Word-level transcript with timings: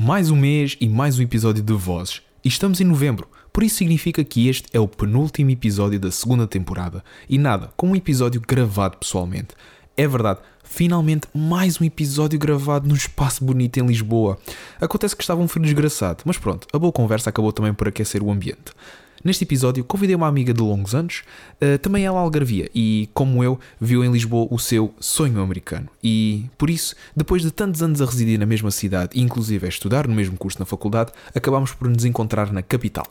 Mais 0.00 0.30
um 0.30 0.36
mês 0.36 0.76
e 0.80 0.88
mais 0.88 1.18
um 1.18 1.22
episódio 1.22 1.60
de 1.60 1.72
Vozes. 1.72 2.22
E 2.44 2.48
estamos 2.48 2.80
em 2.80 2.84
novembro, 2.84 3.26
por 3.52 3.64
isso 3.64 3.78
significa 3.78 4.22
que 4.22 4.46
este 4.46 4.68
é 4.72 4.78
o 4.78 4.86
penúltimo 4.86 5.50
episódio 5.50 5.98
da 5.98 6.12
segunda 6.12 6.46
temporada. 6.46 7.02
E 7.28 7.36
nada, 7.36 7.72
com 7.76 7.88
um 7.88 7.96
episódio 7.96 8.40
gravado 8.40 8.96
pessoalmente. 8.96 9.56
É 9.96 10.06
verdade, 10.06 10.38
finalmente 10.62 11.26
mais 11.34 11.80
um 11.80 11.84
episódio 11.84 12.38
gravado 12.38 12.88
num 12.88 12.94
espaço 12.94 13.44
bonito 13.44 13.78
em 13.78 13.86
Lisboa. 13.86 14.38
Acontece 14.80 15.16
que 15.16 15.22
estava 15.24 15.40
um 15.40 15.48
frio 15.48 15.64
desgraçado, 15.64 16.22
mas 16.24 16.38
pronto, 16.38 16.68
a 16.72 16.78
boa 16.78 16.92
conversa 16.92 17.30
acabou 17.30 17.52
também 17.52 17.74
por 17.74 17.88
aquecer 17.88 18.22
o 18.22 18.30
ambiente. 18.30 18.72
Neste 19.24 19.42
episódio, 19.42 19.82
convidei 19.84 20.14
uma 20.14 20.28
amiga 20.28 20.54
de 20.54 20.60
longos 20.60 20.94
anos, 20.94 21.22
uh, 21.60 21.78
também 21.78 22.04
ela 22.04 22.20
algarvia, 22.20 22.70
e, 22.74 23.08
como 23.12 23.42
eu, 23.42 23.58
viu 23.80 24.04
em 24.04 24.12
Lisboa 24.12 24.46
o 24.50 24.58
seu 24.58 24.94
sonho 25.00 25.40
americano. 25.40 25.88
E, 26.02 26.46
por 26.56 26.70
isso, 26.70 26.94
depois 27.16 27.42
de 27.42 27.50
tantos 27.50 27.82
anos 27.82 28.00
a 28.00 28.04
residir 28.04 28.38
na 28.38 28.46
mesma 28.46 28.70
cidade 28.70 29.18
e, 29.18 29.20
inclusive, 29.20 29.66
a 29.66 29.68
estudar 29.68 30.06
no 30.06 30.14
mesmo 30.14 30.36
curso 30.36 30.60
na 30.60 30.64
faculdade, 30.64 31.12
acabámos 31.34 31.72
por 31.72 31.88
nos 31.88 32.04
encontrar 32.04 32.52
na 32.52 32.62
capital. 32.62 33.06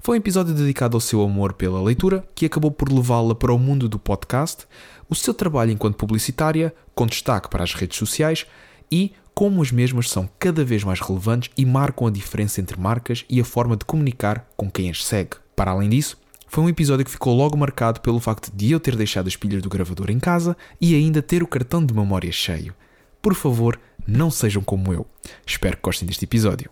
Foi 0.00 0.16
um 0.16 0.20
episódio 0.20 0.54
dedicado 0.54 0.96
ao 0.96 1.00
seu 1.00 1.22
amor 1.22 1.54
pela 1.54 1.82
leitura, 1.82 2.24
que 2.34 2.46
acabou 2.46 2.70
por 2.70 2.92
levá-la 2.92 3.34
para 3.34 3.52
o 3.52 3.58
mundo 3.58 3.88
do 3.88 3.98
podcast, 3.98 4.66
o 5.08 5.14
seu 5.14 5.32
trabalho 5.32 5.70
enquanto 5.70 5.96
publicitária, 5.96 6.74
com 6.94 7.06
destaque 7.06 7.48
para 7.48 7.64
as 7.64 7.74
redes 7.74 7.98
sociais, 7.98 8.46
e 8.92 9.12
como 9.38 9.62
as 9.62 9.70
mesmas 9.70 10.10
são 10.10 10.28
cada 10.36 10.64
vez 10.64 10.82
mais 10.82 10.98
relevantes 10.98 11.48
e 11.56 11.64
marcam 11.64 12.08
a 12.08 12.10
diferença 12.10 12.60
entre 12.60 12.76
marcas 12.76 13.24
e 13.30 13.40
a 13.40 13.44
forma 13.44 13.76
de 13.76 13.84
comunicar 13.84 14.44
com 14.56 14.68
quem 14.68 14.90
as 14.90 15.04
segue. 15.04 15.36
Para 15.54 15.70
além 15.70 15.88
disso, 15.88 16.18
foi 16.48 16.64
um 16.64 16.68
episódio 16.68 17.04
que 17.04 17.10
ficou 17.12 17.36
logo 17.36 17.56
marcado 17.56 18.00
pelo 18.00 18.18
facto 18.18 18.50
de 18.52 18.72
eu 18.72 18.80
ter 18.80 18.96
deixado 18.96 19.28
as 19.28 19.36
pilhas 19.36 19.62
do 19.62 19.68
gravador 19.68 20.10
em 20.10 20.18
casa 20.18 20.56
e 20.80 20.92
ainda 20.92 21.22
ter 21.22 21.40
o 21.40 21.46
cartão 21.46 21.86
de 21.86 21.94
memória 21.94 22.32
cheio. 22.32 22.74
Por 23.22 23.32
favor, 23.32 23.80
não 24.04 24.28
sejam 24.28 24.60
como 24.60 24.92
eu. 24.92 25.06
Espero 25.46 25.76
que 25.76 25.84
gostem 25.84 26.08
deste 26.08 26.24
episódio. 26.24 26.68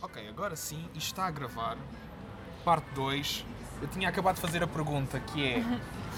Ok, 0.00 0.26
agora 0.26 0.56
sim, 0.56 0.82
isto 0.94 1.08
está 1.08 1.26
a 1.26 1.30
gravar. 1.30 1.76
Parte 2.64 2.86
2. 2.94 3.44
Eu 3.82 3.88
tinha 3.88 4.08
acabado 4.08 4.36
de 4.36 4.40
fazer 4.40 4.62
a 4.62 4.66
pergunta 4.66 5.20
que 5.20 5.44
é: 5.44 5.62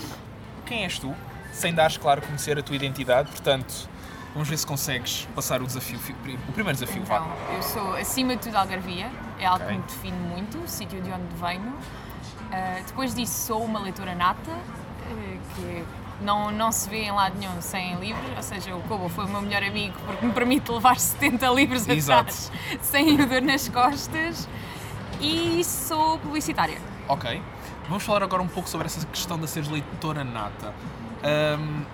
Quem 0.65 0.85
és 0.85 0.97
tu? 0.97 1.13
Sem 1.53 1.75
dares, 1.75 1.97
claro, 1.97 2.23
conhecer 2.23 2.57
a 2.57 2.63
tua 2.63 2.77
identidade, 2.77 3.29
portanto, 3.29 3.91
Vamos 4.33 4.49
ver 4.49 4.57
se 4.57 4.67
consegues 4.67 5.29
passar 5.35 5.61
o 5.61 5.67
desafio, 5.67 5.99
o 5.99 6.53
primeiro 6.53 6.79
desafio, 6.79 7.03
então, 7.03 7.19
vá. 7.19 7.37
Eu 7.55 7.63
sou, 7.63 7.95
acima 7.97 8.35
de 8.35 8.43
tudo, 8.43 8.57
algarvia. 8.57 9.11
É 9.39 9.45
algo 9.45 9.65
okay. 9.65 9.77
que 9.77 9.83
me 9.83 9.87
define 9.87 10.17
muito, 10.17 10.59
o 10.59 10.69
sítio 10.69 11.01
de 11.03 11.11
onde 11.11 11.35
venho. 11.37 11.69
Uh, 11.71 12.85
depois 12.87 13.15
disso, 13.15 13.47
sou 13.47 13.63
uma 13.63 13.81
leitora 13.81 14.15
nata, 14.15 14.51
uh, 14.51 15.55
que 15.55 15.85
não, 16.23 16.51
não 16.51 16.73
se 16.73 16.89
vê 16.89 17.05
em 17.05 17.11
lado 17.11 17.39
nenhum 17.39 17.61
sem 17.61 17.95
livros. 17.97 18.25
Ou 18.37 18.43
seja, 18.43 18.75
o 18.75 18.81
Kobo 18.83 19.09
foi 19.09 19.25
o 19.25 19.29
meu 19.29 19.43
melhor 19.43 19.63
amigo 19.63 19.95
porque 20.07 20.25
me 20.25 20.33
permite 20.33 20.71
levar 20.71 20.99
70 21.01 21.47
livros 21.49 21.83
atrás 21.89 22.51
sem 22.81 23.21
o 23.21 23.27
dor 23.27 23.43
nas 23.43 23.69
costas. 23.69 24.49
E 25.21 25.63
sou 25.63 26.19
publicitária. 26.19 26.81
Ok. 27.09 27.41
Vamos 27.89 28.03
falar 28.03 28.23
agora 28.23 28.43
um 28.43 28.49
pouco 28.49 28.69
sobre 28.69 28.87
essa 28.87 29.05
questão 29.07 29.39
de 29.39 29.47
seres 29.49 29.69
leitora 29.69 30.25
nata. 30.25 30.75
Um, 31.23 31.85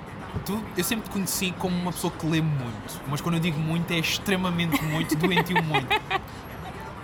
Tu, 0.44 0.62
eu 0.76 0.84
sempre 0.84 1.08
te 1.08 1.12
conheci 1.12 1.52
como 1.58 1.76
uma 1.76 1.92
pessoa 1.92 2.12
que 2.12 2.26
lê 2.26 2.40
muito, 2.40 3.00
mas 3.08 3.20
quando 3.20 3.36
eu 3.36 3.40
digo 3.40 3.58
muito 3.58 3.90
é 3.92 3.98
extremamente 3.98 4.82
muito, 4.84 5.16
doentio 5.16 5.62
muito. 5.62 5.88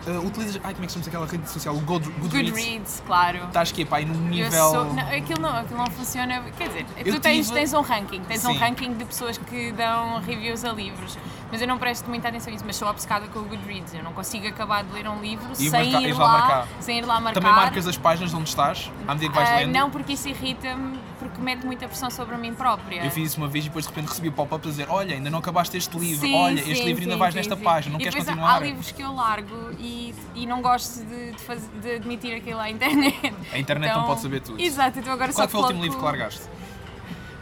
Uh, 0.07 0.27
utilizas. 0.27 0.61
Ai, 0.63 0.75
como 0.75 0.85
é 0.85 0.87
que 0.87 0.93
chama 0.93 1.07
aquela 1.07 1.27
rede 1.27 1.49
social? 1.49 1.75
O 1.75 1.81
Good, 1.81 2.11
Goodreads? 2.21 2.51
Goodreads, 2.51 3.03
claro. 3.07 3.39
Estás 3.47 3.71
aqui, 3.71 3.87
pá, 3.87 4.01
num 4.01 4.29
nível. 4.29 4.71
Sou, 4.71 4.93
não, 4.93 5.03
aquilo, 5.03 5.41
não, 5.41 5.57
aquilo 5.57 5.79
não 5.79 5.87
funciona. 5.87 6.43
Quer 6.59 6.69
dizer, 6.69 6.87
eu 6.99 7.15
tu 7.15 7.21
tens, 7.21 7.47
tive... 7.47 7.59
tens 7.59 7.73
um 7.73 7.81
ranking, 7.81 8.21
tens 8.25 8.43
Sim. 8.43 8.49
um 8.49 8.59
ranking 8.59 8.93
de 8.93 9.05
pessoas 9.07 9.39
que 9.39 9.73
dão 9.73 10.21
reviews 10.21 10.63
a 10.63 10.73
livros, 10.73 11.17
mas 11.51 11.63
eu 11.63 11.67
não 11.67 11.79
presto 11.79 12.07
muita 12.09 12.29
atenção 12.29 12.53
nisso, 12.53 12.65
mas 12.67 12.77
sou 12.77 12.87
obcecada 12.87 13.27
com 13.29 13.39
o 13.39 13.45
Goodreads. 13.45 13.95
Eu 13.95 14.03
não 14.03 14.13
consigo 14.13 14.47
acabar 14.47 14.85
de 14.85 14.93
ler 14.93 15.09
um 15.09 15.23
livro 15.23 15.51
e 15.53 15.71
sem, 15.71 15.93
marcar, 15.93 16.09
ir 16.09 16.13
lá, 16.13 16.49
lá 16.49 16.69
sem 16.81 16.99
ir 16.99 17.07
lá 17.07 17.21
marcar. 17.21 17.41
Também 17.41 17.57
marcas 17.57 17.87
as 17.87 17.97
páginas 17.97 18.35
onde 18.35 18.51
estás, 18.51 18.91
à 19.09 19.15
medida 19.15 19.33
que 19.33 19.39
vais 19.39 19.49
uh, 19.49 19.55
lendo? 19.55 19.73
Não, 19.73 19.91
porque 19.91 20.13
isso 20.13 20.29
irrita-me, 20.29 20.99
porque 21.35 21.43
mete 21.43 21.67
muita 21.67 21.89
pressão 21.89 22.11
sobre 22.11 22.37
mim 22.37 22.55
própria. 22.55 23.05
Eu 23.05 23.11
fiz 23.11 23.31
isso 23.31 23.39
uma 23.39 23.49
vez 23.49 23.65
e 23.65 23.69
depois 23.69 23.85
de 23.85 23.91
repente 23.91 24.09
recebi 24.09 24.29
o 24.29 24.33
pop-up 24.33 24.67
a 24.67 24.71
dizer: 24.71 24.87
Olha, 24.89 25.15
ainda 25.15 25.29
não 25.29 25.41
acabaste 25.41 25.77
este 25.77 25.99
livro, 25.99 26.27
sim, 26.27 26.35
olha, 26.35 26.61
este 26.61 26.85
livro 26.85 27.03
ainda 27.03 27.17
vais 27.17 27.35
sim, 27.35 27.39
nesta 27.39 27.57
página, 27.57 27.93
não 27.93 28.01
e 28.01 28.05
queres 28.05 28.25
continuar? 28.25 28.57
Há 28.57 28.61
livros 28.61 28.93
que 28.93 29.03
eu 29.03 29.13
largo 29.13 29.73
e, 29.79 30.15
e 30.35 30.47
não 30.47 30.63
gosto 30.63 31.05
de, 31.05 31.33
de, 31.33 31.39
fazer, 31.43 31.69
de 31.81 31.95
admitir 31.97 32.37
aquilo 32.37 32.61
à 32.61 32.71
internet. 32.71 33.35
A 33.53 33.59
internet 33.59 33.91
então, 33.91 34.03
não 34.03 34.09
pode 34.09 34.21
saber 34.21 34.41
tudo. 34.41 34.61
Exato, 34.61 34.99
então 34.99 35.13
agora 35.13 35.33
Qual 35.33 35.49
só 35.49 35.51
foi 35.51 35.61
o 35.61 35.63
último 35.65 35.83
livro 35.83 35.99
que 35.99 36.05
largaste? 36.05 36.43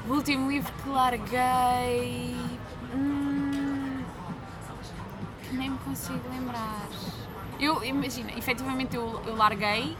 O 0.09 0.13
último 0.15 0.51
livro 0.51 0.73
que 0.83 0.89
larguei. 0.89 2.37
Hum, 2.95 4.03
nem 5.53 5.71
me 5.71 5.79
consigo 5.79 6.21
lembrar. 6.33 6.89
Eu, 7.61 7.85
imagina, 7.85 8.33
efetivamente 8.37 8.97
eu, 8.97 9.23
eu 9.27 9.37
larguei. 9.37 9.97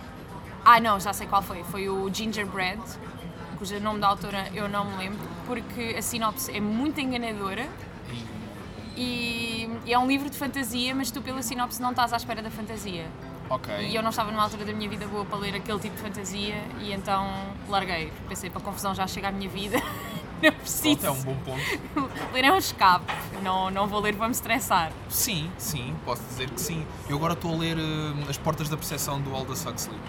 Ah, 0.65 0.81
não, 0.81 0.99
já 0.99 1.13
sei 1.13 1.27
qual 1.27 1.43
foi. 1.43 1.63
Foi 1.65 1.89
o 1.89 2.13
Gingerbread, 2.13 2.81
cujo 3.63 3.79
nome 3.79 4.01
da 4.01 4.09
autora 4.09 4.51
eu 4.53 4.69
não 4.69 4.85
me 4.85 4.97
lembro, 4.97 5.21
porque 5.47 5.95
a 5.97 6.03
sinopse 6.03 6.51
é 6.51 6.61
muito 6.61 7.01
enganadora 7.01 7.69
e, 8.97 9.71
e 9.87 9.93
é 9.93 9.97
um 9.97 10.09
livro 10.09 10.29
de 10.29 10.37
fantasia, 10.37 10.93
mas 10.97 11.13
tu 11.13 11.23
pela 11.23 11.41
sinopse 11.43 11.81
não 11.81 11.91
estás 11.91 12.13
à 12.13 12.17
espera 12.17 12.43
da 12.43 12.51
fantasia. 12.51 13.07
Ok. 13.49 13.73
E 13.87 13.95
eu 13.95 14.03
não 14.03 14.11
estava 14.11 14.33
numa 14.33 14.43
altura 14.43 14.65
da 14.65 14.73
minha 14.73 14.91
vida 14.91 15.07
boa 15.07 15.25
para 15.25 15.39
ler 15.39 15.55
aquele 15.55 15.79
tipo 15.79 15.95
de 15.95 16.03
fantasia 16.03 16.57
e 16.81 16.93
então 16.93 17.25
larguei. 17.69 18.13
Pensei, 18.29 18.51
para 18.51 18.61
a 18.61 18.65
confusão 18.65 18.97
já 18.97 19.07
chega 19.07 19.29
à 19.29 19.33
minha 19.33 19.49
vida. 19.49 19.81
não 20.43 20.53
preciso. 20.55 20.99
Pronto, 20.99 21.07
é 21.07 21.21
um 21.21 21.23
bom 21.23 21.37
ponto. 21.45 22.11
ler 22.35 22.45
é 22.45 22.53
um 22.53 22.59
escape. 22.59 23.05
Não, 23.45 23.71
não 23.71 23.87
vou 23.87 24.01
ler 24.01 24.17
para 24.17 24.27
me 24.27 24.35
estressar. 24.35 24.91
Sim, 25.09 25.49
sim, 25.57 25.95
posso 26.05 26.23
dizer 26.25 26.51
que 26.51 26.61
sim. 26.61 26.85
Eu 27.09 27.17
agora 27.17 27.35
estou 27.35 27.55
a 27.55 27.59
ler 27.59 27.77
uh, 27.77 28.29
As 28.29 28.37
Portas 28.37 28.69
da 28.69 28.77
Percepção 28.77 29.21
do 29.21 29.33
Aldous 29.33 29.65
Huxley. 29.65 30.01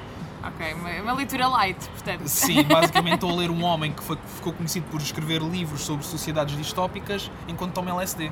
Ok, 0.44 0.74
uma, 0.74 0.90
uma, 1.02 1.14
leitura 1.14 1.48
light, 1.48 1.88
portanto. 1.90 2.28
Sim, 2.28 2.64
basicamente 2.64 3.16
estou 3.24 3.30
a 3.32 3.36
ler 3.36 3.50
um 3.50 3.64
homem 3.64 3.94
que, 3.94 4.04
foi, 4.04 4.18
ficou 4.36 4.52
conhecido 4.52 4.86
por 4.90 5.00
escrever 5.02 5.42
livros 5.42 5.82
sobre 5.82 6.06
sociedades 6.06 6.58
distópicas 6.58 7.32
enquanto 7.48 7.74
toma 7.74 7.92
LSD 7.92 8.32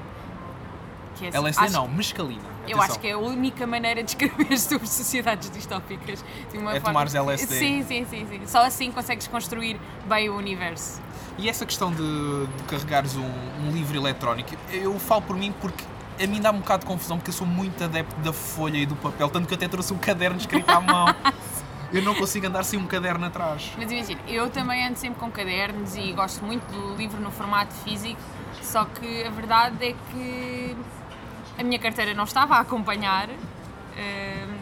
que 1.22 1.25
é 1.25 1.29
assim, 1.29 1.38
LSD 1.38 1.66
acho, 1.66 1.73
não, 1.73 1.88
mescalina. 1.88 2.41
Eu 2.67 2.81
acho 2.81 2.99
que 2.99 3.07
é 3.07 3.11
a 3.11 3.17
única 3.17 3.67
maneira 3.67 4.03
de 4.03 4.09
escrever 4.09 4.57
sobre 4.59 4.88
sociedades 4.88 5.51
distópicas. 5.51 6.23
De 6.51 6.57
uma 6.57 6.72
é 6.72 6.79
forma... 6.79 6.94
tomares 6.94 7.16
LSD. 7.16 7.55
Sim, 7.55 7.83
sim, 7.83 8.05
sim, 8.09 8.28
sim. 8.28 8.41
Só 8.47 8.66
assim 8.66 8.91
consegues 8.91 9.28
construir 9.28 9.79
bem 10.07 10.29
o 10.29 10.35
universo. 10.35 10.99
E 11.38 11.47
essa 11.47 11.66
questão 11.66 11.91
de, 11.91 11.97
de 11.97 12.63
carregares 12.67 13.16
um, 13.16 13.29
um 13.67 13.72
livro 13.72 13.97
eletrónico, 13.97 14.49
eu 14.72 14.97
falo 14.99 15.22
por 15.22 15.35
mim 15.35 15.53
porque 15.61 15.83
a 16.22 16.28
mim 16.28 16.41
dá 16.41 16.51
um 16.51 16.59
bocado 16.59 16.81
de 16.81 16.88
confusão 16.88 17.17
porque 17.17 17.29
eu 17.29 17.33
sou 17.33 17.47
muito 17.47 17.83
adepto 17.83 18.16
da 18.22 18.33
folha 18.33 18.78
e 18.78 18.85
do 18.85 18.95
papel, 18.95 19.29
tanto 19.29 19.47
que 19.47 19.53
eu 19.53 19.57
até 19.57 19.67
trouxe 19.67 19.93
um 19.93 19.97
caderno 19.97 20.38
escrito 20.38 20.69
à 20.69 20.81
mão. 20.81 21.05
eu 21.94 22.02
não 22.02 22.16
consigo 22.16 22.47
andar 22.47 22.63
sem 22.63 22.79
um 22.79 22.88
caderno 22.88 23.25
atrás. 23.25 23.72
Mas 23.78 23.91
imagina, 23.91 24.22
eu 24.28 24.50
também 24.50 24.85
ando 24.85 24.97
sempre 24.97 25.19
com 25.19 25.29
cadernos 25.31 25.96
e 25.96 26.12
gosto 26.13 26.44
muito 26.44 26.63
do 26.72 26.96
livro 26.96 27.19
no 27.19 27.31
formato 27.31 27.74
físico, 27.74 28.19
só 28.62 28.85
que 28.85 29.25
a 29.25 29.29
verdade 29.29 29.90
é 29.90 29.96
que 30.12 30.78
a 31.57 31.63
minha 31.63 31.79
carteira 31.79 32.13
não 32.13 32.24
estava 32.24 32.56
a 32.56 32.59
acompanhar 32.59 33.29
uh, 33.29 34.62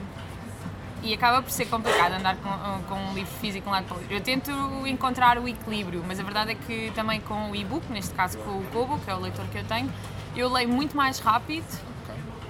e 1.01 1.13
acaba 1.13 1.41
por 1.41 1.51
ser 1.51 1.65
complicado 1.65 2.13
andar 2.13 2.35
com, 2.37 2.83
com 2.89 2.95
um 2.95 3.13
livro 3.13 3.31
físico 3.39 3.63
de 3.63 3.69
um 3.69 3.71
lado 3.71 3.85
para 3.85 3.95
o 3.95 3.99
outro. 3.99 4.13
Eu 4.13 4.21
tento 4.21 4.51
encontrar 4.85 5.37
o 5.37 5.47
equilíbrio, 5.47 6.03
mas 6.07 6.19
a 6.19 6.23
verdade 6.23 6.51
é 6.51 6.55
que 6.55 6.91
também 6.93 7.21
com 7.21 7.51
o 7.51 7.55
e-book, 7.55 7.85
neste 7.91 8.13
caso 8.13 8.37
com 8.39 8.51
o 8.51 8.63
Kobo, 8.73 8.99
que 8.99 9.09
é 9.09 9.15
o 9.15 9.19
leitor 9.19 9.45
que 9.47 9.57
eu 9.57 9.63
tenho, 9.63 9.91
eu 10.35 10.51
leio 10.51 10.69
muito 10.69 10.95
mais 10.97 11.19
rápido 11.19 11.88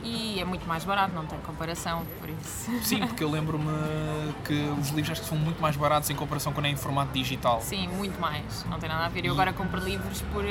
e 0.04 0.40
é 0.40 0.46
muito 0.46 0.68
mais 0.68 0.84
barato, 0.84 1.14
não 1.14 1.26
tem 1.26 1.40
comparação, 1.40 2.06
por 2.20 2.30
isso. 2.30 2.72
Sim, 2.84 3.00
porque 3.06 3.24
eu 3.24 3.30
lembro-me 3.30 3.72
que 4.46 4.54
os 4.80 4.90
livros 4.90 5.12
acho 5.12 5.22
que 5.22 5.28
são 5.28 5.38
muito 5.38 5.62
mais 5.62 5.76
baratos 5.76 6.10
em 6.10 6.16
comparação 6.16 6.54
quando 6.54 6.68
é 6.68 6.70
em 6.70 6.76
formato 6.76 7.12
digital. 7.14 7.62
Sim, 7.62 7.88
muito 7.90 8.20
mais, 8.20 8.66
não 8.66 8.80
tem 8.80 8.90
nada 8.90 9.06
a 9.06 9.10
ver. 9.10 9.26
Eu 9.26 9.34
agora 9.34 9.54
compro 9.54 9.80
livros 9.80 10.22
por 10.34 10.44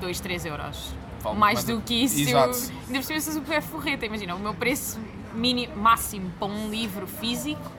2, 0.00 0.20
3 0.20 0.44
eh, 0.44 0.48
euros 0.48 0.94
vale 1.22 1.38
mais 1.38 1.64
do 1.64 1.80
que 1.80 1.94
isso. 1.94 2.20
Exato. 2.20 2.56
Eu, 2.56 2.76
ainda 2.86 2.98
por 2.98 3.04
cima 3.04 3.20
sou 3.20 3.32
super 3.32 3.62
forreta. 3.62 4.04
Imagina, 4.04 4.34
o 4.34 4.40
meu 4.40 4.54
preço 4.54 5.00
mini, 5.34 5.68
máximo 5.68 6.30
para 6.38 6.48
um 6.48 6.68
livro 6.68 7.06
físico, 7.06 7.70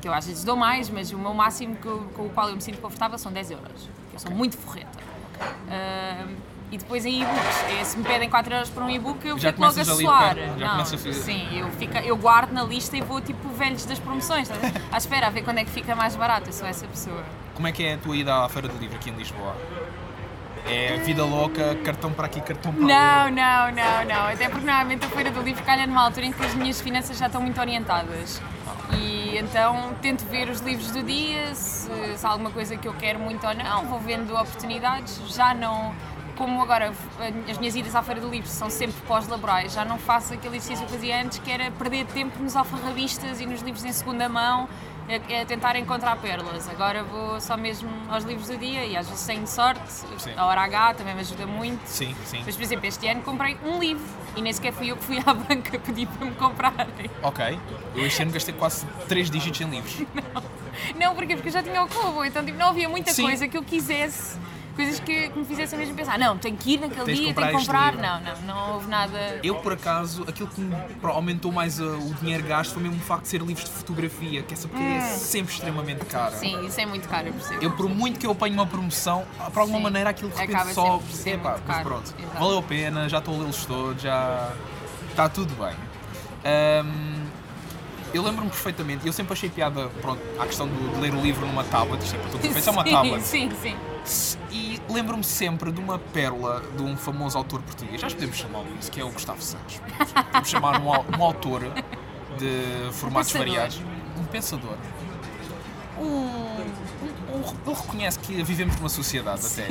que 0.00 0.06
eu 0.06 0.12
às 0.12 0.26
vezes 0.26 0.44
dou 0.44 0.56
mais, 0.56 0.90
mas 0.90 1.10
o 1.10 1.18
meu 1.18 1.34
máximo 1.34 1.76
com, 1.76 2.04
com 2.08 2.26
o 2.26 2.30
qual 2.30 2.48
eu 2.48 2.54
me 2.54 2.60
sinto 2.60 2.80
confortável 2.80 3.18
são 3.18 3.32
10 3.32 3.50
euros. 3.52 3.88
Eu 4.12 4.18
sou 4.18 4.30
muito 4.30 4.56
forreta. 4.56 4.98
Uh, 5.66 6.53
e 6.74 6.78
depois 6.78 7.06
em 7.06 7.22
e-books, 7.22 7.64
é, 7.70 7.84
se 7.84 7.96
me 7.96 8.02
pedem 8.02 8.28
4 8.28 8.52
euros 8.52 8.68
por 8.68 8.82
um 8.82 8.90
e-book, 8.90 9.24
eu 9.24 9.38
já 9.38 9.52
fico 9.52 9.62
logo 9.62 9.80
a 9.80 9.84
suar. 9.84 10.36
Já 10.36 10.56
Não, 10.56 10.80
a 10.80 10.84
Sim, 10.84 11.58
eu, 11.58 11.70
fico, 11.70 11.96
eu 11.98 12.16
guardo 12.16 12.50
na 12.50 12.64
lista 12.64 12.96
e 12.96 13.00
vou 13.00 13.20
tipo 13.20 13.48
velhos 13.50 13.84
das 13.86 14.00
promoções, 14.00 14.48
tá? 14.48 14.56
à 14.90 14.98
espera, 14.98 15.28
a 15.28 15.30
ver 15.30 15.42
quando 15.42 15.58
é 15.58 15.64
que 15.64 15.70
fica 15.70 15.94
mais 15.94 16.16
barato. 16.16 16.48
Eu 16.48 16.52
sou 16.52 16.66
essa 16.66 16.84
pessoa. 16.88 17.22
Como 17.54 17.68
é 17.68 17.72
que 17.72 17.84
é 17.84 17.94
a 17.94 17.98
tua 17.98 18.16
ida 18.16 18.44
à 18.44 18.48
Feira 18.48 18.66
do 18.66 18.76
Livro 18.76 18.96
aqui 18.96 19.10
em 19.10 19.14
Lisboa? 19.14 19.56
É 20.66 20.96
vida 21.04 21.24
louca, 21.24 21.76
cartão 21.84 22.10
para 22.12 22.26
aqui, 22.26 22.40
cartão 22.40 22.72
para 22.72 22.82
Não, 22.82 23.30
não, 23.30 23.70
não, 23.70 24.04
não. 24.04 24.28
Até 24.28 24.48
porque 24.48 24.66
normalmente 24.66 25.04
a 25.04 25.10
Feira 25.10 25.30
do 25.30 25.42
Livro 25.42 25.62
calha 25.62 25.86
numa 25.86 26.02
altura 26.02 26.26
em 26.26 26.32
que 26.32 26.44
as 26.44 26.54
minhas 26.54 26.80
finanças 26.80 27.18
já 27.18 27.26
estão 27.26 27.40
muito 27.40 27.60
orientadas. 27.60 28.42
E 28.98 29.36
então 29.36 29.94
tento 30.00 30.24
ver 30.24 30.48
os 30.48 30.60
livros 30.60 30.90
do 30.90 31.02
dia, 31.02 31.54
se, 31.54 32.16
se 32.16 32.26
há 32.26 32.30
alguma 32.30 32.50
coisa 32.50 32.76
que 32.76 32.88
eu 32.88 32.94
quero 32.94 33.20
muito 33.20 33.46
ou 33.46 33.54
não, 33.54 33.84
vou 33.84 34.00
vendo 34.00 34.34
oportunidades. 34.34 35.20
Já 35.34 35.54
não. 35.54 35.94
Como 36.36 36.62
agora 36.62 36.92
eh, 37.20 37.32
as 37.50 37.58
minhas 37.58 37.74
idas 37.74 37.94
à 37.94 38.02
Feira 38.02 38.20
do 38.20 38.28
Livro 38.28 38.48
são 38.48 38.68
sempre 38.70 38.96
pós-laborais, 39.06 39.72
já 39.72 39.84
não 39.84 39.98
faço 39.98 40.34
aquele 40.34 40.56
exercício 40.56 40.86
que 40.86 40.92
eu 40.92 40.98
fazia 40.98 41.20
antes, 41.22 41.38
que 41.38 41.50
era 41.50 41.70
perder 41.70 42.06
tempo 42.06 42.42
nos 42.42 42.56
alfarrabistas 42.56 43.40
e 43.40 43.46
nos 43.46 43.62
livros 43.62 43.84
em 43.84 43.92
segunda 43.92 44.28
mão, 44.28 44.68
a, 45.08 45.42
a 45.42 45.44
tentar 45.44 45.76
encontrar 45.76 46.16
pérolas. 46.16 46.68
Agora 46.68 47.02
vou 47.04 47.40
só 47.40 47.56
mesmo 47.56 47.90
aos 48.08 48.24
livros 48.24 48.48
do 48.48 48.56
dia 48.56 48.84
e 48.86 48.96
às 48.96 49.08
vezes 49.08 49.24
tenho 49.26 49.46
sorte, 49.46 49.82
Sim. 50.18 50.32
a 50.36 50.46
hora 50.46 50.62
H 50.62 50.94
também 50.94 51.14
me 51.14 51.20
ajuda 51.20 51.46
muito. 51.46 51.84
Sim, 51.86 52.14
sim. 52.24 52.42
Mas, 52.44 52.56
por 52.56 52.62
exemplo, 52.62 52.86
este 52.86 53.06
ano 53.06 53.22
comprei 53.22 53.56
um 53.64 53.78
livro 53.78 54.04
e 54.36 54.42
nem 54.42 54.52
sequer 54.52 54.72
fui 54.72 54.90
eu 54.90 54.96
que 54.96 55.04
fui 55.04 55.18
à 55.18 55.34
banca 55.34 55.78
pedir 55.78 56.06
para 56.06 56.26
me 56.26 56.34
comprarem. 56.34 57.10
Ok. 57.22 57.58
Eu 57.94 58.06
este 58.06 58.22
ano 58.22 58.32
gastei 58.32 58.54
quase 58.54 58.86
3 59.08 59.30
dígitos 59.30 59.60
em 59.60 59.68
livros. 59.68 60.02
Não, 60.98 61.14
porquê? 61.14 61.34
Porque 61.36 61.48
eu 61.48 61.52
já 61.52 61.62
tinha 61.62 61.82
o 61.82 61.88
cubo, 61.88 62.24
então 62.24 62.44
tipo, 62.44 62.58
não 62.58 62.68
havia 62.70 62.88
muita 62.88 63.12
Sim. 63.12 63.22
coisa 63.22 63.46
que 63.46 63.56
eu 63.56 63.62
quisesse, 63.62 64.36
coisas 64.74 65.00
que, 65.00 65.28
que 65.28 65.38
me 65.38 65.44
fizessem 65.44 65.78
mesmo 65.78 65.94
pensar, 65.94 66.18
não, 66.18 66.36
tenho 66.36 66.56
que 66.56 66.74
ir 66.74 66.80
naquele 66.80 67.04
Tens 67.04 67.18
dia, 67.18 67.34
tenho 67.34 67.46
que 67.48 67.56
comprar. 67.56 67.94
Não, 67.94 68.20
não, 68.20 68.42
não 68.42 68.74
houve 68.74 68.88
nada. 68.88 69.40
Eu, 69.42 69.56
por 69.56 69.72
acaso, 69.72 70.24
aquilo 70.28 70.48
que 70.48 70.60
me 70.60 70.74
aumentou 71.02 71.52
mais 71.52 71.80
uh, 71.80 71.84
o 71.84 72.14
dinheiro 72.20 72.42
gasto 72.44 72.74
foi 72.74 72.82
mesmo 72.82 72.96
o 72.96 73.00
facto 73.00 73.22
de 73.22 73.28
ser 73.28 73.40
livros 73.40 73.64
de 73.64 73.70
fotografia, 73.70 74.42
que 74.42 74.54
essa 74.54 74.68
porcaria 74.68 74.96
é 74.96 75.00
sempre 75.16 75.52
extremamente 75.52 76.04
cara. 76.06 76.34
Hum. 76.34 76.38
Sim, 76.38 76.66
isso 76.66 76.80
é 76.80 76.86
muito 76.86 77.08
caro, 77.08 77.28
eu 77.28 77.32
percebo. 77.32 77.64
Eu, 77.64 77.70
por 77.72 77.88
muito 77.88 78.18
que 78.18 78.26
eu 78.26 78.32
apanhe 78.32 78.54
uma 78.54 78.66
promoção, 78.66 79.24
por 79.52 79.60
alguma 79.60 79.78
Sim. 79.78 79.84
maneira 79.84 80.10
aquilo 80.10 80.30
de 80.30 80.36
repente 80.36 80.56
Acaba 80.56 80.72
só. 80.72 80.98
muito 80.98 81.04
mas 81.66 81.82
pronto, 81.82 82.14
Exato. 82.18 82.38
valeu 82.38 82.58
a 82.58 82.62
pena, 82.62 83.08
já 83.08 83.18
estou 83.18 83.34
a 83.34 83.38
lê-los 83.38 83.64
todos, 83.66 84.02
já. 84.02 84.52
Está 85.10 85.28
tudo 85.28 85.54
bem. 85.54 85.74
Ahm, 86.44 87.23
eu 88.14 88.22
lembro-me 88.22 88.50
perfeitamente, 88.50 89.06
eu 89.06 89.12
sempre 89.12 89.32
achei 89.34 89.50
piada 89.50 89.88
pronto, 90.00 90.20
à 90.38 90.46
questão 90.46 90.66
do- 90.66 90.94
de 90.94 91.00
ler 91.00 91.12
o 91.14 91.20
livro 91.20 91.44
numa 91.46 91.64
tablet, 91.64 92.02
isto 92.02 92.14
é 92.16 92.18
para 92.18 92.30
todos 92.30 92.46
os 92.56 92.66
é 92.66 92.70
uma 92.70 92.84
Sim, 92.84 92.90
tablet. 92.90 93.22
Sim, 93.22 93.50
sim. 94.04 94.36
E 94.50 94.80
lembro-me 94.88 95.24
sempre 95.24 95.72
de 95.72 95.80
uma 95.80 95.98
pérola 95.98 96.62
de 96.76 96.82
um 96.82 96.96
famoso 96.96 97.36
autor 97.36 97.60
português, 97.62 98.00
já 98.00 98.08
podemos 98.08 98.36
chamá-lo 98.36 98.66
isso, 98.80 98.90
que 98.90 99.00
é 99.00 99.04
o 99.04 99.10
Gustavo 99.10 99.42
Santos. 99.42 99.80
Podemos 100.26 100.48
chamar 100.48 100.80
um, 100.80 100.88
um 100.88 101.24
autor 101.24 101.62
de 102.38 102.92
formatos 102.92 103.32
pensador. 103.32 103.54
variados, 103.54 103.80
um 104.18 104.24
pensador. 104.24 104.76
Um, 105.98 106.60
ele 107.66 107.74
reconhece 107.74 108.18
que 108.18 108.42
vivemos 108.42 108.76
numa 108.76 108.88
sociedade 108.88 109.42
até. 109.46 109.68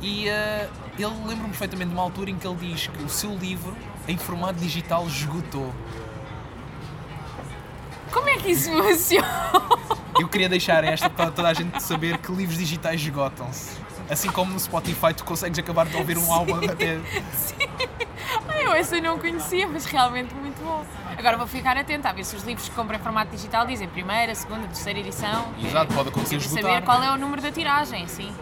E 0.00 0.28
eh, 0.28 0.68
ele 0.98 1.06
lembra-me 1.26 1.48
perfeitamente 1.48 1.88
de 1.88 1.94
uma 1.94 2.02
altura 2.02 2.30
em 2.30 2.36
que 2.36 2.46
ele 2.46 2.56
diz 2.72 2.86
que 2.86 3.02
o 3.02 3.08
seu 3.08 3.34
livro 3.36 3.74
em 4.06 4.16
formato 4.16 4.58
digital 4.60 5.06
esgotou. 5.06 5.72
Como 8.12 8.28
é 8.28 8.36
que 8.36 8.50
isso 8.50 8.70
funciona? 8.70 9.28
Eu 10.18 10.28
queria 10.28 10.48
deixar 10.48 10.82
esta 10.84 11.08
para 11.08 11.30
toda 11.30 11.48
a 11.48 11.54
gente 11.54 11.80
saber 11.82 12.18
que 12.18 12.32
livros 12.32 12.58
digitais 12.58 13.00
esgotam-se. 13.00 13.78
Assim 14.10 14.30
como 14.30 14.52
no 14.52 14.58
Spotify 14.58 15.12
tu 15.14 15.24
consegues 15.24 15.58
acabar 15.58 15.86
de 15.86 15.96
ouvir 15.96 16.16
um 16.18 16.32
álbum 16.32 16.56
até. 16.56 16.98
Ah, 18.48 18.60
eu 18.62 18.72
essa 18.72 19.00
não 19.00 19.18
conhecia, 19.18 19.68
mas 19.68 19.84
realmente 19.84 20.34
muito 20.34 20.62
bom. 20.62 20.84
Agora 21.16 21.36
vou 21.36 21.46
ficar 21.46 21.76
atenta 21.76 22.08
a 22.08 22.12
ver 22.12 22.24
se 22.24 22.34
os 22.34 22.42
livros 22.42 22.68
que 22.68 22.74
compro 22.74 22.96
em 22.96 22.98
formato 22.98 23.30
digital 23.30 23.66
dizem 23.66 23.88
primeira, 23.88 24.34
segunda, 24.34 24.66
terceira 24.66 24.98
edição. 24.98 25.52
Exato, 25.62 25.92
pode 25.94 26.08
acontecer 26.08 26.36
Para 26.36 26.46
esgotar. 26.46 26.72
saber 26.72 26.84
qual 26.84 27.02
é 27.02 27.10
o 27.12 27.16
número 27.16 27.42
da 27.42 27.50
tiragem, 27.52 28.06
sim. 28.08 28.32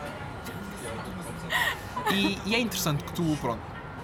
E, 2.13 2.39
e 2.47 2.55
é 2.55 2.59
interessante 2.61 3.03
que 3.05 3.13
tu, 3.13 3.37
pronto, 3.41 3.61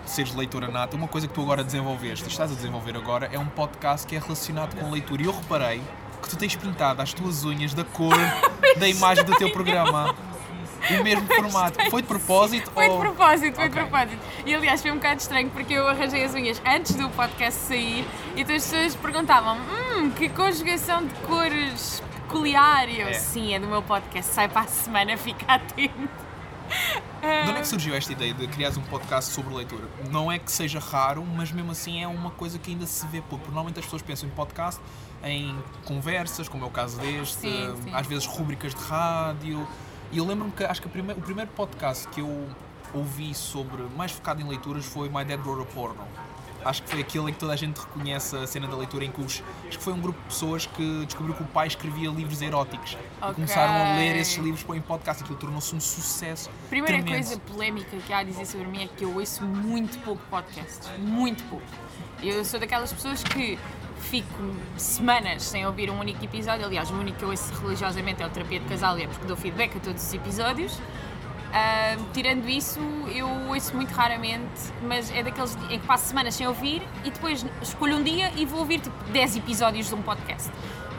seres 0.06 0.34
leitora 0.34 0.69
nata, 0.69 0.96
uma 0.96 1.08
coisa 1.08 1.26
que 1.28 1.34
tu 1.34 1.40
agora 1.43 1.62
desenvolveste 1.64 2.28
estás 2.28 2.50
a 2.52 2.54
desenvolver 2.54 2.96
agora 2.96 3.28
é 3.32 3.38
um 3.38 3.46
podcast 3.46 4.06
que 4.06 4.16
é 4.16 4.19
relacionado 4.19 4.76
com 4.78 4.90
leitura. 4.90 5.22
E 5.22 5.26
eu 5.26 5.32
reparei 5.32 5.82
que 6.22 6.28
tu 6.28 6.37
tens 6.37 6.54
pintado 6.56 7.02
as 7.02 7.12
tuas 7.12 7.44
unhas 7.44 7.75
da 7.75 7.84
cor 7.84 8.14
da 8.78 8.88
imagem 8.88 9.25
do 9.25 9.34
teu 9.37 9.50
programa. 9.50 10.14
O 10.90 11.04
mesmo 11.04 11.25
formato. 11.28 11.78
Foi 11.90 12.02
de 12.02 12.08
propósito 12.08 12.69
Foi 12.72 12.84
de 12.87 12.90
ou. 12.90 12.99
propósito, 12.99 13.54
foi 13.54 13.69
de 13.69 13.75
propósito. 13.75 14.19
E 14.44 14.52
aliás 14.52 14.82
foi 14.82 14.90
um 14.90 14.96
bocado 14.96 15.20
estranho 15.20 15.49
porque 15.50 15.75
eu 15.75 15.87
arranjei 15.87 16.25
as 16.25 16.34
unhas 16.34 16.60
antes 16.66 16.96
do 16.96 17.08
podcast 17.10 17.60
sair 17.60 18.04
e 18.34 18.40
então 18.40 18.56
as 18.56 18.64
pessoas 18.69 18.96
perguntavam: 18.96 19.56
hum, 19.58 20.10
que 20.10 20.28
conjugação 20.28 21.06
de 21.06 21.14
cores 21.26 22.02
peculiar. 22.26 22.88
E 22.88 23.00
eu, 23.00 23.08
É. 23.08 23.12
sim, 23.12 23.54
é 23.54 23.60
do 23.60 23.69
meu 23.69 23.81
podcast, 23.82 24.32
sai 24.34 24.49
para 24.49 24.62
a 24.62 24.66
semana, 24.66 25.16
fica 25.16 25.44
atento. 25.54 26.08
De 27.22 27.50
onde 27.50 27.58
é 27.58 27.60
que 27.60 27.69
surgiu 27.69 27.94
esta 27.94 28.12
ideia 28.12 28.34
de 28.34 28.46
criares 28.48 28.76
um 28.76 28.82
podcast 28.82 29.32
sobre 29.32 29.54
leitura? 29.54 29.84
Não 30.10 30.30
é 30.30 30.38
que 30.38 30.50
seja 30.50 30.80
raro, 30.80 31.24
mas 31.24 31.52
mesmo 31.52 31.70
assim 31.70 32.02
é 32.02 32.08
uma 32.08 32.30
coisa 32.32 32.58
que 32.58 32.70
ainda 32.72 32.84
se 32.86 33.06
vê 33.06 33.20
pouco. 33.22 33.44
Normalmente 33.46 33.78
as 33.78 33.84
pessoas 33.84 34.02
pensam 34.02 34.28
em 34.28 34.32
podcast, 34.32 34.80
em 35.22 35.56
conversas, 35.84 36.48
como 36.48 36.64
é 36.64 36.66
o 36.66 36.70
caso 36.70 36.98
deste, 37.00 37.34
Sim, 37.42 37.74
sim. 37.84 37.94
às 37.94 38.06
vezes 38.08 38.26
rubricas 38.26 38.74
de 38.74 38.80
rádio. 38.82 39.66
E 40.10 40.19
eu 40.19 40.26
lembro-me 40.26 40.50
que 40.52 40.64
acho 40.64 40.82
que 40.82 40.88
prime- 40.88 41.12
o 41.12 41.20
primeiro 41.20 41.50
podcast 41.52 42.08
que 42.08 42.20
eu 42.20 42.48
ouvi 42.92 43.32
sobre, 43.34 43.82
mais 43.96 44.10
focado 44.12 44.40
em 44.42 44.44
leituras, 44.48 44.84
foi 44.84 45.08
My 45.08 45.25
Dad 45.25 45.40
Wrote 45.46 45.62
a 45.62 45.75
Porno. 45.75 46.02
Acho 46.64 46.82
que 46.82 46.91
foi 46.91 47.00
aquele 47.00 47.31
em 47.31 47.32
que 47.32 47.38
toda 47.41 47.53
a 47.53 47.56
gente 47.56 47.79
reconhece 47.79 48.37
a 48.37 48.47
cena 48.47 48.67
da 48.69 48.76
leitura, 48.76 49.05
em 49.05 49.11
que 49.11 49.20
os, 49.20 49.43
acho 49.69 49.79
que 49.79 49.85
foi 49.85 49.93
um 49.93 50.00
grupo 50.00 50.19
de 50.20 50.26
pessoas 50.26 50.67
que 50.67 51.05
descobriu 51.06 51.35
que 51.35 51.43
o 51.43 51.47
pai 51.47 51.67
escrevia 51.67 52.11
livros 52.11 52.41
eróticos 52.41 52.93
e 52.93 52.97
Ok. 53.20 53.35
começaram 53.35 53.73
a 53.73 53.97
ler 53.97 54.17
esses 54.17 54.37
livros 54.37 54.62
para 54.62 54.76
o 54.76 54.82
podcast. 54.82 55.23
Aquilo 55.23 55.38
tornou-se 55.38 55.75
um 55.75 55.81
sucesso. 55.81 56.50
Primeira 56.70 57.03
tremendo. 57.03 57.25
coisa 57.26 57.41
polémica 57.41 57.97
que 57.97 58.12
há 58.12 58.19
a 58.19 58.23
dizer 58.25 58.47
sobre 58.47 58.67
mim 58.67 58.85
é 58.85 58.88
que 58.88 59.05
eu 59.05 59.14
ouço 59.14 59.44
muito 59.44 59.99
pouco 60.05 60.23
podcasts. 60.31 60.88
Muito 60.99 61.43
pouco. 61.44 61.64
Eu 62.23 62.44
sou 62.44 62.61
daquelas 62.61 62.93
pessoas 62.93 63.23
que 63.25 63.59
fico 63.99 64.55
semanas 64.76 65.43
sem 65.44 65.67
ouvir 65.67 65.91
um 65.91 65.99
único 65.99 66.25
episódio. 66.25 66.67
Aliás, 66.67 66.91
o 66.91 66.94
único 66.94 67.19
que 67.19 67.25
eu 67.25 67.31
ouço 67.31 67.53
religiosamente 67.62 68.23
é 68.23 68.26
o 68.26 68.31
Terapia 68.31 68.61
de 68.61 68.67
Casal 68.67 68.99
e 68.99 69.03
é 69.05 69.06
porque 69.06 69.26
dou 69.26 69.37
feedback 69.37 69.76
a 69.76 69.81
todos 69.81 70.03
os 70.03 70.14
episódios. 70.14 70.79
Ah, 71.54 71.96
tirando 72.14 72.49
isso, 72.49 72.81
eu 73.14 73.28
ouço 73.49 73.75
muito 73.76 73.93
raramente, 73.93 74.72
mas 74.82 75.10
é 75.14 75.22
daqueles 75.22 75.54
em 75.69 75.78
que 75.78 75.87
passo 75.87 76.06
semanas 76.06 76.34
sem 76.34 76.46
ouvir 76.46 76.82
e 77.04 77.10
depois 77.10 77.44
escolho 77.60 77.96
um 77.99 78.02
dia 78.02 78.32
e 78.37 78.46
vou 78.46 78.60
ouvir 78.60 78.81
tipo 78.81 78.96
10 79.10 79.37
episódios 79.37 79.87
de 79.88 79.94
um 79.94 80.00
podcast. 80.02 80.50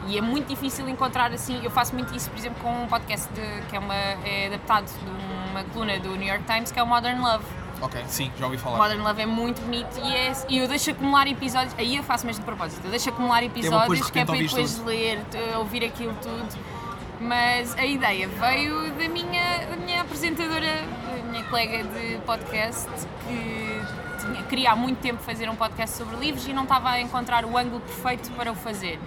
E 0.06 0.16
é 0.18 0.20
muito 0.20 0.46
difícil 0.48 0.88
encontrar 0.88 1.32
assim. 1.32 1.60
Eu 1.64 1.70
faço 1.70 1.94
muito 1.94 2.14
isso, 2.14 2.30
por 2.30 2.38
exemplo, 2.38 2.62
com 2.62 2.84
um 2.84 2.86
podcast 2.86 3.26
de- 3.32 3.62
que 3.68 3.74
é, 3.74 3.78
uma, 3.78 3.94
é 3.94 4.46
adaptado 4.48 4.84
de 4.86 5.50
uma 5.50 5.64
coluna 5.64 5.98
do 5.98 6.10
New 6.14 6.28
York 6.28 6.44
Times 6.44 6.70
que 6.70 6.78
é 6.78 6.82
o 6.82 6.86
Modern 6.86 7.20
Love. 7.20 7.44
Ok, 7.80 8.02
sim, 8.06 8.30
já 8.38 8.44
ouvi 8.46 8.56
falar. 8.56 8.76
Modern 8.78 9.02
Love 9.02 9.22
é 9.22 9.26
muito 9.26 9.60
bonito 9.62 9.98
e, 10.04 10.14
é, 10.14 10.32
e 10.48 10.58
eu 10.58 10.68
deixo 10.68 10.90
acumular 10.90 11.26
episódios. 11.26 11.74
Aí 11.78 11.96
eu 11.96 12.02
faço 12.04 12.26
mesmo 12.26 12.40
de 12.40 12.46
propósito. 12.46 12.84
Eu 12.84 12.90
deixo 12.90 13.08
acumular 13.08 13.42
episódios 13.42 14.10
que 14.10 14.18
é 14.20 14.24
para 14.24 14.36
depois 14.38 14.78
ouvires 14.80 14.84
ler, 14.84 15.56
ouvir 15.58 15.84
aquilo 15.84 16.14
tudo. 16.22 16.73
Mas 17.20 17.76
a 17.78 17.84
ideia 17.84 18.28
veio 18.28 18.90
da 18.92 19.08
minha, 19.08 19.66
da 19.66 19.76
minha 19.76 20.00
apresentadora, 20.02 20.82
da 20.86 21.30
minha 21.30 21.44
colega 21.44 21.84
de 21.84 22.18
podcast, 22.26 22.90
que 23.26 23.80
tinha, 24.20 24.42
queria 24.44 24.72
há 24.72 24.76
muito 24.76 25.00
tempo 25.00 25.22
fazer 25.22 25.48
um 25.48 25.56
podcast 25.56 25.96
sobre 25.96 26.16
livros 26.16 26.46
e 26.46 26.52
não 26.52 26.64
estava 26.64 26.90
a 26.90 27.00
encontrar 27.00 27.44
o 27.44 27.56
ângulo 27.56 27.80
perfeito 27.80 28.30
para 28.32 28.50
o 28.50 28.54
fazer. 28.54 28.98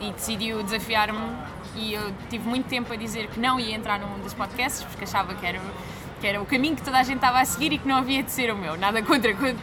E 0.00 0.12
decidiu 0.12 0.62
desafiar-me 0.62 1.18
e 1.74 1.94
eu 1.94 2.12
tive 2.28 2.46
muito 2.48 2.68
tempo 2.68 2.92
a 2.92 2.96
dizer 2.96 3.28
que 3.28 3.40
não 3.40 3.58
ia 3.58 3.74
entrar 3.74 3.98
num 3.98 4.18
dos 4.20 4.34
podcasts 4.34 4.84
porque 4.84 5.04
achava 5.04 5.34
que 5.34 5.46
era, 5.46 5.60
que 6.20 6.26
era 6.26 6.40
o 6.40 6.46
caminho 6.46 6.76
que 6.76 6.82
toda 6.82 6.98
a 6.98 7.02
gente 7.02 7.16
estava 7.16 7.40
a 7.40 7.44
seguir 7.44 7.72
e 7.72 7.78
que 7.78 7.88
não 7.88 7.96
havia 7.96 8.22
de 8.22 8.30
ser 8.30 8.52
o 8.52 8.56
meu. 8.56 8.76
Nada 8.76 9.02
contra 9.02 9.32
que 9.32 9.56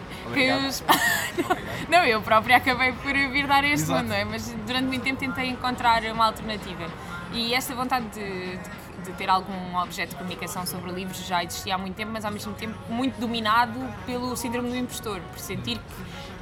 os... 0.68 0.84
Não, 1.90 2.04
eu 2.06 2.22
própria 2.22 2.58
acabei 2.58 2.92
por 2.94 3.14
vir 3.14 3.46
dar 3.46 3.64
este 3.64 3.90
mundo, 3.90 4.08
não 4.08 4.16
é? 4.16 4.24
Mas 4.24 4.48
durante 4.66 4.86
muito 4.86 5.04
tempo 5.04 5.20
tentei 5.20 5.50
encontrar 5.50 6.04
uma 6.06 6.26
alternativa. 6.26 6.88
E 7.34 7.54
esta 7.54 7.74
vontade 7.76 8.06
de, 8.10 8.58
de- 8.58 8.84
de 9.06 9.12
ter 9.14 9.30
algum 9.30 9.76
objeto 9.78 10.12
de 10.12 10.16
comunicação 10.16 10.66
sobre 10.66 10.92
livros 10.92 11.18
já 11.26 11.44
existia 11.44 11.76
há 11.76 11.78
muito 11.78 11.96
tempo, 11.96 12.12
mas 12.14 12.24
ao 12.24 12.32
mesmo 12.32 12.54
tempo 12.54 12.78
muito 12.90 13.20
dominado 13.20 13.74
pelo 14.06 14.36
síndrome 14.38 14.70
do 14.70 14.78
impostor, 14.78 15.20
por 15.20 15.40
sentir 15.40 15.80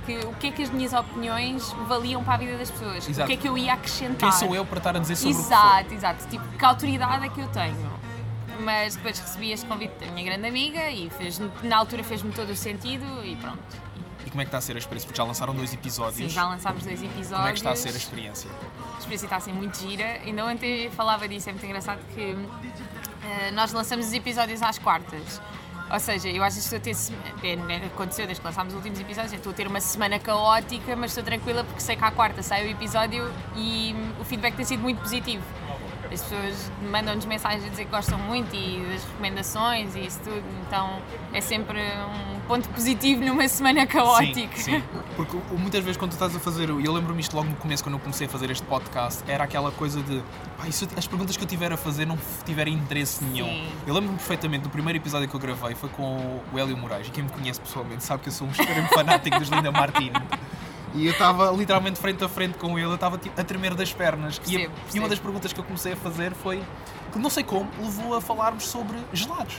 que, 0.05 0.19
que 0.19 0.25
o 0.27 0.33
que 0.33 0.47
é 0.47 0.51
que 0.51 0.61
as 0.63 0.69
minhas 0.69 0.93
opiniões 0.93 1.71
valiam 1.87 2.23
para 2.23 2.33
a 2.35 2.37
vida 2.37 2.57
das 2.57 2.69
pessoas, 2.69 3.07
Exato. 3.09 3.23
o 3.23 3.27
que 3.27 3.33
é 3.33 3.41
que 3.41 3.47
eu 3.47 3.57
ia 3.57 3.73
acrescentar. 3.73 4.29
Quem 4.29 4.31
sou 4.31 4.53
eu 4.55 4.63
para 4.65 4.77
estar 4.77 4.95
a 4.95 4.99
dizer 4.99 5.15
sobre 5.15 5.33
o 5.33 5.37
que? 5.37 5.43
Exato, 5.43 5.93
exato. 5.93 6.27
Tipo, 6.27 6.45
que 6.57 6.65
autoridade 6.65 7.25
é 7.25 7.29
que 7.29 7.39
eu 7.39 7.47
tenho? 7.47 7.91
Mas 8.59 8.95
depois 8.95 9.17
recebi 9.17 9.51
este 9.51 9.65
convite 9.65 9.93
da 10.05 10.11
minha 10.11 10.23
grande 10.25 10.47
amiga 10.47 10.87
e 10.91 11.09
fez, 11.09 11.41
na 11.63 11.77
altura 11.77 12.03
fez-me 12.03 12.31
todo 12.31 12.51
o 12.51 12.55
sentido 12.55 13.05
e 13.25 13.35
pronto. 13.37 13.59
Como 14.31 14.41
é 14.41 14.45
que 14.45 14.47
está 14.49 14.57
a 14.59 14.61
ser 14.61 14.75
a 14.75 14.79
experiência? 14.79 15.07
Porque 15.07 15.17
já 15.17 15.23
lançaram 15.25 15.53
dois 15.53 15.73
episódios. 15.73 16.15
Sim, 16.15 16.29
já 16.29 16.47
lançámos 16.47 16.83
dois 16.83 17.03
episódios. 17.03 17.29
Como 17.29 17.47
é 17.47 17.51
que 17.51 17.57
está 17.57 17.71
a 17.71 17.75
ser 17.75 17.89
a 17.89 17.97
experiência? 17.97 18.49
A 18.95 18.97
experiência 18.97 19.25
está 19.25 19.35
a 19.35 19.39
ser 19.41 19.53
muito 19.53 19.77
gira. 19.77 20.05
Ainda 20.25 20.45
ontem 20.45 20.89
falava 20.91 21.27
disso, 21.27 21.49
é 21.49 21.51
muito 21.51 21.65
engraçado 21.65 21.99
que 22.15 22.35
eh, 23.23 23.51
nós 23.51 23.73
lançamos 23.73 24.07
os 24.07 24.13
episódios 24.13 24.61
às 24.61 24.77
quartas. 24.79 25.41
Ou 25.91 25.99
seja, 25.99 26.29
eu 26.29 26.41
às 26.41 26.55
vezes 26.55 26.71
estou 26.71 26.77
a 26.79 27.41
ter. 27.41 27.57
né, 27.57 27.81
Aconteceu 27.93 28.25
desde 28.25 28.39
que 28.39 28.47
lançámos 28.47 28.73
os 28.73 28.77
últimos 28.77 28.99
episódios, 29.01 29.33
estou 29.33 29.51
a 29.51 29.55
ter 29.55 29.67
uma 29.67 29.81
semana 29.81 30.17
caótica, 30.17 30.95
mas 30.95 31.11
estou 31.11 31.23
tranquila 31.23 31.65
porque 31.65 31.81
sei 31.81 31.97
que 31.97 32.03
à 32.05 32.11
quarta 32.11 32.41
sai 32.41 32.65
o 32.67 32.71
episódio 32.71 33.29
e 33.57 33.93
hum, 33.93 34.13
o 34.21 34.23
feedback 34.23 34.55
tem 34.55 34.63
sido 34.63 34.79
muito 34.81 35.01
positivo. 35.01 35.43
As 36.05 36.21
pessoas 36.21 36.71
mandam-nos 36.89 37.25
mensagens 37.25 37.65
a 37.65 37.69
dizer 37.69 37.85
que 37.85 37.91
gostam 37.91 38.17
muito 38.17 38.53
e 38.53 38.81
das 38.91 39.03
recomendações 39.03 39.95
e 39.95 40.05
isso 40.05 40.19
tudo, 40.21 40.43
então 40.67 41.01
é 41.33 41.39
sempre 41.39 41.79
um 41.79 42.40
ponto 42.51 42.67
positivo 42.69 43.23
numa 43.23 43.47
semana 43.47 43.87
caótica. 43.87 44.57
Sim, 44.57 44.79
sim. 44.79 44.83
Porque 45.15 45.37
muitas 45.57 45.83
vezes 45.83 45.95
quando 45.97 46.11
tu 46.11 46.15
estás 46.15 46.35
a 46.35 46.39
fazer, 46.39 46.69
e 46.69 46.85
eu 46.85 46.91
lembro-me 46.91 47.21
isto 47.21 47.33
logo 47.35 47.47
no 47.49 47.55
começo, 47.55 47.81
quando 47.83 47.93
eu 47.95 47.99
comecei 47.99 48.27
a 48.27 48.29
fazer 48.29 48.51
este 48.51 48.65
podcast, 48.67 49.23
era 49.25 49.43
aquela 49.45 49.71
coisa 49.71 50.01
de 50.03 50.21
"Pá, 50.57 50.67
e 50.67 50.71
se 50.73 50.85
as 50.97 51.07
perguntas 51.07 51.37
que 51.37 51.43
eu 51.43 51.47
tiver 51.47 51.71
a 51.71 51.77
fazer 51.77 52.05
não 52.05 52.17
tiverem 52.45 52.73
interesse 52.73 53.23
nenhum. 53.23 53.45
Sim. 53.47 53.69
Eu 53.87 53.93
lembro-me 53.93 54.17
perfeitamente 54.17 54.63
do 54.63 54.69
primeiro 54.69 54.97
episódio 54.99 55.29
que 55.29 55.35
eu 55.35 55.39
gravei 55.39 55.75
foi 55.75 55.87
com 55.89 56.41
o 56.53 56.59
Hélio 56.59 56.75
Moraes, 56.75 57.07
e 57.07 57.11
quem 57.11 57.23
me 57.23 57.29
conhece 57.29 57.61
pessoalmente 57.61 58.03
sabe 58.03 58.21
que 58.23 58.29
eu 58.29 58.33
sou 58.33 58.45
um 58.47 58.51
extremo 58.51 58.87
fanático 58.93 59.39
dos 59.39 59.47
Linda 59.49 59.71
Martini. 59.71 60.11
E 60.93 61.05
eu 61.05 61.13
estava 61.13 61.49
literalmente 61.51 61.99
frente 62.01 62.21
a 62.21 62.27
frente 62.27 62.57
com 62.57 62.77
ele, 62.77 62.89
eu 62.89 62.95
estava 62.95 63.17
tipo, 63.17 63.39
a 63.39 63.43
tremer 63.45 63.73
das 63.75 63.93
pernas. 63.93 64.41
E, 64.45 64.57
a- 64.57 64.59
Percebo, 64.59 64.61
e 64.61 64.67
uma 64.67 64.71
percebo. 64.91 65.07
das 65.09 65.19
perguntas 65.19 65.53
que 65.53 65.59
eu 65.61 65.63
comecei 65.63 65.93
a 65.93 65.95
fazer 65.95 66.33
foi, 66.33 66.61
não 67.15 67.29
sei 67.29 67.43
como, 67.45 67.69
levou 67.79 68.13
a 68.13 68.19
falarmos 68.19 68.65
sobre 68.67 68.97
gelados. 69.13 69.55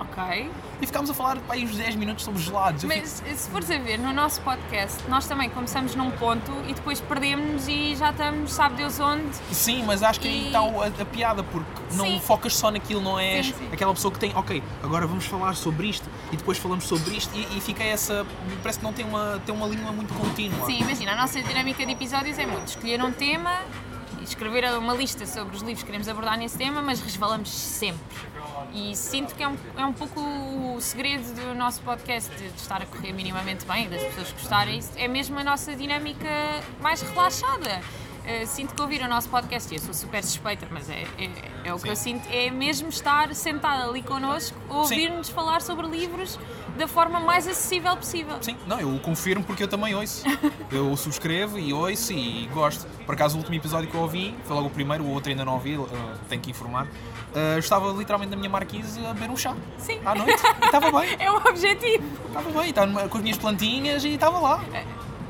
Ok. 0.00 0.50
E 0.80 0.86
ficámos 0.86 1.08
a 1.08 1.14
falar 1.14 1.36
pá, 1.38 1.54
aí 1.54 1.64
uns 1.64 1.76
10 1.76 1.94
minutos 1.94 2.24
sobre 2.24 2.42
gelados. 2.42 2.82
Mas 2.84 3.22
se 3.24 3.48
fores 3.48 3.70
a 3.70 3.78
ver, 3.78 3.96
no 3.98 4.12
nosso 4.12 4.40
podcast, 4.40 4.98
nós 5.08 5.26
também 5.26 5.48
começamos 5.48 5.94
num 5.94 6.10
ponto 6.10 6.50
e 6.68 6.74
depois 6.74 7.00
perdemos 7.00 7.68
e 7.68 7.94
já 7.94 8.10
estamos, 8.10 8.52
sabe 8.52 8.74
Deus 8.76 8.98
onde. 8.98 9.24
Sim, 9.52 9.84
mas 9.86 10.02
acho 10.02 10.18
que 10.20 10.26
aí 10.28 10.42
E- 10.42 10.46
está 10.48 10.62
o- 10.62 10.82
a, 10.82 10.86
a 10.88 11.04
piada, 11.04 11.42
porque 11.44 11.70
não 11.92 12.06
Sim. 12.06 12.20
focas 12.20 12.56
só 12.56 12.70
naquilo, 12.72 13.00
não 13.00 13.18
és 13.18 13.46
Sim, 13.46 13.54
sim. 13.56 13.68
aquela 13.72 13.94
pessoa 13.94 14.12
que 14.12 14.18
tem, 14.18 14.34
ok, 14.34 14.62
agora 14.82 15.06
vamos 15.06 15.26
falar 15.26 15.54
sobre 15.54 15.86
isto 15.88 16.08
e 16.32 16.36
depois 16.36 16.58
falamos 16.58 16.84
sobre 16.84 17.14
isto 17.16 17.30
e, 17.36 17.56
e 17.56 17.60
fica 17.60 17.82
essa. 17.84 18.26
Parece 18.62 18.80
que 18.80 18.84
não 18.84 18.92
tem 18.92 19.04
uma, 19.06 19.40
tem 19.46 19.54
uma 19.54 19.66
linha 19.68 19.92
muito 19.92 20.12
contínua. 20.14 20.66
Sim, 20.66 20.80
imagina, 20.80 21.12
a 21.12 21.16
nossa 21.16 21.40
dinâmica 21.40 21.86
de 21.86 21.92
episódios 21.92 22.36
é 22.38 22.46
muito 22.46 22.66
escolher 22.68 23.00
um 23.02 23.12
tema 23.12 23.60
escrever 24.30 24.64
uma 24.76 24.94
lista 24.94 25.26
sobre 25.26 25.56
os 25.56 25.62
livros 25.62 25.80
que 25.80 25.86
queremos 25.86 26.08
abordar 26.08 26.38
nesse 26.38 26.56
tema, 26.56 26.82
mas 26.82 27.00
resvalamos 27.00 27.48
sempre. 27.48 28.16
E 28.72 28.94
sinto 28.96 29.34
que 29.34 29.42
é 29.42 29.48
um, 29.48 29.56
é 29.76 29.84
um 29.84 29.92
pouco 29.92 30.20
o 30.20 30.80
segredo 30.80 31.24
do 31.34 31.54
nosso 31.54 31.80
podcast, 31.82 32.34
de, 32.36 32.48
de 32.48 32.60
estar 32.60 32.82
a 32.82 32.86
correr 32.86 33.12
minimamente 33.12 33.64
bem, 33.66 33.88
das 33.88 34.02
pessoas 34.02 34.32
gostarem, 34.32 34.80
é 34.96 35.06
mesmo 35.06 35.38
a 35.38 35.44
nossa 35.44 35.74
dinâmica 35.76 36.28
mais 36.80 37.02
relaxada. 37.02 37.80
Uh, 38.24 38.46
sinto 38.46 38.74
que 38.74 38.80
ouvir 38.80 39.02
o 39.02 39.08
nosso 39.08 39.28
podcast, 39.28 39.70
e 39.70 39.76
eu 39.76 39.82
sou 39.82 39.92
super 39.92 40.24
suspeita, 40.24 40.66
mas 40.70 40.88
é, 40.88 41.06
é, 41.18 41.30
é 41.64 41.74
o 41.74 41.78
que 41.78 41.90
eu 41.90 41.94
sinto, 41.94 42.26
é 42.30 42.50
mesmo 42.50 42.88
estar 42.88 43.34
sentada 43.34 43.86
ali 43.86 44.02
connosco, 44.02 44.56
ouvir-nos 44.66 45.28
falar 45.28 45.60
sobre 45.60 45.86
livros 45.86 46.38
da 46.78 46.88
forma 46.88 47.20
mais 47.20 47.46
acessível 47.46 47.94
possível. 47.96 48.38
Sim, 48.40 48.56
não, 48.66 48.80
eu 48.80 48.98
confirmo 49.00 49.44
porque 49.44 49.62
eu 49.62 49.68
também 49.68 49.94
ouço. 49.94 50.24
Eu 50.72 50.96
subscrevo 50.96 51.58
e 51.58 51.72
ouço 51.74 52.14
e 52.14 52.46
gosto. 52.52 52.86
Por 53.04 53.14
acaso, 53.14 53.34
o 53.36 53.38
último 53.38 53.56
episódio 53.56 53.90
que 53.90 53.94
eu 53.94 54.00
ouvi, 54.00 54.34
foi 54.44 54.56
logo 54.56 54.68
o 54.68 54.70
primeiro, 54.70 55.04
o 55.04 55.10
outro 55.12 55.28
ainda 55.30 55.44
não 55.44 55.52
ouvi, 55.54 55.76
uh, 55.76 55.86
tenho 56.26 56.40
que 56.40 56.50
informar. 56.50 56.86
uh, 56.86 57.58
estava 57.58 57.92
literalmente 57.92 58.30
na 58.30 58.36
minha 58.36 58.48
marquise 58.48 59.04
a 59.04 59.12
beber 59.12 59.30
um 59.30 59.36
chá. 59.36 59.54
Sim. 59.76 60.00
À 60.02 60.14
noite. 60.14 60.42
E 60.62 60.64
estava 60.64 60.90
bem, 60.98 61.14
É 61.20 61.30
o 61.30 61.36
objetivo. 61.36 62.04
estava 62.26 62.50
bem. 62.50 62.70
Estava 62.70 63.08
com 63.08 63.18
as 63.18 63.22
minhas 63.22 63.38
plantinhas 63.38 64.02
e 64.02 64.14
estava 64.14 64.38
lá. 64.38 64.64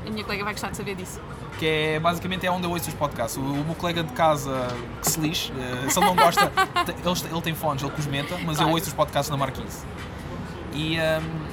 A 0.07 0.09
minha 0.09 0.23
colega 0.23 0.45
vai 0.45 0.53
gostar 0.53 0.69
de 0.69 0.77
saber 0.77 0.95
disso. 0.95 1.19
Que 1.59 1.65
é 1.65 1.99
basicamente 1.99 2.45
é 2.45 2.51
onde 2.51 2.65
eu 2.65 2.71
ouço 2.71 2.89
os 2.89 2.95
podcasts. 2.95 3.37
O, 3.37 3.41
o 3.41 3.63
meu 3.65 3.75
colega 3.75 4.03
de 4.03 4.11
casa 4.13 4.67
que 5.01 5.09
se 5.09 5.19
lixe, 5.19 5.51
eh, 5.51 5.89
se 5.89 5.97
ele 5.99 6.05
não 6.05 6.15
gosta, 6.15 6.51
ele, 6.87 7.31
ele 7.31 7.41
tem 7.41 7.55
fones, 7.55 7.81
ele 7.83 7.91
cosmenta, 7.91 8.37
mas 8.45 8.57
Claro. 8.57 8.71
eu 8.71 8.75
ouço 8.75 8.87
os 8.87 8.93
podcasts 8.93 9.29
na 9.29 9.37
Marquise. 9.37 9.85
E 10.73 10.97
hum, 10.97 11.45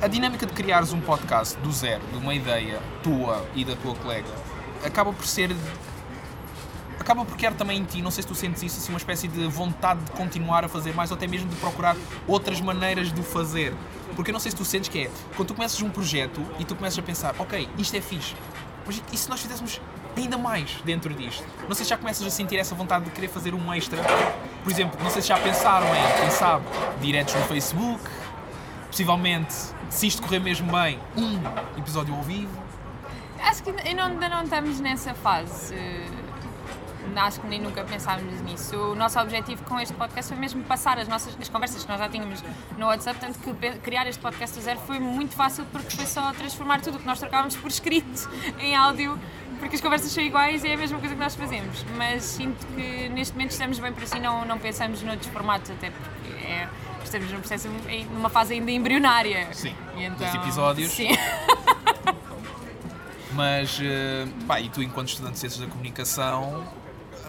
a 0.00 0.06
dinâmica 0.06 0.46
de 0.46 0.52
criares 0.52 0.92
um 0.92 1.00
podcast 1.00 1.56
do 1.58 1.72
zero, 1.72 2.02
de 2.12 2.18
uma 2.18 2.34
ideia 2.34 2.78
tua 3.02 3.44
e 3.54 3.64
da 3.64 3.74
tua 3.76 3.94
colega, 3.96 4.28
acaba 4.84 5.12
por 5.12 5.26
ser. 5.26 5.54
Acaba 7.00 7.24
por 7.24 7.36
criar 7.36 7.52
também 7.52 7.78
em 7.78 7.84
ti, 7.84 8.02
não 8.02 8.10
sei 8.10 8.22
se 8.22 8.28
tu 8.28 8.34
sentes 8.34 8.62
isso, 8.62 8.78
assim, 8.78 8.92
uma 8.92 8.98
espécie 8.98 9.28
de 9.28 9.46
vontade 9.46 10.00
de 10.04 10.10
continuar 10.10 10.64
a 10.64 10.68
fazer 10.68 10.92
mais 10.94 11.10
ou 11.10 11.16
até 11.16 11.26
mesmo 11.26 11.48
de 11.48 11.56
procurar 11.56 11.96
outras 12.26 12.60
maneiras 12.60 13.12
de 13.12 13.20
o 13.20 13.22
fazer. 13.24 13.72
Porque 14.14 14.30
eu 14.30 14.32
não 14.32 14.40
sei 14.40 14.50
se 14.50 14.56
tu 14.56 14.64
sentes 14.64 14.88
que 14.88 15.04
é, 15.04 15.10
quando 15.36 15.48
tu 15.48 15.54
começas 15.54 15.80
um 15.80 15.88
projeto 15.90 16.44
e 16.58 16.64
tu 16.64 16.74
começas 16.74 16.98
a 16.98 17.02
pensar, 17.02 17.34
ok, 17.38 17.68
isto 17.78 17.96
é 17.96 18.00
fixe, 18.00 18.34
mas 18.88 19.02
e 19.12 19.16
se 19.18 19.28
nós 19.28 19.38
fizéssemos 19.38 19.80
ainda 20.16 20.38
mais 20.38 20.80
dentro 20.82 21.12
disto? 21.12 21.44
Não 21.68 21.74
sei 21.74 21.84
se 21.84 21.90
já 21.90 21.98
começas 21.98 22.26
a 22.26 22.30
sentir 22.30 22.56
essa 22.56 22.74
vontade 22.74 23.04
de 23.04 23.10
querer 23.10 23.28
fazer 23.28 23.52
um 23.52 23.74
extra. 23.74 23.98
Por 24.64 24.72
exemplo, 24.72 24.98
não 25.02 25.10
sei 25.10 25.20
se 25.20 25.28
já 25.28 25.38
pensaram 25.38 25.86
em, 25.94 26.20
quem 26.20 26.30
sabe, 26.30 26.64
diretos 27.02 27.34
no 27.34 27.42
Facebook, 27.42 28.02
possivelmente, 28.86 29.54
se 29.90 30.06
isto 30.06 30.22
correr 30.22 30.38
mesmo 30.38 30.72
bem, 30.72 30.98
um 31.14 31.78
episódio 31.78 32.14
ao 32.14 32.22
vivo. 32.22 32.58
Acho 33.42 33.62
que 33.62 33.70
ainda 33.86 34.28
não, 34.30 34.42
estamos 34.42 34.80
nessa 34.80 35.12
fase. 35.12 35.74
Acho 37.16 37.40
que 37.40 37.46
nem 37.46 37.60
nunca 37.60 37.82
pensámos 37.84 38.40
nisso. 38.42 38.76
O 38.76 38.94
nosso 38.94 39.18
objetivo 39.20 39.62
com 39.64 39.78
este 39.80 39.94
podcast 39.94 40.32
foi 40.32 40.40
mesmo 40.40 40.62
passar 40.64 40.98
as 40.98 41.08
nossas 41.08 41.36
as 41.40 41.48
conversas 41.48 41.82
que 41.82 41.88
nós 41.88 41.98
já 41.98 42.08
tínhamos 42.08 42.42
no 42.76 42.86
WhatsApp, 42.86 43.18
tanto 43.20 43.38
que 43.38 43.78
criar 43.78 44.06
este 44.06 44.20
podcast 44.20 44.58
do 44.58 44.62
zero 44.62 44.78
foi 44.80 44.98
muito 44.98 45.34
fácil 45.34 45.64
porque 45.72 45.90
foi 45.90 46.06
só 46.06 46.32
transformar 46.32 46.80
tudo 46.80 46.96
o 46.96 47.00
que 47.00 47.06
nós 47.06 47.18
trocávamos 47.18 47.56
por 47.56 47.68
escrito 47.68 48.28
em 48.58 48.74
áudio, 48.76 49.18
porque 49.58 49.76
as 49.76 49.80
conversas 49.80 50.10
são 50.12 50.22
iguais 50.22 50.64
e 50.64 50.68
é 50.68 50.74
a 50.74 50.76
mesma 50.76 50.98
coisa 50.98 51.14
que 51.14 51.20
nós 51.20 51.34
fazemos. 51.34 51.84
Mas 51.96 52.24
sinto 52.24 52.66
que 52.74 53.08
neste 53.08 53.34
momento 53.34 53.50
estamos 53.52 53.78
bem 53.78 53.92
por 53.92 54.02
assim, 54.02 54.20
não, 54.20 54.44
não 54.44 54.58
pensamos 54.58 55.02
noutros 55.02 55.30
formatos, 55.32 55.70
até 55.70 55.90
porque 55.90 56.46
é, 56.46 56.68
estamos 57.04 57.30
num 57.30 57.40
processo, 57.40 57.68
numa 58.12 58.28
fase 58.28 58.54
ainda 58.54 58.70
embrionária. 58.70 59.48
Sim, 59.52 59.74
E 59.96 60.04
então, 60.04 60.26
episódios. 60.34 60.90
Sim. 60.92 61.08
Mas, 63.32 63.78
eh, 63.80 64.26
pá, 64.48 64.60
e 64.60 64.68
tu, 64.68 64.82
enquanto 64.82 65.08
estudante 65.10 65.34
de 65.34 65.38
Ciências 65.38 65.60
da 65.60 65.68
Comunicação, 65.68 66.64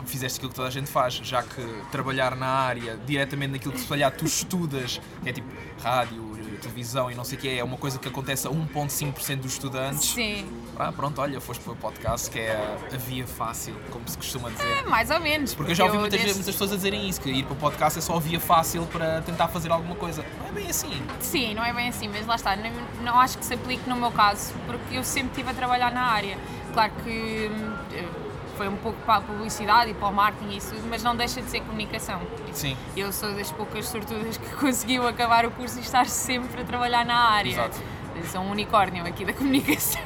fizeste 0.10 0.38
aquilo 0.38 0.50
que 0.50 0.56
toda 0.56 0.68
a 0.68 0.72
gente 0.72 0.90
faz, 0.90 1.14
já 1.16 1.42
que 1.44 1.62
trabalhar 1.92 2.36
na 2.36 2.48
área, 2.48 2.98
diretamente 3.06 3.52
naquilo 3.54 3.74
que 3.74 3.80
se 3.82 3.88
calhar 3.88 4.12
tu 4.12 4.26
estudas, 4.26 5.00
que 5.24 5.30
é 5.30 5.34
tipo 5.34 5.48
rádio, 5.82 6.30
televisão 6.60 7.10
e 7.10 7.16
não 7.16 7.24
sei 7.24 7.38
o 7.38 7.42
que, 7.42 7.58
é 7.60 7.64
uma 7.64 7.78
coisa 7.78 7.98
que 7.98 8.08
acontece 8.08 8.48
a 8.48 8.52
1,5% 8.52 9.38
dos 9.38 9.54
estudantes. 9.54 10.10
Sim. 10.10 10.48
Ah, 10.78 10.92
pronto, 10.92 11.20
olha, 11.22 11.42
foste 11.42 11.64
para 11.64 11.74
o 11.74 11.76
podcast, 11.76 12.30
que 12.30 12.40
é 12.40 12.78
a, 12.94 12.98
via 12.98 13.26
fácil, 13.26 13.76
como 13.90 14.08
se 14.08 14.18
costuma 14.18 14.50
dizer. 14.50 14.68
É, 14.80 14.84
mais 14.84 15.10
ou 15.10 15.20
menos. 15.20 15.54
Porque 15.54 15.72
eu 15.72 15.76
já 15.76 15.86
ouvi 15.86 15.98
muitas, 15.98 16.12
desde- 16.20 16.26
vezes, 16.28 16.38
muitas 16.38 16.56
pessoas 16.56 16.72
a 16.74 16.76
dizerem 16.76 17.10
isso, 17.10 17.20
que 17.22 17.30
ir 17.30 17.44
para 17.44 17.54
o 17.54 17.56
podcast 17.56 18.00
é 18.00 18.02
só 18.02 18.16
a 18.16 18.20
via 18.20 18.40
fácil 18.40 18.86
para 18.86 19.22
tentar 19.22 19.48
fazer 19.48 19.72
alguma 19.72 19.96
coisa. 19.96 20.24
Não 20.40 20.48
é 20.48 20.52
bem 20.52 20.70
assim. 20.70 21.02
Sim, 21.20 21.54
não 21.56 21.64
é 21.64 21.74
bem 21.74 21.90
assim, 21.90 22.08
mas 22.08 22.26
lá 22.26 22.36
está, 22.36 22.56
não, 22.56 22.72
não 23.04 23.20
acho 23.20 23.38
que 23.38 23.46
se 23.46 23.54
aplique 23.54 23.90
no 23.90 23.96
meu 23.96 24.12
caso, 24.12 24.54
porque 24.66 24.96
eu 24.98 25.04
sempre 25.04 25.32
estive 25.32 25.50
a 25.50 25.54
trabalhar 25.54 25.92
na 25.92 26.04
área. 26.04 26.38
Claro 26.74 26.92
que 27.04 27.50
hum, 27.52 28.29
foi 28.60 28.68
um 28.68 28.76
pouco 28.76 29.00
para 29.06 29.16
a 29.16 29.22
publicidade 29.22 29.92
e 29.92 29.94
para 29.94 30.10
o 30.10 30.14
marketing 30.14 30.52
e 30.52 30.58
isso, 30.58 30.76
mas 30.90 31.02
não 31.02 31.16
deixa 31.16 31.42
de 31.42 31.50
ser 31.50 31.62
comunicação. 31.62 32.20
Sim, 32.52 32.76
Eu 32.94 33.10
sou 33.14 33.34
das 33.34 33.50
poucas 33.54 33.88
sortudas 33.88 34.36
que 34.36 34.50
conseguiu 34.60 35.08
acabar 35.08 35.46
o 35.46 35.52
curso 35.52 35.80
e 35.80 35.82
estar 35.82 36.06
sempre 36.08 36.62
a 36.62 36.66
trabalhar 36.66 37.06
na 37.06 37.16
área. 37.30 37.50
Exato. 37.52 37.82
Eu 38.18 38.26
sou 38.26 38.42
um 38.42 38.52
unicórnio 38.52 39.06
aqui 39.08 39.24
da 39.24 39.32
comunicação. 39.32 40.02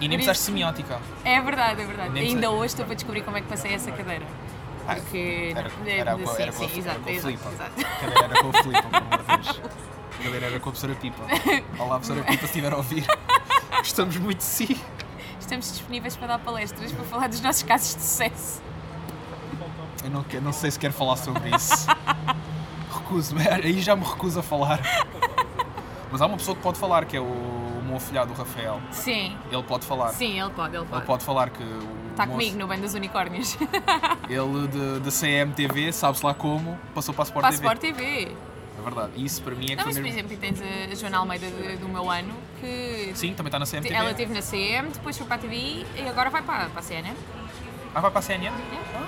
e 0.00 0.06
nem 0.06 0.10
precisaste 0.18 0.44
semiótica. 0.44 1.00
É 1.24 1.40
verdade, 1.40 1.82
é 1.82 1.84
verdade. 1.84 2.10
Nem 2.10 2.28
Ainda 2.28 2.48
hoje 2.48 2.66
estou 2.66 2.86
para 2.86 2.94
descobrir 2.94 3.22
como 3.22 3.36
é 3.36 3.40
que 3.40 3.48
passei 3.48 3.74
essa 3.74 3.90
cadeira. 3.90 4.24
Ah, 4.86 4.94
Porque. 4.94 5.52
Era, 5.56 5.68
era, 5.88 6.16
com- 6.16 6.26
sim, 6.28 6.42
era 6.42 6.50
a, 6.50 6.52
sim, 6.52 6.64
era 6.64 6.78
exato, 6.78 7.00
com 7.00 7.08
a 7.08 7.12
exato, 7.12 7.26
Filipa. 7.26 7.48
exato. 7.50 7.72
A 7.80 7.98
cadeira 7.98 8.24
era 8.24 8.40
com 8.40 8.48
a 8.50 8.62
Filipa, 8.62 8.82
pelo 8.88 9.04
amor 9.04 9.18
de 9.18 9.42
Deus. 9.42 9.60
A 10.20 10.22
cadeira 10.22 10.46
era 10.46 10.60
com 10.60 10.68
a 10.68 10.72
professora 10.72 10.94
Pipa. 10.94 11.22
Olá, 11.82 11.98
professora 11.98 12.22
Pipa, 12.22 12.38
se 12.38 12.44
estiver 12.44 12.72
a 12.72 12.76
ouvir. 12.76 13.04
Gostamos 13.78 14.16
muito 14.16 14.38
de 14.38 14.44
si. 14.44 14.80
Estamos 15.48 15.72
disponíveis 15.72 16.14
para 16.14 16.26
dar 16.26 16.38
palestras, 16.40 16.92
para 16.92 17.04
falar 17.06 17.26
dos 17.26 17.40
nossos 17.40 17.62
casos 17.62 17.94
de 17.96 18.02
sucesso. 18.02 18.60
Eu 20.04 20.10
não, 20.10 20.22
não 20.42 20.52
sei 20.52 20.70
se 20.70 20.78
quero 20.78 20.92
falar 20.92 21.16
sobre 21.16 21.48
isso. 21.56 21.86
Recuso-me, 22.92 23.48
aí 23.48 23.80
já 23.80 23.96
me 23.96 24.04
recuso 24.04 24.40
a 24.40 24.42
falar. 24.42 24.78
Mas 26.12 26.20
há 26.20 26.26
uma 26.26 26.36
pessoa 26.36 26.54
que 26.54 26.62
pode 26.62 26.78
falar, 26.78 27.06
que 27.06 27.16
é 27.16 27.20
o, 27.20 27.24
o 27.24 27.82
meu 27.82 27.96
afilhado, 27.96 28.30
o 28.30 28.36
Rafael. 28.36 28.78
Sim, 28.90 29.38
Ele 29.50 29.62
pode 29.62 29.86
falar. 29.86 30.08
sim, 30.10 30.38
ele 30.38 30.50
pode, 30.50 30.76
ele 30.76 30.84
pode. 30.84 31.00
Ele 31.00 31.06
pode 31.06 31.24
falar 31.24 31.48
que 31.48 31.62
o 31.62 31.78
Está 32.10 32.26
moço- 32.26 32.38
comigo 32.38 32.58
no 32.58 32.66
bem 32.66 32.80
dos 32.82 32.92
unicórnios. 32.92 33.56
Ele 34.28 35.00
de 35.00 35.10
CMTV, 35.10 35.94
sabe-se 35.94 36.26
lá 36.26 36.34
como, 36.34 36.78
passou 36.94 37.14
para 37.14 37.22
a 37.22 37.24
Sport 37.24 37.40
Para 37.42 37.48
a 37.48 37.52
TV. 37.52 37.64
Sport 37.64 37.80
TV. 37.80 38.36
É 38.88 38.94
verdade. 38.94 39.24
Isso 39.24 39.42
para 39.42 39.54
mim 39.54 39.64
é 39.66 39.68
que 39.68 39.76
Não, 39.76 39.84
mas 39.86 39.94
por 39.96 40.02
mesmo... 40.02 40.18
exemplo, 40.18 40.36
tens 40.38 40.60
a 40.60 40.94
Joana 40.94 41.18
Almeida 41.18 41.46
de- 41.50 41.76
do 41.76 41.88
meu 41.88 42.10
ano, 42.10 42.34
que 42.60 43.12
Sim, 43.14 43.34
também 43.34 43.48
está 43.48 43.58
na 43.58 43.66
CMTV. 43.66 43.94
ela 43.94 44.10
esteve 44.10 44.32
na 44.34 44.42
CM, 44.42 44.88
depois 44.90 45.16
foi 45.16 45.26
para 45.26 45.36
a 45.36 45.38
TV 45.38 45.84
e 45.96 46.08
agora 46.08 46.30
vai 46.30 46.42
para, 46.42 46.66
para 46.70 46.80
a 46.80 46.82
CNN. 46.82 47.14
Ah, 47.94 48.00
vai 48.00 48.10
para 48.10 48.18
a 48.18 48.22
CNN? 48.22 48.48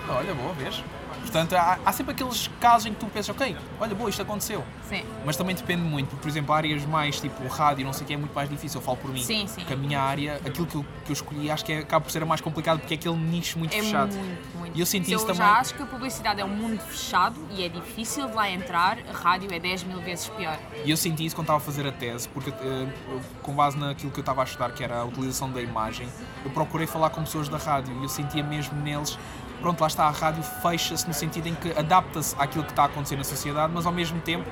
Ah, 0.08 0.14
olha, 0.18 0.34
boa, 0.34 0.52
vês? 0.54 0.82
Portanto, 1.20 1.54
há, 1.54 1.78
há 1.84 1.92
sempre 1.92 2.12
aqueles 2.12 2.48
casos 2.60 2.86
em 2.86 2.94
que 2.94 3.00
tu 3.00 3.06
pensas, 3.06 3.28
ok, 3.34 3.56
olha, 3.80 3.94
boa, 3.94 4.10
isto 4.10 4.22
aconteceu. 4.22 4.64
Sim. 4.88 5.02
Mas 5.24 5.36
também 5.36 5.54
depende 5.54 5.82
muito, 5.82 6.08
porque, 6.08 6.22
por 6.22 6.28
exemplo, 6.28 6.52
áreas 6.54 6.84
mais 6.84 7.20
tipo 7.20 7.46
rádio, 7.46 7.84
não 7.84 7.92
sei 7.92 8.04
o 8.04 8.06
que, 8.06 8.14
é 8.14 8.16
muito 8.16 8.34
mais 8.34 8.48
difícil, 8.48 8.80
eu 8.80 8.84
falo 8.84 8.96
por 8.96 9.12
mim. 9.12 9.22
Sim, 9.22 9.46
sim. 9.46 9.60
Porque 9.60 9.74
a 9.74 9.76
minha 9.76 10.00
área, 10.00 10.36
aquilo 10.44 10.66
que 10.66 10.74
eu, 10.76 10.84
que 11.04 11.10
eu 11.10 11.12
escolhi, 11.12 11.50
acho 11.50 11.64
que 11.64 11.72
é, 11.72 11.78
acaba 11.78 12.04
por 12.04 12.10
ser 12.10 12.22
a 12.22 12.26
mais 12.26 12.40
complicada, 12.40 12.78
porque 12.80 12.94
é 12.94 12.96
aquele 12.96 13.16
nicho 13.16 13.58
muito 13.58 13.74
É 13.76 13.80
fechado. 13.80 14.12
muito, 14.14 14.58
muito. 14.58 14.76
E 14.76 14.80
eu 14.80 14.86
senti 14.86 15.12
eu 15.12 15.16
isso 15.18 15.26
também. 15.26 15.40
já 15.42 15.52
acho 15.58 15.74
que 15.74 15.82
a 15.82 15.86
publicidade 15.86 16.40
é 16.40 16.44
um 16.44 16.48
mundo 16.48 16.80
fechado 16.80 17.36
e 17.50 17.62
é 17.64 17.68
difícil 17.68 18.26
de 18.28 18.34
lá 18.34 18.50
entrar, 18.50 18.98
a 19.08 19.12
rádio 19.16 19.52
é 19.52 19.58
10 19.60 19.84
mil 19.84 20.00
vezes 20.00 20.28
pior. 20.28 20.58
E 20.84 20.90
eu 20.90 20.96
senti 20.96 21.24
isso 21.26 21.36
quando 21.36 21.44
estava 21.44 21.58
a 21.58 21.62
fazer 21.62 21.86
a 21.86 21.92
tese, 21.92 22.28
porque 22.28 22.50
eh, 22.50 22.88
eu, 23.08 23.20
com 23.42 23.52
base 23.52 23.78
naquilo 23.78 24.10
que 24.10 24.18
eu 24.18 24.22
estava 24.22 24.40
a 24.40 24.44
estudar, 24.44 24.72
que 24.72 24.82
era 24.82 25.00
a 25.00 25.04
utilização 25.04 25.50
da 25.50 25.60
imagem, 25.60 26.08
eu 26.44 26.50
procurei 26.50 26.86
falar 26.86 27.10
com 27.10 27.22
pessoas 27.22 27.48
da 27.48 27.58
rádio 27.58 27.94
e 28.00 28.02
eu 28.02 28.08
sentia 28.08 28.42
mesmo 28.42 28.80
neles. 28.80 29.18
Pronto, 29.60 29.80
lá 29.80 29.86
está, 29.86 30.04
a 30.04 30.10
rádio 30.10 30.42
fecha-se 30.42 31.06
no 31.06 31.14
sentido 31.14 31.48
em 31.48 31.54
que 31.54 31.70
adapta-se 31.78 32.34
àquilo 32.38 32.64
que 32.64 32.70
está 32.70 32.82
a 32.82 32.86
acontecer 32.86 33.16
na 33.16 33.24
sociedade, 33.24 33.72
mas 33.74 33.84
ao 33.86 33.92
mesmo 33.92 34.20
tempo 34.20 34.48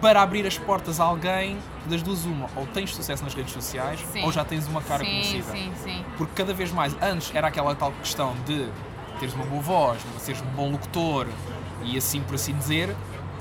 para 0.00 0.20
abrir 0.20 0.46
as 0.46 0.58
portas 0.58 1.00
a 1.00 1.04
alguém, 1.04 1.56
das 1.86 2.02
duas 2.02 2.24
uma, 2.24 2.46
ou 2.56 2.66
tens 2.66 2.94
sucesso 2.94 3.24
nas 3.24 3.32
redes 3.32 3.52
sociais, 3.52 4.00
Sim. 4.12 4.22
ou 4.22 4.30
já 4.30 4.44
tens 4.44 4.66
uma 4.68 4.82
cara 4.82 5.02
sim, 5.02 5.10
conhecida. 5.10 5.52
sim, 5.52 5.72
sim. 5.82 6.04
Porque 6.18 6.32
cada 6.34 6.52
vez 6.52 6.70
mais, 6.70 6.94
antes 7.00 7.34
era 7.34 7.48
aquela 7.48 7.74
tal 7.74 7.90
questão 7.92 8.34
de 8.44 8.68
teres 9.18 9.34
uma 9.34 9.46
boa 9.46 9.62
voz, 9.62 10.02
seres 10.18 10.42
um 10.42 10.56
bom 10.56 10.70
locutor 10.70 11.26
e 11.82 11.96
assim 11.96 12.20
por 12.20 12.34
assim 12.34 12.52
dizer. 12.54 12.94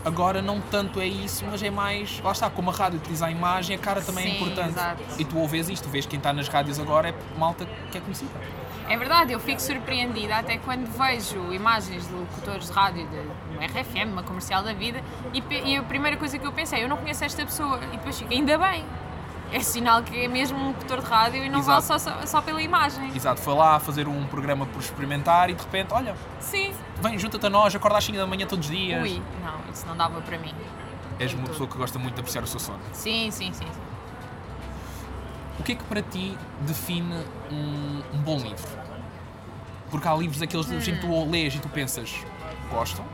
Agora 0.05 0.41
não 0.41 0.59
tanto 0.59 0.99
é 0.99 1.07
isso, 1.07 1.45
mas 1.49 1.63
é 1.63 1.69
mais. 1.69 2.19
Lá 2.21 2.31
está, 2.33 2.49
como 2.49 2.69
a 2.69 2.73
rádio 2.73 2.99
utiliza 2.99 3.25
a 3.25 3.31
imagem, 3.31 3.75
a 3.75 3.79
cara 3.79 4.01
também 4.01 4.25
é 4.25 4.29
Sim, 4.31 4.35
importante. 4.35 4.69
exato. 4.71 5.01
E 5.17 5.23
tu 5.23 5.37
ouves 5.37 5.69
isto, 5.69 5.87
vês 5.87 6.05
quem 6.05 6.17
está 6.17 6.33
nas 6.33 6.47
rádios 6.49 6.77
agora 6.79 7.09
é 7.09 7.39
malta 7.39 7.65
que 7.89 7.97
é 7.97 8.01
conhecida. 8.01 8.31
É 8.89 8.97
verdade, 8.97 9.33
eu 9.33 9.39
fico 9.39 9.61
surpreendida 9.61 10.35
até 10.35 10.57
quando 10.57 10.85
vejo 10.85 11.53
imagens 11.53 12.07
de 12.07 12.13
locutores 12.13 12.67
de 12.67 12.73
rádio 12.73 13.07
de 13.07 13.17
uma 13.55 13.65
RFM, 13.65 14.11
uma 14.11 14.23
comercial 14.23 14.63
da 14.63 14.73
vida, 14.73 15.01
e, 15.33 15.43
e 15.65 15.77
a 15.77 15.83
primeira 15.83 16.17
coisa 16.17 16.37
que 16.37 16.45
eu 16.45 16.51
pensei, 16.51 16.83
eu 16.83 16.89
não 16.89 16.97
conheço 16.97 17.23
esta 17.23 17.45
pessoa, 17.45 17.79
e 17.85 17.97
depois 17.97 18.19
fico, 18.19 18.33
ainda 18.33 18.57
bem. 18.57 18.85
É 19.51 19.59
sinal 19.59 20.01
que 20.01 20.19
é 20.19 20.27
mesmo 20.27 20.57
um 20.57 20.67
locutor 20.69 20.99
de 20.99 21.05
rádio 21.05 21.43
e 21.43 21.49
não 21.49 21.59
Exato. 21.59 21.87
vale 21.87 21.99
só, 21.99 22.11
só, 22.11 22.25
só 22.25 22.41
pela 22.41 22.59
imagem. 22.59 23.15
Exato, 23.15 23.39
foi 23.39 23.53
lá 23.53 23.79
fazer 23.79 24.07
um 24.07 24.25
programa 24.25 24.65
por 24.65 24.79
experimentar 24.79 25.47
e 25.49 25.53
de 25.53 25.61
repente, 25.61 25.93
olha, 25.93 26.15
Sim. 26.39 26.73
vem, 26.99 27.19
junta-te 27.19 27.45
a 27.45 27.49
nós, 27.51 27.75
acorda 27.75 27.99
às 27.99 28.03
5 28.03 28.17
da 28.17 28.25
manhã 28.25 28.47
todos 28.47 28.67
os 28.67 28.75
dias. 28.75 29.03
Ui, 29.03 29.21
não, 29.43 29.71
isso 29.71 29.85
não 29.85 29.95
dava 29.95 30.19
para 30.21 30.39
mim. 30.39 30.55
És 31.19 31.33
uma 31.33 31.47
pessoa 31.47 31.69
que 31.69 31.77
gosta 31.77 31.99
muito 31.99 32.15
de 32.15 32.21
apreciar 32.21 32.43
o 32.43 32.47
seu 32.47 32.59
sono. 32.59 32.79
Sim, 32.93 33.29
sim, 33.29 33.53
sim. 33.53 33.65
sim. 33.71 33.92
O 35.59 35.63
que 35.63 35.73
é 35.73 35.75
que 35.75 35.83
para 35.83 36.01
ti 36.01 36.37
define 36.61 37.13
um, 37.51 38.01
um 38.13 38.21
bom 38.21 38.37
livro? 38.37 38.67
Porque 39.91 40.07
há 40.07 40.15
livros, 40.15 40.41
aqueles 40.41 40.65
livros 40.65 40.87
em 40.87 40.95
que 40.95 41.01
tu 41.01 41.29
lês 41.29 41.53
e 41.53 41.59
tu 41.59 41.69
pensas, 41.69 42.11
gostam? 42.71 43.05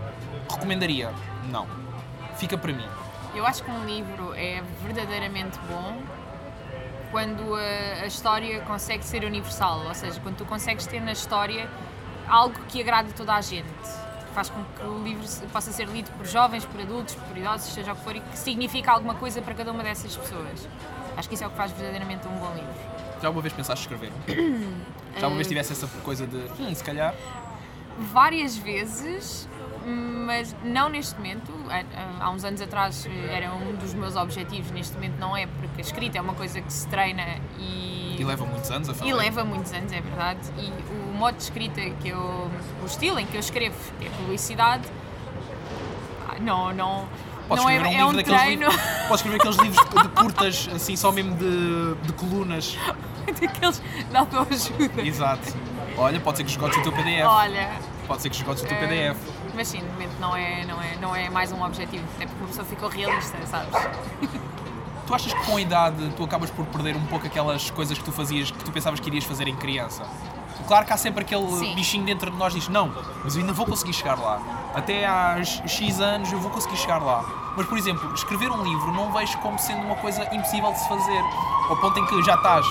Recomendaria? 0.49 1.13
Não. 1.51 1.67
Fica 2.37 2.57
para 2.57 2.71
mim. 2.71 2.87
Eu 3.35 3.45
acho 3.45 3.63
que 3.63 3.69
um 3.69 3.85
livro 3.85 4.33
é 4.33 4.63
verdadeiramente 4.81 5.59
bom 5.69 6.01
quando 7.11 7.55
a, 7.55 8.03
a 8.03 8.05
história 8.05 8.61
consegue 8.61 9.03
ser 9.03 9.23
universal, 9.23 9.85
ou 9.85 9.93
seja, 9.93 10.19
quando 10.21 10.37
tu 10.37 10.45
consegues 10.45 10.87
ter 10.87 11.01
na 11.01 11.11
história 11.11 11.69
algo 12.27 12.55
que 12.67 12.81
agrade 12.81 13.09
a 13.09 13.13
toda 13.13 13.33
a 13.33 13.41
gente, 13.41 13.65
que 13.65 14.33
faz 14.33 14.49
com 14.49 14.63
que 14.63 14.85
o 14.85 15.03
livro 15.03 15.25
possa 15.51 15.71
ser 15.71 15.87
lido 15.87 16.11
por 16.11 16.25
jovens, 16.25 16.63
por 16.65 16.79
adultos, 16.79 17.15
por 17.15 17.37
idosos, 17.37 17.73
seja 17.73 17.93
o 17.93 17.95
que 17.95 18.03
for, 18.03 18.15
e 18.15 18.21
que 18.21 18.37
significa 18.37 18.91
alguma 18.91 19.15
coisa 19.15 19.41
para 19.41 19.53
cada 19.53 19.71
uma 19.71 19.83
dessas 19.83 20.15
pessoas. 20.15 20.67
Acho 21.19 21.27
que 21.27 21.35
isso 21.35 21.43
é 21.43 21.47
o 21.47 21.49
que 21.49 21.57
faz 21.57 21.71
verdadeiramente 21.73 22.25
um 22.27 22.31
bom 22.39 22.51
livro. 22.55 22.73
Já 23.21 23.27
alguma 23.27 23.41
vez 23.41 23.53
pensaste 23.53 23.83
escrever? 23.83 24.11
um? 24.29 24.79
Já 25.19 25.25
alguma 25.25 25.35
vez 25.35 25.47
tivesse 25.47 25.73
essa 25.73 25.85
coisa 26.03 26.25
de, 26.25 26.37
hum, 26.37 26.73
se 26.73 26.83
calhar, 26.83 27.13
várias 28.13 28.55
vezes, 28.55 29.47
mas 30.25 30.55
não 30.63 30.87
neste 30.89 31.15
momento. 31.15 31.51
Há- 31.69 32.23
Há 32.23 32.29
uns 32.31 32.43
anos 32.45 32.61
atrás 32.61 33.05
eh, 33.05 33.35
era 33.35 33.51
um 33.53 33.75
dos 33.75 33.93
meus 33.93 34.15
objetivos, 34.15 34.71
neste 34.71 34.93
momento 34.93 35.17
não 35.19 35.35
é, 35.35 35.47
porque 35.47 35.79
a 35.79 35.81
escrita 35.81 36.17
é 36.17 36.21
uma 36.21 36.33
coisa 36.33 36.61
que 36.61 36.71
se 36.71 36.87
treina 36.87 37.23
e, 37.57 38.15
e 38.19 38.23
leva 38.23 38.45
muitos 38.45 38.69
anos 38.71 38.87
a 38.89 38.93
fazer. 38.93 39.09
e 39.09 39.13
leva 39.13 39.43
muitos 39.43 39.73
anos, 39.73 39.91
é 39.91 39.99
verdade. 40.01 40.39
E 40.57 40.71
o 40.93 41.13
modo 41.17 41.35
de 41.35 41.43
escrita 41.43 41.81
que 42.01 42.09
eu. 42.09 42.49
o 42.81 42.85
estilo 42.85 43.19
em 43.19 43.25
que 43.25 43.35
eu 43.35 43.39
escrevo, 43.41 43.75
que 43.99 44.07
é 44.07 44.09
publicidade, 44.11 44.87
ah, 46.29 46.37
não, 46.39 46.73
não. 46.73 47.07
Podes 47.49 47.63
não 47.63 47.69
é, 47.69 47.75
escrever 47.75 47.95
um 47.95 47.99
é 47.99 48.05
um 48.05 48.11
livro 48.11 48.17
daqueles 48.17 48.41
treino 48.41 48.61
livros- 48.69 48.81
Podes 49.09 49.15
escrever 49.15 49.35
aqueles 49.39 49.57
livros 49.57 49.89
de, 49.89 50.01
de 50.01 50.09
curtas, 50.09 50.69
assim, 50.75 50.95
só 50.95 51.11
mesmo 51.11 51.35
de, 51.35 51.95
de 51.95 52.13
colunas. 52.13 52.77
daqueles 53.41 53.81
de 54.09 54.15
autoajuda. 54.17 55.01
Exato. 55.01 55.53
Olha, 55.97 56.19
pode 56.21 56.37
ser 56.37 56.43
que 56.45 56.51
esgotes 56.51 56.77
o 56.77 56.81
teu 56.83 56.91
PDF. 56.93 57.25
Olha, 57.25 57.69
Pode 58.07 58.21
ser 58.21 58.29
que 58.29 58.35
esgotes 58.37 58.63
o 58.63 58.65
teu 58.65 58.77
eh, 58.77 59.13
PDF. 59.13 59.19
mas 59.55 59.67
sim, 59.67 59.81
no 59.81 59.91
momento 59.91 60.13
não 60.19 60.35
é, 60.35 60.65
não, 60.65 60.81
é, 60.81 60.95
não 61.01 61.15
é 61.15 61.29
mais 61.29 61.51
um 61.51 61.63
objetivo, 61.63 62.03
até 62.15 62.25
porque 62.25 62.43
a 62.43 62.47
pessoa 62.47 62.65
ficou 62.65 62.87
realista, 62.89 63.37
sabes? 63.45 63.69
Tu 65.05 65.15
achas 65.15 65.33
que 65.33 65.43
com 65.43 65.57
a 65.57 65.61
idade 65.61 66.13
tu 66.15 66.23
acabas 66.23 66.51
por 66.51 66.63
perder 66.67 66.95
um 66.95 67.03
pouco 67.07 67.25
aquelas 67.25 67.71
coisas 67.71 67.97
que 67.97 68.03
tu 68.03 68.11
fazias, 68.11 68.51
que 68.51 68.63
tu 68.63 68.71
pensavas 68.71 68.99
que 68.99 69.07
irias 69.09 69.23
fazer 69.23 69.47
em 69.47 69.55
criança? 69.55 70.03
Claro 70.67 70.85
que 70.85 70.93
há 70.93 70.97
sempre 70.97 71.23
aquele 71.23 71.47
Sim. 71.57 71.73
bichinho 71.73 72.05
dentro 72.05 72.29
de 72.29 72.37
nós 72.37 72.53
que 72.53 72.59
diz 72.59 72.69
não, 72.69 72.93
mas 73.23 73.33
eu 73.35 73.41
ainda 73.41 73.51
vou 73.51 73.65
conseguir 73.65 73.91
chegar 73.93 74.19
lá. 74.19 74.39
Até 74.75 75.07
às 75.07 75.63
X 75.65 75.99
anos 75.99 76.31
eu 76.31 76.39
vou 76.39 76.51
conseguir 76.51 76.77
chegar 76.77 76.99
lá. 76.99 77.25
Mas, 77.55 77.65
por 77.67 77.77
exemplo, 77.77 78.13
escrever 78.13 78.51
um 78.51 78.63
livro 78.63 78.91
não 78.91 79.11
vejo 79.11 79.37
como 79.39 79.57
sendo 79.59 79.81
uma 79.85 79.95
coisa 79.95 80.23
impossível 80.33 80.71
de 80.71 80.79
se 80.79 80.87
fazer. 80.87 81.23
Ao 81.69 81.77
ponto 81.77 81.99
em 81.99 82.05
que 82.05 82.21
já 82.23 82.35
estás. 82.35 82.65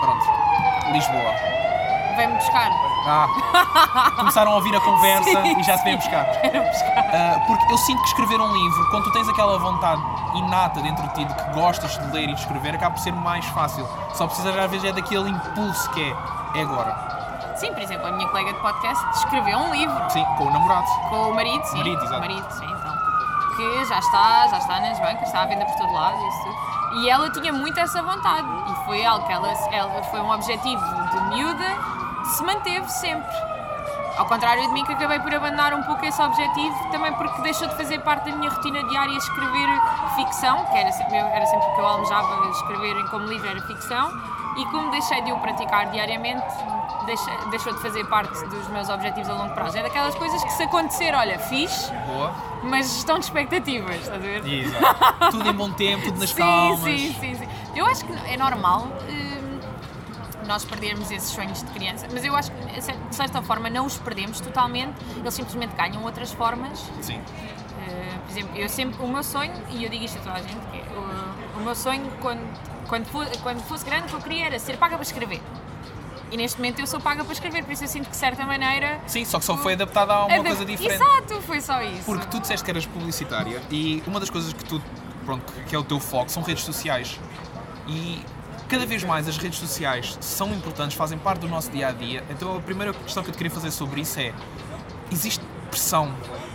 Pronto. 0.00 0.24
Lisboa. 0.92 1.32
Vem-me 2.16 2.34
buscar. 2.34 2.70
Ah, 3.06 3.28
começaram 4.16 4.52
a 4.52 4.54
ouvir 4.54 4.74
a 4.74 4.80
conversa 4.80 5.24
Sim, 5.42 5.58
e 5.58 5.62
já 5.62 5.76
sim. 5.78 5.84
vêm 5.84 5.96
buscar. 5.96 6.24
Buscar. 6.54 7.04
Uh, 7.04 7.46
porque 7.46 7.72
eu 7.72 7.78
sinto 7.78 8.00
que 8.02 8.08
escrever 8.08 8.40
um 8.40 8.52
livro, 8.52 8.90
quando 8.90 9.04
tu 9.04 9.12
tens 9.12 9.28
aquela 9.28 9.58
vontade 9.58 10.00
inata 10.36 10.80
dentro 10.80 11.06
de 11.08 11.14
ti 11.14 11.24
de 11.24 11.34
que 11.34 11.50
gostas 11.52 11.98
de 11.98 12.12
ler 12.12 12.28
e 12.30 12.34
de 12.34 12.40
escrever, 12.40 12.74
acaba 12.74 12.94
por 12.94 13.00
ser 13.02 13.12
mais 13.12 13.44
fácil. 13.46 13.86
Só 14.14 14.26
precisas 14.26 14.56
às 14.56 14.70
vezes 14.70 14.88
é 14.88 14.92
daquele 14.92 15.28
impulso 15.28 15.90
que 15.90 16.02
é, 16.02 16.58
é 16.58 16.62
agora. 16.62 17.54
Sim, 17.56 17.72
por 17.72 17.82
exemplo, 17.82 18.06
a 18.06 18.12
minha 18.12 18.28
colega 18.28 18.52
de 18.52 18.58
podcast 18.60 19.04
escreveu 19.18 19.58
um 19.58 19.72
livro 19.72 20.10
Sim, 20.10 20.24
com 20.38 20.44
o 20.44 20.50
namorado. 20.50 20.86
com 21.08 21.30
o 21.30 21.34
marido, 21.34 21.64
sim. 21.66 21.78
Marido, 21.78 22.02
exato. 22.04 22.20
Marido, 22.20 22.50
sim. 22.50 22.73
Que 23.56 23.84
já 23.84 23.98
está, 23.98 24.48
já 24.48 24.58
está 24.58 24.80
nas 24.80 24.98
bancas, 24.98 25.22
está 25.22 25.42
à 25.42 25.46
venda 25.46 25.64
por 25.64 25.76
todo 25.76 25.92
lado 25.92 26.20
e 26.20 26.28
isso 26.28 26.42
tudo. 26.42 27.00
E 27.00 27.10
ela 27.10 27.30
tinha 27.30 27.52
muito 27.52 27.78
essa 27.78 28.02
vontade. 28.02 28.46
E 28.70 28.84
foi 28.84 29.04
algo 29.04 29.26
que 29.26 29.32
ela, 29.32 29.48
ela 29.72 30.02
foi 30.04 30.20
um 30.20 30.30
objetivo 30.30 30.82
de 31.10 31.20
miúda, 31.34 31.66
se 32.24 32.42
manteve 32.42 32.88
sempre. 32.88 33.34
Ao 34.16 34.26
contrário 34.26 34.62
de 34.62 34.72
mim, 34.72 34.84
que 34.84 34.92
acabei 34.92 35.18
por 35.18 35.34
abandonar 35.34 35.74
um 35.74 35.82
pouco 35.82 36.04
esse 36.06 36.22
objetivo, 36.22 36.90
também 36.92 37.12
porque 37.14 37.42
deixou 37.42 37.66
de 37.66 37.76
fazer 37.76 37.98
parte 38.00 38.30
da 38.30 38.36
minha 38.36 38.48
rotina 38.48 38.84
diária 38.84 39.16
escrever 39.16 39.68
ficção, 40.14 40.64
que 40.66 40.78
era 40.78 40.92
sempre, 40.92 41.16
era 41.16 41.46
sempre 41.46 41.66
o 41.66 41.74
que 41.74 41.80
eu 41.80 41.86
almejava 41.86 42.48
escrever 42.50 43.10
como 43.10 43.26
livro, 43.26 43.48
era 43.48 43.60
ficção, 43.62 44.12
e 44.56 44.64
como 44.66 44.90
deixei 44.90 45.22
de 45.22 45.32
o 45.32 45.38
praticar 45.38 45.90
diariamente, 45.90 46.46
deixou 47.50 47.72
de 47.74 47.80
fazer 47.80 48.04
parte 48.06 48.32
dos 48.46 48.68
meus 48.68 48.88
objetivos 48.88 49.28
a 49.28 49.34
longo 49.34 49.54
prazo. 49.54 49.78
É 49.78 49.82
daquelas 49.82 50.14
coisas 50.14 50.42
que 50.42 50.52
se 50.52 50.62
acontecer, 50.62 51.14
olha, 51.14 51.38
fiz, 51.38 51.90
Boa. 52.06 52.34
mas 52.62 52.94
gestão 52.94 53.18
de 53.18 53.24
expectativas, 53.24 53.96
estás 53.96 54.14
a 54.14 54.18
ver? 54.18 54.46
Exato. 54.46 55.30
tudo 55.30 55.48
em 55.48 55.52
bom 55.52 55.70
tempo, 55.72 56.04
tudo 56.04 56.20
nas 56.20 56.30
sim, 56.30 56.36
calmas. 56.36 56.80
sim, 56.84 57.14
sim, 57.20 57.34
sim. 57.34 57.48
Eu 57.74 57.86
acho 57.86 58.04
que 58.04 58.12
é 58.32 58.36
normal 58.36 58.86
hum, 59.08 59.60
nós 60.46 60.64
perdermos 60.64 61.10
esses 61.10 61.30
sonhos 61.30 61.62
de 61.62 61.70
criança, 61.72 62.06
mas 62.12 62.24
eu 62.24 62.34
acho 62.36 62.50
que 62.52 62.64
de 62.64 63.14
certa 63.14 63.42
forma 63.42 63.68
não 63.68 63.86
os 63.86 63.98
perdemos 63.98 64.40
totalmente, 64.40 64.94
eles 65.16 65.34
simplesmente 65.34 65.74
ganham 65.74 66.02
outras 66.04 66.32
formas. 66.32 66.78
Sim. 67.00 67.16
Uh, 67.16 68.18
por 68.20 68.30
exemplo, 68.30 68.56
eu 68.56 68.68
sempre, 68.68 69.02
o 69.04 69.08
meu 69.08 69.22
sonho, 69.22 69.52
e 69.70 69.84
eu 69.84 69.90
digo 69.90 70.04
isto 70.04 70.18
a 70.18 70.22
toda 70.22 70.36
a 70.36 70.40
gente, 70.40 70.60
que 70.70 70.78
é, 70.78 70.84
o, 70.96 71.60
o 71.60 71.64
meu 71.64 71.74
sonho 71.74 72.10
quando, 72.20 72.40
quando, 72.88 73.06
quando 73.42 73.60
fosse 73.62 73.84
grande, 73.84 74.04
o 74.06 74.08
que 74.08 74.14
eu 74.14 74.20
queria 74.20 74.46
era 74.46 74.58
ser 74.58 74.76
paga 74.76 74.94
para 74.96 75.02
escrever. 75.04 75.40
E 76.30 76.36
neste 76.36 76.58
momento 76.58 76.80
eu 76.80 76.86
sou 76.86 77.00
paga 77.00 77.22
para 77.22 77.32
escrever, 77.32 77.62
por 77.64 77.72
isso 77.72 77.84
eu 77.84 77.88
sinto 77.88 78.04
que 78.06 78.10
de 78.12 78.16
certa 78.16 78.44
maneira. 78.44 79.00
Sim, 79.06 79.24
só 79.24 79.38
que 79.38 79.44
só 79.44 79.56
foi 79.56 79.74
adaptada 79.74 80.12
a 80.12 80.24
uma 80.24 80.34
adap- 80.34 80.46
coisa 80.46 80.64
diferente. 80.64 81.00
Exato, 81.02 81.40
foi 81.42 81.60
só 81.60 81.80
isso. 81.82 82.02
Porque 82.04 82.26
tu 82.26 82.40
disseste 82.40 82.64
que 82.64 82.70
eras 82.70 82.86
publicitária 82.86 83.62
e 83.70 84.02
uma 84.06 84.18
das 84.18 84.30
coisas 84.30 84.52
que 84.52 84.64
tu, 84.64 84.82
pronto, 85.24 85.52
que 85.68 85.76
é 85.76 85.78
o 85.78 85.84
teu 85.84 86.00
foco 86.00 86.30
são 86.30 86.42
redes 86.42 86.64
sociais. 86.64 87.20
E 87.86 88.24
cada 88.68 88.84
vez 88.86 89.04
mais 89.04 89.28
as 89.28 89.36
redes 89.36 89.58
sociais 89.58 90.16
são 90.20 90.48
importantes, 90.52 90.96
fazem 90.96 91.18
parte 91.18 91.40
do 91.40 91.48
nosso 91.48 91.70
dia 91.70 91.88
a 91.88 91.92
dia. 91.92 92.24
Então 92.30 92.56
a 92.56 92.60
primeira 92.60 92.92
questão 92.94 93.22
que 93.22 93.28
eu 93.28 93.32
te 93.32 93.36
queria 93.38 93.52
fazer 93.52 93.70
sobre 93.70 94.00
isso 94.00 94.18
é: 94.18 94.32
existe 95.12 95.44
pressão 95.70 96.12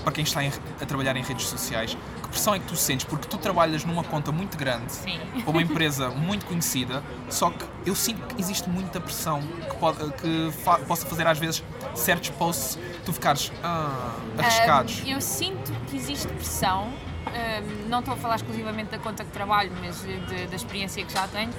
para 0.10 0.16
quem 0.16 0.24
está 0.24 0.44
em- 0.44 0.52
a 0.82 0.86
trabalhar 0.88 1.16
em 1.16 1.22
redes 1.22 1.46
sociais? 1.46 1.96
Que 2.24 2.30
pressão 2.30 2.56
é 2.56 2.60
que 2.60 2.66
tu 2.66 2.76
sentes? 2.76 3.06
Porque 3.06 3.28
tu 3.28 3.38
trabalhas 3.38 3.86
numa 3.86 4.04
conta 4.04 4.32
muito 4.32 4.58
grande, 4.58 4.92
Sim. 4.92 5.20
para 5.44 5.52
uma 5.52 5.62
empresa 5.62 6.10
muito 6.10 6.48
conhecida, 6.48 7.04
só 7.30 7.52
que 7.52 7.64
eu 7.86 7.94
sinto 7.96 8.26
que 8.34 8.42
existe 8.42 8.68
muita 8.68 9.00
pressão 9.00 9.40
que, 9.42 9.76
pode, 9.76 10.00
que 10.14 10.52
fa- 10.64 10.80
possa 10.80 11.06
fazer 11.06 11.28
às 11.28 11.38
vezes 11.38 11.64
certos 11.94 12.30
posts 12.32 12.80
tu 13.06 13.14
ficares 13.14 13.52
ah, 13.64 14.16
arriscados. 14.40 15.04
Um, 15.06 15.10
eu 15.10 15.22
sinto 15.22 15.72
que 15.88 15.96
existe 15.96 16.28
pressão, 16.28 16.88
um, 16.88 17.88
não 17.88 18.00
estou 18.00 18.16
a 18.16 18.18
falar 18.18 18.38
exclusivamente 18.38 18.90
da 18.90 18.98
conta 18.98 19.24
que 19.24 19.30
trabalho, 19.32 19.72
mas 19.80 20.02
de- 20.02 20.48
da 20.48 20.56
experiência 20.56 21.06
que 21.06 21.14
já 21.14 21.28
tenho. 21.28 21.52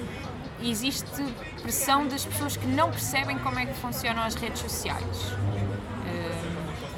Existe 0.62 1.06
pressão 1.62 2.06
das 2.06 2.24
pessoas 2.26 2.54
que 2.56 2.66
não 2.66 2.90
percebem 2.90 3.38
como 3.38 3.58
é 3.60 3.64
que 3.64 3.74
funcionam 3.74 4.22
as 4.24 4.34
redes 4.34 4.60
sociais. 4.60 5.06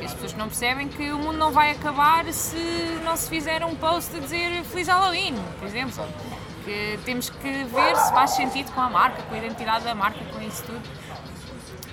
As 0.04 0.12
pessoas 0.12 0.32
que 0.32 0.38
não 0.38 0.48
percebem 0.48 0.88
que 0.88 1.12
o 1.12 1.18
mundo 1.18 1.38
não 1.38 1.50
vai 1.50 1.70
acabar 1.70 2.24
se 2.32 2.56
não 3.04 3.16
se 3.16 3.28
fizer 3.28 3.64
um 3.64 3.74
post 3.74 4.16
a 4.16 4.20
dizer 4.20 4.62
Feliz 4.64 4.88
Halloween, 4.88 5.34
por 5.58 5.68
exemplo. 5.68 6.04
Que 6.64 6.98
temos 7.04 7.28
que 7.28 7.64
ver 7.64 7.96
se 7.96 8.12
faz 8.12 8.30
sentido 8.32 8.70
com 8.72 8.80
a 8.80 8.88
marca, 8.88 9.22
com 9.22 9.34
a 9.34 9.38
identidade 9.38 9.84
da 9.84 9.94
marca, 9.94 10.24
com 10.32 10.40
isso 10.40 10.62
tudo. 10.64 10.82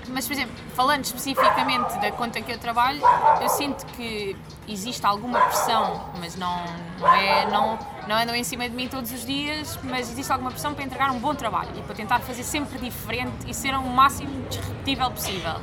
Mas, 0.10 0.26
por 0.28 0.34
exemplo, 0.34 0.56
falando 0.76 1.04
especificamente 1.06 2.00
da 2.00 2.12
conta 2.12 2.42
que 2.42 2.52
eu 2.52 2.58
trabalho, 2.58 3.02
eu 3.42 3.50
sinto 3.50 3.86
que 3.94 4.36
existe 4.68 5.06
alguma 5.06 5.40
pressão, 5.40 6.10
mas 6.20 6.36
não, 6.36 6.64
não, 7.00 7.14
é, 7.14 7.46
não, 7.50 7.80
não 8.10 8.16
andam 8.16 8.36
em 8.36 8.44
cima 8.44 8.68
de 8.68 8.76
mim 8.76 8.88
todos 8.88 9.12
os 9.12 9.24
dias, 9.24 9.78
mas 9.84 10.10
existe 10.10 10.32
alguma 10.32 10.50
pressão 10.50 10.74
para 10.74 10.84
entregar 10.84 11.12
um 11.12 11.20
bom 11.20 11.36
trabalho 11.36 11.70
e 11.78 11.82
para 11.84 11.94
tentar 11.94 12.18
fazer 12.22 12.44
sempre 12.44 12.80
diferente 12.80 13.48
e 13.48 13.54
ser 13.54 13.76
o 13.76 13.84
máximo 13.84 14.48
disruptível 14.50 15.12
possível. 15.12 15.62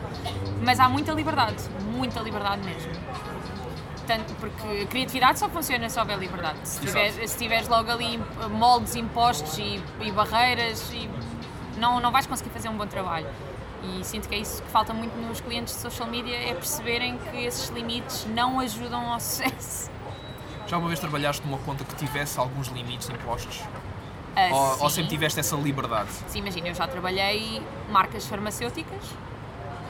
Mas 0.64 0.78
há 0.78 0.88
muita 0.88 1.11
liberdade, 1.11 1.56
muita 1.92 2.20
liberdade 2.20 2.62
mesmo. 2.62 2.92
porque 4.38 4.82
a 4.85 4.87
criatividade 4.87 5.40
só 5.40 5.48
funciona 5.48 5.90
se 5.90 5.98
houver 5.98 6.16
liberdade. 6.16 6.61
Se, 6.62 7.37
tiveres 7.37 7.66
logo 7.66 7.90
ali 7.90 8.22
moldes 8.48 8.94
impostos 8.94 9.59
e, 9.59 9.82
e 10.00 10.12
barreiras, 10.12 10.88
e 10.92 11.11
não, 11.78 11.98
não 11.98 12.12
vais 12.12 12.28
conseguir 12.28 12.50
fazer 12.50 12.68
um 12.68 12.76
bom 12.76 12.87
trabalho. 12.87 13.26
E 13.82 14.04
sinto 14.04 14.28
que 14.28 14.37
é 14.37 14.38
isso 14.38 14.62
que 14.62 14.70
falta 14.70 14.94
muito 14.94 15.16
nos 15.16 15.40
clientes 15.40 15.74
de 15.74 15.80
social 15.80 16.09
media, 16.09 16.37
é 16.37 16.54
perceberem 16.54 17.18
que 17.18 17.38
esses 17.38 17.68
limites 17.70 18.24
não 18.26 18.61
ajudam 18.61 19.12
ao 19.12 19.18
sucesso. 19.18 19.95
Já 20.66 20.79
uma 20.79 20.88
vez 20.88 20.98
trabalhaste 20.98 21.46
numa 21.46 21.59
conta 21.59 21.85
que 21.85 21.94
tivesse 21.94 22.38
alguns 22.38 22.68
limites 22.68 23.09
impostos? 23.09 23.62
Ah, 24.35 24.48
Ou, 24.50 24.83
ou 24.83 24.90
sempre 24.90 25.11
tiveste 25.11 25.40
essa 25.40 25.57
liberdade? 25.57 26.11
Sim, 26.29 26.40
imagina, 26.40 26.68
eu 26.68 26.74
já 26.74 26.87
trabalhei 26.87 27.62
marcas 27.90 28.26
farmacêuticas, 28.26 29.02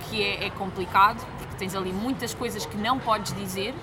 que 0.08 0.22
é, 0.22 0.46
é 0.46 0.50
complicado, 0.50 1.26
porque 1.38 1.56
tens 1.56 1.74
ali 1.74 1.92
muitas 1.92 2.32
coisas 2.34 2.64
que 2.66 2.76
não 2.76 2.98
podes 2.98 3.34
dizer, 3.34 3.74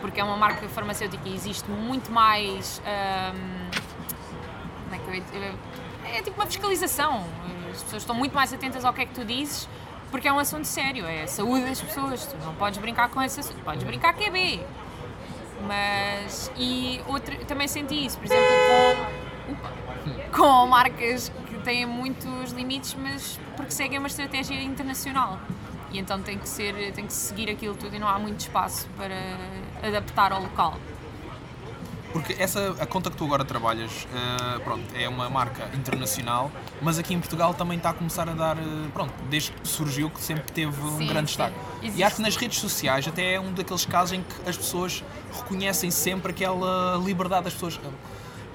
porque 0.00 0.20
é 0.20 0.24
uma 0.24 0.36
marca 0.36 0.68
farmacêutica 0.68 1.28
e 1.28 1.34
existe 1.34 1.68
muito 1.70 2.12
mais. 2.12 2.80
ahm, 2.84 3.70
como 4.84 4.94
é 4.94 4.98
que 4.98 5.16
eu 5.18 5.24
dizer? 5.24 5.54
É 6.14 6.22
tipo 6.22 6.38
uma 6.40 6.46
fiscalização. 6.46 7.24
As 7.70 7.82
pessoas 7.82 8.02
estão 8.02 8.14
muito 8.14 8.34
mais 8.34 8.52
atentas 8.52 8.84
ao 8.84 8.92
que 8.92 9.00
é 9.00 9.06
que 9.06 9.14
tu 9.14 9.24
dizes, 9.24 9.66
porque 10.10 10.28
é 10.28 10.32
um 10.32 10.38
assunto 10.38 10.66
sério, 10.66 11.06
é 11.06 11.22
a 11.22 11.26
saúde 11.26 11.64
das 11.64 11.80
pessoas. 11.80 12.26
Tu 12.26 12.36
não 12.44 12.54
podes 12.54 12.78
brincar 12.78 13.08
com 13.08 13.22
esse 13.22 13.40
assunto, 13.40 13.58
podes 13.64 13.82
brincar 13.82 14.12
que 14.12 14.24
é 14.24 14.30
B. 14.30 14.60
Mas. 15.66 16.50
E 16.56 17.00
também 17.46 17.68
senti 17.68 18.06
isso, 18.06 18.18
por 18.18 18.26
exemplo, 18.26 18.44
com. 19.46 19.52
Upa, 19.52 19.72
com 20.32 20.66
marcas 20.66 21.30
que 21.46 21.58
têm 21.58 21.86
muitos 21.86 22.52
limites, 22.52 22.94
mas 22.94 23.38
porque 23.56 23.70
seguem 23.70 23.98
uma 23.98 24.08
estratégia 24.08 24.60
internacional. 24.62 25.38
E 25.92 25.98
então 25.98 26.22
tem 26.22 26.38
que, 26.38 26.48
ser, 26.48 26.92
tem 26.92 27.06
que 27.06 27.12
seguir 27.12 27.50
aquilo 27.50 27.74
tudo 27.74 27.94
e 27.94 27.98
não 27.98 28.08
há 28.08 28.18
muito 28.18 28.40
espaço 28.40 28.88
para 28.96 29.14
adaptar 29.86 30.32
ao 30.32 30.40
local. 30.40 30.78
Porque 32.12 32.34
essa, 32.38 32.76
a 32.78 32.86
conta 32.86 33.10
que 33.10 33.16
tu 33.16 33.24
agora 33.24 33.44
trabalhas, 33.44 34.06
eh, 34.14 34.58
pronto, 34.62 34.84
é 34.94 35.08
uma 35.08 35.30
marca 35.30 35.70
internacional, 35.74 36.50
mas 36.82 36.98
aqui 36.98 37.14
em 37.14 37.18
Portugal 37.18 37.54
também 37.54 37.78
está 37.78 37.90
a 37.90 37.94
começar 37.94 38.28
a 38.28 38.32
dar, 38.34 38.58
eh, 38.58 38.60
pronto, 38.92 39.12
desde 39.30 39.52
que 39.52 39.66
surgiu, 39.66 40.10
que 40.10 40.20
sempre 40.20 40.52
teve 40.52 40.78
um 40.82 40.98
Sim, 40.98 41.06
grande 41.06 41.30
sim. 41.30 41.36
destaque. 41.38 41.56
E 41.80 41.86
Existe. 41.86 42.02
acho 42.04 42.16
que 42.16 42.22
nas 42.22 42.36
redes 42.36 42.58
sociais 42.58 43.08
até 43.08 43.34
é 43.34 43.40
um 43.40 43.52
daqueles 43.52 43.86
casos 43.86 44.12
em 44.12 44.22
que 44.22 44.48
as 44.48 44.56
pessoas 44.56 45.02
reconhecem 45.32 45.90
sempre 45.90 46.32
aquela 46.32 47.00
liberdade 47.02 47.44
das 47.44 47.54
pessoas. 47.54 47.80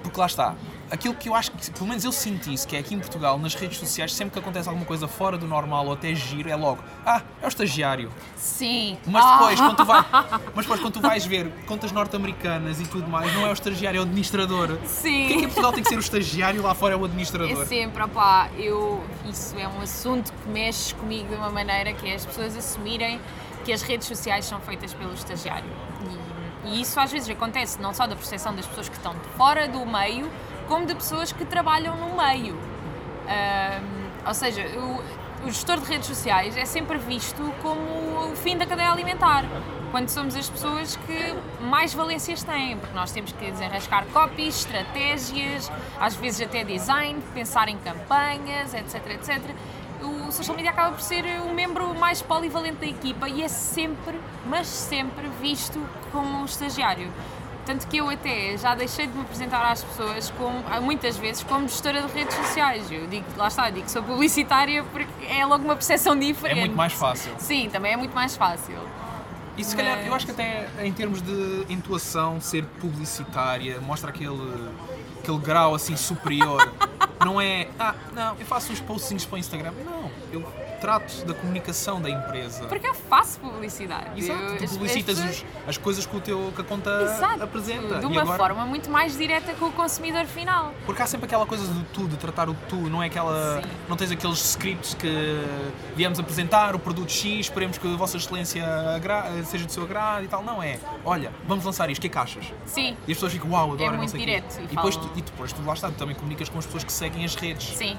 Porque 0.02 0.20
lá 0.20 0.26
está, 0.26 0.54
aquilo 0.90 1.14
que 1.14 1.28
eu 1.28 1.34
acho 1.34 1.50
que, 1.52 1.70
pelo 1.70 1.86
menos 1.86 2.04
eu 2.04 2.12
senti 2.12 2.52
isso, 2.52 2.66
que 2.66 2.76
é 2.76 2.78
aqui 2.78 2.94
em 2.94 2.98
Portugal, 2.98 3.38
nas 3.38 3.54
redes 3.54 3.78
sociais, 3.78 4.14
sempre 4.14 4.32
que 4.34 4.38
acontece 4.38 4.68
alguma 4.68 4.86
coisa 4.86 5.06
fora 5.08 5.36
do 5.38 5.46
normal 5.46 5.86
ou 5.86 5.92
até 5.92 6.14
giro, 6.14 6.48
é 6.48 6.56
logo, 6.56 6.82
ah, 7.04 7.22
é 7.42 7.44
o 7.46 7.48
estagiário. 7.48 8.10
Sim. 8.36 8.98
Mas 9.06 9.24
Ah! 9.24 9.32
depois, 9.38 9.60
quando 9.60 9.76
tu, 9.76 9.84
vai, 9.84 10.04
mas 10.54 10.64
depois, 10.66 10.80
quando 10.80 10.92
tu 10.94 11.00
vais 11.00 11.24
ver 11.26 11.50
contas 11.66 11.92
norte-americanas 11.92 12.80
e 12.80 12.86
tudo 12.86 13.08
mais, 13.08 13.32
não 13.34 13.46
é 13.46 13.50
o 13.50 13.52
estagiário, 13.52 13.98
é 13.98 14.00
o 14.00 14.04
administrador. 14.04 14.78
Sim. 14.84 15.18
Porquê 15.20 15.32
é 15.32 15.36
que 15.36 15.44
em 15.44 15.48
Portugal 15.48 15.72
tem 15.72 15.82
que 15.82 15.88
ser 15.88 15.96
o 15.96 16.00
estagiário 16.00 16.58
e 16.60 16.62
lá 16.62 16.74
fora 16.74 16.94
é 16.94 16.96
o 16.96 17.02
É 17.02 17.04
administrador? 17.04 17.66
sempre, 17.66 18.02
opá, 18.02 18.48
eu, 18.56 19.02
isso 19.28 19.56
é 19.58 19.68
um 19.68 19.80
assunto 19.82 20.32
que 20.32 20.48
mexe 20.48 20.94
comigo 20.94 21.28
de 21.28 21.34
uma 21.34 21.50
maneira 21.50 21.92
que 21.92 22.08
é 22.08 22.14
as 22.14 22.24
pessoas 22.26 22.56
assumirem 22.56 23.20
que 23.64 23.72
as 23.72 23.82
redes 23.82 24.06
sociais 24.08 24.44
são 24.46 24.60
feitas 24.60 24.94
pelo 24.94 25.12
estagiário. 25.12 25.68
E, 26.64 26.68
e 26.78 26.80
isso 26.80 26.98
às 26.98 27.10
vezes 27.12 27.28
acontece 27.28 27.80
não 27.80 27.92
só 27.92 28.06
da 28.06 28.16
percepção 28.16 28.54
das 28.54 28.66
pessoas 28.66 28.88
que 28.88 28.96
estão 28.96 29.14
fora 29.36 29.68
do 29.68 29.84
meio, 29.84 30.30
como 30.68 30.86
de 30.86 30.94
pessoas 30.94 31.32
que 31.32 31.44
trabalham 31.44 31.96
no 31.96 32.16
meio. 32.16 32.56
Ou 34.26 34.34
seja, 34.34 34.62
o, 34.78 35.46
o 35.46 35.50
gestor 35.50 35.80
de 35.80 35.86
redes 35.86 36.06
sociais 36.06 36.56
é 36.56 36.64
sempre 36.64 36.98
visto 36.98 37.42
como 37.62 38.30
o 38.30 38.36
fim 38.36 38.56
da 38.56 38.66
cadeia 38.66 38.90
alimentar, 38.90 39.44
quando 39.90 40.08
somos 40.10 40.36
as 40.36 40.50
pessoas 40.50 40.96
que 40.96 41.34
mais 41.62 41.94
valências 41.94 42.42
têm, 42.42 42.76
porque 42.76 42.94
nós 42.94 43.10
temos 43.10 43.32
que 43.32 43.50
desenrascar 43.50 44.04
copies, 44.12 44.58
estratégias, 44.58 45.70
às 45.98 46.14
vezes 46.14 46.46
até 46.46 46.62
design, 46.62 47.22
pensar 47.32 47.68
em 47.68 47.78
campanhas, 47.78 48.74
etc, 48.74 49.06
etc. 49.12 49.42
O 50.02 50.30
social 50.30 50.54
media 50.54 50.70
acaba 50.70 50.92
por 50.92 51.00
ser 51.00 51.24
o 51.40 51.54
membro 51.54 51.94
mais 51.94 52.20
polivalente 52.20 52.76
da 52.76 52.86
equipa 52.86 53.28
e 53.28 53.42
é 53.42 53.48
sempre, 53.48 54.20
mas 54.46 54.66
sempre 54.66 55.26
visto 55.40 55.80
como 56.12 56.42
um 56.42 56.44
estagiário. 56.44 57.10
Tanto 57.68 57.86
que 57.86 57.98
eu 57.98 58.08
até 58.08 58.56
já 58.56 58.74
deixei 58.74 59.06
de 59.06 59.12
me 59.12 59.20
apresentar 59.20 59.70
às 59.70 59.84
pessoas 59.84 60.30
como, 60.38 60.58
muitas 60.80 61.18
vezes 61.18 61.42
como 61.42 61.68
gestora 61.68 62.00
de 62.00 62.10
redes 62.14 62.34
sociais. 62.34 62.90
Eu 62.90 63.06
digo, 63.06 63.26
lá 63.36 63.48
está, 63.48 63.68
digo 63.68 63.84
que 63.84 63.90
sou 63.92 64.02
publicitária 64.02 64.82
porque 64.84 65.06
é 65.28 65.44
logo 65.44 65.64
uma 65.64 65.74
percepção 65.74 66.14
É 66.14 66.16
diferente. 66.16 66.60
muito 66.60 66.74
mais 66.76 66.94
fácil. 66.94 67.30
Sim, 67.36 67.68
também 67.70 67.92
é 67.92 67.96
muito 67.98 68.14
mais 68.14 68.34
fácil. 68.34 68.74
E 69.54 69.62
se 69.62 69.76
calhar, 69.76 69.98
Mas- 69.98 70.06
eu 70.06 70.14
acho 70.14 70.24
que 70.24 70.32
até 70.32 70.66
em 70.82 70.92
termos 70.94 71.20
de 71.20 71.66
intuação, 71.68 72.40
ser 72.40 72.64
publicitária, 72.80 73.78
mostra 73.82 74.08
aquele, 74.08 74.70
aquele 75.18 75.38
grau 75.38 75.74
assim 75.74 75.94
superior. 75.94 76.72
não 77.24 77.40
é, 77.40 77.68
ah, 77.78 77.94
não, 78.14 78.36
eu 78.38 78.46
faço 78.46 78.72
uns 78.72 78.80
postings 78.80 79.24
para 79.24 79.36
o 79.36 79.38
Instagram. 79.38 79.72
Não, 79.84 80.10
eu 80.32 80.46
trato 80.80 81.24
da 81.24 81.34
comunicação 81.34 82.00
da 82.00 82.08
empresa. 82.08 82.64
Porque 82.66 82.86
eu 82.86 82.94
faço 82.94 83.40
publicidade. 83.40 84.10
Exato, 84.16 84.40
Eu- 84.40 84.48
tu 84.48 84.54
as- 84.64 84.70
as 84.70 84.76
publicitas 84.76 85.18
os- 85.18 85.44
as 85.66 85.76
coisas 85.76 86.06
que, 86.06 86.16
o 86.16 86.20
teu, 86.20 86.52
que 86.54 86.60
a 86.60 86.64
conta 86.64 86.88
Exato, 87.02 87.42
apresenta. 87.42 87.98
de 87.98 88.06
uma 88.06 88.22
agora- 88.22 88.38
forma 88.38 88.64
muito 88.64 88.88
mais 88.88 89.16
direta 89.18 89.54
com 89.54 89.66
o 89.66 89.72
consumidor 89.72 90.24
final. 90.26 90.72
Porque 90.86 91.02
há 91.02 91.06
sempre 91.06 91.26
aquela 91.26 91.44
coisa 91.46 91.66
do 91.66 91.82
tu, 91.92 92.06
de 92.06 92.16
tratar 92.16 92.48
o 92.48 92.54
tu, 92.68 92.76
não 92.76 93.02
é 93.02 93.06
aquela. 93.06 93.60
Sim. 93.60 93.68
Não 93.88 93.96
tens 93.96 94.12
aqueles 94.12 94.38
scripts 94.38 94.94
que 94.94 95.08
viemos 95.96 96.20
apresentar 96.20 96.76
o 96.76 96.78
produto 96.78 97.10
X, 97.10 97.40
esperemos 97.46 97.76
que 97.78 97.92
a 97.92 97.96
Vossa 97.96 98.16
Excelência 98.16 98.64
agra- 98.94 99.42
seja 99.44 99.66
do 99.66 99.72
seu 99.72 99.82
agrado 99.82 100.24
e 100.24 100.28
tal. 100.28 100.44
Não 100.44 100.62
é. 100.62 100.78
Olha, 101.04 101.32
vamos 101.46 101.64
lançar 101.64 101.90
isto, 101.90 101.98
o 101.98 102.02
que 102.02 102.06
é 102.06 102.10
que 102.10 102.18
achas? 102.18 102.44
Sim, 102.66 102.96
E 103.06 103.10
as 103.10 103.16
pessoas 103.16 103.32
ficam, 103.32 103.50
uau, 103.50 103.72
adoro, 103.72 103.90
não 103.90 103.98
muito 103.98 104.10
sei 104.10 104.20
o 104.20 104.24
quê. 104.24 104.30
direto 104.30 104.60
e 104.60 104.64
E 104.64 104.66
depois, 104.68 104.96
tu, 104.96 105.10
e 105.16 105.22
depois 105.22 105.52
tu 105.52 105.60
lá 105.64 105.72
está, 105.74 105.88
tu 105.88 105.94
também 105.94 106.14
comunicas 106.14 106.48
com 106.48 106.58
as 106.58 106.66
pessoas 106.66 106.84
que 106.84 106.92
seguem 106.92 107.07
as 107.24 107.34
redes. 107.34 107.76
sim. 107.76 107.96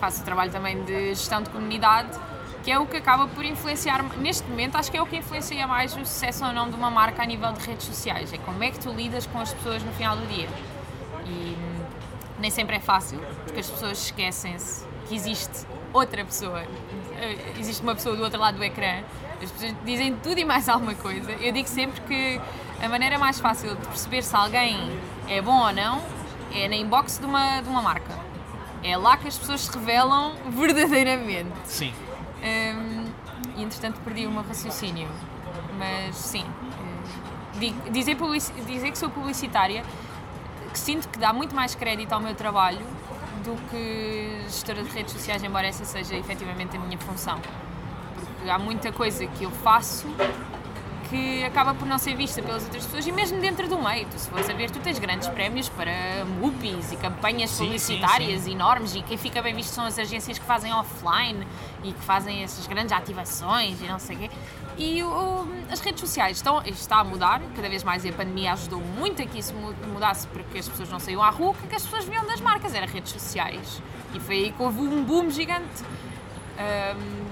Faço 0.00 0.24
trabalho 0.24 0.50
também 0.50 0.82
de 0.82 1.10
gestão 1.10 1.40
de 1.40 1.48
comunidade, 1.50 2.18
que 2.64 2.70
é 2.72 2.78
o 2.78 2.86
que 2.86 2.96
acaba 2.96 3.28
por 3.28 3.44
influenciar, 3.44 4.02
neste 4.18 4.48
momento, 4.48 4.76
acho 4.76 4.90
que 4.90 4.96
é 4.96 5.02
o 5.02 5.06
que 5.06 5.16
influencia 5.16 5.64
mais 5.66 5.94
o 5.94 6.00
sucesso 6.00 6.44
ou 6.44 6.52
não 6.52 6.68
de 6.68 6.74
uma 6.74 6.90
marca 6.90 7.22
a 7.22 7.26
nível 7.26 7.52
de 7.52 7.64
redes 7.64 7.86
sociais. 7.86 8.32
É 8.32 8.38
como 8.38 8.62
é 8.64 8.70
que 8.70 8.80
tu 8.80 8.90
lidas 8.90 9.26
com 9.26 9.38
as 9.38 9.52
pessoas 9.52 9.82
no 9.82 9.92
final 9.92 10.16
do 10.16 10.26
dia. 10.26 10.48
E 11.24 11.56
hum, 11.56 11.84
nem 12.40 12.50
sempre 12.50 12.76
é 12.76 12.80
fácil, 12.80 13.20
porque 13.44 13.60
as 13.60 13.70
pessoas 13.70 14.04
esquecem-se 14.06 14.84
que 15.08 15.14
existe 15.14 15.66
outra 15.92 16.24
pessoa, 16.24 16.62
eh, 17.20 17.54
existe 17.58 17.82
uma 17.82 17.94
pessoa 17.94 18.16
do 18.16 18.22
outro 18.22 18.40
lado 18.40 18.56
do 18.56 18.64
ecrã. 18.64 19.02
As 19.40 19.50
pessoas 19.50 19.74
dizem 19.84 20.16
tudo 20.16 20.38
e 20.38 20.44
mais 20.44 20.68
alguma 20.68 20.94
coisa. 20.94 21.30
Eu 21.32 21.52
digo 21.52 21.68
sempre 21.68 22.00
que 22.02 22.40
a 22.82 22.88
maneira 22.88 23.18
mais 23.18 23.38
fácil 23.38 23.76
de 23.76 23.86
perceber 23.86 24.22
se 24.22 24.34
alguém 24.34 24.76
é 25.28 25.40
bom 25.40 25.66
ou 25.66 25.72
não 25.72 26.02
é 26.54 26.68
na 26.68 26.76
inbox 26.76 27.18
de 27.18 27.26
uma, 27.26 27.60
de 27.60 27.68
uma 27.68 27.82
marca. 27.82 28.31
É 28.82 28.96
lá 28.96 29.16
que 29.16 29.28
as 29.28 29.38
pessoas 29.38 29.60
se 29.62 29.72
revelam 29.78 30.34
verdadeiramente. 30.50 31.52
Sim. 31.64 31.92
Hum, 32.42 33.04
e 33.56 33.62
entretanto 33.62 34.00
perdi 34.00 34.26
o 34.26 34.30
meu 34.30 34.42
raciocínio. 34.42 35.08
Mas 35.78 36.16
sim, 36.16 36.44
hum, 36.44 37.90
dizer, 37.90 38.16
publici- 38.16 38.52
dizer 38.66 38.90
que 38.90 38.98
sou 38.98 39.10
publicitária, 39.10 39.84
que 40.72 40.78
sinto 40.78 41.08
que 41.08 41.18
dá 41.18 41.32
muito 41.32 41.54
mais 41.54 41.74
crédito 41.74 42.12
ao 42.12 42.20
meu 42.20 42.34
trabalho 42.34 42.80
do 43.44 43.56
que 43.70 44.40
gestora 44.44 44.82
de 44.82 44.90
redes 44.90 45.12
sociais, 45.12 45.42
embora 45.42 45.66
essa 45.66 45.84
seja 45.84 46.16
efetivamente 46.16 46.76
a 46.76 46.80
minha 46.80 46.98
função. 46.98 47.38
Porque 48.36 48.50
há 48.50 48.58
muita 48.58 48.90
coisa 48.92 49.26
que 49.26 49.44
eu 49.44 49.50
faço 49.50 50.06
que 51.12 51.44
acaba 51.44 51.74
por 51.74 51.86
não 51.86 51.98
ser 51.98 52.16
vista 52.16 52.40
pelas 52.40 52.62
outras 52.64 52.84
pessoas 52.86 53.06
e 53.06 53.12
mesmo 53.12 53.38
dentro 53.38 53.68
do 53.68 53.78
meio. 53.78 54.06
Tu, 54.06 54.18
se 54.18 54.30
fores 54.30 54.48
a 54.48 54.54
ver, 54.54 54.70
tu 54.70 54.78
tens 54.80 54.98
grandes 54.98 55.28
prémios 55.28 55.68
para 55.68 56.24
MUPIs 56.40 56.90
e 56.92 56.96
campanhas 56.96 57.50
Sim, 57.50 57.66
publicitárias 57.66 58.42
sim, 58.42 58.52
enormes 58.52 58.94
e 58.94 59.02
quem 59.02 59.18
fica 59.18 59.42
bem 59.42 59.54
visto 59.54 59.68
são 59.70 59.84
as 59.84 59.98
agências 59.98 60.38
que 60.38 60.44
fazem 60.46 60.72
offline 60.72 61.46
e 61.84 61.92
que 61.92 62.00
fazem 62.00 62.42
essas 62.42 62.66
grandes 62.66 62.92
ativações 62.92 63.78
e 63.82 63.84
não 63.84 63.98
sei 63.98 64.16
o 64.16 64.18
quê. 64.20 64.30
E 64.78 65.02
o- 65.02 65.46
as 65.70 65.80
redes 65.80 66.00
sociais 66.00 66.38
estão, 66.38 66.62
está 66.64 66.96
a 67.00 67.04
mudar, 67.04 67.42
cada 67.54 67.68
vez 67.68 67.84
mais 67.84 68.06
e 68.06 68.08
a 68.08 68.12
pandemia 68.14 68.54
ajudou 68.54 68.80
muito 68.80 69.20
a 69.20 69.26
que 69.26 69.38
isso 69.38 69.52
mu- 69.52 69.74
mudasse 69.92 70.26
porque 70.28 70.56
as 70.58 70.66
pessoas 70.68 70.88
não 70.88 70.98
saíam 70.98 71.22
à 71.22 71.28
rua, 71.28 71.54
que 71.68 71.76
as 71.76 71.82
pessoas 71.82 72.06
viam 72.06 72.24
das 72.26 72.40
marcas? 72.40 72.74
Era 72.74 72.86
redes 72.86 73.12
sociais. 73.12 73.82
E 74.14 74.18
foi 74.20 74.36
aí 74.36 74.50
que 74.52 74.62
houve 74.62 74.80
um 74.80 75.04
boom 75.04 75.28
gigante. 75.30 75.84
Ahm, 76.58 77.26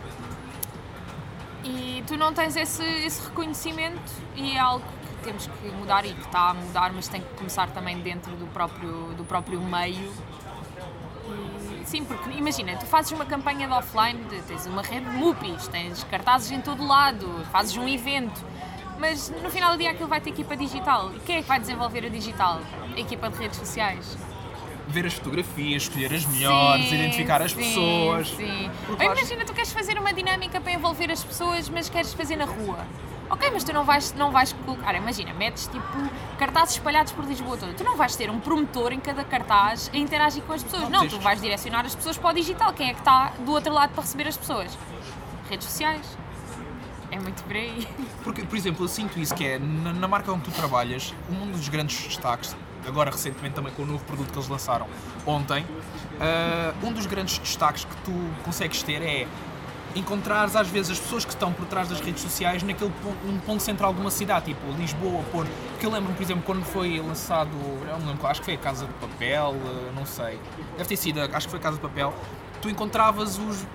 e 1.64 2.02
tu 2.06 2.16
não 2.16 2.32
tens 2.32 2.56
esse, 2.56 2.82
esse 2.82 3.28
reconhecimento 3.28 4.12
e 4.34 4.52
é 4.52 4.58
algo 4.58 4.84
que 5.18 5.24
temos 5.24 5.46
que 5.46 5.68
mudar 5.68 6.04
e 6.06 6.14
que 6.14 6.20
está 6.20 6.50
a 6.50 6.54
mudar, 6.54 6.92
mas 6.92 7.08
tem 7.08 7.20
que 7.20 7.34
começar 7.34 7.68
também 7.70 7.98
dentro 8.00 8.34
do 8.36 8.46
próprio, 8.46 9.14
do 9.14 9.24
próprio 9.24 9.60
meio. 9.60 10.12
E, 11.28 11.84
sim, 11.84 12.04
porque 12.04 12.30
imagina, 12.30 12.76
tu 12.76 12.86
fazes 12.86 13.12
uma 13.12 13.26
campanha 13.26 13.66
de 13.66 13.72
offline, 13.72 14.18
tens 14.46 14.66
uma 14.66 14.82
rede 14.82 15.08
de 15.08 15.16
MUPIs, 15.16 15.68
tens 15.68 16.02
cartazes 16.04 16.50
em 16.50 16.60
todo 16.60 16.86
lado, 16.86 17.44
fazes 17.52 17.76
um 17.76 17.86
evento, 17.86 18.44
mas 18.98 19.30
no 19.42 19.50
final 19.50 19.72
do 19.72 19.78
dia 19.78 19.90
aquilo 19.90 20.08
vai 20.08 20.20
ter 20.20 20.30
equipa 20.30 20.56
digital. 20.56 21.12
E 21.14 21.20
quem 21.20 21.36
é 21.36 21.42
que 21.42 21.48
vai 21.48 21.60
desenvolver 21.60 22.04
a 22.06 22.08
digital? 22.08 22.60
A 22.94 22.98
equipa 22.98 23.28
de 23.28 23.36
redes 23.38 23.58
sociais. 23.58 24.16
Ver 24.90 25.06
as 25.06 25.14
fotografias, 25.14 25.82
escolher 25.84 26.12
as 26.14 26.26
melhores, 26.26 26.88
Sim, 26.88 26.94
identificar 26.96 27.42
as 27.42 27.52
sim, 27.52 27.58
pessoas. 27.58 28.28
Sim. 28.30 28.70
Porque 28.86 29.04
Ou 29.06 29.12
imagina, 29.12 29.44
tu 29.44 29.52
queres 29.52 29.72
fazer 29.72 29.98
uma 29.98 30.12
dinâmica 30.12 30.60
para 30.60 30.72
envolver 30.72 31.10
as 31.10 31.22
pessoas, 31.24 31.68
mas 31.68 31.88
queres 31.88 32.12
fazer 32.12 32.36
na 32.36 32.44
rua. 32.44 32.78
Ok, 33.30 33.48
mas 33.52 33.62
tu 33.62 33.72
não 33.72 33.84
vais, 33.84 34.12
não 34.14 34.32
vais 34.32 34.52
colocar, 34.52 34.92
imagina, 34.96 35.32
metes 35.32 35.68
tipo 35.68 35.86
cartazes 36.36 36.74
espalhados 36.74 37.12
por 37.12 37.24
Lisboa 37.24 37.56
toda. 37.56 37.72
Tu 37.74 37.84
não 37.84 37.96
vais 37.96 38.16
ter 38.16 38.28
um 38.28 38.40
promotor 38.40 38.92
em 38.92 38.98
cada 38.98 39.22
cartaz 39.22 39.88
a 39.94 39.96
interagir 39.96 40.42
com 40.42 40.52
as 40.52 40.64
pessoas. 40.64 40.82
Não, 40.88 41.02
Não, 41.02 41.08
tu 41.08 41.20
vais 41.20 41.40
direcionar 41.40 41.86
as 41.86 41.94
pessoas 41.94 42.18
para 42.18 42.30
o 42.30 42.32
digital. 42.32 42.72
Quem 42.72 42.90
é 42.90 42.92
que 42.92 42.98
está 42.98 43.32
do 43.38 43.52
outro 43.52 43.72
lado 43.72 43.92
para 43.92 44.02
receber 44.02 44.26
as 44.26 44.36
pessoas? 44.36 44.76
Redes 45.48 45.64
sociais. 45.68 46.18
É 47.12 47.18
muito 47.20 47.42
por 47.44 47.54
aí. 47.54 47.86
Porque, 48.24 48.42
por 48.42 48.56
exemplo, 48.56 48.84
eu 48.84 48.88
sinto 48.88 49.18
isso 49.18 49.34
que 49.34 49.44
é 49.46 49.58
na, 49.60 49.92
na 49.92 50.08
marca 50.08 50.32
onde 50.32 50.44
tu 50.44 50.50
trabalhas, 50.50 51.14
um 51.28 51.52
dos 51.52 51.68
grandes 51.68 52.02
destaques, 52.04 52.56
agora 52.86 53.10
recentemente 53.10 53.54
também 53.54 53.72
com 53.72 53.82
o 53.82 53.86
novo 53.86 54.04
produto 54.04 54.30
que 54.30 54.38
eles 54.38 54.48
lançaram 54.48 54.86
ontem, 55.26 55.64
ah, 56.20 56.72
um 56.82 56.92
dos 56.92 57.06
grandes 57.06 57.38
destaques 57.38 57.84
que 57.84 57.96
tu 58.02 58.12
consegues 58.44 58.82
ter 58.82 59.02
é 59.02 59.26
encontrares 59.94 60.54
às 60.54 60.68
vezes 60.68 60.92
as 60.92 60.98
pessoas 61.00 61.24
que 61.24 61.32
estão 61.32 61.52
por 61.52 61.66
trás 61.66 61.88
das 61.88 62.00
redes 62.00 62.22
sociais 62.22 62.62
naquele 62.62 62.92
ponto, 63.02 63.42
ponto 63.44 63.62
central 63.62 63.92
de 63.92 64.00
uma 64.00 64.10
cidade, 64.10 64.46
tipo 64.46 64.60
Lisboa, 64.78 65.22
Porto. 65.32 65.50
Porque 65.70 65.84
eu 65.84 65.90
lembro-me, 65.90 66.14
por 66.14 66.22
exemplo, 66.22 66.42
quando 66.44 66.64
foi 66.64 67.00
lançado, 67.00 67.50
eu 67.88 67.98
não 67.98 68.06
lembro, 68.08 68.26
acho 68.26 68.40
que 68.40 68.44
foi 68.44 68.54
a 68.54 68.58
Casa 68.58 68.86
de 68.86 68.92
Papel, 68.94 69.54
ah, 69.56 69.92
não 69.94 70.06
sei, 70.06 70.38
deve 70.76 70.88
ter 70.88 70.96
sido, 70.96 71.20
acho 71.20 71.46
que 71.46 71.50
foi 71.50 71.58
a 71.58 71.62
Casa 71.62 71.76
de 71.76 71.82
Papel, 71.82 72.14
tu 72.60 72.68
encontravas 72.68 73.38
os, 73.38 73.66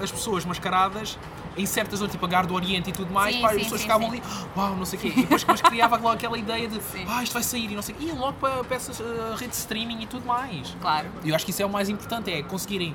as 0.00 0.10
pessoas 0.10 0.44
mascaradas 0.44 1.18
em 1.56 1.64
certas 1.64 1.98
zonas, 2.00 2.12
tipo 2.12 2.24
a 2.26 2.28
Gar 2.28 2.46
do 2.46 2.54
Oriente 2.54 2.90
e 2.90 2.92
tudo 2.92 3.10
mais, 3.12 3.34
Sim, 3.34 3.40
pá, 3.40 3.48
sim, 3.48 3.56
as 3.56 3.62
pessoas 3.62 3.80
sim, 3.80 3.86
ficavam 3.86 4.08
ali, 4.08 4.22
uau, 4.54 4.76
não 4.76 4.84
sei 4.84 4.98
o 4.98 5.02
quê. 5.02 5.08
E 5.08 5.20
depois, 5.22 5.40
depois 5.42 5.62
criava 5.62 5.96
logo 5.96 6.10
aquela 6.10 6.36
ideia 6.36 6.68
de, 6.68 6.78
ah, 7.08 7.22
isto 7.22 7.32
vai 7.32 7.42
sair 7.42 7.70
e 7.70 7.74
não 7.74 7.82
sei 7.82 7.94
o 7.94 7.98
quê. 7.98 8.04
E 8.06 8.12
logo 8.12 8.34
para, 8.34 8.62
para 8.62 8.76
essas 8.76 9.00
uh, 9.00 9.04
redes 9.36 9.56
de 9.56 9.62
streaming 9.62 10.02
e 10.02 10.06
tudo 10.06 10.26
mais. 10.26 10.76
Claro. 10.80 11.08
E 11.24 11.30
eu 11.30 11.34
acho 11.34 11.44
que 11.46 11.50
isso 11.50 11.62
é 11.62 11.66
o 11.66 11.70
mais 11.70 11.88
importante, 11.88 12.30
é 12.30 12.42
conseguirem 12.42 12.94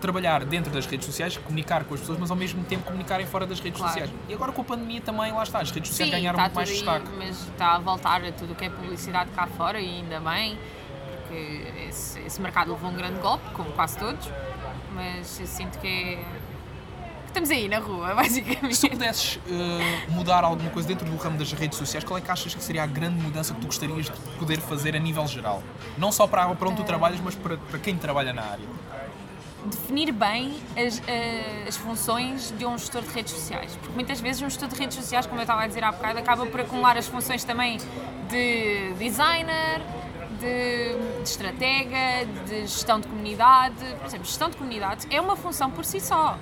trabalhar 0.00 0.42
dentro 0.46 0.72
das 0.72 0.86
redes 0.86 1.04
sociais, 1.04 1.36
comunicar 1.36 1.84
com 1.84 1.92
as 1.92 2.00
pessoas, 2.00 2.18
mas 2.18 2.30
ao 2.30 2.36
mesmo 2.36 2.64
tempo 2.64 2.84
comunicarem 2.84 3.26
fora 3.26 3.46
das 3.46 3.60
redes 3.60 3.78
Claro. 3.78 3.92
sociais. 3.92 4.10
E 4.26 4.32
agora 4.32 4.50
com 4.50 4.62
a 4.62 4.64
pandemia 4.64 5.02
também, 5.02 5.30
lá 5.32 5.42
está, 5.42 5.60
as 5.60 5.70
redes 5.70 5.90
sociais 5.90 6.10
ganharam 6.10 6.38
está 6.38 6.44
muito 6.44 6.54
mais 6.56 6.68
tudo 6.70 6.78
destaque. 6.78 7.08
aí, 7.10 7.26
mas 7.28 7.48
está 7.48 7.74
a 7.74 7.78
voltar 7.78 8.24
a 8.24 8.32
tudo 8.32 8.52
o 8.52 8.56
que 8.56 8.64
é 8.64 8.70
publicidade 8.70 9.30
cá 9.32 9.46
fora 9.48 9.78
e 9.80 9.98
ainda 9.98 10.18
bem, 10.20 10.58
porque 11.18 11.66
esse, 11.88 12.18
esse 12.20 12.40
mercado 12.40 12.72
levou 12.72 12.90
um 12.90 12.94
grande 12.96 13.20
golpe, 13.20 13.44
como 13.52 13.70
quase 13.72 13.98
todos, 13.98 14.30
mas 14.94 15.40
eu 15.40 15.46
sinto 15.46 15.78
que 15.78 15.86
é. 15.86 16.24
estamos 17.26 17.50
aí 17.50 17.68
na 17.68 17.78
rua, 17.78 18.14
basicamente. 18.14 18.76
Se 18.76 18.88
tu 18.88 18.92
pudesses 18.92 19.36
uh, 19.36 20.10
mudar 20.12 20.44
alguma 20.44 20.70
coisa 20.70 20.88
dentro 20.88 21.06
do 21.06 21.16
ramo 21.16 21.38
das 21.38 21.52
redes 21.52 21.78
sociais, 21.78 22.04
qual 22.04 22.18
é 22.18 22.20
que 22.20 22.30
achas 22.30 22.54
que 22.54 22.62
seria 22.62 22.82
a 22.82 22.86
grande 22.86 23.22
mudança 23.22 23.54
que 23.54 23.60
tu 23.60 23.66
gostarias 23.66 24.06
de 24.06 24.12
poder 24.38 24.60
fazer 24.60 24.94
a 24.94 24.98
nível 24.98 25.26
geral? 25.26 25.62
Não 25.96 26.12
só 26.12 26.26
para, 26.26 26.54
para 26.54 26.68
onde 26.68 26.76
tu 26.76 26.84
trabalhas, 26.84 27.20
mas 27.20 27.34
para, 27.34 27.56
para 27.56 27.78
quem 27.78 27.96
trabalha 27.96 28.32
na 28.32 28.42
área. 28.42 28.66
definir 29.64 30.12
bem 30.12 30.54
as, 30.76 31.00
eh, 31.06 31.64
as 31.68 31.76
funções 31.76 32.52
de 32.58 32.66
um 32.66 32.76
gestor 32.76 33.02
de 33.02 33.10
redes 33.10 33.32
sociais. 33.32 33.76
Porque 33.76 33.94
muitas 33.94 34.20
vezes 34.20 34.42
um 34.42 34.50
gestor 34.50 34.68
de 34.68 34.74
redes 34.74 34.96
sociais, 34.96 35.26
como 35.26 35.40
eu 35.40 35.42
estava 35.42 35.62
a 35.62 35.66
dizer 35.66 35.84
há 35.84 35.92
bocado, 35.92 36.18
acaba 36.18 36.46
por 36.46 36.60
acumular 36.60 36.96
as 36.96 37.06
funções 37.06 37.44
também 37.44 37.78
de 38.28 38.92
designer, 38.98 39.80
de, 40.42 41.22
de 41.22 41.28
estratega, 41.28 42.26
de 42.46 42.62
gestão 42.62 43.00
de 43.00 43.06
comunidade. 43.06 43.76
Por 43.98 44.06
exemplo, 44.06 44.26
gestão 44.26 44.50
de 44.50 44.56
comunidade 44.56 45.06
é 45.10 45.20
uma 45.20 45.36
função 45.36 45.70
por 45.70 45.84
si 45.84 46.00
só. 46.00 46.36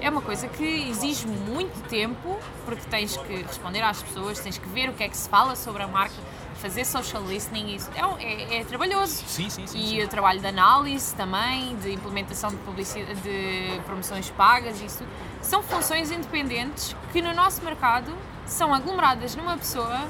É 0.00 0.10
uma 0.10 0.20
coisa 0.20 0.48
que 0.48 0.90
exige 0.90 1.26
muito 1.26 1.80
tempo, 1.88 2.38
porque 2.64 2.82
tens 2.90 3.16
que 3.16 3.36
responder 3.42 3.80
às 3.82 4.02
pessoas, 4.02 4.38
tens 4.40 4.58
que 4.58 4.68
ver 4.68 4.90
o 4.90 4.92
que 4.92 5.02
é 5.04 5.08
que 5.08 5.16
se 5.16 5.28
fala 5.28 5.56
sobre 5.56 5.82
a 5.82 5.86
marca, 5.88 6.14
fazer 6.56 6.84
social 6.84 7.22
listening, 7.22 7.74
isso 7.74 7.90
é, 7.94 8.24
é- 8.24 8.60
é 8.60 8.64
trabalhoso. 8.64 9.22
Sim, 9.26 9.48
sim, 9.48 9.66
sim. 9.66 9.78
E 9.78 9.88
sim. 9.88 10.02
o 10.02 10.08
trabalho 10.08 10.40
de 10.40 10.46
análise 10.46 11.14
também, 11.14 11.76
de 11.76 11.92
implementação 11.92 12.50
de, 12.50 12.56
publicidade, 12.56 13.18
de 13.20 13.80
promoções 13.86 14.28
pagas, 14.30 14.80
isso 14.80 15.04
são 15.40 15.62
funções 15.62 16.10
independentes 16.10 16.94
que 17.12 17.22
no 17.22 17.32
nosso 17.34 17.62
mercado 17.64 18.14
são 18.46 18.74
aglomeradas 18.74 19.34
numa 19.36 19.56
pessoa 19.56 20.06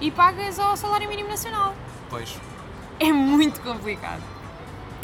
e 0.00 0.10
pagas 0.10 0.58
ao 0.58 0.76
salário 0.76 1.08
mínimo 1.08 1.28
nacional. 1.28 1.74
Pois. 2.08 2.38
É 3.00 3.12
muito 3.12 3.60
complicado. 3.60 4.22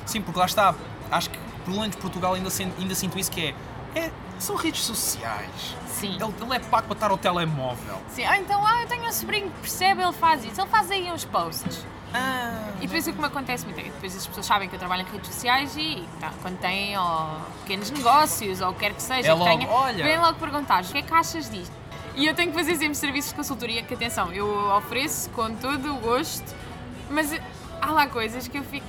Sim, 0.07 0.23
porque 0.23 0.39
lá 0.39 0.47
está. 0.47 0.75
Acho 1.11 1.31
que, 1.31 1.39
pelo 1.65 1.81
menos 1.81 1.97
Portugal, 1.97 2.35
ainda, 2.35 2.49
ainda 2.79 2.95
sinto 2.95 3.19
isso 3.19 3.31
que 3.31 3.47
é, 3.95 4.01
é. 4.01 4.11
São 4.39 4.57
redes 4.57 4.83
sociais. 4.85 5.75
Sim. 5.87 6.15
Ele, 6.21 6.35
ele 6.43 6.55
é 6.55 6.59
pago 6.61 6.87
para 6.87 6.95
estar 6.95 7.11
ao 7.11 7.19
telemóvel. 7.19 8.01
Sim. 8.09 8.25
Ah, 8.25 8.39
então, 8.39 8.65
ah, 8.67 8.83
eu 8.83 8.89
tenho 8.89 9.05
um 9.05 9.13
sobrinho 9.13 9.51
que 9.51 9.61
percebe, 9.61 10.03
ele 10.03 10.13
faz 10.13 10.45
isso. 10.45 10.61
Ele 10.61 10.71
faz 10.71 10.91
aí 10.91 11.11
uns 11.13 11.25
posts. 11.27 11.85
Ah, 12.15 12.71
E 12.81 12.87
depois 12.87 13.07
o 13.07 13.13
que 13.13 13.19
me 13.19 13.27
acontece 13.27 13.65
muito 13.67 13.79
é 13.79 13.83
que 13.85 13.91
depois 13.91 14.17
as 14.17 14.27
pessoas 14.27 14.47
sabem 14.47 14.69
que 14.69 14.75
eu 14.75 14.79
trabalho 14.79 15.03
em 15.03 15.13
redes 15.13 15.29
sociais 15.33 15.77
e 15.77 16.03
tá, 16.19 16.33
quando 16.43 16.59
têm 16.59 16.97
pequenos 17.63 17.91
negócios 17.91 18.61
ou 18.61 18.71
o 18.71 18.73
que 18.73 18.81
quer 18.81 18.95
que 18.95 19.03
seja, 19.03 19.31
É 19.31 19.35
que 19.35 19.39
logo, 19.39 19.45
tenha, 19.59 19.71
olha. 19.71 20.05
vêm 20.05 20.19
logo 20.19 20.39
perguntar 20.39 20.83
o 20.83 20.87
que 20.89 20.99
é 20.99 21.03
que 21.03 21.15
achas 21.15 21.49
disto? 21.51 21.73
E 22.17 22.27
eu 22.27 22.35
tenho 22.35 22.51
que 22.51 22.59
fazer 22.59 22.75
sempre 22.77 22.95
serviços 22.97 23.31
de 23.31 23.37
consultoria, 23.37 23.83
que 23.83 23.95
atenção, 23.95 24.33
eu 24.33 24.49
ofereço 24.77 25.31
com 25.31 25.55
todo 25.55 25.93
o 25.95 25.97
gosto, 26.01 26.53
mas 27.11 27.31
há 27.81 27.91
lá 27.93 28.07
coisas 28.07 28.47
que 28.49 28.59
eu 28.59 28.63
fico. 28.65 28.87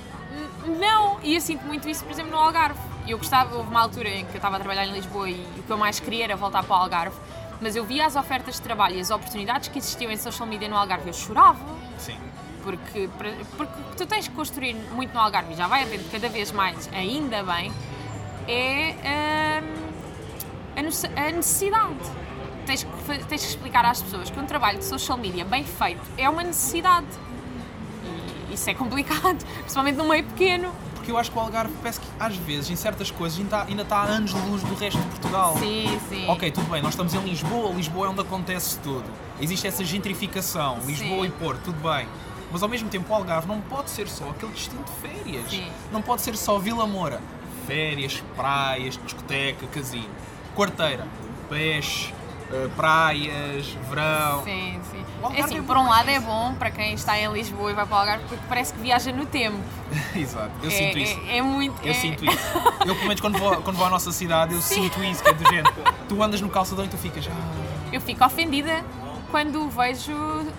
"N- 0.66 0.78
Não! 0.78 1.18
E 1.22 1.34
eu 1.34 1.40
sinto 1.40 1.64
muito 1.64 1.88
isso, 1.88 2.04
por 2.04 2.12
exemplo, 2.12 2.30
no 2.32 2.38
Algarve. 2.38 2.78
Eu 3.06 3.18
gostava, 3.18 3.56
houve 3.56 3.68
uma 3.70 3.80
altura 3.80 4.08
em 4.08 4.24
que 4.24 4.32
eu 4.32 4.36
estava 4.36 4.56
a 4.56 4.58
trabalhar 4.60 4.86
em 4.86 4.92
Lisboa 4.92 5.28
e 5.28 5.34
o 5.58 5.62
que 5.64 5.70
eu 5.70 5.76
mais 5.76 5.98
queria 5.98 6.24
era 6.24 6.36
voltar 6.36 6.62
para 6.62 6.76
o 6.76 6.78
Algarve, 6.80 7.16
mas 7.60 7.74
eu 7.74 7.84
via 7.84 8.06
as 8.06 8.14
ofertas 8.16 8.54
de 8.56 8.62
trabalho 8.62 8.94
e 8.96 9.00
as 9.00 9.10
oportunidades 9.10 9.68
que 9.68 9.78
existiam 9.78 10.10
em 10.12 10.16
social 10.16 10.46
media 10.48 10.68
no 10.68 10.76
Algarve, 10.76 11.08
eu 11.08 11.12
chorava 11.12 11.58
sim. 11.98 12.16
porque, 12.62 13.08
porque 13.56 13.72
tu 13.96 14.06
tens 14.06 14.28
que 14.28 14.34
construir 14.34 14.74
muito 14.92 15.12
no 15.12 15.18
Algarve 15.20 15.52
e 15.52 15.56
já 15.56 15.66
vai 15.66 15.82
havendo 15.82 16.08
cada 16.12 16.28
vez 16.28 16.52
mais, 16.52 16.88
ainda 16.92 17.42
bem, 17.42 17.72
é 18.46 19.62
hum, 19.64 19.92
a, 20.76 21.30
necessidade. 21.32 21.96
Tens 22.66 22.84
que, 22.84 22.90
tens 23.24 23.42
que 23.42 23.48
explicar 23.48 23.84
às 23.84 24.00
pessoas 24.00 24.30
que 24.30 24.38
um 24.38 24.46
trabalho 24.46 24.78
de 24.78 24.84
social 24.84 25.18
media 25.18 25.44
bem 25.44 25.64
feito 25.64 26.00
é 26.16 26.28
uma 26.28 26.44
necessidade. 26.44 27.06
Isso 28.52 28.68
é 28.68 28.74
complicado, 28.74 29.44
principalmente 29.60 29.96
num 29.96 30.08
meio 30.08 30.24
pequeno. 30.24 30.70
Porque 30.94 31.10
eu 31.10 31.18
acho 31.18 31.32
que 31.32 31.36
o 31.36 31.40
Algarve 31.40 31.72
parece 31.80 31.98
que 31.98 32.06
às 32.20 32.36
vezes, 32.36 32.70
em 32.70 32.76
certas 32.76 33.10
coisas, 33.10 33.38
ainda 33.38 33.62
está, 33.62 33.82
está 33.82 33.96
a 33.96 34.04
anos 34.04 34.32
de 34.32 34.40
luz 34.48 34.62
do 34.62 34.74
resto 34.74 35.00
de 35.00 35.06
Portugal. 35.06 35.56
Sim, 35.58 36.00
sim. 36.08 36.28
Ok, 36.28 36.50
tudo 36.52 36.70
bem, 36.70 36.80
nós 36.80 36.92
estamos 36.92 37.12
em 37.14 37.18
Lisboa, 37.20 37.72
Lisboa 37.74 38.06
é 38.06 38.10
onde 38.10 38.20
acontece 38.20 38.78
tudo. 38.78 39.04
Existe 39.40 39.66
essa 39.66 39.84
gentrificação, 39.84 40.78
Lisboa 40.86 41.22
Sim. 41.22 41.26
e 41.26 41.30
Porto, 41.30 41.62
tudo 41.64 41.82
bem. 41.82 42.06
Mas 42.52 42.62
ao 42.62 42.68
mesmo 42.68 42.88
tempo 42.88 43.10
o 43.10 43.16
Algarve 43.16 43.48
não 43.48 43.60
pode 43.62 43.90
ser 43.90 44.06
só 44.06 44.28
aquele 44.30 44.52
destino 44.52 44.84
de 44.84 44.92
férias. 44.92 45.50
Sim. 45.50 45.66
Não 45.90 46.02
pode 46.02 46.22
ser 46.22 46.36
só 46.36 46.58
Vila 46.58 46.86
Moura. 46.86 47.20
Férias, 47.66 48.22
praias, 48.36 48.96
discoteca, 49.02 49.66
casino. 49.68 50.10
Quarteira, 50.54 51.08
peixe, 51.48 52.12
eh, 52.52 52.68
praias, 52.76 53.66
verão. 53.88 54.44
Sim, 54.44 54.78
sim. 54.90 55.01
É 55.34 55.42
assim, 55.42 55.58
é 55.58 55.62
por 55.62 55.76
um 55.76 55.88
lado 55.88 56.08
é 56.10 56.18
bom 56.20 56.54
para 56.54 56.70
quem 56.70 56.94
está 56.94 57.18
em 57.18 57.32
Lisboa 57.32 57.70
e 57.70 57.74
vai 57.74 57.86
para 57.86 57.94
o 57.96 57.98
Algarve 58.00 58.24
porque 58.28 58.42
parece 58.48 58.72
que 58.72 58.80
viaja 58.80 59.12
no 59.12 59.26
tempo. 59.26 59.58
Exato, 60.16 60.50
eu 60.62 60.68
é, 60.68 60.72
sinto 60.72 60.98
isso. 60.98 61.20
É, 61.28 61.38
é 61.38 61.42
muito. 61.42 61.74
Eu 61.84 61.90
é- 61.90 61.94
sinto 61.94 62.24
isso. 62.24 62.38
Eu, 62.86 62.94
pelo 62.96 63.06
menos, 63.06 63.20
quando 63.20 63.38
vou, 63.38 63.56
quando 63.62 63.76
vou 63.76 63.86
à 63.86 63.90
nossa 63.90 64.10
cidade, 64.10 64.54
eu 64.54 64.60
Sim. 64.60 64.82
sinto 64.82 65.04
isso, 65.04 65.22
que 65.22 65.28
é 65.30 65.32
do 65.32 65.44
género. 65.48 65.72
Tu 66.08 66.20
andas 66.20 66.40
no 66.40 66.48
calçadão 66.48 66.84
e 66.84 66.88
tu 66.88 66.96
ficas. 66.98 67.28
Ah, 67.28 67.86
Eu 67.92 68.00
fico 68.00 68.24
ofendida 68.24 68.84
quando 69.30 69.68
vejo 69.70 70.12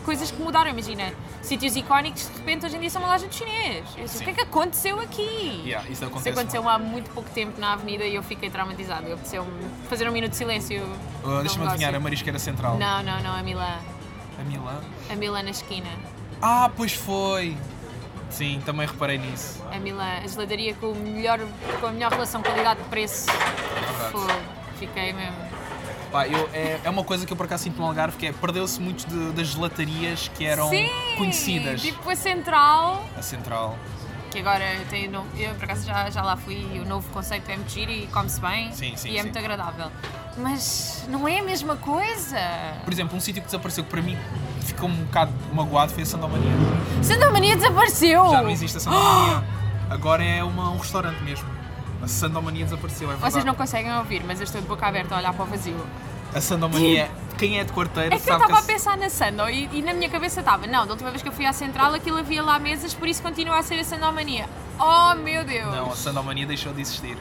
coisas 0.06 0.32
que 0.32 0.42
mudaram. 0.42 0.70
Imagina, 0.70 1.12
sítios 1.42 1.76
icónicos 1.76 2.30
de 2.30 2.38
repente 2.38 2.66
hoje 2.66 2.78
em 2.78 2.80
dia 2.80 2.90
são 2.90 3.02
uma 3.02 3.12
loja 3.12 3.28
de 3.28 3.36
chinês. 3.36 3.86
Eu 3.98 4.08
sei, 4.08 4.22
o 4.22 4.24
que 4.24 4.30
é 4.30 4.34
que 4.34 4.42
aconteceu 4.42 5.00
aqui? 5.02 5.62
yeah, 5.66 5.84
isso 5.84 5.94
Isso 5.94 6.06
acontece. 6.06 6.30
aconteceu 6.30 6.70
há 6.70 6.80
muito 6.80 7.10
pouco 7.12 7.30
tempo 7.32 7.60
na 7.60 7.74
avenida 7.74 8.06
e 8.06 8.16
eu 8.16 8.24
fiquei 8.24 8.50
traumatizada. 8.50 9.06
Eu 9.08 9.16
apeteceu 9.16 9.46
fazer 9.90 10.08
um 10.08 10.14
minuto 10.14 10.32
de 10.32 10.38
silêncio. 10.38 10.82
Uh, 11.26 11.42
Deixa-me 11.42 11.68
adivinhar, 11.68 11.94
a 11.94 12.00
Marisqueira 12.00 12.40
Central. 12.40 12.78
Não, 12.78 13.04
não, 13.04 13.22
não, 13.22 13.36
a 13.36 13.44
Milã. 13.44 13.78
A 14.44 14.46
Milã. 14.46 14.82
A 15.10 15.16
Milã 15.16 15.42
na 15.42 15.52
esquina. 15.52 15.90
Ah, 16.42 16.70
pois 16.76 16.92
foi! 16.94 17.56
Sim, 18.30 18.62
também 18.66 18.86
reparei 18.86 19.18
nisso. 19.18 19.64
A 19.72 19.80
Milã, 19.80 20.18
a 20.24 20.28
geladaria 20.28 20.74
com, 20.76 20.88
o 20.88 20.96
melhor, 20.96 21.40
com 21.80 21.88
a 21.88 21.92
melhor 21.92 22.12
relação 22.12 22.42
qualidade-preço. 22.42 23.28
Fogo. 24.12 24.28
Fiquei 24.78 25.14
mesmo. 25.14 25.36
Pá, 26.12 26.28
eu, 26.28 26.50
é, 26.54 26.80
é 26.84 26.90
uma 26.90 27.04
coisa 27.04 27.26
que 27.26 27.32
eu 27.34 27.38
por 27.38 27.46
acaso 27.46 27.64
sinto 27.64 27.80
no 27.80 27.86
Algarve, 27.88 28.18
que 28.18 28.28
é 28.28 28.32
perdeu-se 28.34 28.80
muito 28.82 29.08
de- 29.08 29.32
das 29.32 29.48
gelatarias 29.48 30.28
que 30.36 30.46
eram 30.46 30.70
Sim, 30.70 30.90
conhecidas. 31.18 31.82
Tipo 31.82 32.10
a 32.10 32.16
Central, 32.16 33.04
A 33.18 33.22
Central. 33.22 33.78
que 34.30 34.40
agora 34.40 34.64
tem 34.90 35.08
novo, 35.08 35.28
eu 35.38 35.56
por 35.56 35.64
acaso 35.64 35.86
já, 35.88 36.10
já 36.12 36.22
lá 36.22 36.36
fui 36.38 36.68
e 36.74 36.80
o 36.80 36.86
novo 36.86 37.10
conceito 37.12 37.50
é 37.50 37.56
muito 37.56 37.72
giro 37.72 37.90
e 37.92 38.06
come-se 38.08 38.40
bem 38.42 38.72
Sim, 38.74 38.96
sim, 38.96 39.10
e 39.10 39.14
é 39.16 39.18
sim. 39.18 39.24
muito 39.24 39.40
agradável. 39.40 39.92
Mas 40.38 41.06
não 41.08 41.28
é 41.28 41.40
a 41.40 41.44
mesma 41.44 41.76
coisa. 41.76 42.40
Por 42.84 42.92
exemplo, 42.92 43.16
um 43.16 43.20
sítio 43.20 43.42
que 43.42 43.48
desapareceu 43.48 43.84
que 43.84 43.90
para 43.90 44.02
mim 44.02 44.18
ficou 44.62 44.90
um 44.90 44.96
bocado 45.04 45.32
magoado 45.54 45.94
foi 45.94 46.04
a 46.04 46.06
Sandomania. 46.06 46.52
Sandomania 47.02 47.56
desapareceu! 47.56 48.30
Já 48.32 48.42
não 48.42 48.50
existe 48.50 48.78
a 48.78 48.80
Sandomania. 48.80 49.44
Agora 49.90 50.24
é 50.24 50.44
uma, 50.44 50.72
um 50.72 50.78
restaurante 50.78 51.22
mesmo. 51.24 51.48
A 52.02 52.08
Sandomania 52.08 52.66
desapareceu, 52.66 53.08
é 53.08 53.12
verdade. 53.12 53.32
Vocês 53.32 53.46
não 53.46 53.56
conseguem 53.56 53.96
ouvir, 53.98 54.24
mas 54.26 54.40
eu 54.40 54.44
estou 54.44 54.60
de 54.60 54.68
boca 54.68 54.86
aberta 54.88 55.16
a 55.16 55.20
olhar 55.20 55.34
para 55.34 55.44
o 55.44 55.48
vazio. 55.48 55.86
A 56.34 56.42
Sandomania, 56.42 57.12
quem 57.38 57.60
é 57.60 57.64
de 57.64 57.72
quarteira 57.72 58.16
É 58.16 58.20
que 58.20 58.30
eu 58.30 58.34
estava 58.34 58.58
a 58.60 58.64
pensar 58.64 58.98
na 58.98 59.10
Sandal 59.10 59.50
e, 59.50 59.70
e 59.72 59.82
na 59.84 59.94
minha 59.94 60.10
cabeça 60.10 60.40
estava, 60.40 60.66
não, 60.66 60.86
da 60.86 60.94
última 60.94 61.12
vez 61.12 61.22
que 61.22 61.30
eu 61.30 61.32
fui 61.32 61.46
à 61.46 61.54
Central 61.54 61.94
aquilo 61.94 62.18
havia 62.18 62.42
lá 62.42 62.58
mesas, 62.58 62.94
por 62.94 63.08
isso 63.08 63.22
continua 63.22 63.60
a 63.60 63.64
ser 63.64 63.80
a 63.80 63.84
Sandomania. 63.84 64.50
Oh 64.80 65.14
meu 65.16 65.46
Deus! 65.46 65.72
Não, 65.72 65.92
a 65.92 65.96
Sandomania 65.96 66.48
deixou 66.48 66.74
de 66.74 66.82
existir. 66.82 67.16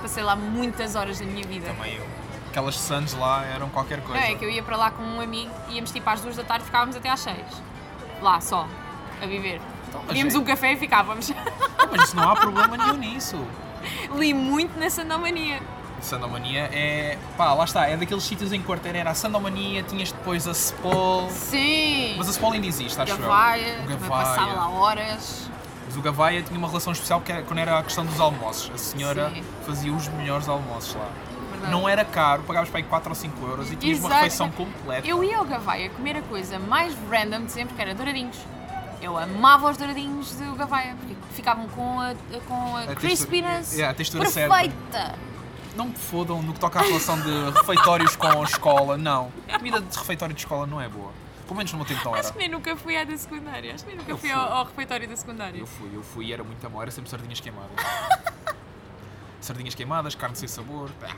Passei 0.00 0.22
lá 0.22 0.36
muitas 0.36 0.94
horas 0.94 1.18
da 1.18 1.26
minha 1.26 1.44
vida. 1.44 1.66
Também 1.66 1.96
eu. 1.96 2.06
Aquelas 2.56 2.76
Sands 2.76 3.12
lá 3.12 3.44
eram 3.44 3.68
qualquer 3.68 3.98
Não, 3.98 4.04
coisa. 4.06 4.22
é 4.22 4.34
que 4.34 4.42
eu 4.42 4.48
ia 4.48 4.62
para 4.62 4.78
lá 4.78 4.90
com 4.90 5.02
um 5.02 5.20
amigo, 5.20 5.50
íamos 5.68 5.90
tipo 5.90 6.08
às 6.08 6.22
duas 6.22 6.36
da 6.36 6.42
tarde 6.42 6.62
e 6.62 6.64
ficávamos 6.64 6.96
até 6.96 7.10
às 7.10 7.20
seis. 7.20 7.44
Lá 8.22 8.40
só, 8.40 8.66
a 9.22 9.26
viver. 9.26 9.60
Então, 9.86 10.00
mas 10.00 10.08
Pedíamos 10.08 10.34
é- 10.34 10.38
um 10.38 10.42
café 10.44 10.72
e 10.72 10.76
ficávamos. 10.78 11.30
Ah, 11.78 11.86
Mas 11.92 12.04
isso 12.04 12.16
não 12.16 12.30
há 12.30 12.34
problema 12.34 12.74
nenhum 12.78 12.96
nisso. 12.96 13.36
Li 14.16 14.32
muito 14.32 14.78
na 14.80 14.88
Sandomania. 14.88 15.60
Sandomania 16.00 16.70
é. 16.72 17.18
pá, 17.36 17.52
lá 17.52 17.64
está, 17.64 17.86
é 17.88 17.94
daqueles 17.94 18.24
sítios 18.24 18.50
em 18.54 18.62
quarteira. 18.62 18.96
Era 19.00 19.10
a 19.10 19.14
Sandomania, 19.14 19.82
tinhas 19.82 20.10
depois 20.10 20.48
a 20.48 20.52
Spol. 20.54 21.28
Sim! 21.28 22.14
Mas 22.16 22.26
a 22.26 22.32
Spol 22.32 22.52
ainda 22.52 22.66
existe, 22.66 22.98
acho 22.98 23.18
Gavaia, 23.18 23.66
eu. 23.66 23.80
O 23.80 23.86
também 23.86 24.08
passava 24.08 24.46
lá 24.46 24.54
Gavaia. 24.54 24.70
horas. 24.80 25.50
Mas 25.84 25.94
o 25.94 26.00
Gavaia 26.00 26.42
tinha 26.42 26.58
uma 26.58 26.68
relação 26.68 26.94
especial 26.94 27.20
que 27.20 27.30
era- 27.30 27.42
quando 27.42 27.58
era 27.58 27.78
a 27.78 27.82
questão 27.82 28.06
dos 28.06 28.18
almoços. 28.18 28.70
A 28.74 28.78
senhora 28.78 29.28
Sim. 29.34 29.44
fazia 29.66 29.92
os 29.92 30.08
melhores 30.08 30.48
almoços 30.48 30.94
lá. 30.94 31.08
Não 31.70 31.88
era 31.88 32.04
caro, 32.04 32.42
pagavas 32.42 32.68
para 32.68 32.78
aí 32.78 32.84
4 32.84 33.08
ou 33.08 33.14
5 33.14 33.46
euros 33.46 33.70
e 33.72 33.76
tinhas 33.76 33.98
uma 33.98 34.06
Exato. 34.08 34.22
refeição 34.22 34.50
completa. 34.50 35.06
Eu 35.06 35.22
ia 35.24 35.38
ao 35.38 35.44
Gavaia 35.44 35.90
comer 35.90 36.16
a 36.16 36.22
coisa 36.22 36.58
mais 36.58 36.94
random 37.10 37.44
de 37.46 37.52
sempre, 37.52 37.74
que 37.74 37.82
era 37.82 37.94
douradinhos. 37.94 38.36
Eu 39.00 39.16
amava 39.18 39.70
os 39.70 39.76
douradinhos 39.76 40.32
do 40.36 40.54
Gavaia, 40.54 40.94
porque 40.98 41.14
ficavam 41.32 41.68
com 41.68 42.00
a, 42.00 42.14
com 42.46 42.76
a, 42.76 42.80
textura- 42.80 42.96
crispiness 43.00 43.72
Yeah, 43.72 43.90
a 43.90 43.94
textura 43.94 44.28
certa. 44.30 44.54
perfeita. 44.54 45.14
Não 45.76 45.86
me 45.88 45.94
fodam 45.94 46.40
no 46.42 46.54
que 46.54 46.60
toca 46.60 46.78
à 46.80 46.82
relação 46.82 47.20
de 47.20 47.50
refeitórios 47.50 48.16
com 48.16 48.26
a 48.26 48.44
escola. 48.44 48.96
Não. 48.96 49.30
A 49.46 49.58
comida 49.58 49.80
de 49.80 49.96
refeitório 49.98 50.34
de 50.34 50.40
escola 50.40 50.66
não 50.66 50.80
é 50.80 50.88
boa. 50.88 51.12
Pelo 51.46 51.56
menos 51.58 51.70
no 51.70 51.78
meu 51.78 51.86
tempo 51.86 52.00
não 52.04 52.12
era. 52.16 52.20
Acho 52.20 52.32
que 52.32 52.38
nem 52.38 52.48
nunca 52.48 52.74
fui 52.74 52.96
à 52.96 53.04
da 53.04 53.16
secundária. 53.16 53.74
Acho 53.74 53.84
que 53.84 53.90
nem 53.90 53.98
nunca 53.98 54.10
Eu 54.10 54.16
fui 54.18 54.30
fui. 54.30 54.38
ao, 54.38 54.52
ao 54.52 54.64
refeitório 54.64 55.06
da 55.06 55.16
secundária. 55.16 55.58
Eu 55.58 55.66
fui, 55.66 55.90
eu 55.94 56.02
fui 56.02 56.24
e 56.26 56.32
era 56.32 56.42
muito 56.42 56.66
amor, 56.66 56.82
era 56.82 56.90
sempre 56.90 57.10
sardinhas 57.10 57.38
queimadas. 57.38 57.70
sardinhas 59.40 59.74
queimadas, 59.74 60.14
carne 60.14 60.34
sem 60.36 60.48
sabor. 60.48 60.90
pá. 61.00 61.08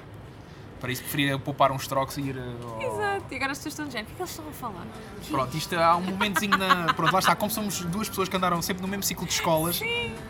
Para 0.80 0.92
isso 0.92 1.02
preferia 1.02 1.38
poupar 1.38 1.72
uns 1.72 1.86
trocos 1.88 2.16
e 2.18 2.20
ir. 2.22 2.36
uh, 2.36 2.68
ao- 2.68 2.80
Exato, 2.80 3.24
e 3.32 3.36
agora 3.36 3.52
as 3.52 3.58
pessoas 3.58 3.72
estão 3.72 3.86
dizendo, 3.86 4.04
o 4.04 4.06
que 4.06 4.12
é 4.12 4.14
que 4.16 4.22
eles 4.22 4.30
estão 4.30 4.48
a 4.48 4.52
falar? 4.52 4.86
Pronto, 5.28 5.56
isto 5.56 5.74
há 5.76 5.96
um 5.96 6.02
momentozinho 6.02 6.56
na. 6.56 6.92
Pronto, 6.94 7.12
lá 7.12 7.18
está, 7.18 7.34
como 7.34 7.50
somos 7.50 7.80
duas 7.82 8.08
pessoas 8.08 8.28
que 8.28 8.36
andaram 8.36 8.62
sempre 8.62 8.82
no 8.82 8.88
mesmo 8.88 9.02
ciclo 9.02 9.26
de 9.26 9.32
escolas, 9.32 9.80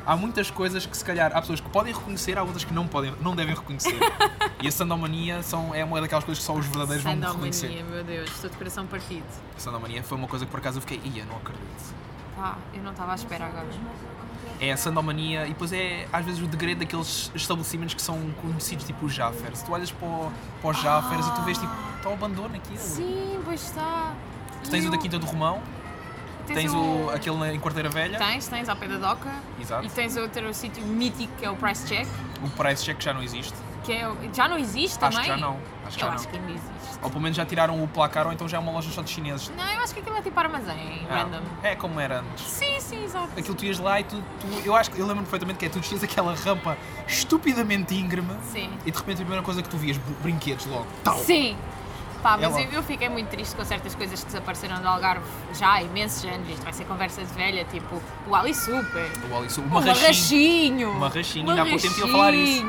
há 0.07 0.17
muitas 0.17 0.51
coisas 0.51 0.87
que 0.87 0.97
se 0.97 1.05
calhar 1.05 1.31
há 1.37 1.41
pessoas 1.41 1.61
que 1.61 1.69
podem 1.69 1.93
reconhecer, 1.93 2.39
há 2.39 2.43
outras 2.43 2.65
que 2.65 2.73
não, 2.73 2.87
podem, 2.89 3.13
não 3.21 3.37
devem 3.37 3.55
reconhecer. 3.55 3.99
e 4.63 4.67
a 4.69 4.73
sandomania 4.73 5.43
são, 5.43 5.75
é 5.75 5.85
uma 5.85 6.01
daquelas 6.01 6.25
coisas 6.25 6.41
que 6.43 6.47
só 6.47 6.55
os 6.55 6.67
verdadeiros 6.67 7.05
vão 7.05 7.15
reconhecer. 7.15 7.69
Sandomania, 7.69 7.85
meu 7.95 8.05
Deus, 8.05 8.31
estou 8.31 8.49
de 8.51 8.57
coração 8.57 8.87
partido. 8.87 9.25
A 9.57 9.61
sandomania 9.61 10.03
foi 10.03 10.17
uma 10.17 10.29
coisa 10.29 10.45
que 10.47 10.51
por 10.51 10.59
acaso 10.61 10.79
eu 10.79 10.83
fiquei, 10.83 11.01
ia, 11.13 11.25
não 11.27 11.37
acredito. 11.37 11.95
Pá, 12.37 12.57
eu 12.73 12.83
não 12.83 12.93
estava 12.93 13.13
à 13.13 13.15
espera 13.17 13.47
agora. 13.47 13.67
É 14.61 14.73
a 14.73 14.77
sandomania 14.77 15.45
e 15.47 15.51
depois 15.51 15.73
é 15.73 16.07
às 16.13 16.25
vezes 16.25 16.43
o 16.43 16.47
degredo 16.47 16.81
daqueles 16.81 17.31
estabelecimentos 17.35 17.95
que 17.95 18.03
são 18.03 18.19
conhecidos 18.43 18.85
tipo 18.85 19.07
os 19.07 19.13
Jaffers. 19.15 19.63
Tu 19.63 19.73
olhas 19.73 19.91
para, 19.93 20.09
o- 20.09 20.33
para 20.61 20.71
os 20.71 20.81
Jaffers 20.83 21.27
e 21.27 21.35
tu 21.35 21.43
vês 21.43 21.59
tipo, 21.59 21.73
está 21.97 22.09
o 22.09 22.13
abandono 22.15 22.55
aquilo. 22.57 22.79
Sim, 22.79 23.39
pois 23.45 23.63
está. 23.63 24.13
Tu 24.65 24.71
tens 24.71 24.85
E 24.85 24.89
o 24.89 24.91
da 24.91 24.99
Quinta 24.99 25.17
do 25.19 25.27
Romão, 25.27 25.63
tens 26.47 26.73
o, 26.75 27.09
aquele 27.15 27.55
em 27.55 27.61
Quarteira 27.61 27.89
Velha, 27.89 28.19
Tens, 28.19 28.49
tens 28.49 28.69
ao 28.69 28.75
pé 28.77 28.89
da 28.89 28.97
Doca. 28.97 29.31
Exato. 29.61 29.87
E 29.87 29.91
tens 29.91 30.17
outro 30.17 30.53
sítio 30.53 30.85
mítico 30.85 31.33
que 31.39 31.45
é 31.45 31.51
o 31.51 31.55
Price 31.55 31.87
Check, 31.87 32.09
o 32.43 32.49
Price 32.51 32.83
Check 32.85 33.01
já 33.01 33.15
não 33.15 33.23
existe. 33.23 33.55
que 33.85 33.93
é, 33.93 34.09
o- 34.09 34.17
já 34.35 34.49
não 34.49 34.59
existe 34.59 34.99
Acho 35.05 35.17
também? 35.17 35.21
que 35.33 35.39
já 35.41 35.47
não. 35.47 35.57
Acho 35.89 35.99
que 35.99 36.05
eu 36.05 36.09
já 36.09 36.15
acho 36.15 36.25
não. 36.25 36.31
que 36.31 36.37
ainda 36.39 36.51
existe. 36.53 36.99
Ou 37.03 37.11
pelo 37.11 37.23
menos 37.23 37.37
já 37.37 37.45
tiraram 37.47 37.83
o 37.83 37.89
placar 37.89 38.27
ou 38.27 38.33
então 38.33 38.49
já 38.49 38.57
é 38.57 38.61
uma 38.61 38.73
loja 38.73 38.91
só 38.91 39.03
de 39.03 39.11
chineses. 39.11 39.51
Não, 39.57 39.65
eu 39.71 39.81
acho 39.81 39.95
que 39.95 40.01
aquilo 40.01 40.17
é 40.17 40.23
tipo 40.23 40.39
armazém, 40.39 41.07
Ah, 41.09 41.15
random. 41.23 41.41
É 41.63 41.75
como 41.77 41.99
era 42.01 42.21
antes. 42.21 42.45
Sim, 42.47 42.79
sim, 42.81 43.05
exato. 43.05 43.29
Aquilo 43.37 43.55
tu 43.55 43.65
ias 43.65 43.79
lá 43.79 44.01
e 44.01 44.05
tu, 44.05 44.17
tu- 44.41 44.63
eu 44.65 44.75
acho 44.75 44.91
que 44.91 44.99
eu 44.99 45.07
lembro 45.07 45.23
perfeitamente 45.23 45.59
que 45.59 45.67
é 45.67 45.69
tu 45.69 45.79
descias 45.81 46.03
aquela 46.05 46.35
rampa 46.35 46.77
estupidamente 47.07 47.95
íngreme 47.95 48.37
Sim. 48.53 48.71
e 48.85 48.91
de 48.91 48.97
repente 48.99 49.17
a 49.17 49.25
primeira 49.25 49.43
coisa 49.43 49.63
que 49.63 49.69
tu 49.69 49.77
vias, 49.77 49.97
br- 49.97 50.13
brinquedos 50.23 50.67
logo. 50.67 50.87
Tal. 51.05 51.19
Sim. 51.19 51.57
Pá, 52.23 52.37
mas 52.37 52.43
Ela- 52.51 52.61
eu, 52.63 52.73
eu 52.73 52.83
fiquei 52.83 53.09
muito 53.09 53.29
triste 53.29 53.55
com 53.55 53.65
certas 53.65 53.95
coisas 53.95 54.19
que 54.21 54.27
desapareceram 54.27 54.81
do 54.81 54.89
Algarve 54.89 55.25
já 55.55 55.75
há 55.75 55.83
imensos 55.83 56.25
anos. 56.25 56.49
Isto 56.49 56.63
vai 56.65 56.73
ser 56.73 56.85
conversa 56.85 57.23
de 57.25 57.33
velha, 57.33 57.65
tipo 57.65 58.03
o 58.27 58.35
Ali 58.35 58.53
Super. 58.55 59.09
O 59.31 59.37
Alice, 59.37 59.61
o 59.61 59.63
O 59.65 59.69
marrachinho. 59.69 60.03
Marrachinho. 60.03 60.95
Marrachinho, 60.95 61.51
ainda 61.51 61.63
há 61.63 61.67
pouco 61.67 61.81
tempo 61.83 62.01
ia 62.01 62.09
falar 62.13 62.35
isso. 62.35 62.65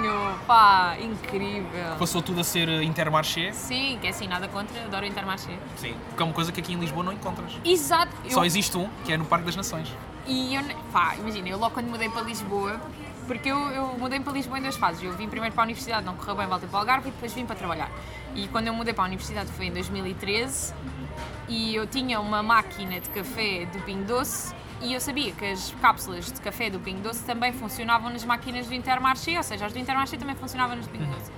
Pá, 0.45 0.95
incrível. 0.99 1.95
Passou 1.97 2.21
tudo 2.21 2.41
a 2.41 2.43
ser 2.43 2.69
eh, 2.69 2.83
Intermarché. 2.83 3.51
Sim, 3.53 3.97
que 3.99 4.07
é 4.07 4.09
assim, 4.12 4.27
nada 4.27 4.47
contra, 4.47 4.79
adoro 4.83 5.05
Intermarché. 5.05 5.57
Sim. 5.77 5.95
Porque 6.09 6.21
é 6.21 6.25
uma 6.25 6.33
coisa 6.33 6.51
que 6.51 6.59
aqui 6.59 6.73
em 6.73 6.79
Lisboa 6.79 7.03
não 7.03 7.12
encontras. 7.13 7.51
Exato. 7.65 8.12
Só 8.29 8.41
eu- 8.41 8.45
existe 8.45 8.77
um, 8.77 8.88
que 9.03 9.12
é 9.13 9.17
no 9.17 9.25
Parque 9.25 9.45
das 9.45 9.55
Nações. 9.55 9.88
E 10.27 10.53
eu, 10.55 10.63
pá, 10.93 11.15
imagina, 11.17 11.49
eu 11.49 11.57
logo 11.57 11.73
quando 11.73 11.88
mudei 11.88 12.07
para 12.09 12.21
Lisboa, 12.21 12.79
porque 13.25 13.49
eu, 13.49 13.57
eu 13.71 13.88
mudei 13.97 14.19
para 14.19 14.33
Lisboa 14.33 14.59
em 14.59 14.62
duas 14.62 14.75
fases. 14.77 15.01
Eu 15.03 15.13
vim 15.13 15.27
primeiro 15.27 15.53
para 15.55 15.63
a 15.63 15.65
universidade, 15.65 16.05
não 16.05 16.15
correu 16.15 16.35
bem, 16.35 16.45
voltei 16.47 16.69
para 16.69 16.77
o 16.77 16.79
Algarve 16.79 17.09
e 17.09 17.12
depois 17.12 17.33
vim 17.33 17.45
para 17.45 17.55
trabalhar. 17.55 17.89
E 18.36 18.48
quando 18.48 18.68
eu 18.68 18.74
mudei 18.74 18.94
para 18.94 19.04
a 19.04 19.08
universidade 19.08 19.52
foi 19.52 19.65
em 19.65 19.72
2013 19.72 20.74
e 21.48 21.76
eu 21.76 21.88
tinha 21.88 22.20
uma 22.20 22.44
máquina 22.44 23.00
de 23.00 23.10
café 23.10 23.65
do 23.65 23.80
Pingo 23.80 24.06
Doce 24.06 24.54
e 24.82 24.94
eu 24.94 25.02
sabia 25.02 25.32
que 25.34 25.46
as 25.46 25.74
cápsulas 25.82 26.32
de 26.32 26.39
café 26.39 26.70
do 26.70 26.80
Pingo 26.80 27.02
Doce 27.02 27.24
também 27.26 27.52
funcionavam 27.52 28.10
nas 28.12 28.24
máquinas 28.24 28.68
do 28.68 28.74
Intermarché, 28.74 29.38
ou 29.38 29.44
seja, 29.44 29.65
as 29.65 29.74
do 29.74 29.80
Intermarché 29.80 30.18
também 30.18 30.36
funcionavam 30.36 30.76
nas 30.76 30.88
do 30.88 30.92
Pingo 30.92 31.06
Doce. 31.06 31.32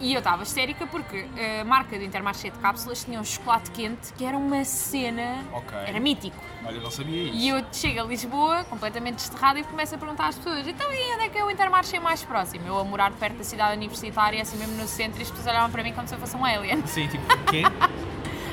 E 0.00 0.12
eu 0.12 0.18
estava 0.18 0.42
histérica 0.42 0.86
porque 0.86 1.26
a 1.60 1.64
marca 1.64 1.96
do 1.96 2.04
Intermarché 2.04 2.50
de 2.50 2.58
cápsulas 2.58 3.04
tinha 3.04 3.18
um 3.20 3.24
chocolate 3.24 3.70
quente 3.70 4.12
que 4.14 4.24
era 4.24 4.36
uma 4.36 4.64
cena, 4.64 5.44
Ok. 5.52 5.76
era 5.86 6.00
mítico. 6.00 6.36
Olha, 6.66 6.76
eu 6.76 6.82
não 6.82 6.90
sabia 6.90 7.22
isso. 7.24 7.36
E 7.36 7.48
eu 7.48 7.64
chego 7.72 8.00
a 8.00 8.04
Lisboa, 8.04 8.64
completamente 8.64 9.16
desterrada, 9.16 9.60
e 9.60 9.64
começo 9.64 9.94
a 9.94 9.98
perguntar 9.98 10.28
às 10.28 10.36
pessoas: 10.36 10.66
então 10.66 10.92
e 10.92 11.14
onde 11.14 11.24
é 11.24 11.28
que 11.28 11.38
é 11.38 11.44
o 11.44 11.50
Intermarché 11.50 11.98
mais 12.00 12.22
próximo? 12.24 12.66
Eu 12.66 12.78
a 12.78 12.84
morar 12.84 13.12
perto 13.12 13.36
da 13.38 13.44
cidade 13.44 13.76
universitária, 13.76 14.42
assim 14.42 14.56
mesmo 14.56 14.76
no 14.76 14.88
centro, 14.88 15.20
e 15.20 15.22
as 15.22 15.30
pessoas 15.30 15.46
olhavam 15.46 15.70
para 15.70 15.82
mim 15.82 15.92
como 15.92 16.08
se 16.08 16.14
eu 16.14 16.18
fosse 16.18 16.36
um 16.36 16.44
alien. 16.44 16.84
Sim, 16.86 17.06
tipo, 17.08 17.24
quê? 17.50 17.62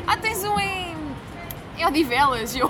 Ah, 0.07 0.17
tens 0.17 0.43
um 0.43 0.59
em. 0.59 0.95
em 1.77 1.85
Odivelas! 1.85 2.55
Eu. 2.55 2.69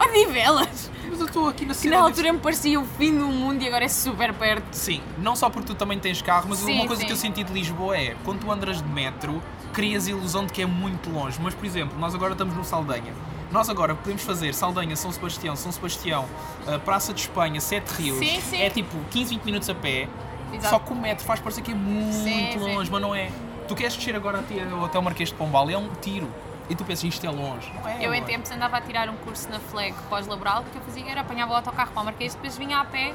Odivelas! 0.00 0.90
Eu 1.20 1.26
estou 1.26 1.48
aqui 1.48 1.64
na 1.66 1.74
Que 1.74 1.80
cidade. 1.80 2.00
na 2.00 2.06
altura 2.08 2.32
me 2.32 2.38
parecia 2.38 2.80
o 2.80 2.84
fim 2.84 3.16
do 3.16 3.26
mundo 3.26 3.62
e 3.62 3.66
agora 3.66 3.84
é 3.84 3.88
super 3.88 4.32
perto. 4.32 4.64
Sim, 4.72 5.02
não 5.18 5.36
só 5.36 5.50
porque 5.50 5.66
tu 5.68 5.74
também 5.74 5.98
tens 5.98 6.22
carro, 6.22 6.46
mas 6.48 6.58
Sim, 6.58 6.74
uma 6.76 6.86
coisa 6.86 7.00
sim. 7.02 7.06
que 7.06 7.12
eu 7.12 7.16
senti 7.16 7.44
de 7.44 7.52
Lisboa 7.52 7.96
é 7.96 8.16
quando 8.24 8.40
tu 8.40 8.50
andas 8.50 8.78
de 8.82 8.88
metro, 8.88 9.42
crias 9.72 10.06
a 10.06 10.10
ilusão 10.10 10.46
de 10.46 10.52
que 10.52 10.62
é 10.62 10.66
muito 10.66 11.10
longe. 11.10 11.38
Mas, 11.42 11.54
por 11.54 11.64
exemplo, 11.66 11.98
nós 11.98 12.14
agora 12.14 12.32
estamos 12.32 12.56
no 12.56 12.64
Saldanha. 12.64 13.12
Nós 13.52 13.68
agora 13.68 13.94
podemos 13.94 14.22
fazer 14.22 14.54
Saldanha, 14.54 14.94
São 14.96 15.10
Sebastião, 15.12 15.56
São 15.56 15.72
Sebastião, 15.72 16.24
eh, 16.68 16.78
Praça 16.78 17.12
de 17.12 17.20
Espanha, 17.20 17.60
Sete 17.60 17.88
Rios. 17.90 18.18
Sim, 18.18 18.40
sim. 18.40 18.62
É 18.62 18.70
tipo 18.70 18.96
15, 19.10 19.34
20 19.34 19.44
minutos 19.44 19.68
a 19.68 19.74
pé. 19.74 20.08
Exato. 20.52 20.68
Só 20.70 20.78
que 20.78 20.92
o 20.92 20.96
metro 20.96 21.24
faz 21.24 21.40
parecer 21.40 21.60
que 21.62 21.72
é 21.72 21.74
muito 21.74 22.58
longe, 22.60 22.90
mas 22.90 23.02
não 23.02 23.14
é. 23.14 23.30
Tu 23.68 23.74
queres 23.74 23.94
descer 23.96 24.14
agora 24.16 24.38
até, 24.38 24.54
até 24.62 24.98
o 24.98 25.02
Marquês 25.02 25.28
de 25.30 25.34
Pombal, 25.34 25.68
é 25.70 25.76
um 25.76 25.88
tiro. 26.00 26.28
E 26.70 26.74
tu 26.76 26.84
pensas, 26.84 27.04
isto 27.04 27.26
é 27.26 27.30
longe. 27.30 27.70
Não 27.74 27.88
é 27.88 27.98
Eu 28.00 28.14
em 28.14 28.22
tempos 28.22 28.50
andava 28.50 28.76
a 28.76 28.80
tirar 28.80 29.08
um 29.10 29.16
curso 29.16 29.50
na 29.50 29.58
FLEG 29.58 29.92
pós-laboral, 30.08 30.62
porque 30.62 30.78
eu 30.78 30.82
fazia 30.82 31.10
era 31.10 31.20
apanhava 31.22 31.52
o 31.52 31.56
autocarro 31.56 31.90
para 31.90 32.00
o 32.00 32.04
Marquês, 32.04 32.34
depois 32.34 32.56
vinha 32.56 32.78
a 32.78 32.84
pé. 32.84 33.12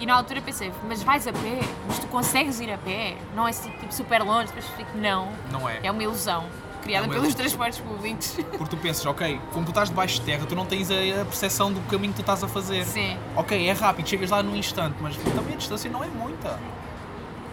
E 0.00 0.06
na 0.06 0.14
altura 0.14 0.40
pensei, 0.42 0.72
mas 0.88 1.02
vais 1.02 1.26
a 1.26 1.32
pé? 1.32 1.60
Mas 1.86 1.98
tu 1.98 2.06
consegues 2.08 2.58
ir 2.60 2.70
a 2.72 2.78
pé? 2.78 3.16
Não 3.34 3.46
é 3.46 3.50
assim, 3.50 3.70
tipo 3.70 3.92
super 3.94 4.22
longe? 4.22 4.46
Depois 4.48 4.66
fico, 4.76 4.96
não. 4.96 5.30
Não 5.50 5.68
é. 5.68 5.80
É 5.82 5.90
uma 5.90 6.02
ilusão 6.02 6.44
criada 6.82 7.06
É 7.06 7.08
pelos 7.08 7.24
ilusão. 7.24 7.38
transportes 7.40 7.78
públicos. 7.80 8.36
Porque 8.56 8.64
tu 8.64 8.76
pensas, 8.78 9.04
ok, 9.06 9.40
como 9.52 9.64
tu 9.66 9.70
estás 9.70 9.88
debaixo 9.90 10.20
de 10.20 10.26
terra, 10.26 10.46
tu 10.46 10.54
não 10.54 10.64
tens 10.66 10.90
a, 10.90 10.94
a 10.94 11.24
percepção 11.24 11.72
do 11.72 11.80
caminho 11.88 12.12
que 12.12 12.18
tu 12.18 12.22
estás 12.22 12.42
a 12.44 12.48
fazer. 12.48 12.84
Sim. 12.84 13.18
Ok, 13.34 13.68
é 13.68 13.72
rápido, 13.72 14.06
chegas 14.08 14.30
lá 14.30 14.42
num 14.42 14.56
instante, 14.56 14.96
mas 15.00 15.16
também 15.16 15.54
a 15.54 15.56
distância 15.58 15.90
não 15.90 16.02
é 16.04 16.08
muita. 16.08 16.58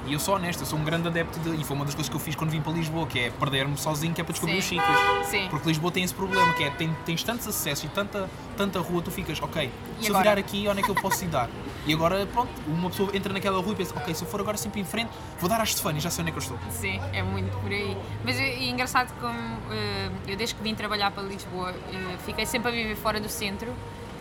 E 0.05 0.13
eu 0.13 0.19
sou 0.19 0.35
honesto, 0.35 0.61
eu 0.61 0.65
sou 0.65 0.77
um 0.77 0.83
grande 0.83 1.07
adepto 1.07 1.39
de. 1.39 1.61
E 1.61 1.63
foi 1.63 1.75
uma 1.75 1.85
das 1.85 1.95
coisas 1.95 2.09
que 2.09 2.15
eu 2.15 2.19
fiz 2.19 2.35
quando 2.35 2.49
vim 2.49 2.61
para 2.61 2.73
Lisboa, 2.73 3.07
que 3.07 3.19
é 3.19 3.29
perder-me 3.29 3.77
sozinho, 3.77 4.13
que 4.13 4.19
é 4.19 4.23
para 4.23 4.33
descobrir 4.33 4.61
Sim. 4.61 4.79
os 4.79 4.83
sítios. 4.83 5.27
Sim. 5.27 5.47
Porque 5.49 5.67
Lisboa 5.67 5.91
tem 5.91 6.03
esse 6.03 6.13
problema, 6.13 6.53
que 6.53 6.63
é 6.63 6.69
tem, 6.71 6.93
tens 7.05 7.23
tantos 7.23 7.47
acessos 7.47 7.85
e 7.85 7.87
tanta, 7.87 8.29
tanta 8.57 8.79
rua, 8.79 9.01
tu 9.01 9.11
ficas, 9.11 9.41
ok, 9.41 9.71
se 9.99 10.07
eu 10.07 10.15
agora? 10.15 10.35
virar 10.35 10.37
aqui, 10.39 10.67
onde 10.67 10.81
é 10.81 10.83
que 10.83 10.89
eu 10.89 10.95
posso 10.95 11.23
ir 11.23 11.27
dar? 11.27 11.49
E 11.85 11.93
agora, 11.93 12.25
pronto, 12.25 12.51
uma 12.67 12.89
pessoa 12.89 13.15
entra 13.15 13.31
naquela 13.31 13.61
rua 13.61 13.73
e 13.73 13.75
pensa, 13.75 13.93
ok, 13.95 14.13
se 14.13 14.23
eu 14.23 14.27
for 14.27 14.41
agora 14.41 14.57
sempre 14.57 14.81
em 14.81 14.85
frente, 14.85 15.09
vou 15.39 15.49
dar 15.49 15.61
às 15.61 15.71
Stefani, 15.71 15.99
já 15.99 16.09
sei 16.09 16.21
onde 16.21 16.29
é 16.29 16.33
que 16.33 16.37
eu 16.39 16.43
estou. 16.43 16.57
Sim, 16.69 16.99
é 17.13 17.23
muito 17.23 17.57
por 17.59 17.71
aí. 17.71 17.97
Mas 18.25 18.37
é, 18.37 18.43
é 18.43 18.69
engraçado 18.69 19.13
como 19.19 19.39
eh, 19.71 20.09
eu 20.27 20.35
desde 20.35 20.55
que 20.55 20.63
vim 20.63 20.75
trabalhar 20.75 21.11
para 21.11 21.23
Lisboa 21.23 21.71
eh, 21.71 22.17
fiquei 22.25 22.45
sempre 22.45 22.69
a 22.69 22.71
viver 22.71 22.95
fora 22.95 23.19
do 23.19 23.29
centro 23.29 23.73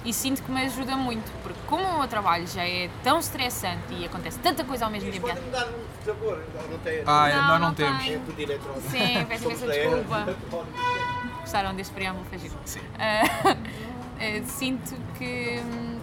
e 0.04 0.12
sinto 0.12 0.42
que 0.42 0.50
me 0.50 0.62
ajuda 0.64 0.96
muito, 0.96 1.30
porque 1.42 1.58
como 1.66 1.84
o 1.84 1.98
meu 1.98 2.08
trabalho 2.08 2.46
já 2.46 2.62
é 2.66 2.90
tão 3.04 3.18
estressante 3.20 3.92
e 3.94 4.04
acontece 4.04 4.38
tanta 4.40 4.64
coisa 4.64 4.84
ao 4.84 4.90
mesmo 4.90 5.10
tempo. 5.12 5.26
Pode 5.28 5.40
me 5.40 5.50
dar 5.50 5.68
sabor, 6.04 6.42
não 6.70 6.78
tem. 6.78 7.02
Ah, 7.06 7.28
Não, 7.28 7.36
nós 7.48 7.60
não, 7.60 7.68
não 7.68 7.74
temos. 7.74 8.02
tem. 8.02 8.14
É 8.14 8.18
tudo. 8.18 8.80
Sim, 8.90 9.24
peço 9.28 9.44
imensa 9.44 9.66
desculpa. 9.66 10.36
Gostaram 11.40 11.74
deste 11.74 11.92
preâmbulo, 11.92 12.24
foi 12.26 12.38
giro. 12.38 12.54
Sim. 12.64 12.80
Eh, 14.24 14.40
sinto 14.46 14.94
que 15.18 15.60
hum, 15.64 15.98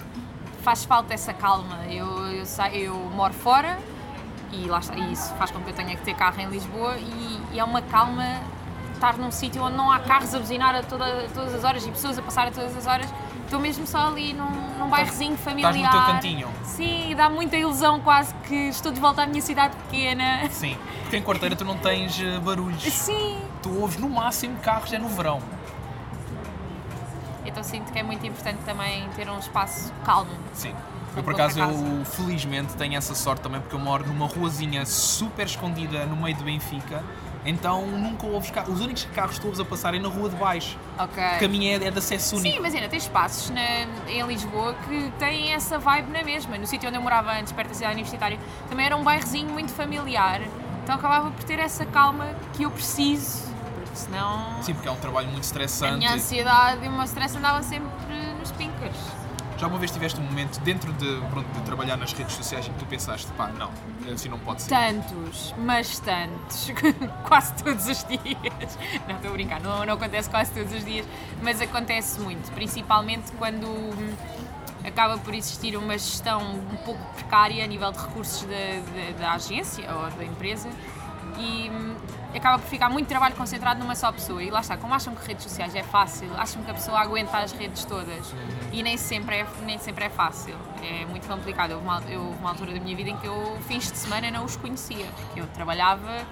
faz 0.61 0.83
falta 0.83 1.13
essa 1.13 1.33
calma. 1.33 1.85
Eu, 1.89 2.05
eu, 2.27 2.45
saio, 2.45 2.75
eu 2.87 2.93
moro 2.95 3.33
fora 3.33 3.79
e 4.51 4.65
lá 4.67 4.79
está, 4.79 4.93
e 4.97 5.13
isso 5.13 5.33
faz 5.35 5.51
com 5.51 5.61
que 5.61 5.69
eu 5.69 5.73
tenha 5.73 5.95
que 5.95 6.03
ter 6.03 6.13
carro 6.15 6.37
em 6.41 6.47
Lisboa 6.49 6.97
e, 6.97 7.41
e 7.53 7.59
é 7.59 7.63
uma 7.63 7.81
calma 7.81 8.25
estar 8.93 9.17
num 9.17 9.31
sítio 9.31 9.63
onde 9.63 9.77
não 9.77 9.89
há 9.89 9.99
carros 9.99 10.35
a 10.35 10.39
buzinar 10.39 10.75
a 10.75 10.83
toda- 10.83 11.29
todas 11.33 11.53
as 11.55 11.63
horas 11.63 11.85
e 11.87 11.91
pessoas 11.91 12.17
a 12.17 12.21
passar 12.21 12.47
a 12.49 12.51
todas 12.51 12.75
as 12.75 12.85
horas. 12.87 13.07
Estou 13.49 13.59
mesmo 13.59 13.87
só 13.87 14.09
ali 14.09 14.31
num, 14.31 14.77
num 14.77 14.87
bairrozinho 14.89 15.35
familiar. 15.35 15.75
estás 15.75 15.91
no 15.95 15.99
teu 15.99 16.13
cantinho. 16.13 16.47
Sim, 16.63 17.15
dá 17.15 17.31
muita 17.31 17.57
ilusão 17.57 17.99
quase 17.99 18.31
que 18.47 18.53
estou 18.53 18.91
de 18.91 18.99
volta 18.99 19.23
à 19.23 19.25
minha 19.25 19.41
cidade 19.41 19.75
pequena. 19.75 20.47
Sim, 20.51 20.77
porque 21.01 21.17
em 21.17 21.23
quarteira 21.23 21.55
tu 21.55 21.65
não 21.65 21.75
tens 21.75 22.21
eh, 22.21 22.39
barulhos. 22.39 22.83
Sim. 22.83 23.41
Tu 23.63 23.75
ouves 23.81 23.97
no 23.97 24.07
máximo 24.07 24.55
carros, 24.57 24.93
é 24.93 24.99
no 24.99 25.09
verão. 25.09 25.41
Então 27.43 27.63
sinto 27.63 27.91
que 27.91 27.97
é 27.97 28.03
muito 28.03 28.23
importante 28.23 28.59
também 28.63 29.09
ter 29.15 29.27
um 29.27 29.39
espaço 29.39 29.91
calmo. 30.05 30.29
Sim. 30.53 30.75
Eu, 31.17 31.23
por 31.23 31.33
acaso, 31.33 31.59
eu 31.59 32.05
felizmente 32.05 32.75
tenho 32.75 32.95
essa 32.95 33.15
sorte 33.15 33.41
também, 33.41 33.59
porque 33.59 33.75
eu 33.75 33.79
moro 33.79 34.05
numa 34.05 34.27
ruazinha 34.27 34.85
super 34.85 35.47
escondida 35.47 36.05
no 36.05 36.15
meio 36.15 36.37
de 36.37 36.43
Benfica, 36.43 37.03
então 37.45 37.85
nunca 37.87 38.27
ouves 38.27 38.51
carros. 38.51 38.73
Os 38.75 38.81
únicos 38.81 39.05
carros 39.13 39.35
que 39.35 39.41
tu 39.41 39.47
ouves 39.47 39.59
a 39.59 39.65
passar 39.65 39.93
é 39.95 39.99
na 39.99 40.09
rua 40.09 40.29
de 40.29 40.35
baixo, 40.35 40.77
Ok. 40.97 41.23
porque 41.29 41.45
a 41.45 41.47
minha 41.49 41.71
é, 41.77 41.87
é 41.87 41.91
de 41.91 41.97
acesso 41.99 42.35
único. 42.37 42.55
Sim, 42.55 42.61
mas 42.61 42.75
ainda 42.75 42.89
tem 42.89 42.97
espaços 42.99 43.49
na- 43.49 43.61
em 44.09 44.21
Lisboa 44.27 44.75
que 44.87 45.11
têm 45.17 45.53
essa 45.53 45.77
vibe 45.79 46.11
na 46.11 46.23
mesma. 46.23 46.57
No 46.57 46.67
sítio 46.67 46.87
onde 46.89 46.97
eu 46.97 47.01
morava 47.01 47.31
antes, 47.31 47.51
perto 47.53 47.69
da 47.69 47.73
cidade 47.75 47.93
universitária, 47.93 48.37
também 48.67 48.85
era 48.85 48.95
um 48.97 49.03
bairrozinho 49.03 49.49
muito 49.51 49.71
familiar. 49.71 50.41
Então 50.83 50.95
acabava 50.95 51.29
por 51.31 51.43
ter 51.43 51.59
essa 51.59 51.85
calma 51.85 52.27
que 52.53 52.63
eu 52.63 52.71
preciso, 52.71 53.43
porque 53.75 53.95
senão 53.95 54.61
Sim, 54.63 54.73
porque 54.73 54.87
é 54.87 54.91
um 54.91 54.95
trabalho 54.97 55.27
muito 55.27 55.39
a 55.39 55.45
estressante. 55.45 55.97
minha 55.97 56.13
ansiedade 56.13 56.83
e 56.83 56.87
o 56.87 56.91
meu 56.91 57.03
stress 57.03 57.37
andava 57.37 57.61
sempre 57.63 57.89
nos 58.39 58.51
pinkers. 58.51 58.95
Já 59.59 59.67
uma 59.67 59.77
vez 59.77 59.91
tiveste 59.91 60.19
um 60.21 60.23
momento 60.23 60.57
dentro 60.61 60.93
de, 60.93 61.19
pronto, 61.29 61.47
de 61.51 61.61
trabalhar 61.63 61.97
nas 61.97 62.13
redes 62.13 62.33
sociais 62.33 62.65
em 62.67 62.71
que 62.71 62.79
tu 62.79 62.85
pensaste, 62.85 63.29
pá, 63.33 63.47
não, 63.47 63.69
assim 64.13 64.29
não 64.29 64.39
pode 64.39 64.61
ser. 64.61 64.69
Tantos, 64.69 65.53
mas 65.57 65.99
tantos, 65.99 66.71
quase 67.27 67.53
todos 67.61 67.85
os 67.87 68.03
dias. 68.05 68.77
Não 69.05 69.15
estou 69.17 69.31
a 69.31 69.33
brincar, 69.33 69.59
não, 69.59 69.85
não 69.85 69.95
acontece 69.95 70.29
quase 70.29 70.51
todos 70.53 70.71
os 70.73 70.85
dias, 70.85 71.05
mas 71.43 71.59
acontece 71.61 72.21
muito, 72.21 72.49
principalmente 72.53 73.33
quando 73.33 73.67
hum, 73.67 74.15
acaba 74.87 75.17
por 75.17 75.33
existir 75.33 75.75
uma 75.75 75.97
gestão 75.97 76.41
um 76.41 76.77
pouco 76.85 77.03
precária 77.15 77.61
a 77.61 77.67
nível 77.67 77.91
de 77.91 77.99
recursos 77.99 78.43
da, 78.43 78.47
da- 78.55 79.19
da 79.19 79.31
agência 79.33 79.93
ou 79.93 80.09
da 80.11 80.23
empresa 80.23 80.69
e 81.37 81.69
hum, 81.69 81.95
acaba 82.37 82.59
por 82.59 82.67
ficar 82.67 82.89
muito 82.89 83.07
trabalho 83.07 83.35
concentrado 83.35 83.79
numa 83.79 83.95
só 83.95 84.11
pessoa. 84.11 84.43
E 84.43 84.49
lá 84.49 84.59
está, 84.59 84.77
como 84.77 84.93
acham 84.93 85.15
que 85.15 85.25
redes 85.27 85.43
sociais 85.43 85.73
é 85.73 85.83
fácil, 85.83 86.29
acham 86.37 86.63
que 86.63 86.69
a 86.69 86.73
pessoa 86.73 86.99
aguenta 86.99 87.37
as 87.37 87.51
redes 87.51 87.85
todas 87.85 88.33
e 88.71 88.83
nem 88.83 88.97
sempre 88.97 89.37
é, 89.37 89.47
nem 89.63 89.77
sempre 89.77 90.05
é 90.05 90.09
fácil. 90.09 90.55
É 90.83 91.05
muito 91.05 91.27
complicado. 91.27 91.71
Houve 91.71 91.85
uma, 91.85 92.01
eu, 92.07 92.21
uma 92.21 92.49
altura 92.51 92.73
da 92.73 92.79
minha 92.79 92.95
vida 92.95 93.09
em 93.09 93.17
que 93.17 93.27
eu, 93.27 93.57
fins 93.67 93.91
de 93.91 93.97
semana, 93.97 94.29
não 94.29 94.45
os 94.45 94.55
conhecia, 94.55 95.05
porque 95.15 95.41
eu 95.41 95.47
trabalhava 95.47 96.25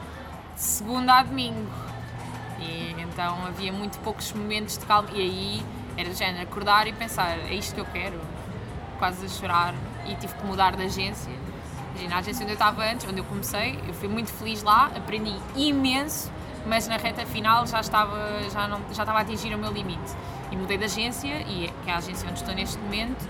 de 0.55 0.61
segunda 0.61 1.15
a 1.15 1.23
domingo. 1.23 1.67
E 2.59 2.95
então 2.99 3.45
havia 3.45 3.71
muito 3.71 3.99
poucos 3.99 4.31
momentos 4.33 4.77
de 4.77 4.85
calma. 4.85 5.09
E 5.13 5.21
aí 5.21 5.65
era 5.95 6.09
do 6.09 6.15
género 6.15 6.43
acordar 6.43 6.87
e 6.87 6.93
pensar: 6.93 7.37
é 7.39 7.53
isto 7.53 7.73
que 7.73 7.81
eu 7.81 7.85
quero? 7.85 8.19
Quase 8.99 9.25
a 9.25 9.29
chorar. 9.29 9.73
E 10.05 10.15
tive 10.15 10.33
que 10.33 10.45
mudar 10.45 10.75
de 10.75 10.83
agência. 10.83 11.46
Imagina, 11.97 12.15
a 12.15 12.19
agência 12.19 12.43
onde 12.43 12.51
eu 12.51 12.53
estava 12.53 12.83
antes, 12.83 13.07
onde 13.07 13.19
eu 13.19 13.23
comecei, 13.23 13.79
eu 13.87 13.93
fui 13.95 14.07
muito 14.07 14.31
feliz 14.31 14.61
lá, 14.61 14.91
aprendi 14.95 15.35
imenso, 15.55 16.31
mas 16.67 16.87
na 16.87 16.95
reta 16.95 17.25
final 17.25 17.65
já 17.65 17.79
estava, 17.79 18.15
já 18.53 18.67
não, 18.67 18.79
já 18.93 19.01
estava 19.01 19.17
a 19.17 19.21
atingir 19.21 19.55
o 19.55 19.57
meu 19.57 19.71
limite. 19.71 20.13
E 20.51 20.55
mudei 20.55 20.77
de 20.77 20.85
agência, 20.85 21.43
e 21.47 21.65
é, 21.65 21.73
que 21.83 21.89
é 21.89 21.93
a 21.93 21.97
agência 21.97 22.29
onde 22.29 22.39
estou 22.39 22.53
neste 22.53 22.77
momento, 22.77 23.27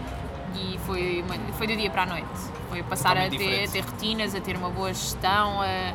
e 0.53 0.77
foi, 0.79 1.23
foi 1.57 1.67
do 1.67 1.77
dia 1.77 1.89
para 1.89 2.03
a 2.03 2.05
noite. 2.07 2.27
Foi 2.69 2.83
passar 2.83 3.17
a 3.17 3.29
ter, 3.29 3.63
a 3.63 3.71
ter 3.71 3.79
rotinas, 3.85 4.35
a 4.35 4.41
ter 4.41 4.57
uma 4.57 4.69
boa 4.69 4.93
gestão, 4.93 5.61
a, 5.61 5.93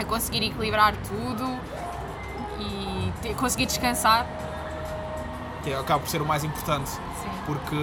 a 0.00 0.04
conseguir 0.04 0.44
equilibrar 0.44 0.92
tudo 0.96 1.56
e 2.58 3.12
ter, 3.22 3.36
conseguir 3.36 3.66
descansar. 3.66 4.26
Que 5.66 5.74
acaba 5.74 5.98
por 5.98 6.08
ser 6.08 6.22
o 6.22 6.24
mais 6.24 6.44
importante. 6.44 6.88
Sim. 6.90 7.00
Porque, 7.44 7.76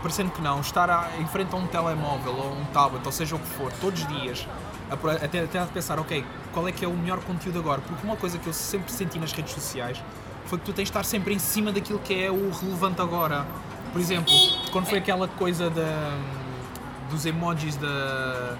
parecendo 0.00 0.30
que 0.30 0.40
não, 0.40 0.60
estar 0.60 0.88
a- 0.88 1.08
em 1.18 1.26
frente 1.26 1.52
a 1.52 1.56
um 1.58 1.66
telemóvel 1.66 2.32
ou 2.32 2.52
um 2.52 2.64
tablet, 2.66 3.04
ou 3.04 3.10
seja 3.10 3.34
o 3.34 3.40
que 3.40 3.46
for, 3.48 3.72
todos 3.80 4.02
os 4.02 4.06
dias, 4.06 4.46
a 4.88 5.24
até, 5.24 5.40
até 5.40 5.58
a 5.58 5.66
pensar, 5.66 5.98
ok, 5.98 6.24
qual 6.52 6.68
é 6.68 6.70
que 6.72 6.84
é 6.84 6.88
o 6.88 6.92
melhor 6.92 7.18
conteúdo 7.24 7.58
agora? 7.58 7.80
Porque 7.80 8.06
uma 8.06 8.14
coisa 8.14 8.38
que 8.38 8.46
eu 8.46 8.52
sempre 8.52 8.92
senti 8.92 9.18
nas 9.18 9.32
redes 9.32 9.52
sociais 9.52 10.00
foi 10.46 10.58
que 10.60 10.64
tu 10.64 10.72
tens 10.72 10.84
de 10.84 10.90
estar 10.90 11.04
sempre 11.04 11.34
em 11.34 11.38
cima 11.40 11.72
daquilo 11.72 11.98
que 11.98 12.22
é 12.22 12.30
o 12.30 12.50
relevante 12.52 13.00
agora. 13.02 13.44
Por 13.90 14.00
exemplo, 14.00 14.32
quando 14.70 14.86
foi 14.86 14.98
aquela 14.98 15.26
coisa 15.26 15.68
da, 15.70 16.16
dos 17.10 17.26
emojis 17.26 17.74
da. 17.76 18.56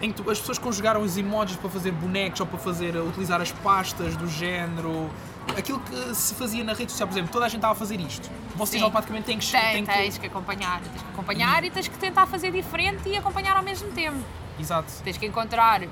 Em 0.00 0.10
que 0.10 0.22
as 0.30 0.38
pessoas 0.38 0.56
conjugaram 0.58 1.02
os 1.02 1.18
emojis 1.18 1.56
para 1.56 1.68
fazer 1.68 1.90
bonecos 1.92 2.40
ou 2.40 2.46
para 2.46 2.58
fazer, 2.58 2.96
utilizar 2.96 3.38
as 3.42 3.52
pastas 3.52 4.16
do 4.16 4.26
género. 4.28 5.10
Aquilo 5.56 5.80
que 5.80 6.14
se 6.14 6.34
fazia 6.34 6.62
na 6.64 6.72
rede 6.72 6.90
social, 6.92 7.08
por 7.08 7.14
exemplo, 7.14 7.32
toda 7.32 7.44
a 7.46 7.48
gente 7.48 7.58
estava 7.58 7.72
a 7.72 7.76
fazer 7.76 8.00
isto. 8.00 8.30
Vocês 8.54 8.80
Sim. 8.80 8.84
automaticamente 8.84 9.26
têm 9.26 9.38
que, 9.38 9.50
Tem, 9.50 9.60
têm 9.72 9.84
que- 9.86 9.92
tens 9.92 10.18
que 10.18 10.26
acompanhar, 10.26 10.80
tens 10.80 11.02
que 11.02 11.08
acompanhar 11.08 11.64
e 11.64 11.70
tens 11.70 11.88
que 11.88 11.98
tentar 11.98 12.26
fazer 12.26 12.50
diferente 12.52 13.08
e 13.08 13.16
acompanhar 13.16 13.56
ao 13.56 13.62
mesmo 13.62 13.90
tempo. 13.92 14.18
Exato. 14.58 14.92
Tens 15.02 15.16
que 15.16 15.26
encontrar. 15.26 15.82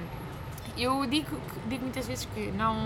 Eu 0.77 1.05
digo, 1.07 1.37
digo 1.67 1.83
muitas 1.83 2.07
vezes 2.07 2.29
que 2.33 2.53
não, 2.53 2.77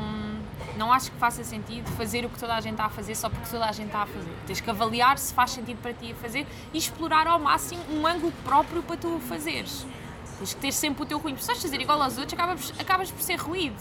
não 0.79 0.91
acho 0.93 1.11
que 1.11 1.18
faça 1.18 1.45
sentido 1.45 1.91
fazer 1.93 2.25
o 2.25 2.31
que 2.31 2.39
toda 2.39 2.55
a 2.55 2.61
gente 2.61 2.73
está 2.73 2.87
a 2.87 2.89
fazer 2.89 3.14
só 3.14 3.29
porque 3.29 3.47
toda 3.51 3.66
a 3.66 3.73
gente 3.73 3.87
está 3.89 4.03
a 4.03 4.07
fazer. 4.07 4.35
Tens 4.47 4.61
que 4.62 4.70
avaliar 4.70 5.18
se 5.18 5.35
faz 5.35 5.51
sentido 5.51 5.79
para 5.83 5.93
ti 5.93 6.12
a 6.12 6.14
fazer 6.14 6.47
e 6.73 6.79
explorar 6.79 7.27
ao 7.27 7.39
máximo 7.39 7.83
um 7.91 8.07
ângulo 8.07 8.33
próprio 8.45 8.83
para 8.83 8.97
tu 8.97 9.16
o 9.16 9.20
fazeres. 9.20 9.85
Tens 10.39 10.55
que 10.55 10.61
ter 10.61 10.73
sempre 10.73 11.03
o 11.03 11.07
teu 11.07 11.18
ruído. 11.18 11.37
Se 11.37 11.43
estás 11.43 11.59
a 11.59 11.62
fazer 11.62 11.81
igual 11.83 12.01
aos 12.01 12.16
outros, 12.16 12.33
acabas, 12.33 12.73
acabas 12.79 13.11
por 13.11 13.20
ser 13.20 13.37
ruído. 13.37 13.77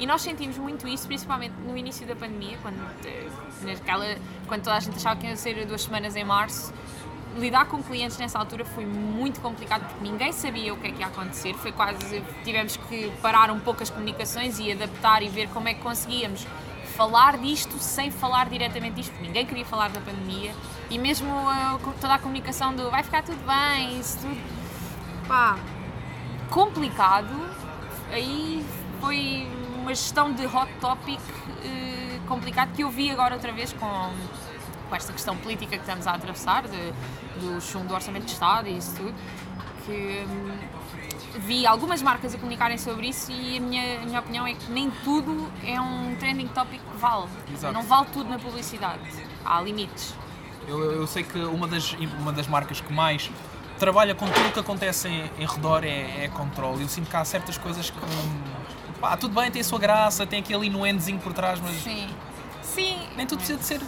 E 0.00 0.06
nós 0.06 0.22
sentimos 0.22 0.56
muito 0.56 0.88
isso, 0.88 1.06
principalmente 1.06 1.52
no 1.62 1.76
início 1.76 2.06
da 2.06 2.16
pandemia, 2.16 2.56
quando, 2.62 2.80
eh, 3.04 3.28
naquela, 3.60 4.16
quando 4.48 4.62
toda 4.62 4.76
a 4.76 4.80
gente 4.80 4.96
achava 4.96 5.20
que 5.20 5.26
ia 5.26 5.36
ser 5.36 5.66
duas 5.66 5.82
semanas 5.82 6.16
em 6.16 6.24
março. 6.24 6.72
Lidar 7.36 7.66
com 7.66 7.82
clientes 7.82 8.16
nessa 8.16 8.38
altura 8.38 8.64
foi 8.64 8.86
muito 8.86 9.42
complicado 9.42 9.86
porque 9.86 10.02
ninguém 10.02 10.32
sabia 10.32 10.72
o 10.72 10.78
que 10.78 10.86
é 10.86 10.90
que 10.90 11.00
ia 11.00 11.06
acontecer. 11.06 11.52
Foi 11.52 11.70
quase. 11.70 12.24
Tivemos 12.42 12.78
que 12.78 13.12
parar 13.20 13.50
um 13.50 13.60
pouco 13.60 13.82
as 13.82 13.90
comunicações 13.90 14.58
e 14.58 14.72
adaptar 14.72 15.22
e 15.22 15.28
ver 15.28 15.50
como 15.50 15.68
é 15.68 15.74
que 15.74 15.82
conseguíamos 15.82 16.46
falar 16.96 17.36
disto 17.36 17.78
sem 17.78 18.10
falar 18.10 18.48
diretamente 18.48 18.94
disto, 18.94 19.10
porque 19.10 19.26
ninguém 19.26 19.44
queria 19.44 19.66
falar 19.66 19.90
da 19.90 20.00
pandemia. 20.00 20.54
E 20.88 20.98
mesmo 20.98 21.28
eh, 21.28 21.92
toda 22.00 22.14
a 22.14 22.18
comunicação 22.18 22.74
do 22.74 22.90
vai 22.90 23.02
ficar 23.02 23.22
tudo 23.22 23.38
bem, 23.46 24.00
isso 24.00 24.18
tudo. 24.18 24.40
Pá, 25.28 25.58
complicado. 26.48 27.50
Aí 28.10 28.64
foi 28.98 29.59
uma 29.80 29.94
gestão 29.94 30.32
de 30.32 30.46
hot 30.46 30.70
topic 30.80 31.20
eh, 31.64 32.18
complicado 32.28 32.72
que 32.74 32.82
eu 32.82 32.90
vi 32.90 33.10
agora 33.10 33.34
outra 33.34 33.52
vez 33.52 33.72
com, 33.72 34.12
com 34.88 34.94
esta 34.94 35.12
questão 35.12 35.36
política 35.36 35.72
que 35.72 35.82
estamos 35.82 36.06
a 36.06 36.12
atravessar, 36.12 36.64
de, 36.68 36.92
do 37.40 37.60
chumbo 37.60 37.88
do 37.88 37.94
Orçamento 37.94 38.26
de 38.26 38.32
Estado 38.32 38.68
e 38.68 38.76
isso 38.76 38.94
tudo, 38.94 39.14
que 39.84 40.26
hum, 40.28 40.58
vi 41.40 41.66
algumas 41.66 42.02
marcas 42.02 42.34
a 42.34 42.38
comunicarem 42.38 42.78
sobre 42.78 43.08
isso 43.08 43.32
e 43.32 43.56
a 43.56 43.60
minha, 43.60 44.00
a 44.00 44.04
minha 44.04 44.20
opinião 44.20 44.46
é 44.46 44.54
que 44.54 44.70
nem 44.70 44.90
tudo 45.02 45.50
é 45.64 45.80
um 45.80 46.14
trending 46.16 46.48
topic 46.48 46.80
que 46.80 46.98
vale. 46.98 47.26
Exato. 47.52 47.72
Não 47.72 47.82
vale 47.82 48.06
tudo 48.12 48.28
na 48.28 48.38
publicidade. 48.38 49.00
Há 49.44 49.60
limites. 49.60 50.14
Eu, 50.68 50.92
eu 50.92 51.06
sei 51.06 51.24
que 51.24 51.38
uma 51.38 51.66
das, 51.66 51.96
uma 52.20 52.32
das 52.32 52.46
marcas 52.46 52.80
que 52.80 52.92
mais 52.92 53.30
trabalha 53.78 54.14
com 54.14 54.26
tudo 54.26 54.48
o 54.48 54.52
que 54.52 54.60
acontece 54.60 55.08
em, 55.08 55.30
em 55.38 55.46
redor 55.46 55.82
é, 55.84 56.24
é 56.24 56.28
Control. 56.28 56.78
Eu 56.78 56.88
sinto 56.88 57.08
que 57.08 57.16
há 57.16 57.24
certas 57.24 57.56
coisas 57.56 57.88
que. 57.88 57.98
hum, 57.98 58.60
Pá, 59.00 59.16
tudo 59.16 59.34
bem, 59.34 59.50
tem 59.50 59.60
a 59.60 59.64
sua 59.64 59.78
graça, 59.78 60.26
tem 60.26 60.40
aquele 60.40 60.66
inuendozinho 60.66 61.18
por 61.18 61.32
trás, 61.32 61.58
mas 61.60 61.74
Sim. 61.76 62.08
Sim. 62.62 62.98
nem 63.16 63.26
tudo 63.26 63.38
precisa 63.38 63.58
de 63.58 63.64
ser 63.64 63.80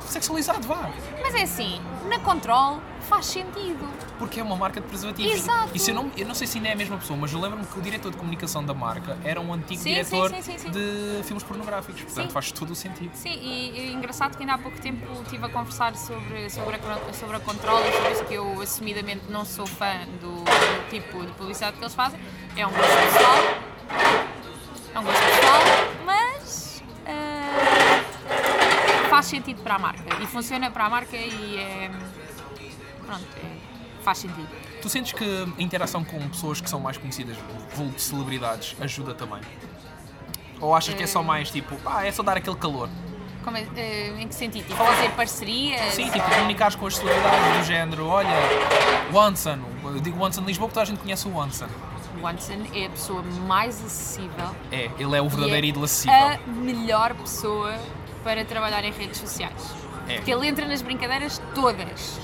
sexualizado, 0.00 0.66
vá. 0.68 0.90
Mas 1.20 1.34
é 1.34 1.42
assim, 1.42 1.80
na 2.08 2.20
Control 2.20 2.80
faz 3.08 3.26
sentido. 3.26 3.86
Porque 4.18 4.38
é 4.38 4.42
uma 4.42 4.54
marca 4.56 4.80
de 4.80 4.86
preservativos. 4.86 5.32
Exato. 5.32 5.70
E 5.74 5.78
se 5.78 5.90
eu, 5.90 5.94
não, 5.94 6.10
eu 6.16 6.26
não 6.26 6.34
sei 6.34 6.46
se 6.46 6.58
ainda 6.58 6.68
é 6.68 6.72
a 6.72 6.76
mesma 6.76 6.96
pessoa, 6.98 7.18
mas 7.18 7.32
eu 7.32 7.40
lembro-me 7.40 7.66
que 7.66 7.78
o 7.78 7.82
diretor 7.82 8.12
de 8.12 8.16
comunicação 8.16 8.64
da 8.64 8.72
marca 8.72 9.18
era 9.24 9.40
um 9.40 9.52
antigo 9.52 9.80
Sim, 9.80 9.90
diretor 9.90 10.30
sim, 10.30 10.42
sim, 10.42 10.52
sim, 10.52 10.58
sim. 10.58 10.70
de 10.70 11.22
filmes 11.24 11.42
pornográficos. 11.42 12.02
Portanto, 12.02 12.30
faz 12.30 12.52
todo 12.52 12.70
o 12.70 12.74
sentido. 12.74 13.10
Sim, 13.14 13.32
e, 13.32 13.70
e 13.78 13.92
engraçado 13.92 14.36
que 14.36 14.42
ainda 14.42 14.54
há 14.54 14.58
pouco 14.58 14.80
tempo 14.80 15.04
estive 15.22 15.44
a 15.44 15.48
conversar 15.48 15.96
sobre, 15.96 16.48
sobre, 16.48 16.76
a, 16.76 17.12
sobre 17.12 17.36
a 17.36 17.40
Control 17.40 17.80
e 17.80 17.92
sobre 17.92 18.12
isso 18.12 18.24
que 18.24 18.34
eu 18.34 18.60
assumidamente 18.62 19.24
não 19.28 19.44
sou 19.44 19.66
fã 19.66 20.06
do, 20.20 20.44
do 20.44 20.90
tipo 20.90 21.24
de 21.26 21.32
publicidade 21.32 21.76
que 21.76 21.82
eles 21.82 21.94
fazem. 21.94 22.20
É 22.56 22.66
um 22.66 22.70
gosto 22.70 22.86
pessoal. 22.88 24.23
É 24.94 24.98
um 24.98 25.02
gosto 25.02 25.20
pessoal, 25.22 25.60
mas 26.04 26.82
ah, 27.06 28.00
faz 29.10 29.26
sentido 29.26 29.62
para 29.62 29.74
a 29.74 29.78
marca. 29.78 30.22
E 30.22 30.26
funciona 30.26 30.70
para 30.70 30.84
a 30.86 30.90
marca 30.90 31.16
e 31.16 31.58
é. 31.58 31.90
Pronto, 33.04 33.26
é- 33.36 34.02
faz 34.02 34.18
sentido. 34.18 34.48
Tu 34.80 34.88
sentes 34.88 35.12
que 35.12 35.24
a 35.58 35.62
interação 35.62 36.04
com 36.04 36.28
pessoas 36.28 36.60
que 36.60 36.68
são 36.68 36.78
mais 36.78 36.98
conhecidas, 36.98 37.36
vulgo 37.74 37.94
de 37.94 38.02
celebridades, 38.02 38.76
ajuda 38.80 39.14
também? 39.14 39.40
Ou 40.60 40.74
achas 40.74 40.94
que 40.94 41.02
é 41.02 41.06
só 41.06 41.22
mais 41.22 41.50
tipo, 41.50 41.76
ah, 41.86 42.06
é 42.06 42.12
só 42.12 42.22
dar 42.22 42.36
aquele 42.36 42.56
calor? 42.56 42.88
Como 43.42 43.56
eh, 43.56 44.14
em 44.18 44.28
que 44.28 44.34
sentido? 44.34 44.66
Tipo, 44.66 44.84
fazer 44.84 45.10
parcerias? 45.10 45.94
Sim, 45.94 46.10
tipo, 46.10 46.24
comunicares 46.30 46.76
com 46.76 46.86
as 46.86 46.96
celebridades 46.96 47.58
do 47.58 47.64
género, 47.64 48.06
olha, 48.06 48.28
eu 49.84 50.00
digo 50.00 50.22
Onsen 50.24 50.44
Lisboa 50.44 50.68
porque 50.68 50.74
toda 50.80 50.82
a 50.82 50.86
gente 50.86 51.00
conhece 51.00 51.28
o 51.28 51.36
Onsen. 51.36 51.68
O 52.24 52.26
Watson 52.26 52.64
é 52.74 52.86
a 52.86 52.88
pessoa 52.88 53.22
mais 53.46 53.76
acessível 53.84 54.46
É, 54.72 54.90
ele 54.98 55.14
é 55.14 55.20
o 55.20 55.28
verdadeiro 55.28 55.66
é 55.66 55.68
ídolo 55.68 55.84
acessível. 55.84 56.16
a 56.16 56.38
melhor 56.46 57.12
pessoa 57.14 57.74
para 58.22 58.42
trabalhar 58.46 58.82
em 58.82 58.90
redes 58.92 59.18
sociais. 59.18 59.52
É. 60.08 60.16
Porque 60.16 60.32
ele 60.32 60.46
entra 60.48 60.66
nas 60.66 60.80
brincadeiras 60.80 61.38
todas 61.54 62.18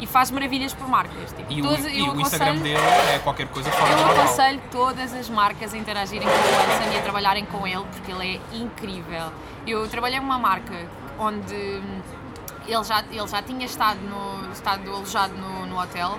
e 0.00 0.06
faz 0.06 0.32
maravilhas 0.32 0.74
por 0.74 0.88
marcas. 0.88 1.32
Tipo, 1.32 1.52
E 1.52 1.60
o, 1.60 1.64
todas- 1.64 1.84
e 1.86 2.02
o 2.02 2.20
Instagram 2.20 2.56
dele 2.56 2.76
é 3.14 3.20
qualquer 3.20 3.46
coisa 3.46 3.70
fora 3.70 3.92
Eu 3.92 4.20
aconselho 4.20 4.60
todas 4.72 5.14
as 5.14 5.28
marcas 5.30 5.72
a 5.72 5.78
interagirem 5.78 6.26
com 6.26 6.34
o 6.34 6.74
Anson 6.74 6.92
e 6.92 6.98
a 6.98 7.02
trabalharem 7.02 7.44
com 7.44 7.64
ele 7.64 7.84
porque 7.92 8.10
ele 8.10 8.40
é 8.52 8.56
incrível. 8.56 9.30
Eu 9.64 9.86
trabalhei 9.88 10.18
numa 10.18 10.40
marca 10.40 10.74
onde 11.20 11.54
ele 11.54 12.82
já, 12.84 13.04
ele 13.12 13.28
já 13.28 13.40
tinha 13.42 13.64
estado, 13.64 14.00
no, 14.00 14.50
estado 14.50 14.90
alojado 14.90 15.34
no, 15.36 15.66
no 15.66 15.80
hotel 15.80 16.18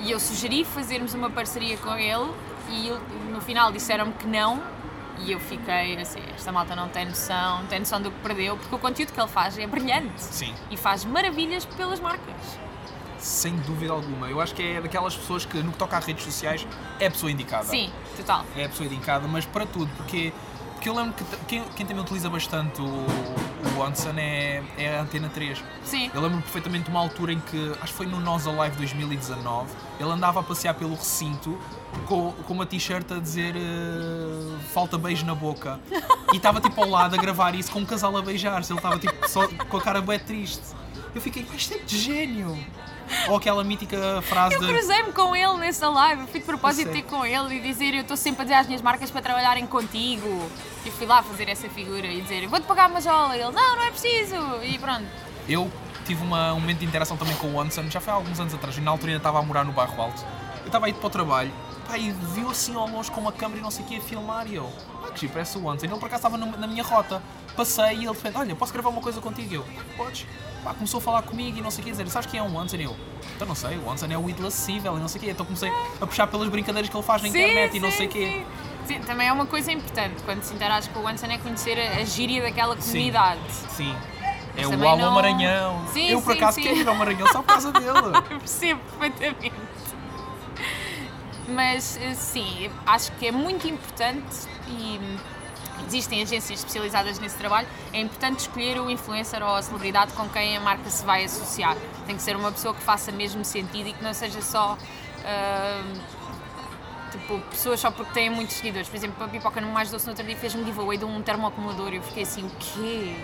e 0.00 0.10
eu 0.10 0.20
sugeri 0.20 0.62
fazermos 0.62 1.14
uma 1.14 1.30
parceria 1.30 1.78
com 1.78 1.94
ele 1.94 2.30
e 2.70 2.90
no 3.30 3.40
final 3.40 3.72
disseram-me 3.72 4.12
que 4.12 4.26
não 4.26 4.62
e 5.18 5.32
eu 5.32 5.40
fiquei 5.40 5.98
assim, 5.98 6.20
esta 6.34 6.50
malta 6.50 6.74
não 6.74 6.88
tem 6.88 7.04
noção, 7.04 7.58
não 7.58 7.66
tem 7.66 7.80
noção 7.80 8.00
do 8.00 8.10
que 8.10 8.18
perdeu 8.20 8.56
porque 8.56 8.74
o 8.74 8.78
conteúdo 8.78 9.12
que 9.12 9.20
ele 9.20 9.28
faz 9.28 9.58
é 9.58 9.66
brilhante 9.66 10.22
Sim. 10.22 10.54
e 10.70 10.76
faz 10.76 11.04
maravilhas 11.04 11.64
pelas 11.64 12.00
marcas. 12.00 12.34
Sem 13.18 13.54
dúvida 13.58 13.92
alguma. 13.92 14.28
Eu 14.28 14.40
acho 14.40 14.54
que 14.54 14.62
é 14.62 14.80
daquelas 14.80 15.14
pessoas 15.14 15.44
que, 15.44 15.58
no 15.58 15.72
que 15.72 15.78
toca 15.78 15.94
a 15.96 16.00
redes 16.00 16.24
sociais, 16.24 16.66
é 16.98 17.06
a 17.06 17.10
pessoa 17.10 17.30
indicada. 17.30 17.64
Sim, 17.64 17.92
total. 18.16 18.46
É 18.56 18.64
a 18.64 18.68
pessoa 18.70 18.86
indicada, 18.86 19.28
mas 19.28 19.44
para 19.44 19.66
tudo, 19.66 19.90
porque, 19.96 20.32
porque 20.80 20.88
eu 20.88 20.94
lembro 20.94 21.12
que 21.12 21.24
quem, 21.46 21.62
quem 21.76 21.84
também 21.84 22.02
utiliza 22.02 22.30
bastante 22.30 22.80
o, 22.80 22.86
o 22.86 23.80
Onsen 23.82 24.18
é, 24.18 24.62
é 24.78 24.96
a 24.96 25.02
Antena 25.02 25.28
3. 25.28 25.62
Sim. 25.84 26.10
Eu 26.14 26.22
lembro 26.22 26.40
perfeitamente 26.40 26.84
de 26.84 26.90
uma 26.90 27.00
altura 27.00 27.34
em 27.34 27.38
que, 27.38 27.72
acho 27.82 27.92
que 27.92 27.98
foi 27.98 28.06
no 28.06 28.18
Nós 28.18 28.46
Alive 28.46 28.76
2019, 28.78 29.70
ele 30.00 30.10
andava 30.10 30.40
a 30.40 30.42
passear 30.42 30.72
pelo 30.72 30.94
recinto 30.94 31.58
com, 32.06 32.32
com 32.32 32.54
uma 32.54 32.64
t-shirt 32.64 33.12
a 33.12 33.18
dizer 33.18 33.56
eh, 33.56 34.58
falta 34.72 34.96
beijo 34.96 35.26
na 35.26 35.34
boca. 35.34 35.78
E 36.32 36.38
estava 36.38 36.62
tipo 36.62 36.82
ao 36.82 36.88
lado 36.88 37.14
a 37.14 37.18
gravar 37.18 37.54
isso 37.54 37.70
com 37.70 37.80
um 37.80 37.84
casal 37.84 38.16
a 38.16 38.22
beijar-se. 38.22 38.72
Ele 38.72 38.78
estava 38.78 38.98
tipo 38.98 39.28
só 39.28 39.46
com 39.48 39.76
a 39.76 39.82
cara 39.82 40.00
bem 40.00 40.18
triste. 40.18 40.62
Eu 41.14 41.20
fiquei, 41.20 41.42
"Pá, 41.44 41.56
isto 41.56 41.74
é 41.74 41.78
de 41.78 41.98
gênio! 41.98 42.56
Ou 43.28 43.36
aquela 43.36 43.62
mítica 43.64 44.22
frase 44.22 44.54
Eu 44.54 44.60
de. 44.60 44.66
cruzei-me 44.68 45.12
com 45.12 45.34
ele 45.34 45.54
nessa 45.58 45.88
live, 45.88 46.26
fui 46.28 46.40
de 46.40 46.46
propósito 46.46 46.90
ter 46.90 47.02
com 47.02 47.24
ele 47.24 47.56
e 47.56 47.60
dizer 47.60 47.94
eu 47.94 48.02
estou 48.02 48.16
sempre 48.16 48.42
a 48.42 48.44
dizer 48.44 48.54
às 48.56 48.66
minhas 48.66 48.82
marcas 48.82 49.10
para 49.10 49.20
trabalharem 49.22 49.66
contigo. 49.66 50.50
E 50.84 50.90
fui 50.90 51.06
lá 51.06 51.22
fazer 51.22 51.48
essa 51.48 51.68
figura 51.68 52.06
e 52.06 52.20
dizer 52.22 52.46
vou-te 52.46 52.64
pagar 52.66 52.88
uma 52.88 53.00
jola. 53.00 53.36
E 53.36 53.40
ele, 53.40 53.50
não, 53.52 53.76
não 53.76 53.82
é 53.82 53.90
preciso. 53.90 54.36
E 54.62 54.78
pronto. 54.78 55.04
Eu 55.48 55.70
tive 56.06 56.22
uma- 56.22 56.52
um 56.54 56.60
momento 56.60 56.78
de 56.78 56.86
interação 56.86 57.16
também 57.16 57.36
com 57.36 57.48
o 57.48 57.56
Onsen, 57.56 57.90
já 57.90 58.00
foi 58.00 58.12
há 58.12 58.16
alguns 58.16 58.38
anos 58.40 58.54
atrás, 58.54 58.76
e 58.76 58.80
na 58.80 58.90
altura 58.90 59.12
ainda 59.12 59.18
estava 59.20 59.38
a 59.38 59.42
morar 59.42 59.64
no 59.64 59.72
bairro 59.72 60.00
Alto. 60.00 60.24
Eu 60.60 60.66
estava 60.66 60.86
a 60.86 60.88
ir 60.88 60.94
para 60.94 61.06
o 61.06 61.10
trabalho, 61.10 61.50
pá, 61.90 61.98
e 61.98 62.10
viu 62.10 62.48
assim 62.50 62.74
ao 62.74 62.86
longe 62.88 63.10
com 63.10 63.20
uma 63.20 63.32
câmera 63.32 63.60
e 63.60 63.62
não 63.62 63.70
sei 63.70 63.84
o 63.84 63.88
que 63.88 63.96
a 63.96 64.00
filmar, 64.00 64.46
e 64.46 64.54
eu, 64.54 64.70
ah, 65.04 65.10
que 65.10 65.20
giro, 65.20 65.32
parece 65.32 65.58
o 65.58 65.66
Onsen. 65.66 65.90
Ele 65.90 65.98
por 65.98 66.06
acaso 66.06 66.26
estava 66.26 66.38
na 66.38 66.66
minha 66.66 66.82
rota. 66.84 67.22
Passei 67.56 67.96
e 67.96 68.04
ele 68.06 68.14
fez, 68.14 68.34
olha, 68.36 68.54
posso 68.54 68.72
gravar 68.72 68.90
uma 68.90 69.00
coisa 69.02 69.20
contigo? 69.20 69.54
Eu, 69.56 69.64
podes. 69.96 70.24
Pá, 70.62 70.72
começou 70.74 70.98
a 70.98 71.00
falar 71.00 71.22
comigo 71.22 71.58
e 71.58 71.60
não 71.60 71.70
sei 71.70 71.82
o 71.82 71.84
que, 71.84 71.90
dizer, 71.90 72.08
sabes 72.08 72.30
quem 72.30 72.38
é 72.38 72.42
o 72.42 72.54
Onsen? 72.54 72.80
Eu, 72.80 72.96
então 73.34 73.46
não 73.48 73.54
sei, 73.54 73.76
o 73.78 73.88
Onsen 73.88 74.12
é 74.12 74.16
o 74.18 74.30
ídolo 74.30 74.48
acessível 74.48 74.96
e 74.96 75.00
não 75.00 75.08
sei 75.08 75.18
o 75.20 75.24
que. 75.24 75.30
Então 75.30 75.44
comecei 75.44 75.70
a 76.00 76.06
puxar 76.06 76.26
pelas 76.28 76.48
brincadeiras 76.48 76.88
que 76.88 76.96
ele 76.96 77.02
faz 77.04 77.22
na 77.22 77.28
internet 77.28 77.76
e 77.76 77.80
não 77.80 77.90
sei 77.90 78.06
o 78.06 78.08
quê. 78.10 78.44
Sim. 78.46 78.70
Sim, 78.86 79.00
também 79.00 79.28
é 79.28 79.32
uma 79.32 79.46
coisa 79.46 79.70
importante 79.70 80.22
quando 80.24 80.42
se 80.42 80.52
interage 80.54 80.88
com 80.90 81.00
o 81.00 81.06
Anson 81.08 81.26
é 81.26 81.38
conhecer 81.38 81.78
a, 81.78 82.00
a 82.00 82.04
gíria 82.04 82.42
daquela 82.42 82.74
Sim. 82.80 82.92
comunidade. 82.92 83.40
Sim. 83.70 83.94
É 84.56 84.66
o 84.66 84.88
Alô 84.88 84.96
não- 84.96 85.12
Maranhão. 85.12 85.84
Sim, 85.92 86.08
eu 86.10 86.20
por 86.22 86.32
sim, 86.32 86.38
acaso 86.38 86.54
sim. 86.56 86.62
quero 86.62 86.76
ir 86.78 86.88
ao 86.88 86.94
Maranhão 86.96 87.26
só 87.28 87.40
por 87.40 87.46
causa 87.48 87.70
dele. 87.72 87.88
Eu 88.30 88.38
percebo 88.38 88.80
perfeitamente. 88.98 89.62
Mas 91.50 91.96
eh, 91.96 92.14
sim, 92.14 92.70
acho 92.86 93.10
que 93.12 93.26
é 93.26 93.32
muito 93.32 93.66
importante 93.66 94.46
e 94.68 94.98
hum, 94.98 95.16
existem 95.86 96.22
agências 96.22 96.60
especializadas 96.60 97.18
nesse 97.18 97.36
trabalho. 97.36 97.66
É 97.92 98.00
importante 98.00 98.40
escolher 98.40 98.80
o 98.80 98.88
influencer 98.90 99.42
ou 99.42 99.54
a 99.54 99.62
celebridade 99.62 100.12
com 100.12 100.28
quem 100.28 100.56
a 100.56 100.60
marca 100.60 100.88
se 100.88 101.04
vai 101.04 101.24
associar. 101.24 101.76
Tem 102.06 102.16
que 102.16 102.22
ser 102.22 102.36
uma 102.36 102.52
pessoa 102.52 102.74
que 102.74 102.82
faça 102.82 103.10
mesmo 103.12 103.44
sentido 103.44 103.88
e 103.88 103.92
que 103.92 104.02
não 104.02 104.14
seja 104.14 104.40
só. 104.40 104.76
hum, 104.76 106.00
Tipo, 107.10 107.40
pessoas 107.50 107.80
só 107.80 107.90
porque 107.90 108.12
têm 108.12 108.30
muitos 108.30 108.56
seguidores. 108.56 108.88
Por 108.88 108.96
exemplo, 108.96 109.24
a 109.24 109.28
Pipoca 109.28 109.60
no 109.60 109.68
Mais 109.72 109.90
Doce 109.90 110.06
no 110.06 110.12
outro 110.12 110.24
dia 110.24 110.36
fez 110.36 110.54
um 110.54 110.64
giveaway 110.64 110.96
de 110.96 111.04
um 111.04 111.20
termoacumulador 111.20 111.92
e 111.92 111.96
eu 111.96 112.02
fiquei 112.02 112.22
assim, 112.22 112.44
o 112.44 112.50
quê? 112.50 113.16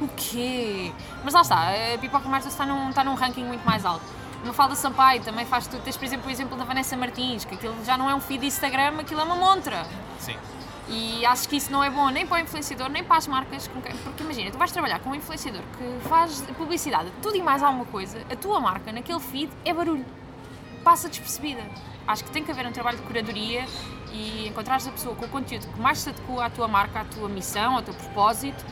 O 0.00 0.08
quê? 0.16 0.92
Mas 1.22 1.34
lá 1.34 1.42
está, 1.42 1.68
a 1.94 1.98
Pipoca 1.98 2.28
Mais 2.28 2.42
Doce 2.44 2.54
está 2.54 2.66
num, 2.66 2.88
está 2.90 3.04
num 3.04 3.14
ranking 3.14 3.44
muito 3.44 3.64
mais 3.64 3.84
alto. 3.84 4.04
Mafalda 4.44 4.74
Sampaio 4.74 5.22
também 5.22 5.44
faz 5.44 5.66
tudo. 5.66 5.82
Tens, 5.82 5.96
por 5.96 6.04
exemplo, 6.04 6.28
o 6.28 6.30
exemplo 6.30 6.56
da 6.56 6.64
Vanessa 6.64 6.96
Martins, 6.96 7.44
que 7.44 7.54
aquilo 7.54 7.74
já 7.84 7.96
não 7.98 8.08
é 8.08 8.14
um 8.14 8.20
feed 8.20 8.40
de 8.40 8.46
Instagram, 8.46 8.98
aquilo 9.00 9.20
é 9.20 9.24
uma 9.24 9.36
montra. 9.36 9.86
Sim. 10.18 10.36
E 10.88 11.24
acho 11.26 11.48
que 11.48 11.56
isso 11.56 11.70
não 11.70 11.84
é 11.84 11.90
bom 11.90 12.08
nem 12.08 12.26
para 12.26 12.38
o 12.38 12.40
influenciador, 12.40 12.88
nem 12.88 13.04
para 13.04 13.16
as 13.16 13.26
marcas. 13.26 13.68
quem- 13.68 13.96
Porque 13.98 14.22
imagina, 14.22 14.50
tu 14.50 14.58
vais 14.58 14.72
trabalhar 14.72 14.98
com 15.00 15.10
um 15.10 15.14
influenciador 15.14 15.62
que 15.78 16.08
faz 16.08 16.40
publicidade, 16.56 17.06
de 17.10 17.16
tudo 17.22 17.36
e 17.36 17.42
mais 17.42 17.62
alguma 17.62 17.84
coisa, 17.84 18.20
a 18.30 18.34
tua 18.36 18.58
marca 18.60 18.90
naquele 18.90 19.20
feed 19.20 19.50
é 19.64 19.72
barulho. 19.72 20.04
Passa 20.82 21.08
despercebida. 21.08 21.62
Acho 22.08 22.24
que 22.24 22.30
tem 22.30 22.42
que 22.42 22.50
haver 22.50 22.66
um 22.66 22.72
trabalho 22.72 22.96
de 22.96 23.04
curadoria 23.04 23.64
e 24.12 24.48
encontrares 24.48 24.88
a 24.88 24.90
pessoa 24.90 25.14
com 25.14 25.26
o 25.26 25.28
conteúdo 25.28 25.66
que 25.68 25.78
mais 25.80 25.98
se 26.00 26.08
adequa 26.08 26.46
à 26.46 26.50
tua 26.50 26.66
marca, 26.66 27.02
à 27.02 27.04
tua 27.04 27.28
missão, 27.28 27.76
ao 27.76 27.82
teu 27.82 27.94
propósito 27.94 28.64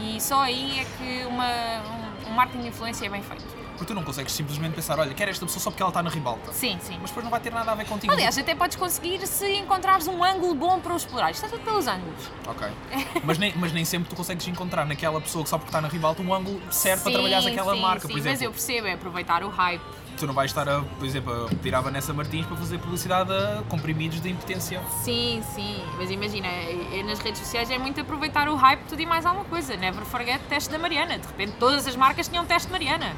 e 0.00 0.18
só 0.20 0.42
aí 0.44 0.78
é 0.80 0.84
que 0.84 1.26
uma, 1.26 1.44
um, 1.44 2.30
um 2.30 2.34
marketing 2.34 2.62
de 2.62 2.68
influência 2.68 3.04
é 3.04 3.08
bem 3.10 3.22
feito. 3.22 3.44
Porque 3.76 3.92
tu 3.92 3.94
não 3.94 4.02
consegues 4.02 4.32
simplesmente 4.32 4.74
pensar, 4.74 4.98
olha, 4.98 5.12
quero 5.14 5.30
esta 5.30 5.44
pessoa 5.44 5.62
só 5.62 5.70
porque 5.70 5.82
ela 5.82 5.90
está 5.90 6.02
na 6.02 6.10
ribalta. 6.10 6.52
Sim, 6.52 6.78
sim. 6.80 6.96
Mas 7.00 7.10
depois 7.10 7.22
não 7.24 7.30
vai 7.30 7.40
ter 7.40 7.52
nada 7.52 7.70
a 7.72 7.74
ver 7.74 7.86
contigo. 7.86 8.12
Aliás, 8.12 8.36
até 8.38 8.54
podes 8.54 8.76
conseguir 8.76 9.24
se 9.26 9.46
encontrares 9.56 10.06
um 10.08 10.22
ângulo 10.24 10.54
bom 10.54 10.80
para 10.80 10.92
o 10.94 10.96
explorar. 10.96 11.30
Isto 11.30 11.44
está 11.44 11.56
tudo 11.56 11.64
pelos 11.64 11.86
ângulos. 11.86 12.30
Ok. 12.46 12.66
Mas 13.24 13.38
nem, 13.38 13.52
mas 13.56 13.72
nem 13.72 13.84
sempre 13.84 14.08
tu 14.08 14.14
consegues 14.16 14.46
encontrar 14.48 14.84
naquela 14.86 15.20
pessoa 15.20 15.42
que 15.42 15.50
só 15.50 15.58
porque 15.58 15.68
está 15.68 15.80
na 15.80 15.88
ribalta 15.88 16.22
um 16.22 16.32
ângulo 16.32 16.60
certo 16.70 17.02
para 17.02 17.10
Sim, 17.10 17.16
trabalhares 17.16 17.46
aquela 17.46 17.74
sim, 17.74 17.80
marca, 17.80 18.00
sim, 18.02 18.08
por 18.08 18.14
Mas 18.14 18.26
exemplo. 18.26 18.44
eu 18.44 18.50
percebo, 18.52 18.86
é 18.86 18.92
aproveitar 18.92 19.42
o 19.42 19.48
hype. 19.48 19.82
Tu 20.16 20.26
não 20.26 20.32
vais 20.32 20.50
estar, 20.50 20.66
a, 20.68 20.80
por 20.80 21.04
exemplo, 21.04 21.44
a 21.44 21.48
pedir 21.48 21.74
à 21.74 21.80
Vanessa 21.80 22.12
Martins 22.14 22.46
para 22.46 22.56
fazer 22.56 22.78
publicidade 22.78 23.30
a 23.32 23.62
comprimidos 23.68 24.20
de 24.20 24.30
impotência. 24.30 24.80
Sim, 25.02 25.42
sim, 25.54 25.82
mas 25.98 26.10
imagina, 26.10 26.46
é- 26.46 27.00
é 27.00 27.02
nas 27.02 27.18
redes 27.18 27.40
sociais 27.40 27.70
é 27.70 27.76
muito 27.78 28.00
aproveitar 28.00 28.48
o 28.48 28.54
hype 28.56 28.80
tudo 28.88 29.00
e 29.02 29.06
mais 29.06 29.26
alguma 29.26 29.44
coisa. 29.44 29.76
Never 29.76 30.04
forget 30.06 30.40
teste 30.48 30.70
da 30.70 30.78
Mariana. 30.78 31.18
De 31.18 31.26
repente 31.26 31.52
todas 31.58 31.86
as 31.86 31.96
marcas 31.96 32.28
tinham 32.28 32.46
teste 32.46 32.66
de 32.68 32.72
Mariana. 32.72 33.14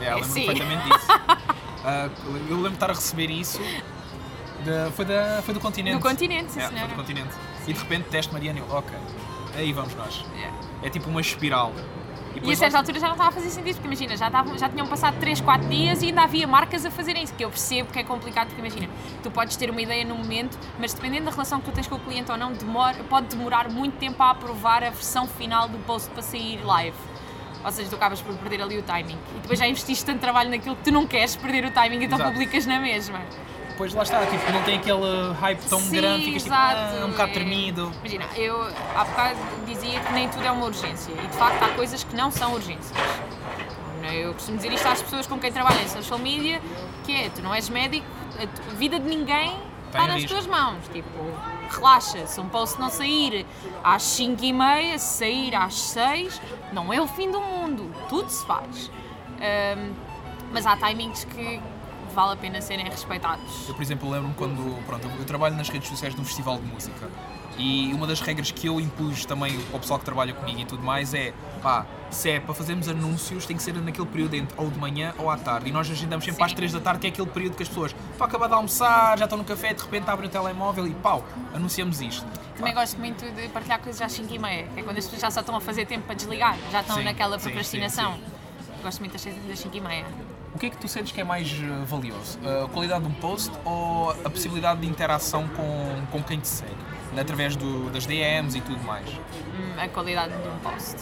É, 0.00 0.12
eu 0.12 0.14
lembro 0.16 0.32
perfeitamente 0.34 0.84
disso. 0.88 1.06
Ah, 1.84 2.08
eu 2.26 2.56
lembro 2.56 2.70
de 2.70 2.74
estar 2.74 2.90
a 2.90 2.92
receber 2.92 3.30
isso. 3.30 3.60
da- 4.64 4.90
foi, 4.90 5.04
da, 5.04 5.40
foi 5.42 5.54
do 5.54 5.60
continente. 5.60 5.96
Do 5.96 6.02
continente, 6.02 6.52
sim 6.52 6.60
É, 6.60 6.66
foi 6.68 6.88
do 6.88 6.94
continente. 6.96 7.30
E 7.66 7.72
de 7.72 7.78
repente 7.78 8.08
teste 8.08 8.32
Mariana 8.32 8.58
e 8.58 8.62
eu, 8.62 8.68
ok. 8.76 8.98
Aí 9.56 9.72
vamos 9.72 9.94
nós. 9.94 10.24
Yeah. 10.36 10.56
É 10.82 10.90
tipo 10.90 11.08
uma 11.08 11.20
espiral. 11.20 11.72
E 11.76 12.30
a 12.30 12.34
depois 12.40 12.58
certa 12.58 12.78
altura 12.78 12.98
já 13.00 13.06
não 13.06 13.14
estava 13.14 13.30
a 13.30 13.32
fazer 13.32 13.48
sentido, 13.50 13.76
porque 13.76 13.86
imagina, 13.86 14.16
já, 14.16 14.26
estavam- 14.26 14.58
já 14.58 14.68
tinham 14.68 14.86
passado 14.88 15.18
3, 15.20 15.40
4 15.40 15.68
dias 15.68 16.02
e 16.02 16.06
ainda 16.06 16.22
havia 16.22 16.46
marcas 16.48 16.84
a 16.84 16.90
fazerem 16.90 17.22
isso, 17.22 17.32
que 17.34 17.44
eu 17.44 17.48
percebo 17.48 17.90
que 17.92 17.98
é 18.00 18.04
complicado, 18.04 18.48
porque 18.48 18.60
imagina, 18.60 18.88
tu 19.22 19.30
podes 19.30 19.56
ter 19.56 19.70
uma 19.70 19.80
ideia 19.80 20.04
no 20.04 20.16
momento, 20.16 20.58
mas 20.78 20.92
dependendo 20.92 21.26
da 21.26 21.30
relação 21.30 21.60
que 21.60 21.66
tu 21.66 21.72
tens 21.72 21.86
com 21.86 21.94
o 21.94 22.00
cliente 22.00 22.30
ou 22.30 22.36
não, 22.36 22.52
demora, 22.52 23.02
pode 23.04 23.28
demorar 23.28 23.70
muito 23.70 23.96
tempo 23.98 24.20
a 24.22 24.30
aprovar 24.30 24.82
a 24.84 24.90
versão 24.90 25.26
final 25.26 25.68
do 25.68 25.78
post 25.78 26.10
para 26.10 26.22
sair 26.22 26.60
live. 26.64 26.96
Ou 27.64 27.72
seja, 27.72 27.90
tu 27.90 27.96
acabas 27.96 28.20
por 28.20 28.34
perder 28.36 28.62
ali 28.62 28.78
o 28.78 28.82
timing. 28.82 29.18
E 29.36 29.40
depois 29.40 29.58
já 29.58 29.66
investiste 29.66 30.04
tanto 30.04 30.20
trabalho 30.20 30.50
naquilo 30.50 30.76
que 30.76 30.84
tu 30.84 30.92
não 30.92 31.06
queres 31.06 31.36
perder 31.36 31.64
o 31.64 31.70
timing, 31.70 32.04
então 32.04 32.18
Exato. 32.18 32.30
publicas 32.32 32.66
na 32.66 32.78
mesma. 32.80 33.20
Depois 33.68 33.94
lá 33.94 34.02
está, 34.02 34.26
tipo, 34.26 34.52
não 34.52 34.62
tem 34.62 34.78
aquele 34.78 35.32
hype 35.40 35.60
tão 35.68 35.78
Sim, 35.80 35.90
grande, 35.92 36.24
ficas 36.24 36.42
tipo, 36.42 36.54
exato, 36.54 36.96
ah, 37.00 37.06
um 37.06 37.10
bocado 37.10 37.30
é. 37.30 37.34
tremido. 37.34 37.92
Imagina, 38.00 38.24
eu 38.36 38.62
há 38.96 39.04
bocado 39.04 39.38
dizia 39.66 40.00
que 40.00 40.12
nem 40.12 40.28
tudo 40.28 40.44
é 40.44 40.50
uma 40.50 40.66
urgência 40.66 41.12
e 41.12 41.26
de 41.28 41.36
facto 41.36 41.62
há 41.62 41.68
coisas 41.68 42.02
que 42.02 42.16
não 42.16 42.30
são 42.30 42.54
urgências. 42.54 42.92
Eu 44.12 44.32
costumo 44.32 44.56
dizer 44.56 44.72
isto 44.72 44.88
às 44.88 45.02
pessoas 45.02 45.26
com 45.26 45.38
quem 45.38 45.52
trabalho 45.52 45.80
em 45.80 45.88
social 45.88 46.18
media, 46.18 46.60
que 47.04 47.12
é, 47.12 47.28
tu 47.30 47.42
não 47.42 47.54
és 47.54 47.68
médico, 47.68 48.06
a 48.40 48.74
vida 48.74 48.98
de 48.98 49.06
ninguém 49.06 49.56
está 49.86 50.06
nas 50.06 50.16
risco. 50.16 50.30
tuas 50.30 50.46
mãos. 50.46 50.78
Tipo, 50.92 51.08
relaxa, 51.68 52.26
se 52.26 52.40
um 52.40 52.48
post 52.48 52.78
não 52.80 52.90
sair 52.90 53.46
às 53.82 54.02
5 54.02 54.44
e 54.44 54.52
meia, 54.52 54.98
sair 54.98 55.54
às 55.54 55.74
6, 55.74 56.40
não 56.72 56.92
é 56.92 57.00
o 57.00 57.06
fim 57.06 57.30
do 57.30 57.40
mundo, 57.40 57.90
tudo 58.08 58.28
se 58.30 58.44
faz. 58.46 58.90
Ahm, 59.40 59.92
mas 60.52 60.66
há 60.66 60.76
timings 60.76 61.24
que 61.24 61.60
vale 62.14 62.32
a 62.32 62.36
pena 62.36 62.60
serem 62.60 62.86
respeitados. 62.86 63.68
Eu, 63.68 63.74
por 63.74 63.82
exemplo, 63.82 64.10
lembro-me 64.10 64.34
quando, 64.34 64.84
pronto, 64.86 65.08
eu 65.18 65.24
trabalho 65.24 65.54
nas 65.56 65.68
redes 65.68 65.88
sociais 65.88 66.14
de 66.14 66.20
um 66.20 66.24
festival 66.24 66.58
de 66.58 66.66
música 66.66 67.08
e 67.58 67.92
uma 67.92 68.06
das 68.06 68.20
regras 68.20 68.50
que 68.50 68.68
eu 68.68 68.80
impus 68.80 69.24
também 69.24 69.58
para 69.58 69.76
o 69.76 69.80
pessoal 69.80 69.98
que 69.98 70.04
trabalha 70.04 70.32
comigo 70.32 70.60
e 70.60 70.64
tudo 70.64 70.82
mais 70.82 71.12
é, 71.12 71.34
pá, 71.60 71.84
se 72.10 72.30
é 72.30 72.40
para 72.40 72.54
fazermos 72.54 72.88
anúncios 72.88 73.44
tem 73.44 73.56
que 73.56 73.62
ser 73.62 73.74
naquele 73.74 74.06
período 74.06 74.34
entre 74.34 74.54
ou 74.56 74.70
de 74.70 74.78
manhã 74.78 75.12
ou 75.18 75.28
à 75.28 75.36
tarde 75.36 75.68
e 75.68 75.72
nós 75.72 75.90
agendamos 75.90 76.24
sempre 76.24 76.38
Sim. 76.38 76.44
às 76.44 76.52
3 76.52 76.72
da 76.72 76.80
tarde 76.80 77.00
que 77.00 77.06
é 77.08 77.10
aquele 77.10 77.26
período 77.28 77.56
que 77.56 77.62
as 77.62 77.68
pessoas 77.68 77.90
estão 78.12 78.24
a 78.24 78.28
acabar 78.28 78.46
de 78.46 78.54
almoçar, 78.54 79.18
já 79.18 79.24
estão 79.24 79.36
no 79.36 79.44
café, 79.44 79.74
de 79.74 79.82
repente 79.82 80.08
abrem 80.08 80.28
o 80.28 80.32
telemóvel 80.32 80.86
e 80.86 80.94
pau, 80.94 81.24
anunciamos 81.52 82.00
isto. 82.00 82.24
Também 82.56 82.72
Pá, 82.72 82.80
gosto 82.80 82.98
muito 82.98 83.24
de 83.32 83.48
partilhar 83.48 83.80
coisas 83.80 84.00
às 84.00 84.12
5 84.12 84.32
e 84.32 84.38
meia, 84.38 84.66
que 84.68 84.80
é 84.80 84.82
quando 84.82 84.98
as 84.98 85.04
pessoas 85.04 85.22
já 85.22 85.30
só 85.30 85.40
estão 85.40 85.56
a 85.56 85.60
fazer 85.60 85.84
tempo 85.86 86.06
para 86.06 86.14
desligar, 86.14 86.56
já 86.70 86.80
estão 86.80 86.96
Sim, 86.96 87.04
naquela 87.04 87.38
sim, 87.38 87.44
procrastinação. 87.44 88.14
sim, 88.14 88.38
Gosto 88.82 89.00
muito 89.00 89.12
das 89.12 89.58
5 89.58 89.76
e 89.76 89.80
meia. 89.80 90.06
O 90.54 90.58
que 90.58 90.66
é 90.66 90.70
que 90.70 90.76
tu 90.76 90.88
sentes 90.88 91.12
que 91.12 91.20
é 91.20 91.24
mais 91.24 91.50
eh, 91.52 91.84
valioso? 91.86 92.38
A 92.64 92.68
qualidade 92.68 93.04
de 93.04 93.10
um 93.10 93.14
post 93.14 93.50
ou 93.64 94.10
a 94.10 94.30
possibilidade 94.30 94.80
de 94.80 94.86
interação 94.86 95.46
com, 95.48 96.02
com 96.10 96.22
quem 96.22 96.40
te 96.40 96.48
segue? 96.48 96.74
Através 97.18 97.56
do, 97.56 97.90
das 97.90 98.06
DMs 98.06 98.56
e 98.56 98.60
tudo 98.60 98.82
mais. 98.84 99.08
Hum, 99.08 99.80
A 99.80 99.88
qualidade 99.88 100.32
de 100.32 100.48
um 100.48 100.58
post. 100.58 100.96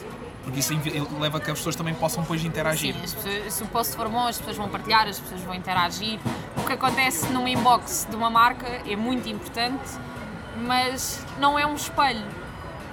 Porque 0.45 0.61
isso 0.61 0.73
leva 1.19 1.39
a 1.39 1.41
que 1.41 1.51
as 1.51 1.59
pessoas 1.59 1.75
também 1.77 1.93
possam 1.95 2.23
depois 2.23 2.45
interagir. 2.45 2.95
Sim, 2.95 3.03
as 3.03 3.15
pessoas- 3.15 3.53
se 3.53 3.63
o 3.65 3.67
post 3.67 3.97
for 3.97 4.09
bom, 4.09 4.27
as 4.27 4.39
pessoas 4.39 4.57
vão 4.57 4.69
partilhar, 4.69 5.09
as 5.09 5.19
pessoas 5.19 5.41
vão 5.43 5.55
interagir. 5.55 6.19
O 6.57 6.63
que 6.65 6.73
acontece 6.73 7.27
numa 7.33 7.51
inbox 7.51 8.07
de 8.09 8.15
uma 8.17 8.31
marca 8.31 8.67
é 8.89 8.95
muito 8.97 9.29
importante, 9.29 9.83
mas 10.57 11.25
não 11.39 11.59
é 11.59 11.67
um 11.67 11.75
espelho. 11.75 12.25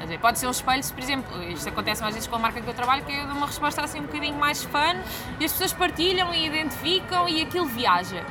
Dizer, 0.04 0.20
pode 0.20 0.38
ser 0.38 0.48
um 0.48 0.52
espelho 0.52 0.84
se, 0.84 0.94
por 0.94 1.02
exemplo, 1.02 1.44
isto 1.44 1.68
acontece 1.70 2.02
mais 2.02 2.14
vezes 2.14 2.28
com 2.28 2.36
a 2.36 2.40
marca 2.40 2.62
que 2.62 2.68
eu 2.68 2.74
trabalho, 2.74 3.04
que 3.06 3.14
eu 3.14 3.26
dou 3.26 3.38
uma 3.38 3.48
resposta 3.48 3.82
assim 3.82 4.00
um 4.00 4.04
bocadinho 4.04 4.38
mais 4.38 4.64
fã 4.64 4.96
e 5.40 5.46
as 5.46 5.52
pessoas 5.52 5.72
partilham 5.74 6.34
e 6.34 6.46
identificam 6.46 7.28
e 7.30 7.42
aquilo 7.42 7.66
viaja. 7.66 8.26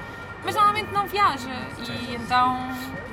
Mas 0.45 0.55
normalmente 0.55 0.93
não 0.93 1.07
viaja. 1.07 1.49
E 1.89 2.15
então 2.15 2.59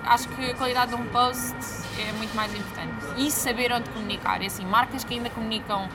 acho 0.03 0.27
que 0.29 0.51
a 0.51 0.55
qualidade 0.55 0.95
de 0.95 1.01
um 1.01 1.05
post 1.05 1.55
é 1.99 2.11
muito 2.13 2.35
mais 2.35 2.53
importante. 2.53 3.05
E 3.17 3.31
saber 3.31 3.71
onde 3.71 3.89
comunicar. 3.91 4.41
É 4.41 4.47
assim, 4.47 4.65
marcas 4.65 5.03
que 5.03 5.13
ainda 5.13 5.29
comunicam 5.29 5.87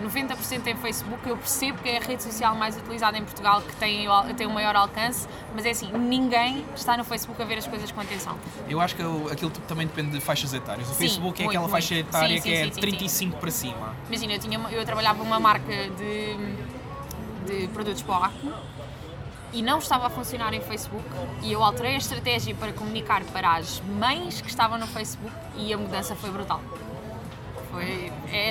90% 0.00 0.66
em 0.66 0.76
Facebook, 0.76 1.28
eu 1.28 1.36
percebo 1.36 1.78
que 1.78 1.88
é 1.88 1.98
a 1.98 2.00
rede 2.00 2.22
social 2.22 2.54
mais 2.54 2.76
utilizada 2.76 3.16
em 3.18 3.24
Portugal 3.24 3.62
que 3.62 3.74
tem, 3.76 4.08
o- 4.08 4.34
tem 4.34 4.46
o 4.46 4.50
maior 4.50 4.74
alcance, 4.76 5.26
mas 5.54 5.64
é 5.64 5.70
assim, 5.70 5.90
ninguém 5.92 6.64
está 6.74 6.96
no 6.96 7.04
Facebook 7.04 7.40
a 7.40 7.44
ver 7.44 7.58
as 7.58 7.66
coisas 7.66 7.90
com 7.90 8.00
atenção. 8.00 8.36
Eu 8.68 8.80
acho 8.80 8.94
que 8.96 9.02
aquilo 9.32 9.50
também 9.66 9.86
depende 9.86 10.10
de 10.10 10.20
faixas 10.20 10.52
etárias. 10.52 10.88
O 10.88 10.92
Sim, 10.92 10.98
Facebook 10.98 11.40
é 11.40 11.44
muito, 11.44 11.56
aquela 11.56 11.68
faixa 11.70 11.94
etária 11.94 12.36
Sim, 12.36 12.42
que 12.42 12.42
sim, 12.42 12.52
é 12.54 12.62
sim, 12.64 12.68
de 12.68 12.74
sim, 12.74 12.80
35 12.80 13.36
para 13.38 13.50
cima. 13.50 13.94
Imagina, 14.08 14.32
eu, 14.34 14.38
tinha, 14.38 14.58
uma- 14.58 14.70
eu 14.70 14.84
trabalhava 14.84 15.22
numa 15.22 15.40
marca 15.40 15.72
de, 15.96 16.36
de 17.46 17.68
produtos 17.68 18.02
para 18.02 18.18
o 18.20 18.24
acne 18.24 18.52
e 19.52 19.62
não 19.62 19.78
estava 19.78 20.06
a 20.08 20.10
funcionar 20.10 20.52
em 20.52 20.60
Facebook 20.60 21.04
e 21.42 21.50
eu 21.52 21.64
alterei 21.64 21.94
a 21.94 21.98
estratégia 21.98 22.54
para 22.54 22.72
comunicar 22.72 23.22
para 23.24 23.52
as 23.56 23.80
mães 23.80 24.40
que 24.42 24.48
estavam 24.48 24.76
no 24.78 24.86
Facebook 24.86 25.34
e 25.56 25.72
a 25.72 25.78
mudança 25.78 26.14
foi 26.14 26.30
brutal. 26.30 26.60
Foi, 27.78 28.12
é, 28.32 28.50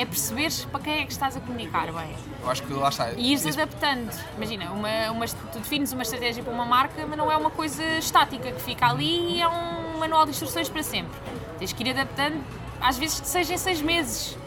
é 0.00 0.04
perceberes 0.04 0.64
para 0.64 0.80
quem 0.80 1.00
é 1.00 1.04
que 1.04 1.12
estás 1.12 1.36
a 1.36 1.40
comunicar 1.40 1.92
bem. 1.92 2.14
Eu 2.40 2.50
acho 2.50 2.62
que 2.62 2.72
lá 2.72 2.88
está. 2.88 3.10
E 3.12 3.32
ires 3.32 3.46
adaptando. 3.46 4.10
Imagina, 4.36 4.70
uma, 4.70 5.10
uma, 5.10 5.26
tu 5.26 5.58
defines 5.58 5.92
uma 5.92 6.02
estratégia 6.02 6.42
para 6.42 6.52
uma 6.52 6.64
marca, 6.64 7.04
mas 7.06 7.18
não 7.18 7.30
é 7.30 7.36
uma 7.36 7.50
coisa 7.50 7.82
estática 7.98 8.52
que 8.52 8.62
fica 8.62 8.86
ali 8.86 9.36
e 9.36 9.42
é 9.42 9.48
um 9.48 9.98
manual 9.98 10.24
de 10.24 10.30
instruções 10.30 10.68
para 10.68 10.84
sempre. 10.84 11.18
Tens 11.58 11.72
que 11.72 11.82
ir 11.82 11.90
adaptando, 11.90 12.40
às 12.80 12.96
vezes 12.96 13.20
de 13.20 13.52
em 13.52 13.58
seis 13.58 13.82
meses. 13.82 14.38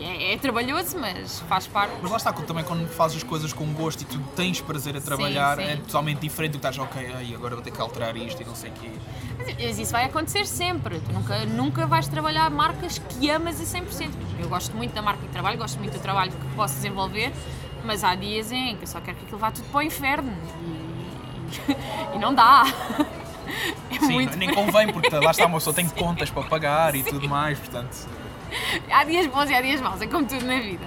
É, 0.00 0.34
é 0.34 0.38
trabalhoso, 0.38 0.98
mas 0.98 1.40
faz 1.40 1.66
parte. 1.66 1.94
Mas 2.02 2.10
lá 2.10 2.16
está, 2.16 2.32
também 2.32 2.64
quando 2.64 2.88
fazes 2.88 3.18
as 3.18 3.22
coisas 3.22 3.52
com 3.52 3.66
gosto 3.72 4.02
e 4.02 4.04
tu 4.04 4.18
tens 4.34 4.60
prazer 4.60 4.96
a 4.96 5.00
trabalhar, 5.00 5.56
sim. 5.56 5.64
é 5.64 5.76
totalmente 5.76 6.20
diferente 6.20 6.52
do 6.52 6.58
que 6.58 6.66
estás, 6.66 6.78
ok, 6.78 7.12
ai, 7.14 7.34
agora 7.34 7.54
vou 7.54 7.64
ter 7.64 7.70
que 7.70 7.80
alterar 7.80 8.16
isto 8.16 8.40
e 8.42 8.44
não 8.44 8.54
sei 8.54 8.70
o 8.70 8.72
quê. 8.74 8.90
Mas 9.38 9.78
isso 9.78 9.92
vai 9.92 10.04
acontecer 10.04 10.46
sempre. 10.46 11.00
Tu 11.00 11.12
nunca, 11.12 11.44
nunca 11.46 11.86
vais 11.86 12.08
trabalhar 12.08 12.50
marcas 12.50 12.98
que 12.98 13.30
amas 13.30 13.60
a 13.60 13.64
100%. 13.64 14.10
Eu 14.40 14.48
gosto 14.48 14.76
muito 14.76 14.94
da 14.94 15.02
marca 15.02 15.22
que 15.22 15.28
trabalho, 15.28 15.58
gosto 15.58 15.78
muito 15.78 15.92
do 15.92 16.00
trabalho 16.00 16.32
que 16.32 16.54
posso 16.54 16.74
desenvolver, 16.74 17.32
mas 17.84 18.02
há 18.02 18.14
dias 18.14 18.50
em 18.50 18.76
que 18.76 18.84
eu 18.84 18.88
só 18.88 19.00
quero 19.00 19.16
que 19.18 19.24
aquilo 19.24 19.38
vá 19.38 19.50
tudo 19.50 19.68
para 19.70 19.78
o 19.78 19.82
inferno. 19.82 20.32
E, 21.68 22.16
e 22.16 22.18
não 22.18 22.34
dá. 22.34 22.64
É 23.90 23.98
Sim, 23.98 24.14
muito 24.14 24.36
nem 24.36 24.52
convém, 24.52 24.92
porque 24.92 25.14
lá 25.14 25.30
está, 25.30 25.46
uma 25.46 25.58
pessoa 25.58 25.74
tem 25.74 25.86
contas 25.90 26.30
para 26.30 26.42
pagar 26.44 26.94
e 26.94 27.02
tudo 27.02 27.28
mais, 27.28 27.58
portanto. 27.58 28.08
Há 28.90 29.04
dias 29.04 29.26
bons 29.26 29.50
e 29.50 29.54
há 29.54 29.60
dias 29.60 29.80
maus, 29.80 30.00
é 30.00 30.06
como 30.06 30.26
tudo 30.26 30.44
na 30.46 30.58
vida. 30.60 30.84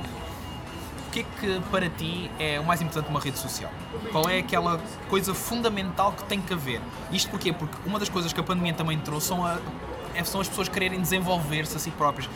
O 1.07 1.11
que 1.11 1.19
é 1.21 1.23
que 1.39 1.61
para 1.71 1.89
ti 1.89 2.29
é 2.37 2.59
o 2.59 2.63
mais 2.65 2.81
importante 2.81 3.07
numa 3.07 3.19
rede 3.19 3.39
social? 3.39 3.71
Qual 4.11 4.29
é 4.29 4.39
aquela 4.39 4.79
coisa 5.09 5.33
fundamental 5.33 6.11
que 6.11 6.23
tem 6.25 6.39
que 6.41 6.53
haver? 6.53 6.81
Isto 7.11 7.31
porquê? 7.31 7.51
Porque 7.53 7.75
uma 7.85 7.97
das 7.97 8.09
coisas 8.09 8.31
que 8.33 8.39
a 8.39 8.43
pandemia 8.43 8.73
também 8.73 8.99
trouxe 8.99 9.27
são, 9.27 9.43
a- 9.45 9.57
é- 10.13 10.23
são 10.23 10.41
as 10.41 10.47
pessoas 10.49 10.67
quererem 10.69 10.99
desenvolver-se 11.01 11.75
a 11.77 11.79
si 11.79 11.89
próprias, 11.91 12.29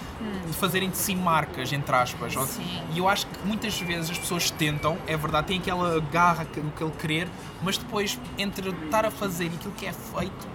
de 0.48 0.54
fazerem 0.54 0.90
de 0.90 0.98
si 0.98 1.16
marcas, 1.16 1.72
entre 1.74 1.96
aspas. 1.96 2.36
Hum. 2.36 2.46
Sim. 2.48 2.82
E 2.94 2.98
eu 3.00 3.08
acho 3.08 3.28
que 3.28 3.46
muitas 3.46 3.78
vezes 3.80 4.10
as 4.12 4.18
pessoas 4.18 4.50
tentam, 4.50 4.98
é 5.06 5.16
verdade, 5.18 5.48
têm 5.48 5.60
aquela 5.60 6.00
garra, 6.12 6.46
que- 6.46 6.60
aquele 6.62 6.92
querer, 6.92 7.28
mas 7.62 7.78
depois 7.78 8.18
entre 8.38 8.70
estar 8.70 9.06
a 9.06 9.12
fazer 9.12 9.46
e 9.46 9.56
aquilo 9.56 9.74
que 9.74 9.86
é 9.86 9.92
feito, 9.94 10.48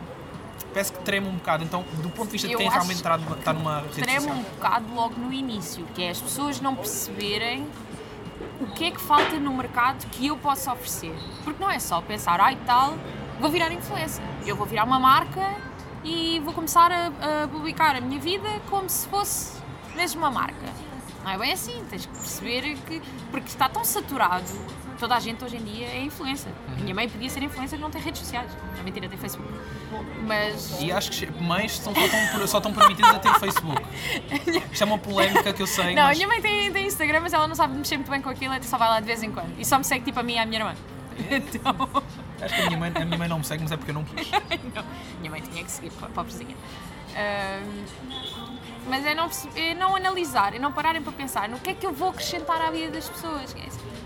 parece 0.77 0.93
que 0.93 0.99
treme 0.99 1.27
um 1.27 1.37
bocado. 1.37 1.65
Então, 1.65 1.85
do 2.03 2.11
ponto 2.11 2.27
de 2.27 2.33
vista 2.33 2.49
de 2.49 2.55
quem 2.55 2.69
realmente 2.69 2.97
está 2.97 3.17
numa, 3.17 3.37
está 3.37 3.53
numa 3.55 3.81
rede 3.81 4.03
Treme 4.03 4.21
social. 4.21 4.37
um 4.37 4.43
bocado 4.43 4.95
logo 4.95 5.15
no 5.19 5.33
início, 5.33 5.87
que 5.95 6.03
é 6.03 6.11
as 6.11 6.21
pessoas 6.21 6.61
não 6.61 6.77
perceberem 6.77 7.67
o 8.61 8.67
que 8.67 8.85
é 8.85 8.91
que 8.91 9.01
falta 9.01 9.39
no 9.39 9.55
mercado 9.55 10.07
que 10.11 10.27
eu 10.27 10.37
posso 10.37 10.71
oferecer. 10.71 11.15
Porque 11.45 11.63
não 11.63 11.71
é 11.71 11.79
só 11.79 12.03
pensar, 12.03 12.43
ai 12.43 12.59
tal, 12.67 12.95
vou 13.41 13.49
virar 13.49 13.73
influencer. 13.73 14.23
Eu 14.45 14.55
vou 14.55 14.67
virar 14.67 14.85
uma 14.85 15.01
marca 15.01 15.55
e 16.05 16.41
vou 16.41 16.53
começar 16.53 16.93
a, 16.93 17.07
a 17.45 17.49
publicar 17.49 17.97
a 17.97 18.01
minha 18.03 18.21
vida 18.21 18.61
como 18.69 18.89
se 18.91 19.09
fosse 19.09 19.59
mesmo 19.95 20.21
uma 20.21 20.31
marca. 20.31 20.67
Não 21.27 21.33
é 21.33 21.39
bem 21.39 21.53
assim, 21.53 21.85
tens 21.91 22.07
que 22.07 22.13
perceber 22.13 22.77
que. 22.87 23.03
Porque 23.33 23.49
está 23.49 23.69
tão 23.69 23.85
saturado, 23.85 24.45
toda 24.97 25.17
a 25.17 25.19
gente 25.19 25.43
hoje 25.45 25.57
em 25.57 25.65
dia 25.65 25.87
é 25.89 26.01
influencer. 26.01 26.53
Uhum. 26.69 26.85
Minha 26.85 26.95
mãe 26.95 27.09
podia 27.09 27.29
ser 27.29 27.43
influencer 27.43 27.77
e 27.77 27.83
não 27.83 27.91
tem 27.91 28.01
redes 28.01 28.21
sociais. 28.21 28.49
É 28.79 28.83
mentira, 28.85 29.09
tem 29.09 29.19
Facebook. 29.19 29.53
Mas. 30.25 30.81
E 30.81 30.93
acho 30.93 31.11
que 31.11 31.27
mães 31.43 31.79
são 31.79 31.93
só 31.93 32.01
tão, 32.09 32.47
só 32.47 32.61
tão 32.61 32.73
permitidas 32.73 33.11
a 33.13 33.19
ter 33.19 33.35
Facebook. 33.41 33.83
Isto 34.73 34.83
é 34.83 34.87
uma 34.87 34.99
polémica 34.99 35.53
que 35.53 35.61
eu 35.63 35.67
sei, 35.67 35.97
Não, 35.97 36.03
a 36.03 36.07
mas 36.07 36.17
minha 36.17 36.29
mãe 36.29 36.41
tem, 36.41 36.73
tem 36.73 36.87
Instagram, 36.87 37.21
mas 37.21 37.33
ela 37.33 37.49
não 37.49 37.57
sabe 37.57 37.77
mexer 37.77 37.97
muito 37.97 38.11
bem 38.11 38.23
com 38.23 38.29
aquilo, 38.31 38.55
só 38.63 38.79
vai 38.79 38.89
lá 38.89 39.01
de 39.01 39.07
vez 39.07 39.21
em 39.25 39.33
quando. 39.33 39.53
E 39.59 39.65
só 39.65 39.79
me 39.79 39.85
segue 39.85 40.05
tipo 40.05 40.21
a 40.21 40.23
mim 40.23 40.35
e 40.35 40.39
a 40.39 40.47
minha 40.47 40.61
irmã. 40.61 40.75
Então, 41.29 41.89
acho 42.41 42.55
que 42.55 42.61
a 42.61 42.67
minha, 42.67 42.79
mãe, 42.79 42.93
a 42.95 43.05
minha 43.05 43.19
mãe 43.19 43.27
não 43.29 43.39
me 43.39 43.45
segue, 43.45 43.63
mas 43.65 43.73
é 43.73 43.77
porque 43.77 43.91
eu 43.91 43.95
não 43.95 44.05
quis. 44.05 44.31
não, 44.75 44.85
minha 45.19 45.31
mãe 45.31 45.41
tinha 45.41 45.65
que 45.65 45.71
seguir, 45.73 45.91
po- 45.91 46.07
pobrezinha. 46.11 46.55
Ahm, 47.17 48.56
mas 48.89 49.05
é 49.05 49.15
não, 49.15 49.29
é 49.55 49.75
não 49.75 49.97
analisar, 49.97 50.55
é 50.55 50.59
não 50.59 50.73
pararem 50.73 51.03
para 51.03 51.13
pensar 51.13 51.49
no 51.49 51.59
que 51.59 51.71
é 51.71 51.75
que 51.75 51.87
eu 51.87 51.93
vou 51.93 52.11
acrescentar 52.11 52.61
à 52.61 52.71
vida 52.71 52.93
das 52.93 53.09
pessoas. 53.09 53.55
É 53.55 53.97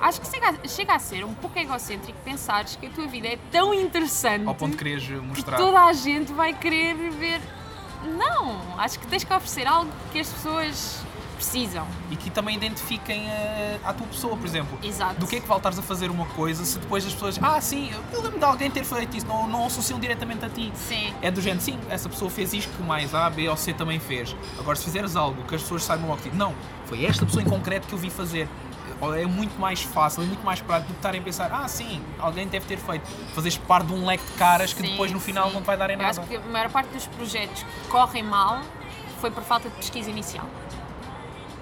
Acho 0.00 0.20
que 0.20 0.28
chega 0.28 0.48
a, 0.48 0.68
chega 0.68 0.94
a 0.94 0.98
ser 0.98 1.24
um 1.24 1.34
pouco 1.34 1.58
egocêntrico 1.58 2.18
pensares 2.24 2.74
que 2.74 2.86
a 2.86 2.90
tua 2.90 3.06
vida 3.06 3.28
é 3.28 3.38
tão 3.52 3.74
interessante 3.74 4.46
Ao 4.46 4.54
ponto 4.54 4.72
de 4.72 4.78
quereres 4.78 5.04
que 5.04 5.12
mostrar. 5.12 5.58
toda 5.58 5.78
a 5.84 5.92
gente 5.92 6.32
vai 6.32 6.54
querer 6.54 6.94
ver. 7.10 7.40
Não, 8.16 8.78
acho 8.78 8.98
que 8.98 9.06
tens 9.06 9.24
que 9.24 9.32
oferecer 9.32 9.66
algo 9.66 9.90
que 10.10 10.20
as 10.20 10.28
pessoas 10.30 11.02
precisam. 11.40 11.86
E 12.10 12.16
que 12.16 12.28
também 12.28 12.54
identifiquem 12.54 13.26
a, 13.30 13.90
a 13.90 13.94
tua 13.94 14.06
pessoa, 14.06 14.36
por 14.36 14.46
exemplo. 14.46 14.78
Exato. 14.82 15.18
Do 15.18 15.26
que 15.26 15.36
é 15.36 15.40
que 15.40 15.46
voltares 15.48 15.78
a 15.78 15.82
fazer 15.82 16.10
uma 16.10 16.26
coisa 16.26 16.64
se 16.64 16.78
depois 16.78 17.04
as 17.06 17.12
pessoas. 17.14 17.38
Ah, 17.40 17.60
sim, 17.60 17.90
eu 18.12 18.20
lembro 18.22 18.38
de 18.38 18.44
alguém 18.44 18.70
ter 18.70 18.84
feito 18.84 19.16
isso, 19.16 19.26
não, 19.26 19.46
não 19.48 19.66
associam 19.66 19.98
diretamente 19.98 20.44
a 20.44 20.48
ti. 20.50 20.70
Sim. 20.74 21.14
É 21.22 21.30
do 21.30 21.40
género, 21.40 21.62
sim, 21.62 21.78
essa 21.88 22.08
pessoa 22.08 22.30
fez 22.30 22.52
isto 22.52 22.70
que 22.76 22.82
mais 22.82 23.14
A, 23.14 23.28
B 23.30 23.48
ou 23.48 23.56
C 23.56 23.72
também 23.72 23.98
fez. 23.98 24.36
Agora, 24.58 24.76
se 24.76 24.84
fizeres 24.84 25.16
algo 25.16 25.42
que 25.44 25.54
as 25.54 25.62
pessoas 25.62 25.82
saibam 25.82 26.08
logo, 26.08 26.20
tipo, 26.20 26.36
não, 26.36 26.54
foi 26.84 27.04
esta 27.06 27.24
pessoa 27.24 27.42
em 27.42 27.46
concreto 27.48 27.86
que 27.88 27.94
eu 27.94 27.98
vi 27.98 28.10
fazer. 28.10 28.46
É 29.16 29.24
muito 29.24 29.58
mais 29.58 29.80
fácil, 29.80 30.22
é 30.22 30.26
muito 30.26 30.44
mais 30.44 30.60
prático 30.60 30.88
do 30.88 30.92
que 30.92 30.98
estarem 30.98 31.22
a 31.22 31.24
pensar, 31.24 31.50
ah, 31.50 31.66
sim, 31.66 32.02
alguém 32.18 32.46
deve 32.46 32.66
ter 32.66 32.76
feito. 32.76 33.08
Fazeres 33.34 33.56
parte 33.56 33.86
de 33.86 33.94
um 33.94 34.04
leque 34.04 34.22
de 34.26 34.32
caras 34.32 34.74
que 34.74 34.82
Sim, 34.82 34.90
depois 34.90 35.10
no 35.10 35.18
final 35.18 35.48
sim. 35.48 35.54
não 35.54 35.62
te 35.62 35.66
vai 35.66 35.76
dar 35.78 35.88
em 35.88 35.94
Eu 35.94 36.00
nada. 36.00 36.10
acho 36.20 36.28
que 36.28 36.36
a 36.36 36.40
maior 36.40 36.68
parte 36.68 36.88
dos 36.92 37.06
projetos 37.06 37.62
que 37.62 37.88
correm 37.88 38.22
mal 38.22 38.60
foi 39.18 39.30
por 39.30 39.42
falta 39.42 39.70
de 39.70 39.76
pesquisa 39.76 40.10
inicial. 40.10 40.44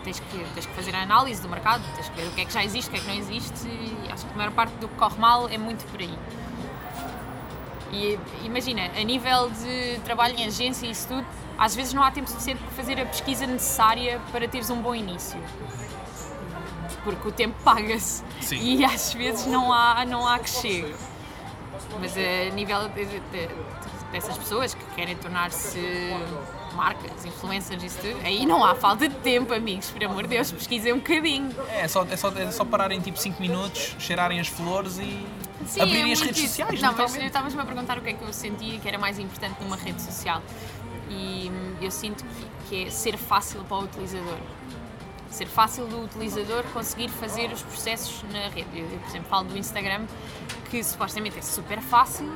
Tens 0.09 0.21
que, 0.21 0.39
tens 0.55 0.65
que 0.65 0.73
fazer 0.73 0.97
a 0.97 1.03
análise 1.03 1.43
do 1.43 1.51
mercado, 1.51 1.83
tens 1.95 2.09
que 2.09 2.17
ver 2.19 2.29
o 2.29 2.31
que 2.31 2.41
é 2.41 2.45
que 2.47 2.53
já 2.55 2.65
existe, 2.65 2.89
o 2.89 2.93
que 2.93 2.97
é 2.97 3.01
que 3.01 3.07
não 3.09 3.15
existe, 3.15 3.69
e 3.69 4.11
acho 4.11 4.25
que 4.25 4.33
a 4.33 4.37
maior 4.39 4.53
parte 4.53 4.73
do 4.77 4.89
que 4.89 4.95
corre 4.95 5.19
mal 5.19 5.51
é 5.51 5.59
muito 5.59 5.85
por 5.91 6.01
aí. 6.01 6.19
E 7.93 8.19
imagina, 8.43 8.85
a 8.99 9.05
nível 9.05 9.51
de 9.51 10.01
trabalho 10.07 10.35
em 10.39 10.47
agência 10.47 10.87
e 10.87 10.93
isso 10.93 11.09
tudo, 11.09 11.27
às 11.59 11.75
vezes 11.77 11.93
não 11.93 12.03
há 12.03 12.11
tempo 12.11 12.27
suficiente 12.31 12.59
para 12.63 12.71
fazer 12.71 12.99
a 12.99 13.05
pesquisa 13.05 13.47
necessária 13.47 14.19
para 14.33 14.49
teres 14.49 14.71
um 14.71 14.81
bom 14.81 14.95
início. 14.95 15.39
Porque 17.05 17.29
o 17.29 17.33
tempo 17.33 17.55
paga-se 17.63 18.25
e 18.55 18.83
às 18.87 19.13
vezes 19.13 19.45
não 19.47 19.71
há, 19.71 20.07
não 20.07 20.27
há 20.27 20.39
que 20.39 20.49
chegue. 20.49 20.95
Mas 22.01 22.15
a 22.17 22.55
nível 22.55 22.89
de- 22.89 23.05
de- 23.05 23.21
de- 23.21 23.49
dessas 24.11 24.39
pessoas 24.39 24.73
que 24.73 24.85
querem 24.95 25.17
tornar-se 25.17 25.79
marcas, 26.79 27.25
influencers, 27.25 27.83
isso 27.83 27.99
tudo, 27.99 28.25
aí 28.25 28.47
não 28.47 28.65
há 28.65 28.77
falta 28.77 29.09
de 29.09 29.15
tempo, 29.17 29.53
amigos, 29.53 29.91
por 29.91 30.03
amor 30.05 30.23
de 30.23 30.29
Deus, 30.29 30.53
pesquisem 30.53 30.93
um 30.93 30.99
bocadinho. 30.99 31.51
É 31.73 31.89
só, 31.89 32.07
é, 32.09 32.17
só, 32.17 32.29
é 32.31 32.53
só 32.53 32.65
pararem 32.65 33.01
tipo 33.01 33.19
5 33.19 33.43
minutos, 33.43 33.97
cheirarem 33.99 34.39
as 34.39 34.47
flores 34.47 34.99
e 34.99 35.27
Sim, 35.67 35.81
abrirem 35.81 36.11
é 36.11 36.13
as 36.13 36.21
redes 36.21 36.39
isso. 36.39 36.49
sociais. 36.49 36.81
Não, 36.81 36.93
mas 36.93 36.99
literalmente. 36.99 37.27
estavas-me 37.27 37.61
a 37.61 37.65
perguntar 37.65 37.99
o 37.99 38.01
que 38.01 38.11
é 38.11 38.13
que 38.13 38.23
eu 38.23 38.33
sentia 38.33 38.79
que 38.79 38.87
era 38.87 38.97
mais 38.97 39.19
importante 39.19 39.61
numa 39.61 39.77
rede 39.77 40.01
social. 40.01 40.41
E 41.11 41.51
hum, 41.53 41.75
eu 41.83 41.91
sinto 41.91 42.25
que, 42.25 42.69
que 42.69 42.85
é 42.85 42.91
ser 42.91 43.17
fácil 43.17 43.65
para 43.65 43.79
o 43.79 43.85
utilizador. 43.85 44.39
Ser 45.31 45.47
fácil 45.47 45.87
do 45.87 46.05
utilizador 46.05 46.63
conseguir 46.73 47.09
fazer 47.09 47.53
os 47.53 47.63
processos 47.63 48.23
na 48.33 48.49
rede. 48.49 48.69
Eu, 48.73 48.85
eu, 48.85 48.99
por 48.99 49.09
exemplo, 49.09 49.29
falo 49.29 49.45
do 49.49 49.59
Instagram, 49.59 50.07
que 50.71 50.83
supostamente 50.85 51.39
é 51.39 51.43
super 51.43 51.81
fácil, 51.81 52.31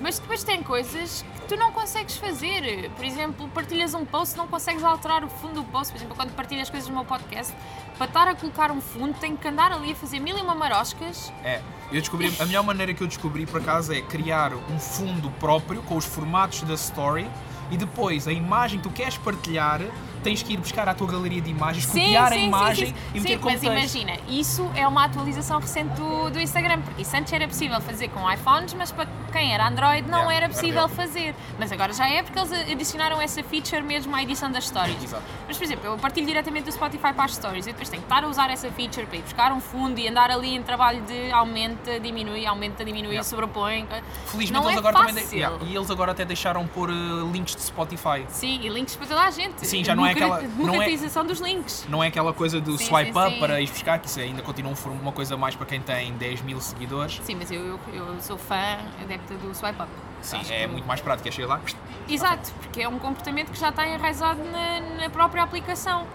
Mas 0.00 0.18
depois 0.18 0.44
tem 0.44 0.62
coisas 0.62 1.24
que 1.40 1.48
tu 1.48 1.56
não 1.56 1.72
consegues 1.72 2.16
fazer. 2.16 2.90
Por 2.90 3.04
exemplo, 3.04 3.48
partilhas 3.48 3.94
um 3.94 4.04
post, 4.04 4.36
não 4.36 4.46
consegues 4.46 4.84
alterar 4.84 5.24
o 5.24 5.28
fundo 5.28 5.62
do 5.62 5.64
post. 5.64 5.92
Por 5.92 5.98
exemplo, 5.98 6.14
quando 6.14 6.34
partilhas 6.34 6.68
coisas 6.68 6.88
no 6.88 6.94
meu 6.94 7.04
podcast, 7.04 7.54
para 7.96 8.06
estar 8.06 8.28
a 8.28 8.34
colocar 8.34 8.70
um 8.70 8.80
fundo, 8.80 9.14
tenho 9.18 9.36
que 9.36 9.48
andar 9.48 9.72
ali 9.72 9.92
a 9.92 9.94
fazer 9.94 10.20
mil 10.20 10.36
e 10.36 10.40
uma 10.42 10.54
maroscas. 10.54 11.32
É, 11.42 11.62
eu 11.90 12.00
descobri, 12.00 12.32
a 12.38 12.44
melhor 12.44 12.62
maneira 12.62 12.92
que 12.92 13.02
eu 13.02 13.06
descobri 13.06 13.46
por 13.46 13.60
acaso 13.60 13.92
é 13.92 14.02
criar 14.02 14.52
um 14.54 14.78
fundo 14.78 15.30
próprio 15.38 15.82
com 15.82 15.96
os 15.96 16.04
formatos 16.04 16.62
da 16.62 16.74
story 16.74 17.26
e 17.70 17.76
depois 17.76 18.28
a 18.28 18.32
imagem 18.32 18.78
que 18.78 18.88
tu 18.88 18.94
queres 18.94 19.16
partilhar 19.16 19.80
tens 20.26 20.42
que 20.42 20.54
ir 20.54 20.56
buscar 20.56 20.88
à 20.88 20.94
tua 20.94 21.06
galeria 21.06 21.40
de 21.40 21.48
imagens, 21.50 21.86
copiar 21.86 22.32
a 22.32 22.36
imagem 22.36 22.92
e 23.14 23.20
meter 23.20 23.34
sim, 23.34 23.38
como 23.38 23.52
mas 23.52 23.60
texto. 23.60 23.72
imagina, 23.72 24.18
isso 24.28 24.68
é 24.74 24.86
uma 24.88 25.04
atualização 25.04 25.60
recente 25.60 25.90
do, 25.94 26.30
do 26.30 26.40
Instagram, 26.40 26.80
porque 26.82 27.02
isso 27.02 27.16
antes 27.16 27.32
era 27.32 27.46
possível 27.46 27.80
fazer 27.80 28.08
com 28.08 28.28
iPhones, 28.30 28.74
mas 28.74 28.90
para 28.90 29.06
quem 29.32 29.54
era 29.54 29.68
Android 29.68 30.08
não 30.10 30.16
Yeah, 30.26 30.34
era 30.34 30.48
possível 30.48 30.88
fazer. 30.88 31.34
Mas 31.58 31.70
agora 31.70 31.92
já 31.92 32.08
é 32.08 32.22
porque 32.24 32.36
eles 32.38 32.50
adicionaram 32.72 33.20
essa 33.20 33.40
feature 33.44 33.82
mesmo 33.82 34.16
à 34.16 34.22
edição 34.22 34.50
das 34.50 34.66
stories. 34.66 35.00
Exato. 35.04 35.22
Mas, 35.46 35.56
por 35.56 35.62
exemplo, 35.64 35.86
eu 35.86 35.98
partilho 35.98 36.26
diretamente 36.26 36.64
do 36.64 36.72
Spotify 36.72 37.12
para 37.12 37.24
as 37.26 37.34
stories 37.34 37.66
e 37.66 37.70
depois 37.70 37.88
tenho 37.88 38.02
que 38.02 38.06
estar 38.12 38.24
a 38.24 38.28
usar 38.28 38.50
essa 38.50 38.68
feature 38.72 39.06
para 39.06 39.18
ir 39.18 39.22
buscar 39.22 39.52
um 39.52 39.60
fundo 39.60 40.00
e 40.00 40.08
andar 40.08 40.30
ali 40.30 40.54
em 40.56 40.62
trabalho 40.62 41.02
de 41.02 41.30
aumenta, 41.30 42.00
diminui, 42.00 42.44
aumenta, 42.46 42.84
diminui, 42.84 43.10
Yeah. 43.12 43.22
sobrepõe. 43.28 43.86
Felizmente 44.26 44.52
não 44.52 44.64
eles 44.64 44.76
é 44.76 44.78
agora 44.78 44.96
também 44.96 45.14
fácil. 45.14 45.28
de- 45.30 45.36
yeah, 45.36 45.58
e 45.64 45.76
eles 45.76 45.90
agora 45.90 46.12
até 46.12 46.24
deixaram 46.24 46.66
pôr 46.66 46.90
eh, 46.90 46.92
links 47.32 47.54
de 47.54 47.62
Spotify. 47.62 48.24
Sim, 48.28 48.60
e 48.62 48.68
links 48.68 48.96
para 48.96 49.06
toda 49.06 49.20
a 49.22 49.30
gente. 49.30 49.64
Sim, 49.66 49.84
já 49.84 49.94
não 49.94 50.04
é 50.06 50.14
aquela- 50.16 50.42
não 50.42 50.44
é- 50.44 50.64
Democratização 50.70 51.24
dos 51.24 51.40
links. 51.40 51.86
Não 51.88 52.02
é 52.02 52.08
aquela 52.08 52.32
coisa 52.32 52.60
do 52.60 52.76
Sim, 52.78 52.84
swipe 52.86 53.12
sim, 53.12 53.18
up 53.18 53.30
sim. 53.34 53.38
para 53.40 53.60
ir 53.60 53.68
buscar, 53.68 53.98
que 53.98 54.06
isso 54.08 54.20
ainda 54.20 54.42
continua 54.42 54.72
um- 54.72 54.90
uma 54.92 55.12
coisa 55.12 55.36
mais 55.36 55.54
para 55.54 55.66
quem 55.66 55.80
tem 55.80 56.12
10 56.14 56.40
mil 56.42 56.60
seguidores. 56.60 57.20
Sim, 57.24 57.34
mas 57.36 57.50
eu, 57.50 57.60
eu, 57.64 57.80
eu 57.94 58.20
sou 58.20 58.36
fã 58.38 58.78
adepta 59.02 59.34
do 59.34 59.54
swipe 59.54 59.80
up. 59.82 59.90
Sim, 60.22 60.38
Acho 60.38 60.52
é 60.52 60.60
que- 60.60 60.66
muito 60.68 60.86
mais 60.86 61.00
prático, 61.00 61.28
é 61.28 61.30
chegar 61.30 61.48
lá. 61.48 61.60
Exato, 62.08 62.50
porque 62.62 62.80
é 62.82 62.88
um 62.88 62.98
comportamento 62.98 63.50
que 63.52 63.58
já 63.58 63.68
está 63.68 63.86
enraizado 63.86 64.40
na, 64.44 65.02
na 65.02 65.10
própria 65.10 65.42
aplicação. 65.42 66.06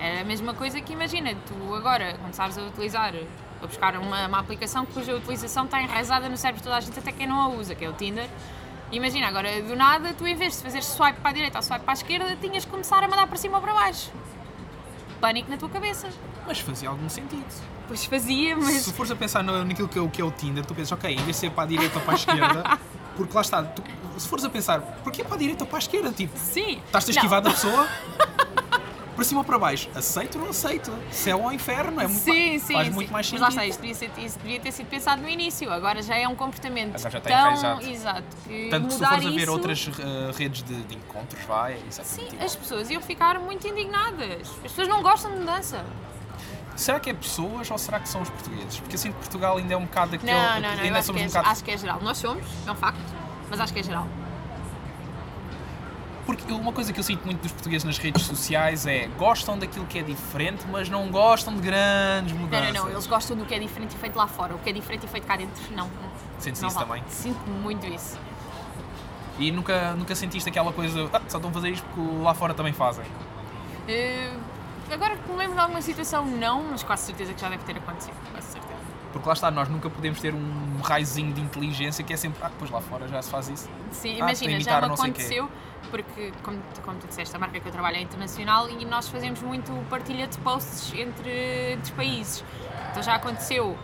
É 0.00 0.20
a 0.20 0.24
mesma 0.24 0.52
coisa 0.54 0.80
que 0.80 0.92
imagina, 0.92 1.32
tu 1.46 1.74
agora 1.74 2.14
começares 2.14 2.58
a 2.58 2.62
utilizar, 2.62 3.12
a 3.62 3.66
buscar 3.66 3.96
uma, 3.96 4.26
uma 4.26 4.38
aplicação 4.40 4.84
cuja 4.84 5.14
utilização 5.14 5.64
está 5.64 5.80
enraizada 5.80 6.28
no 6.28 6.36
cérebro 6.36 6.58
de 6.60 6.64
toda 6.64 6.76
a 6.76 6.80
gente, 6.80 6.98
até 6.98 7.12
quem 7.12 7.26
não 7.26 7.40
a 7.40 7.48
usa, 7.48 7.74
que 7.74 7.84
é 7.84 7.88
o 7.88 7.92
Tinder. 7.92 8.28
Imagina, 8.92 9.28
agora 9.28 9.62
do 9.62 9.74
nada, 9.74 10.12
tu 10.12 10.26
em 10.26 10.34
vez 10.36 10.56
de 10.56 10.62
fazer 10.62 10.82
swipe 10.82 11.18
para 11.20 11.30
a 11.30 11.32
direita 11.32 11.58
ou 11.58 11.62
swipe 11.62 11.80
para 11.84 11.92
a 11.92 11.94
esquerda, 11.94 12.36
tinhas 12.36 12.64
que 12.64 12.70
começar 12.70 13.02
a 13.02 13.08
mandar 13.08 13.26
para 13.26 13.38
cima 13.38 13.56
ou 13.56 13.62
para 13.62 13.72
baixo. 13.72 14.10
Pânico 15.20 15.50
na 15.50 15.56
tua 15.56 15.68
cabeça. 15.70 16.08
Mas 16.46 16.58
fazia 16.60 16.88
algum 16.90 17.08
sentido. 17.08 17.44
Pois 17.88 18.04
fazia, 18.04 18.56
mas. 18.56 18.74
Se 18.82 18.92
fores 18.92 19.10
a 19.10 19.16
pensar 19.16 19.42
no, 19.42 19.64
naquilo 19.64 19.88
que 19.88 19.98
é, 19.98 20.02
o- 20.02 20.08
que 20.10 20.20
é 20.20 20.24
o 20.24 20.30
Tinder, 20.30 20.64
tu 20.64 20.74
pensas, 20.74 20.92
ok, 20.92 21.10
em 21.10 21.16
vez 21.16 21.26
de 21.28 21.34
ser 21.34 21.50
para 21.50 21.64
a 21.64 21.66
direita 21.66 21.98
ou 21.98 22.04
para 22.04 22.12
a 22.12 22.16
esquerda, 22.16 22.78
porque 23.16 23.34
lá 23.34 23.40
está, 23.40 23.62
tu- 23.62 23.82
se 24.18 24.28
fores 24.28 24.44
a 24.44 24.50
pensar, 24.50 24.80
porquê 25.02 25.24
para 25.24 25.34
a 25.36 25.38
direita 25.38 25.64
ou 25.64 25.68
para 25.68 25.78
a 25.78 25.80
esquerda? 25.80 26.12
Tipo, 26.12 26.36
Sim. 26.38 26.80
estás-te 26.84 27.12
a 27.12 27.14
esquivar 27.14 27.40
da 27.40 27.50
pessoa? 27.50 27.88
para 29.14 29.24
cima 29.24 29.40
ou 29.40 29.44
para 29.44 29.58
baixo? 29.58 29.88
Aceito 29.94 30.36
ou 30.38 30.44
não 30.44 30.50
aceito? 30.50 30.92
Céu 31.10 31.42
ou 31.42 31.52
inferno? 31.52 32.00
É 32.00 32.06
muito 32.06 32.22
Sim, 32.22 32.58
sim, 32.58 32.72
faz 32.74 32.86
sim. 32.88 32.92
muito 32.94 33.12
mais 33.12 33.26
Mas 33.30 33.40
sentido. 33.40 33.42
lá 33.42 33.48
está, 33.48 33.66
isto 33.66 33.80
devia, 33.80 33.94
ser- 33.94 34.10
isso 34.18 34.38
devia 34.38 34.60
ter 34.60 34.72
sido 34.72 34.86
pensado 34.88 35.22
no 35.22 35.28
início. 35.28 35.70
Agora 35.72 36.02
já 36.02 36.16
é 36.16 36.26
um 36.26 36.34
comportamento 36.34 36.94
Agora 36.96 37.10
já 37.10 37.18
está 37.18 37.30
tão 37.30 37.38
enraizado. 37.50 37.86
exato 37.90 38.24
que 38.44 38.68
Tanto 38.70 38.86
que 38.88 38.92
se 38.94 38.98
fores 38.98 39.26
a 39.26 39.30
ver 39.30 39.36
isso, 39.42 39.52
outras 39.52 39.90
eh, 39.98 40.32
redes 40.36 40.62
de, 40.62 40.82
de 40.84 40.94
encontros, 40.96 41.44
vai, 41.44 41.72
é 41.74 41.76
Sim, 41.76 41.82
exatamente 41.88 42.32
igual. 42.34 42.46
as 42.46 42.56
pessoas 42.56 42.90
iam 42.90 43.02
ficar 43.02 43.38
muito 43.38 43.66
indignadas. 43.68 44.40
As 44.50 44.72
pessoas 44.72 44.88
não 44.88 45.02
gostam 45.02 45.30
de 45.32 45.38
mudança. 45.40 45.84
Será 46.74 46.98
que 46.98 47.10
é 47.10 47.14
pessoas 47.14 47.70
ou 47.70 47.76
será 47.76 48.00
que 48.00 48.08
são 48.08 48.22
os 48.22 48.30
portugueses? 48.30 48.80
Porque 48.80 48.96
que 48.96 49.10
Portugal 49.10 49.58
ainda 49.58 49.74
é 49.74 49.76
um 49.76 49.84
bocado 49.84 50.14
aquele. 50.14 50.32
Não, 50.32 50.60
não, 50.60 50.76
não. 50.76 50.82
Ainda 50.82 51.02
somos 51.02 51.20
é, 51.20 51.24
um 51.24 51.28
bocado. 51.28 51.48
acho 51.50 51.62
que 51.64 51.70
é 51.70 51.76
geral. 51.76 52.00
Nós 52.00 52.16
somos, 52.18 52.44
é 52.66 52.70
um 52.70 52.74
facto, 52.74 52.98
mas 53.50 53.60
acho 53.60 53.72
que 53.74 53.80
é 53.80 53.82
geral. 53.82 54.08
Porque 56.24 56.52
uma 56.52 56.72
coisa 56.72 56.92
que 56.92 57.00
eu 57.00 57.04
sinto 57.04 57.24
muito 57.24 57.42
dos 57.42 57.50
portugueses 57.52 57.84
nas 57.84 57.98
redes 57.98 58.22
sociais 58.22 58.86
é 58.86 59.08
gostam 59.18 59.58
daquilo 59.58 59.84
que 59.86 59.98
é 59.98 60.02
diferente, 60.02 60.64
mas 60.70 60.88
não 60.88 61.08
gostam 61.10 61.54
de 61.54 61.60
grandes 61.60 62.32
Não, 62.32 62.40
mudanças. 62.40 62.74
não, 62.74 62.84
não. 62.84 62.90
Eles 62.90 63.06
gostam 63.06 63.36
do 63.36 63.44
que 63.44 63.54
é 63.54 63.58
diferente 63.58 63.96
e 63.96 63.98
feito 63.98 64.16
lá 64.16 64.26
fora. 64.28 64.54
O 64.54 64.58
que 64.58 64.70
é 64.70 64.72
diferente 64.72 65.04
e 65.04 65.08
feito 65.08 65.26
cá 65.26 65.36
dentro, 65.36 65.60
não. 65.70 65.86
não. 65.86 66.12
Sentes 66.38 66.60
não 66.60 66.68
isso 66.68 66.78
vale. 66.78 66.88
também? 66.88 67.04
Sinto 67.08 67.50
muito 67.50 67.86
isso. 67.86 68.16
E 69.38 69.50
nunca, 69.50 69.94
nunca 69.94 70.14
sentiste 70.14 70.48
aquela 70.48 70.72
coisa, 70.72 71.08
ah, 71.12 71.20
só 71.26 71.38
estão 71.38 71.50
a 71.50 71.52
fazer 71.52 71.70
isto 71.70 71.84
porque 71.92 72.22
lá 72.22 72.34
fora 72.34 72.54
também 72.54 72.72
fazem. 72.72 73.04
Eh, 73.88 74.30
agora 74.92 75.16
que 75.16 75.28
me 75.30 75.36
lembro 75.38 75.54
de 75.54 75.60
alguma 75.60 75.82
situação, 75.82 76.24
não, 76.24 76.62
mas 76.70 76.82
quase 76.82 77.06
certeza 77.06 77.32
que 77.32 77.40
já 77.40 77.48
deve 77.48 77.64
ter 77.64 77.76
acontecido. 77.76 78.14
Quase 78.30 78.46
certeza. 78.46 78.61
Porque 79.12 79.26
lá 79.28 79.34
está, 79.34 79.50
nós 79.50 79.68
nunca 79.68 79.90
podemos 79.90 80.20
ter 80.20 80.34
um 80.34 80.80
raizinho 80.82 81.32
de 81.34 81.40
inteligência 81.40 82.02
que 82.02 82.12
é 82.12 82.16
sempre, 82.16 82.42
ah, 82.42 82.48
depois 82.48 82.70
lá 82.70 82.80
fora 82.80 83.06
já 83.08 83.20
se 83.20 83.30
faz 83.30 83.48
isso. 83.48 83.68
Sim, 83.90 84.12
Ah, 84.14 84.16
imagina, 84.32 84.58
já 84.60 84.80
me 84.80 84.86
aconteceu, 84.86 85.48
porque, 85.90 86.32
como, 86.42 86.58
tu- 86.74 86.80
como 86.80 86.98
tu 86.98 87.06
disseste, 87.06 87.36
a 87.36 87.38
marca 87.38 87.60
que 87.60 87.68
eu 87.68 87.72
trabalho 87.72 87.96
é 87.98 88.00
internacional 88.00 88.70
e 88.70 88.84
nós 88.86 89.08
fazemos 89.08 89.42
muito 89.42 89.70
partilha 89.90 90.26
de 90.26 90.38
posts 90.38 90.92
entre, 90.98 91.72
entre 91.74 91.92
países. 91.92 92.42
Então 92.90 93.02
já 93.02 93.14
aconteceu 93.16 93.76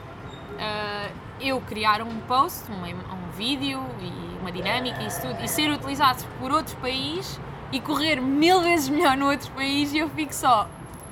ah, 0.58 1.08
eu 1.40 1.60
criar 1.60 2.00
um 2.02 2.18
post, 2.20 2.64
im- 2.72 2.94
um 2.94 3.30
vídeo 3.36 3.84
e 4.00 4.38
uma 4.40 4.50
dinâmica 4.50 5.02
e 5.02 5.06
isso 5.06 5.20
tudo, 5.20 5.44
e 5.44 5.48
ser 5.48 5.70
utilizado 5.70 6.24
por 6.40 6.50
outro 6.50 6.74
país 6.78 7.38
e 7.70 7.80
correr 7.80 8.18
mil 8.20 8.62
vezes 8.62 8.88
melhor 8.88 9.16
no 9.16 9.30
outro 9.30 9.50
país 9.52 9.92
e 9.92 9.98
eu 9.98 10.08
fico 10.08 10.34
só. 10.34 10.68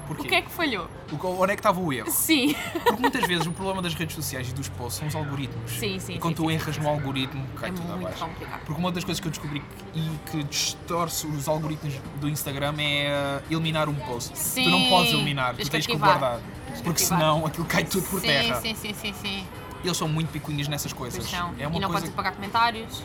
Porquê? 0.06 0.22
O 0.22 0.28
que 0.28 0.34
é 0.34 0.42
que 0.42 0.50
falhou? 0.50 0.88
O 1.12 1.26
onde 1.42 1.52
é 1.52 1.56
que 1.56 1.60
estava 1.60 1.80
o 1.80 1.92
erro? 1.92 2.10
Sim. 2.10 2.54
Porque 2.84 3.00
muitas 3.00 3.26
vezes 3.26 3.46
o 3.46 3.52
problema 3.52 3.82
das 3.82 3.94
redes 3.94 4.14
sociais 4.14 4.48
e 4.48 4.52
dos 4.52 4.68
posts 4.68 4.98
são 4.98 5.08
os 5.08 5.14
algoritmos. 5.14 5.70
Sim, 5.72 5.98
sim, 5.98 6.14
E 6.14 6.18
quando 6.18 6.36
sim, 6.36 6.42
tu 6.44 6.48
sim, 6.48 6.54
erras 6.54 6.78
no 6.78 6.88
algoritmo, 6.88 7.46
cai 7.56 7.68
É 7.70 7.72
tudo 7.72 7.88
muito 7.88 8.06
abaixo. 8.06 8.24
complicado. 8.24 8.60
Porque 8.64 8.80
uma 8.80 8.92
das 8.92 9.04
coisas 9.04 9.20
que 9.20 9.26
eu 9.26 9.30
descobri 9.30 9.62
e 9.94 10.10
que 10.30 10.42
distorce 10.44 11.26
os 11.26 11.48
algoritmos 11.48 11.94
do 12.20 12.28
Instagram 12.28 12.74
é 12.78 13.40
eliminar 13.50 13.88
um 13.88 13.94
post. 13.94 14.32
tu 14.32 14.38
Sim, 14.38 14.70
não 14.70 14.88
podes 14.88 15.12
eliminar, 15.12 15.54
tu 15.56 15.68
tens 15.68 15.86
que 15.86 15.96
guardar. 15.96 16.40
Porque 16.84 17.00
senão 17.00 17.46
aquilo 17.46 17.66
cai 17.66 17.84
tudo 17.84 18.06
por 18.08 18.20
sim, 18.20 18.26
terra. 18.26 18.60
sim, 18.60 18.74
sim, 18.74 18.94
sim, 18.94 19.12
sim. 19.14 19.46
Eles 19.84 19.96
são 19.96 20.08
muito 20.08 20.28
picuinhas 20.30 20.68
nessas 20.68 20.92
coisas. 20.92 21.32
É 21.58 21.66
uma 21.66 21.76
e 21.76 21.80
não 21.80 21.88
coisa 21.88 21.92
podes 22.02 22.08
apagar 22.10 22.32
comentários. 22.34 23.02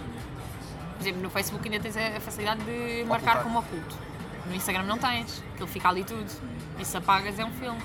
Por 0.97 1.01
exemplo, 1.01 1.21
no 1.21 1.29
Facebook 1.29 1.67
ainda 1.67 1.79
tens 1.81 1.97
a 1.97 2.17
a 2.17 2.19
facilidade 2.19 2.61
de 2.63 3.03
marcar 3.05 3.37
Ocultar. 3.37 3.43
como 3.43 3.59
oculto. 3.59 3.95
No 4.51 4.57
Instagram 4.57 4.83
não 4.83 4.97
tens. 4.97 5.41
Aquilo 5.53 5.67
fica 5.67 5.87
ali 5.89 6.03
tudo. 6.03 6.29
E 6.77 6.85
se 6.85 6.95
apagas 6.97 7.39
é 7.39 7.45
um 7.45 7.51
filme. 7.53 7.79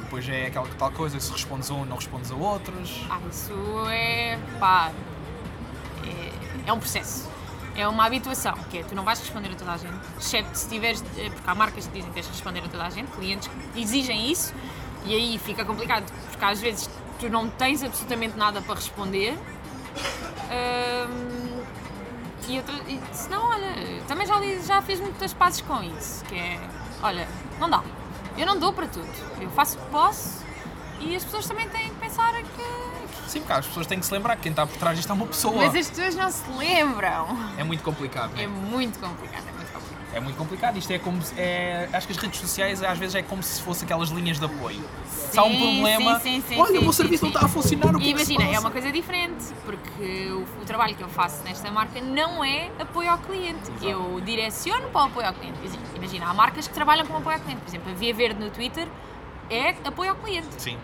Depois 0.00 0.28
é 0.28 0.46
aquela 0.46 0.66
tal 0.78 0.90
coisa, 0.92 1.18
se 1.20 1.30
respondes 1.30 1.70
a 1.70 1.74
um, 1.74 1.84
não 1.84 1.96
respondes 1.96 2.30
a 2.30 2.34
outros. 2.34 3.04
Ah, 3.10 3.20
isso 3.30 3.52
é. 3.90 4.38
pá. 4.58 4.90
É, 6.04 6.70
é 6.70 6.72
um 6.72 6.78
processo. 6.78 7.28
É 7.76 7.86
uma 7.86 8.06
habituação, 8.06 8.54
que 8.70 8.78
é 8.78 8.82
tu 8.82 8.94
não 8.94 9.04
vais 9.04 9.20
responder 9.20 9.50
a 9.50 9.54
toda 9.54 9.72
a 9.72 9.76
gente, 9.76 9.94
exceto 10.18 10.56
se 10.56 10.66
tiveres. 10.68 11.04
eh, 11.18 11.28
Porque 11.28 11.50
há 11.50 11.54
marcas 11.54 11.86
que 11.86 11.92
dizem 11.92 12.08
que 12.08 12.14
tens 12.14 12.24
de 12.26 12.32
responder 12.32 12.60
a 12.60 12.68
toda 12.68 12.84
a 12.84 12.88
gente, 12.88 13.10
clientes 13.10 13.50
que 13.74 13.80
exigem 13.82 14.30
isso, 14.32 14.54
e 15.04 15.14
aí 15.14 15.38
fica 15.38 15.62
complicado, 15.62 16.10
porque 16.30 16.44
às 16.44 16.58
vezes 16.58 16.88
tu 17.20 17.28
não 17.28 17.50
tens 17.50 17.82
absolutamente 17.82 18.34
nada 18.38 18.62
para 18.62 18.76
responder. 18.76 19.36
Ahm, 20.50 21.45
e 22.48 22.58
outra, 22.58 22.74
e, 22.88 23.00
se 23.12 23.28
não, 23.28 23.44
olha, 23.44 23.72
também 24.06 24.26
já, 24.26 24.38
li- 24.38 24.60
já 24.62 24.80
fiz 24.82 25.00
muitas 25.00 25.32
pazes 25.32 25.60
com 25.62 25.82
isso, 25.82 26.24
que 26.26 26.34
é, 26.36 26.60
olha, 27.02 27.26
não 27.58 27.68
dá. 27.68 27.82
Eu 28.38 28.46
não 28.46 28.58
dou 28.58 28.72
para 28.72 28.86
tudo. 28.86 29.08
Eu 29.40 29.50
faço 29.50 29.78
o 29.78 29.80
que 29.80 29.90
posso 29.90 30.44
e 31.00 31.16
as 31.16 31.24
pessoas 31.24 31.46
também 31.46 31.68
têm 31.68 31.88
que 31.88 31.94
pensar 31.96 32.32
que. 32.34 32.96
Sim, 33.28 33.40
porque 33.40 33.52
as 33.54 33.66
pessoas 33.66 33.86
têm 33.86 33.98
que 33.98 34.06
se 34.06 34.12
lembrar 34.12 34.36
que 34.36 34.42
quem 34.42 34.50
está 34.52 34.66
por 34.66 34.76
trás 34.76 34.96
disto 34.96 35.10
é 35.10 35.12
uma 35.14 35.26
pessoa. 35.26 35.56
Mas 35.56 35.74
as 35.74 35.88
pessoas 35.90 36.14
não 36.14 36.30
se 36.30 36.48
lembram. 36.56 37.26
É 37.58 37.64
muito 37.64 37.82
complicado, 37.82 38.32
É 38.38 38.46
muito 38.46 38.98
complicado, 39.00 39.42
é 39.48 39.52
muito 39.52 39.54
complicado. 39.54 39.55
É 40.16 40.20
muito 40.20 40.36
complicado. 40.38 40.78
Isto 40.78 40.92
é 40.94 40.98
como. 40.98 41.20
se- 41.20 41.34
É, 41.38 41.90
acho 41.92 42.06
que 42.06 42.12
as 42.14 42.18
redes 42.18 42.40
sociais 42.40 42.82
às 42.82 42.96
vezes 42.98 43.16
é 43.16 43.22
como 43.22 43.42
se 43.42 43.60
fosse 43.60 43.84
aquelas 43.84 44.08
linhas 44.08 44.38
de 44.38 44.46
apoio. 44.46 44.82
se 45.06 45.38
há 45.38 45.44
um 45.44 45.50
Sim, 45.50 45.58
problema, 45.60 46.20
sim, 46.20 46.40
sim, 46.40 46.44
sim, 46.48 46.58
olha, 46.60 46.72
sim, 46.72 46.78
o 46.78 46.82
meu 46.82 46.92
sim, 46.92 46.96
serviço 46.96 47.26
sim. 47.26 47.30
não 47.30 47.34
está 47.34 47.44
a 47.44 47.48
funcionar. 47.50 47.94
O 47.94 47.98
que 47.98 48.06
é 48.06 48.10
imagina, 48.12 48.44
é 48.44 48.58
uma 48.58 48.70
coisa 48.70 48.90
diferente, 48.90 49.44
porque 49.64 50.30
o, 50.30 50.62
o 50.62 50.64
trabalho 50.64 50.94
que 50.94 51.02
eu 51.02 51.08
faço 51.10 51.44
nesta 51.44 51.70
marca 51.70 52.00
não 52.00 52.42
é 52.42 52.70
apoio 52.78 53.10
ao 53.10 53.18
cliente. 53.18 53.70
Eu 53.82 54.18
direciono 54.22 54.88
para 54.88 55.02
o 55.02 55.04
apoio 55.04 55.26
ao 55.26 55.34
cliente. 55.34 55.58
Imagina, 55.94 56.28
há 56.30 56.32
marcas 56.34 56.66
que 56.66 56.72
trabalham 56.72 57.04
com 57.06 57.14
apoio 57.18 57.36
ao 57.36 57.42
cliente. 57.42 57.60
Por 57.60 57.68
exemplo, 57.68 57.92
a 57.92 57.94
Via 57.94 58.14
Verde 58.14 58.40
no 58.42 58.50
Twitter 58.50 58.88
é 59.50 59.74
apoio 59.84 60.12
ao 60.12 60.16
cliente. 60.16 60.48
Sim. 60.56 60.78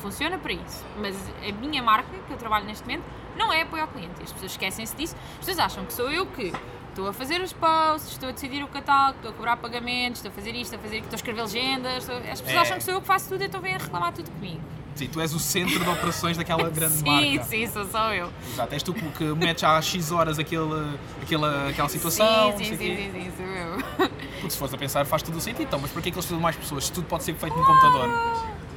Funciona 0.00 0.38
para 0.38 0.54
isso. 0.54 0.82
Mas 0.98 1.14
a 1.46 1.52
minha 1.52 1.82
marca, 1.82 2.08
que 2.26 2.32
eu 2.32 2.38
trabalho 2.38 2.64
neste 2.64 2.82
momento, 2.84 3.04
não 3.36 3.52
é 3.52 3.60
apoio 3.62 3.82
ao 3.82 3.88
cliente. 3.88 4.22
As 4.22 4.32
pessoas 4.32 4.52
esquecem-se 4.52 4.96
disso. 4.96 5.14
As 5.32 5.38
pessoas 5.40 5.58
acham 5.58 5.84
que 5.84 5.92
sou 5.92 6.10
eu 6.10 6.24
que 6.26 6.50
estou 6.90 7.08
a 7.08 7.12
fazer 7.12 7.40
os 7.40 7.52
posts, 7.52 8.12
estou 8.12 8.28
a 8.28 8.32
decidir 8.32 8.62
o 8.62 8.68
catálogo, 8.68 9.16
estou 9.16 9.30
a 9.30 9.34
cobrar 9.34 9.56
pagamentos, 9.56 10.18
estou 10.20 10.30
a 10.30 10.34
fazer 10.34 10.50
isto, 10.50 10.74
estou 10.74 10.78
a 10.78 10.82
fazer 10.82 10.96
aquilo, 10.98 11.14
estou 11.14 11.16
a 11.16 11.20
escrever 11.20 11.42
legendas. 11.42 11.96
estou- 11.98 12.16
As 12.16 12.40
pessoas 12.40 12.48
É. 12.48 12.58
acham 12.58 12.76
que 12.78 12.84
sou 12.84 12.94
eu 12.94 13.00
que 13.00 13.06
faço 13.06 13.28
tudo, 13.28 13.42
então 13.44 13.60
vêm 13.60 13.74
a 13.74 13.78
reclamar 13.78 14.12
tudo 14.12 14.30
comigo. 14.30 14.60
Sim, 14.94 15.06
tu 15.06 15.20
és 15.20 15.32
o 15.32 15.38
centro 15.38 15.78
de 15.82 15.88
operações 15.88 16.36
daquela 16.36 16.68
grande 16.68 16.94
sim, 16.94 17.04
marca. 17.36 17.44
sim, 17.44 17.66
sou 17.68 17.86
só 17.86 18.12
eu. 18.12 18.30
Exato, 18.52 18.74
és 18.74 18.82
tu 18.82 18.92
que 18.92 19.24
metes 19.34 19.64
há 19.64 19.80
X 19.80 20.10
horas 20.12 20.38
aquele, 20.38 20.96
aquela, 21.22 21.68
aquela 21.68 21.88
situação. 21.88 22.52
sim, 22.58 22.64
sim, 22.64 22.76
sim, 22.76 22.96
sim, 22.96 23.10
sim, 23.12 23.32
sou 23.36 23.46
eu. 23.46 24.08
Porque 24.32 24.50
se 24.50 24.58
fores 24.58 24.74
a 24.74 24.78
pensar 24.78 25.06
faz 25.06 25.22
todo 25.22 25.36
o 25.36 25.40
sentido. 25.40 25.62
Então, 25.62 25.78
mas 25.78 25.90
para 25.92 26.02
que 26.02 26.08
é 26.08 26.12
que 26.12 26.16
eles 26.18 26.24
precisam 26.26 26.38
de 26.38 26.42
mais 26.42 26.56
pessoas 26.56 26.84
se 26.86 26.92
tudo 26.92 27.06
pode 27.06 27.22
ser 27.22 27.34
feito 27.34 27.56
no 27.56 27.64
computador? 27.64 28.08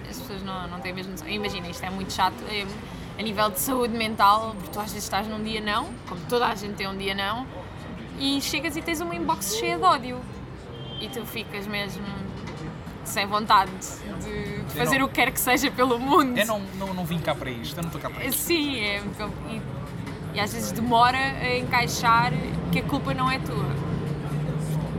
As 0.10 0.20
pessoas 0.20 0.44
não, 0.44 0.68
não 0.68 0.80
têm 0.80 0.94
mesmo 0.94 1.12
noção. 1.12 1.28
Imagina, 1.28 1.68
isto 1.68 1.84
é 1.84 1.90
muito 1.90 2.14
chato. 2.14 2.36
Eu, 2.50 2.68
a 3.18 3.22
nível 3.22 3.50
de 3.50 3.60
saúde 3.60 3.94
mental, 3.98 4.52
porque 4.56 4.70
tu 4.72 4.80
às 4.80 4.86
vezes 4.92 5.04
estás 5.04 5.28
num 5.28 5.44
dia 5.44 5.60
não, 5.62 5.90
como 6.08 6.22
toda 6.30 6.48
a 6.48 6.56
gente 6.56 6.76
tem 6.76 6.88
um 6.88 6.96
dia 6.98 7.14
não, 7.16 7.46
e 8.20 8.42
chegas 8.42 8.76
e 8.78 8.82
tens 8.82 9.02
uma 9.02 9.16
inbox 9.16 9.56
cheia 9.58 9.78
de 9.78 9.84
ódio. 9.84 10.20
E 11.02 11.10
tu 11.10 11.26
ficas 11.26 11.68
mesmo 11.68 12.04
sem 13.04 13.28
vontade 13.28 13.70
de 14.24 14.62
de 14.64 14.74
fazer 14.80 14.98
não- 15.00 15.06
o 15.06 15.10
que 15.10 15.16
quer 15.16 15.32
que 15.32 15.40
seja 15.40 15.70
pelo 15.70 16.00
mundo. 16.00 16.38
Eu 16.38 16.46
não, 16.46 16.62
não, 16.80 16.94
não 16.94 17.06
vim 17.06 17.20
cá 17.20 17.36
para 17.36 17.50
isto, 17.52 17.78
eu 17.78 17.82
não 17.84 17.90
estou 17.90 18.02
cá 18.02 18.10
para 18.10 18.24
isto. 18.26 18.40
Sim, 18.40 18.80
é, 18.80 19.02
e, 19.50 19.62
e 20.36 20.40
às 20.40 20.54
vezes 20.54 20.72
demora 20.72 21.18
a 21.18 21.58
encaixar 21.58 22.32
que 22.72 22.80
a 22.80 22.84
culpa 22.84 23.14
não 23.14 23.30
é 23.30 23.40
tua. 23.40 23.66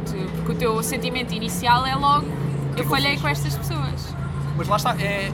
Tu- 0.06 0.30
Porque 0.36 0.52
o 0.52 0.54
teu 0.54 0.82
sentimento 0.82 1.32
inicial 1.34 1.86
é 1.86 1.94
logo 1.94 2.26
eu 2.26 2.74
que 2.74 2.80
eu 2.82 2.86
falhei 2.86 3.16
com 3.18 3.26
estas 3.28 3.56
pessoas. 3.56 4.14
Mas 4.56 4.68
lá 4.68 4.76
está, 4.76 4.94
é, 5.00 5.04
é- 5.28 5.32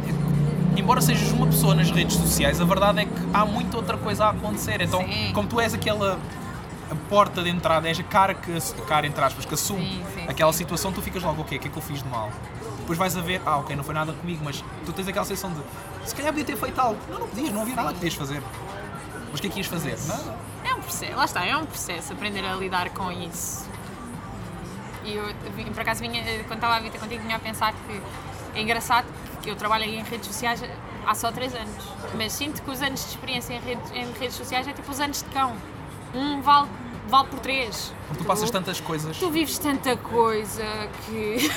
embora 0.78 1.01
sejas 1.01 1.31
uma 1.33 1.47
pessoa 1.49 1.74
nas 1.74 1.91
redes 1.91 2.16
sociais, 2.16 2.61
a 2.61 2.64
verdade 2.64 3.01
é 3.01 3.05
que 3.05 3.11
há 3.35 3.45
muita 3.45 3.76
outra 3.76 3.97
coisa 3.99 4.26
a 4.26 4.31
acontecer. 4.31 4.81
Então, 4.81 5.01
Sim. 5.05 5.33
como 5.35 5.49
tu 5.49 5.61
és 5.61 5.74
aquela 5.74 6.18
porta 7.11 7.42
de 7.42 7.50
entrada, 7.50 7.88
és 7.88 7.98
a 7.98 8.04
cara 8.04 8.32
que 8.32 8.56
a 8.56 8.86
cara 8.86 9.06
entre 9.06 9.22
aspas, 9.22 9.44
que 9.44 9.52
assume 9.52 9.82
Sim, 9.82 10.04
sim, 10.14 10.26
aquela 10.28 10.52
situação, 10.52 10.92
tu 10.92 11.02
ficas 11.02 11.22
logo, 11.22 11.42
ok, 11.42 11.58
o 11.58 11.61
que 11.61 11.68
é 11.68 11.70
que 11.70 11.76
eu 11.76 11.82
fiz 11.82 12.02
de 12.02 12.08
mal? 12.08 12.30
Depois 12.78 12.96
vais 12.96 13.16
a 13.16 13.20
ver, 13.20 13.42
ah, 13.44 13.58
ok, 13.58 13.74
não 13.74 13.82
foi 13.82 13.94
nada 13.94 14.12
comigo, 14.12 14.42
mas 14.44 14.64
tu 14.86 14.92
tens 14.92 15.08
aquela 15.08 15.24
sensação 15.24 15.52
de 15.52 15.61
se 16.08 16.14
calhar 16.14 16.32
podia 16.32 16.46
ter 16.46 16.56
feito 16.56 16.78
algo. 16.80 16.98
Não, 17.11 17.18
não 17.18 17.28
podias, 17.28 17.52
não 17.52 17.62
havia 17.62 17.74
nada 17.74 17.88
que 17.88 17.96
podias 17.96 18.14
fazer. 18.14 18.42
Mas 19.30 19.38
o 19.38 19.42
que 19.42 19.48
é 19.48 19.50
que 19.50 19.58
ias 19.58 19.66
fazer? 19.66 19.98
Nada. 20.06 20.36
É 20.64 20.74
um 20.74 20.80
processo, 20.80 21.16
lá 21.16 21.24
está, 21.24 21.44
é 21.44 21.56
um 21.56 21.66
processo 21.66 22.12
aprender 22.12 22.44
a 22.44 22.54
lidar 22.54 22.90
com 22.90 23.11
isso. 23.12 23.68
E 25.04 25.14
eu, 25.14 25.24
por 25.72 25.80
acaso, 25.80 26.00
vinha, 26.00 26.22
quando 26.44 26.58
estava 26.58 26.76
a 26.76 26.80
vir 26.80 26.90
ter 26.90 26.98
contigo, 26.98 27.22
vinha 27.22 27.36
a 27.36 27.40
pensar 27.40 27.72
que 27.72 28.00
é 28.54 28.62
engraçado 28.62 29.06
que 29.42 29.50
eu 29.50 29.56
trabalho 29.56 29.84
em 29.84 30.02
redes 30.02 30.26
sociais 30.26 30.62
há 31.06 31.14
só 31.14 31.32
3 31.32 31.54
anos, 31.54 31.84
mas 32.16 32.32
sinto 32.32 32.62
que 32.62 32.70
os 32.70 32.82
anos 32.82 33.00
de 33.00 33.11
experiência 33.11 33.54
em 33.54 33.61
redes, 33.61 33.90
em 33.92 34.12
redes 34.12 34.36
sociais 34.36 34.68
é 34.68 34.72
tipo 34.72 34.90
os 34.90 35.00
anos 35.00 35.22
de 35.22 35.28
cão. 35.30 35.56
Um 36.14 36.42
vale, 36.42 36.68
vale 37.09 37.28
por 37.28 37.40
3. 37.40 37.94
Porque 38.07 38.22
tu 38.22 38.26
passas 38.26 38.51
tantas 38.51 38.80
coisas. 38.80 39.16
Tu 39.16 39.30
vives 39.30 39.59
tanta 39.59 39.96
coisa 39.96 40.64
que 41.07 41.51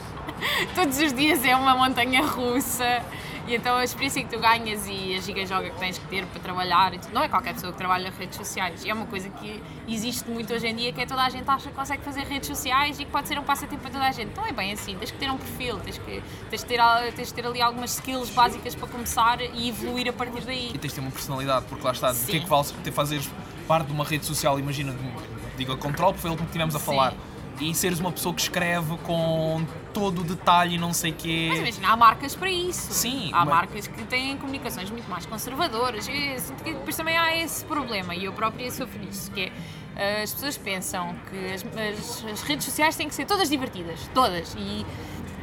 todos 0.74 0.98
os 0.98 1.12
dias 1.12 1.44
é 1.44 1.54
uma 1.56 1.74
montanha 1.74 2.24
russa 2.24 3.02
e 3.46 3.54
então 3.54 3.76
a 3.76 3.84
experiência 3.84 4.22
que 4.22 4.28
tu 4.34 4.40
ganhas 4.40 4.86
e 4.88 5.14
a 5.14 5.20
giga-joga 5.20 5.70
que 5.70 5.78
tens 5.78 5.98
que 5.98 6.06
ter 6.06 6.24
para 6.26 6.40
trabalhar, 6.40 6.94
e 6.94 6.98
tudo, 6.98 7.12
não 7.12 7.22
é 7.22 7.28
qualquer 7.28 7.54
pessoa 7.54 7.72
que 7.72 7.78
trabalha 7.78 8.12
redes 8.18 8.36
sociais, 8.36 8.84
é 8.84 8.92
uma 8.94 9.06
coisa 9.06 9.28
que 9.28 9.62
existe 9.86 10.28
muito 10.30 10.52
hoje 10.52 10.66
em 10.66 10.74
dia 10.74 10.92
que 10.92 11.00
é 11.00 11.06
toda 11.06 11.22
a 11.22 11.28
gente 11.28 11.48
acha 11.48 11.68
que 11.68 11.74
consegue 11.74 12.02
fazer 12.02 12.22
redes 12.24 12.48
sociais 12.48 12.98
e 12.98 13.04
que 13.04 13.10
pode 13.10 13.28
ser 13.28 13.38
um 13.38 13.42
passatempo 13.44 13.82
para 13.82 13.90
toda 13.90 14.04
a 14.04 14.12
gente. 14.12 14.34
Não 14.36 14.46
é 14.46 14.52
bem 14.52 14.72
assim, 14.72 14.96
tens 14.96 15.10
que 15.10 15.18
ter 15.18 15.30
um 15.30 15.36
perfil, 15.36 15.78
tens 15.80 15.98
que, 15.98 16.22
tens 16.50 16.62
que 16.62 16.68
ter, 16.68 17.12
tens 17.14 17.28
que 17.32 17.34
ter 17.42 17.46
ali 17.46 17.60
algumas 17.60 17.94
skills 17.94 18.30
básicas 18.30 18.74
para 18.74 18.88
começar 18.88 19.40
e 19.40 19.68
evoluir 19.68 20.08
a 20.08 20.12
partir 20.12 20.40
daí. 20.42 20.70
E 20.74 20.78
tens 20.78 20.88
de 20.90 20.94
ter 20.96 21.00
uma 21.00 21.10
personalidade, 21.10 21.66
porque 21.68 21.84
lá 21.84 21.92
está, 21.92 22.10
o 22.12 22.14
que 22.14 22.36
é 22.36 22.40
que 22.40 22.46
vale 22.48 22.66
ter 22.82 22.92
fazeres 22.92 23.30
parte 23.68 23.86
de 23.86 23.92
uma 23.92 24.04
rede 24.04 24.24
social, 24.24 24.58
imagina, 24.58 24.92
de- 24.92 25.56
digo 25.56 25.72
a 25.72 25.76
controle, 25.76 26.12
porque 26.14 26.28
foi 26.28 26.30
o 26.30 26.36
que 26.36 26.44
tivemos 26.52 26.74
a 26.74 26.78
Sim. 26.78 26.84
falar, 26.86 27.14
e 27.60 27.74
seres 27.74 28.00
uma 28.00 28.10
pessoa 28.10 28.34
que 28.34 28.40
escreve 28.42 28.96
com 28.98 29.64
todo 29.94 30.20
o 30.20 30.24
detalhe 30.24 30.74
e 30.74 30.78
não 30.78 30.92
sei 30.92 31.12
Mas 31.12 31.22
quê. 31.22 31.50
imagina, 31.54 31.88
há 31.92 31.96
marcas 31.96 32.34
para 32.34 32.50
isso. 32.50 32.92
Sim, 32.92 33.30
Há 33.32 33.38
mas- 33.44 33.54
marcas 33.54 33.86
que 33.86 34.02
têm 34.04 34.36
comunicações 34.36 34.90
muito 34.90 35.08
mais 35.08 35.24
conservadoras. 35.24 36.06
E 36.08 36.38
sinto 36.40 36.62
que 36.64 36.72
depois 36.74 36.96
também 36.96 37.16
há 37.16 37.36
esse 37.36 37.64
problema, 37.64 38.14
e 38.14 38.24
eu 38.24 38.32
própria 38.32 38.70
sofro 38.70 38.98
disso, 38.98 39.30
que 39.30 39.50
é 39.96 40.22
as 40.22 40.34
pessoas 40.34 40.58
pensam 40.58 41.14
que 41.30 41.52
as, 41.54 41.64
as- 41.64 42.24
as 42.32 42.42
redes 42.42 42.64
sociais 42.64 42.96
têm 42.96 43.08
que 43.08 43.14
ser 43.14 43.24
todas 43.24 43.48
divertidas, 43.48 44.10
todas. 44.12 44.52
E, 44.58 44.84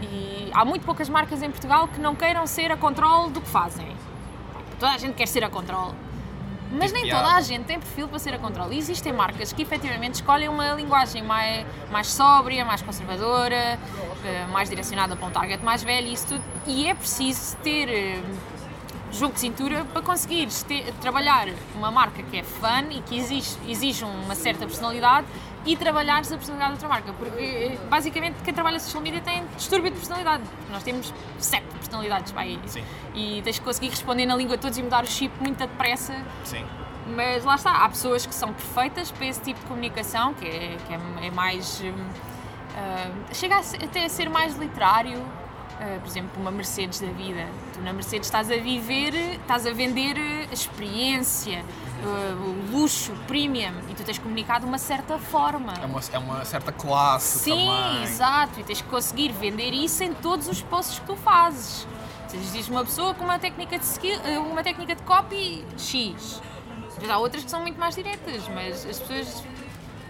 e 0.02 0.52
há 0.54 0.66
muito 0.66 0.86
poucas 0.86 1.08
marcas 1.08 1.42
em 1.42 1.50
Portugal 1.50 1.88
que 1.88 2.00
não 2.02 2.14
queiram 2.16 2.46
ser 2.46 2.72
a 2.72 2.76
controle 2.78 3.32
do 3.32 3.40
que 3.40 3.48
fazem. 3.48 3.88
Toda 4.80 4.92
a 4.92 4.98
gente 4.98 5.14
quer 5.16 5.28
ser 5.28 5.44
a 5.44 5.50
controle. 5.50 5.96
Mas 6.72 6.92
nem 6.92 7.04
piada. 7.04 7.24
toda 7.24 7.36
a 7.36 7.42
gente 7.42 7.66
tem 7.66 7.80
perfil 7.80 8.08
para 8.08 8.18
ser 8.20 8.34
a 8.34 8.40
controle. 8.40 8.76
E 8.76 8.80
existem 8.80 9.12
marcas 9.12 9.52
que 9.52 9.62
efetivamente 9.62 10.16
escolhem 10.16 10.48
uma 10.50 10.74
linguagem 10.74 11.22
mais, 11.22 11.66
mais 11.92 12.08
sóbria, 12.08 12.64
mais 12.64 12.82
conservadora, 12.82 13.78
eh, 14.26 14.46
mais 14.52 14.70
direcionada 14.70 15.16
para 15.16 15.28
um 15.28 15.32
target 15.32 15.64
mais 15.64 15.84
velho 15.84 16.08
e 16.08 16.14
isso 16.14 16.28
tudo. 16.28 16.44
E 16.66 16.88
é 16.88 16.94
preciso 16.96 17.58
ter 17.58 17.90
eh, 17.90 18.22
jogo 19.12 19.34
de 19.34 19.42
cintura 19.42 19.86
para 19.92 20.02
conseguires 20.02 20.64
ter- 20.64 20.94
trabalhar 21.02 21.50
uma 21.76 21.92
marca 21.92 22.24
que 22.24 22.38
é 22.38 22.44
fun 22.44 22.90
e 22.92 23.02
que 23.02 23.18
exige, 23.18 23.58
exige 23.68 24.06
uma 24.06 24.36
certa 24.36 24.66
personalidade 24.66 25.28
e 25.66 25.76
trabalhares 25.78 26.32
a 26.32 26.38
personalidade 26.38 26.72
da 26.72 26.76
outra 26.76 26.90
marca. 26.90 27.14
Porque 27.14 27.42
eh, 27.44 27.78
basicamente 27.90 28.36
quem 28.44 28.54
trabalha 28.54 28.80
social 28.80 29.02
media 29.02 29.22
tem 29.22 29.44
distúrbio 29.56 29.92
de 29.92 29.98
personalidade. 29.98 30.44
Nós 30.72 30.84
temos 30.84 31.14
sete 31.38 31.66
personalidades 31.78 32.32
para 32.32 32.42
aí. 32.42 32.60
Sim. 32.66 32.84
E 33.14 33.42
tens 33.44 33.60
que 33.60 33.66
conseguir 33.66 33.90
responder 33.90 34.26
na 34.26 34.36
língua 34.36 34.56
de 34.58 34.62
todos 34.62 34.78
e 34.78 34.84
mudar 34.84 35.04
o 35.04 35.08
chip 35.08 35.34
muito 35.40 35.58
depressa 35.60 36.16
Sim. 36.46 36.66
mas 37.16 37.44
lá 37.44 37.56
está, 37.56 37.84
há 37.84 37.90
pessoas 37.90 38.26
que 38.26 38.34
são 38.34 38.54
perfeitas 38.54 39.12
para 39.12 39.26
esse 39.26 39.42
tipo 39.42 39.60
de 39.60 39.66
comunicação, 39.66 40.34
que 40.34 40.46
é, 40.48 40.78
que 40.88 40.94
é, 40.94 41.28
é 41.28 41.32
mais. 41.32 41.84
ah, 42.76 43.12
chega 43.34 43.58
a 43.58 43.64
ser- 43.64 43.84
até 43.84 44.06
a 44.06 44.10
ser 44.10 44.30
mais 44.30 44.56
literário. 44.58 45.22
Ah, 45.80 45.98
por 46.00 46.08
exemplo, 46.08 46.40
uma 46.40 46.52
Mercedes 46.52 47.00
da 47.02 47.08
vida. 47.08 47.48
Tu 47.74 47.82
na 47.82 47.92
Mercedes 47.92 48.28
estás 48.28 48.52
a 48.52 48.56
viver, 48.58 49.14
estás 49.16 49.66
a 49.66 49.72
vender 49.74 50.16
experiência, 50.52 51.64
ah, 52.04 52.72
luxo, 52.72 53.12
premium, 53.28 53.74
e 53.90 53.94
tu 53.94 54.04
tens 54.04 54.18
comunicado 54.18 54.62
de 54.62 54.66
uma 54.68 54.78
certa 54.78 55.18
forma. 55.20 55.74
É 55.82 55.86
uma, 55.86 56.00
é 56.14 56.18
uma 56.18 56.46
certa 56.46 56.72
classe 56.72 57.40
Sim, 57.40 57.52
também. 57.68 58.04
exato, 58.04 58.60
e 58.60 58.64
tens 58.64 58.82
que 58.82 58.88
conseguir 58.90 59.32
vender 59.32 59.72
isso 59.72 60.04
em 60.04 60.14
todos 60.14 60.48
os 60.48 60.62
posts 60.62 61.00
que 61.00 61.06
tu 61.06 61.16
fazes. 61.16 61.88
Se 62.28 62.38
diz 62.38 62.70
uma 62.70 62.86
pessoa 62.86 63.14
com 63.14 63.26
uma 63.26 63.38
técnica 63.40 63.78
de 63.78 63.86
skill, 63.86 64.20
eh, 64.24 64.40
uma 64.40 64.64
técnica 64.64 64.96
de 64.96 65.04
copy 65.04 65.66
X. 65.78 66.42
Depois 66.94 67.10
há 67.10 67.18
outras 67.18 67.44
que 67.44 67.50
são 67.52 67.60
muito 67.62 67.78
mais 67.80 67.94
diretas, 67.96 68.48
mas 68.48 68.86
as 68.86 69.00
pessoas 69.00 69.44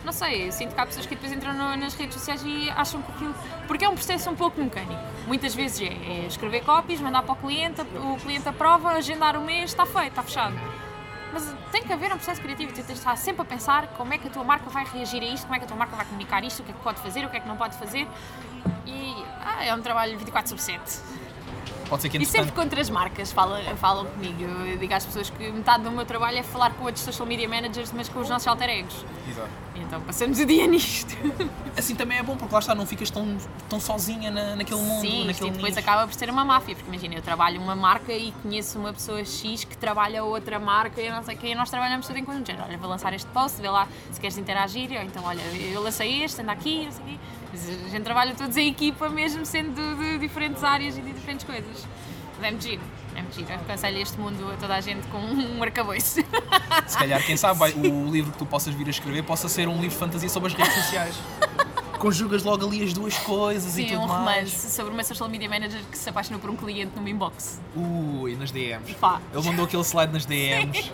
não 0.03 0.11
sei, 0.11 0.47
eu 0.47 0.51
sinto 0.51 0.73
que 0.73 0.81
há 0.81 0.85
pessoas 0.85 1.05
que 1.05 1.13
depois 1.13 1.31
entram 1.31 1.53
no- 1.53 1.77
nas 1.77 1.93
redes 1.93 2.15
sociais 2.15 2.41
e 2.43 2.69
acham 2.71 3.01
que 3.03 3.11
aquilo. 3.11 3.35
Porque 3.67 3.85
é 3.85 3.89
um 3.89 3.93
processo 3.93 4.29
um 4.31 4.35
pouco 4.35 4.59
mecânico. 4.59 4.99
Muitas 5.27 5.53
vezes 5.53 5.81
é, 5.81 5.93
é 5.93 6.25
escrever 6.27 6.63
copies, 6.63 6.99
mandar 6.99 7.21
para 7.23 7.33
o 7.33 7.35
cliente, 7.35 7.81
o 7.81 8.17
cliente 8.17 8.47
aprova, 8.49 8.89
agendar 8.93 9.37
o 9.37 9.41
mês, 9.41 9.69
está 9.71 9.85
feito, 9.85 10.09
está 10.09 10.23
fechado. 10.23 10.55
Mas 11.33 11.55
tem 11.71 11.83
que 11.83 11.93
haver 11.93 12.11
um 12.11 12.17
processo 12.17 12.41
criativo, 12.41 12.71
tu 12.71 12.75
tens 12.75 12.87
de 12.87 12.93
estar 12.93 13.15
sempre 13.15 13.41
a 13.41 13.45
pensar 13.45 13.87
como 13.89 14.13
é 14.13 14.17
que 14.17 14.27
a 14.27 14.31
tua 14.31 14.43
marca 14.43 14.69
vai 14.69 14.85
reagir 14.85 15.21
a 15.21 15.25
isto, 15.25 15.43
como 15.43 15.55
é 15.55 15.59
que 15.59 15.65
a 15.65 15.67
tua 15.67 15.77
marca 15.77 15.95
vai 15.95 16.05
comunicar 16.05 16.43
isto, 16.43 16.61
o 16.61 16.63
que 16.63 16.71
é 16.71 16.73
que 16.73 16.81
pode 16.81 16.99
fazer, 16.99 17.25
o 17.25 17.29
que 17.29 17.37
é 17.37 17.39
que 17.39 17.47
não 17.47 17.57
pode 17.57 17.77
fazer. 17.77 18.07
E 18.85 19.23
ah, 19.39 19.63
é 19.63 19.73
um 19.73 19.81
trabalho 19.81 20.17
24 20.17 20.49
sobre 20.49 20.63
7. 20.63 21.20
Pode 21.91 22.03
ser 22.03 22.09
que 22.09 22.17
E 22.17 22.25
sempre 22.25 22.39
entretanto. 22.43 22.53
que 22.55 22.59
outras 22.61 22.89
marcas 22.89 23.31
falam, 23.33 23.61
falam 23.75 24.05
comigo, 24.05 24.41
eu 24.43 24.77
digo 24.77 24.93
às 24.93 25.05
pessoas 25.05 25.29
que 25.29 25.51
metade 25.51 25.83
do 25.83 25.91
meu 25.91 26.05
trabalho 26.05 26.37
é 26.37 26.43
falar 26.43 26.71
com 26.73 26.85
outros 26.85 27.03
social 27.03 27.27
media 27.27 27.49
managers, 27.49 27.91
mas 27.91 28.07
com 28.07 28.19
os 28.21 28.29
nossos 28.29 28.47
alter 28.47 28.69
egos. 28.69 28.95
Exato. 29.29 29.49
Então 29.75 29.99
passamos 30.01 30.39
o 30.39 30.45
dia 30.45 30.65
nisto. 30.71 31.13
Assim 31.77 31.93
também 31.93 32.17
é 32.17 32.23
bom, 32.23 32.37
porque 32.37 32.53
lá 32.53 32.59
está, 32.59 32.73
não 32.73 32.85
ficas 32.85 33.09
tão, 33.11 33.37
tão 33.67 33.77
sozinha 33.79 34.31
na, 34.31 34.55
naquele 34.55 34.79
mundo, 34.79 35.01
Sim, 35.01 35.25
naquele 35.27 35.51
depois 35.51 35.75
nicho. 35.75 35.79
acaba 35.79 36.07
por 36.07 36.13
ser 36.13 36.29
uma 36.29 36.45
máfia, 36.45 36.75
porque 36.75 36.89
imagina, 36.89 37.15
eu 37.15 37.21
trabalho 37.21 37.59
uma 37.59 37.75
marca 37.75 38.13
e 38.13 38.31
conheço 38.41 38.79
uma 38.79 38.93
pessoa 38.93 39.23
X 39.25 39.65
que 39.65 39.75
trabalha 39.77 40.23
outra 40.23 40.59
marca 40.59 41.01
e 41.01 41.09
não 41.09 41.21
sei 41.23 41.35
quem, 41.35 41.51
e 41.51 41.55
nós 41.55 41.69
trabalhamos 41.69 42.07
tudo 42.07 42.17
em 42.17 42.23
conjunto. 42.23 42.53
Olha, 42.65 42.77
vou 42.77 42.89
lançar 42.89 43.13
este 43.13 43.27
post, 43.31 43.61
vê 43.61 43.69
lá 43.69 43.85
se 44.13 44.19
queres 44.21 44.37
interagir, 44.37 44.89
ou 44.91 45.01
então, 45.03 45.23
olha, 45.25 45.41
eu 45.41 45.81
lancei 45.83 46.23
este, 46.23 46.41
anda 46.41 46.53
aqui, 46.53 46.85
não 46.85 46.91
sei 46.93 47.03
o 47.03 47.07
quê. 47.07 47.19
Mas 47.51 47.69
a 47.69 47.89
gente 47.89 48.03
trabalha 48.03 48.33
todos 48.35 48.55
em 48.57 48.69
equipa, 48.69 49.09
mesmo 49.09 49.45
sendo 49.45 49.73
de, 49.73 49.95
de 50.13 50.17
diferentes 50.19 50.63
áreas 50.63 50.97
e 50.97 51.01
de 51.01 51.11
diferentes 51.11 51.45
coisas. 51.45 51.85
Mas 52.37 52.47
é 52.47 52.51
muito 52.51 52.63
giro, 52.63 52.81
é 53.15 53.21
muito 53.21 53.35
giro. 53.35 53.49
Eu 53.51 53.55
aconselho 53.55 53.97
este 53.99 54.17
mundo 54.19 54.51
a 54.53 54.57
toda 54.57 54.75
a 54.75 54.81
gente 54.81 55.05
com 55.07 55.17
um 55.19 55.61
arcabouço. 55.61 56.21
Se 56.87 56.97
calhar, 56.97 57.21
quem 57.25 57.37
sabe, 57.37 57.59
vai- 57.59 57.71
o 57.73 58.09
livro 58.09 58.31
que 58.31 58.37
tu 58.37 58.45
possas 58.45 58.73
vir 58.73 58.87
a 58.87 58.89
escrever 58.89 59.23
possa 59.23 59.47
ser 59.49 59.67
um 59.67 59.73
livro 59.75 59.89
de 59.89 59.95
fantasia 59.97 60.29
sobre 60.29 60.47
as 60.49 60.55
redes 60.55 60.73
sociais. 60.73 61.15
Conjugas 61.99 62.41
logo 62.43 62.65
ali 62.65 62.83
as 62.83 62.93
duas 62.93 63.15
coisas 63.19 63.77
e 63.77 63.83
Sim, 63.83 63.87
tudo 63.89 63.99
um 64.05 64.07
mais. 64.07 64.19
romance 64.49 64.71
sobre 64.71 64.91
uma 64.91 65.03
social 65.03 65.29
media 65.29 65.47
manager 65.47 65.79
que 65.91 65.95
se 65.95 66.09
apaixonou 66.09 66.39
por 66.39 66.49
um 66.49 66.55
cliente 66.55 66.93
numa 66.95 67.07
inbox. 67.07 67.61
Ui, 67.75 68.35
nas 68.37 68.49
DMs. 68.49 68.95
Pá. 68.95 69.21
Ele 69.31 69.43
mandou 69.45 69.65
aquele 69.65 69.83
slide 69.83 70.11
nas 70.11 70.25
DMs 70.25 70.91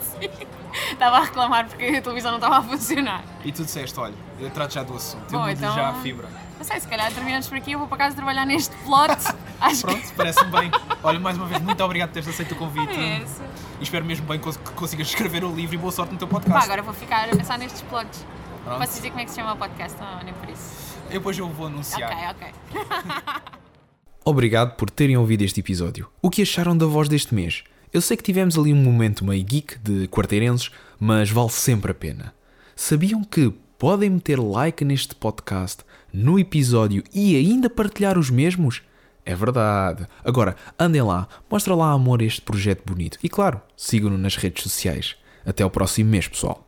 Estava 0.92 1.18
a 1.20 1.24
reclamar 1.24 1.66
porque 1.70 1.86
a 1.86 2.02
televisão 2.02 2.32
não 2.32 2.40
estava 2.40 2.58
a 2.58 2.62
funcionar. 2.64 3.24
e 3.46 3.54
tu 3.54 3.64
disseste: 3.64 3.98
olha, 3.98 4.14
eu 4.38 4.50
trato 4.50 4.74
já 4.74 4.84
do 4.84 4.94
assunto, 4.96 5.24
eu 5.34 5.40
Bom, 5.40 5.46
mudo 5.48 5.52
então- 5.58 5.74
já 5.74 5.90
a 5.90 5.94
fibra. 6.02 6.28
Não 6.58 6.64
sei, 6.66 6.80
se 6.80 6.88
calhar 6.88 7.12
terminamos 7.14 7.48
por 7.48 7.58
aqui, 7.58 7.72
eu 7.74 7.80
vou 7.80 7.88
para 7.88 7.98
casa 7.98 8.16
trabalhar 8.16 8.46
neste 8.46 8.76
plot. 8.78 9.16
Acho 9.62 9.82
Pronto, 9.82 10.14
parece-me 10.16 10.52
bem. 10.52 10.72
Olha, 11.04 11.20
mais 11.20 11.38
uma 11.38 11.46
vez, 11.46 11.62
muito 11.62 11.84
obrigado 11.84 12.10
por 12.10 12.14
teres 12.16 12.28
aceito 12.30 12.54
o 12.54 12.58
convite. 12.58 12.88
que 12.88 13.00
é. 13.00 13.26
E 13.80 13.84
espero 13.84 14.06
mesmo 14.06 14.26
bem 14.26 14.40
que 14.40 14.52
consigas 14.74 15.08
escrever 15.08 15.44
o 15.44 15.54
livro 15.54 15.76
e 15.76 15.78
boa 15.78 15.92
sorte 15.92 16.14
no 16.14 16.20
teu 16.20 16.28
Pá, 16.28 16.40
podcast. 16.40 16.66
agora 16.66 16.82
vou 16.82 16.94
ficar 16.94 17.30
a 17.30 17.36
pensar 17.36 17.58
nestes 17.58 17.82
plots. 17.82 18.26
Pronto. 18.64 18.80
Posso 18.80 18.94
dizer 18.96 19.10
como 19.10 19.22
é 19.22 19.26
que 19.26 19.32
se 19.32 19.38
chama 19.38 19.54
o 19.54 19.58
podcast? 19.58 19.98
Não, 20.00 20.24
nem 20.24 20.34
por 20.34 20.50
isso. 20.50 20.96
Eu 21.10 21.20
depois 21.20 21.38
eu 21.38 21.48
vou 21.50 21.68
anunciar. 21.68 22.12
Ok, 22.12 22.52
ok. 22.72 22.84
Obrigado 24.26 24.76
por 24.76 24.90
terem 24.90 25.16
ouvido 25.16 25.44
este 25.44 25.62
episódio. 25.62 26.10
O 26.22 26.30
que 26.30 26.42
acharam 26.42 26.78
da 26.78 26.86
voz 26.86 27.08
deste 27.08 27.34
mês? 27.34 27.64
Eu 27.94 28.02
sei 28.02 28.18
que 28.18 28.24
tivemos 28.24 28.58
ali 28.58 28.74
um 28.74 28.84
momento 28.84 29.24
meio 29.24 29.44
geek 29.44 29.80
de 29.80 30.08
quarteirenses, 30.10 30.70
mas 31.00 31.30
vale 31.30 31.50
sempre 31.50 31.92
a 31.92 31.96
pena. 31.96 32.34
Sabiam 32.76 33.24
que 33.24 33.54
podem 33.80 34.10
meter 34.10 34.38
like 34.38 34.84
neste 34.84 35.16
podcast, 35.16 35.84
no 36.18 36.40
episódio 36.40 37.04
e 37.14 37.36
ainda 37.36 37.70
partilhar 37.70 38.18
os 38.18 38.30
mesmos? 38.30 38.82
É 39.24 39.36
verdade. 39.36 40.08
Agora, 40.24 40.56
andem 40.80 41.02
lá, 41.02 41.28
mostra 41.50 41.76
lá 41.76 41.92
amor 41.92 42.22
a 42.22 42.26
este 42.26 42.42
projeto 42.42 42.82
bonito. 42.86 43.20
E 43.22 43.30
claro, 43.30 43.62
sigam-no 43.76 44.18
nas 44.18 44.36
redes 44.36 44.64
sociais. 44.64 45.16
Até 45.46 45.64
ao 45.64 45.70
próximo 45.70 46.10
mês, 46.10 46.28
pessoal. 46.28 46.67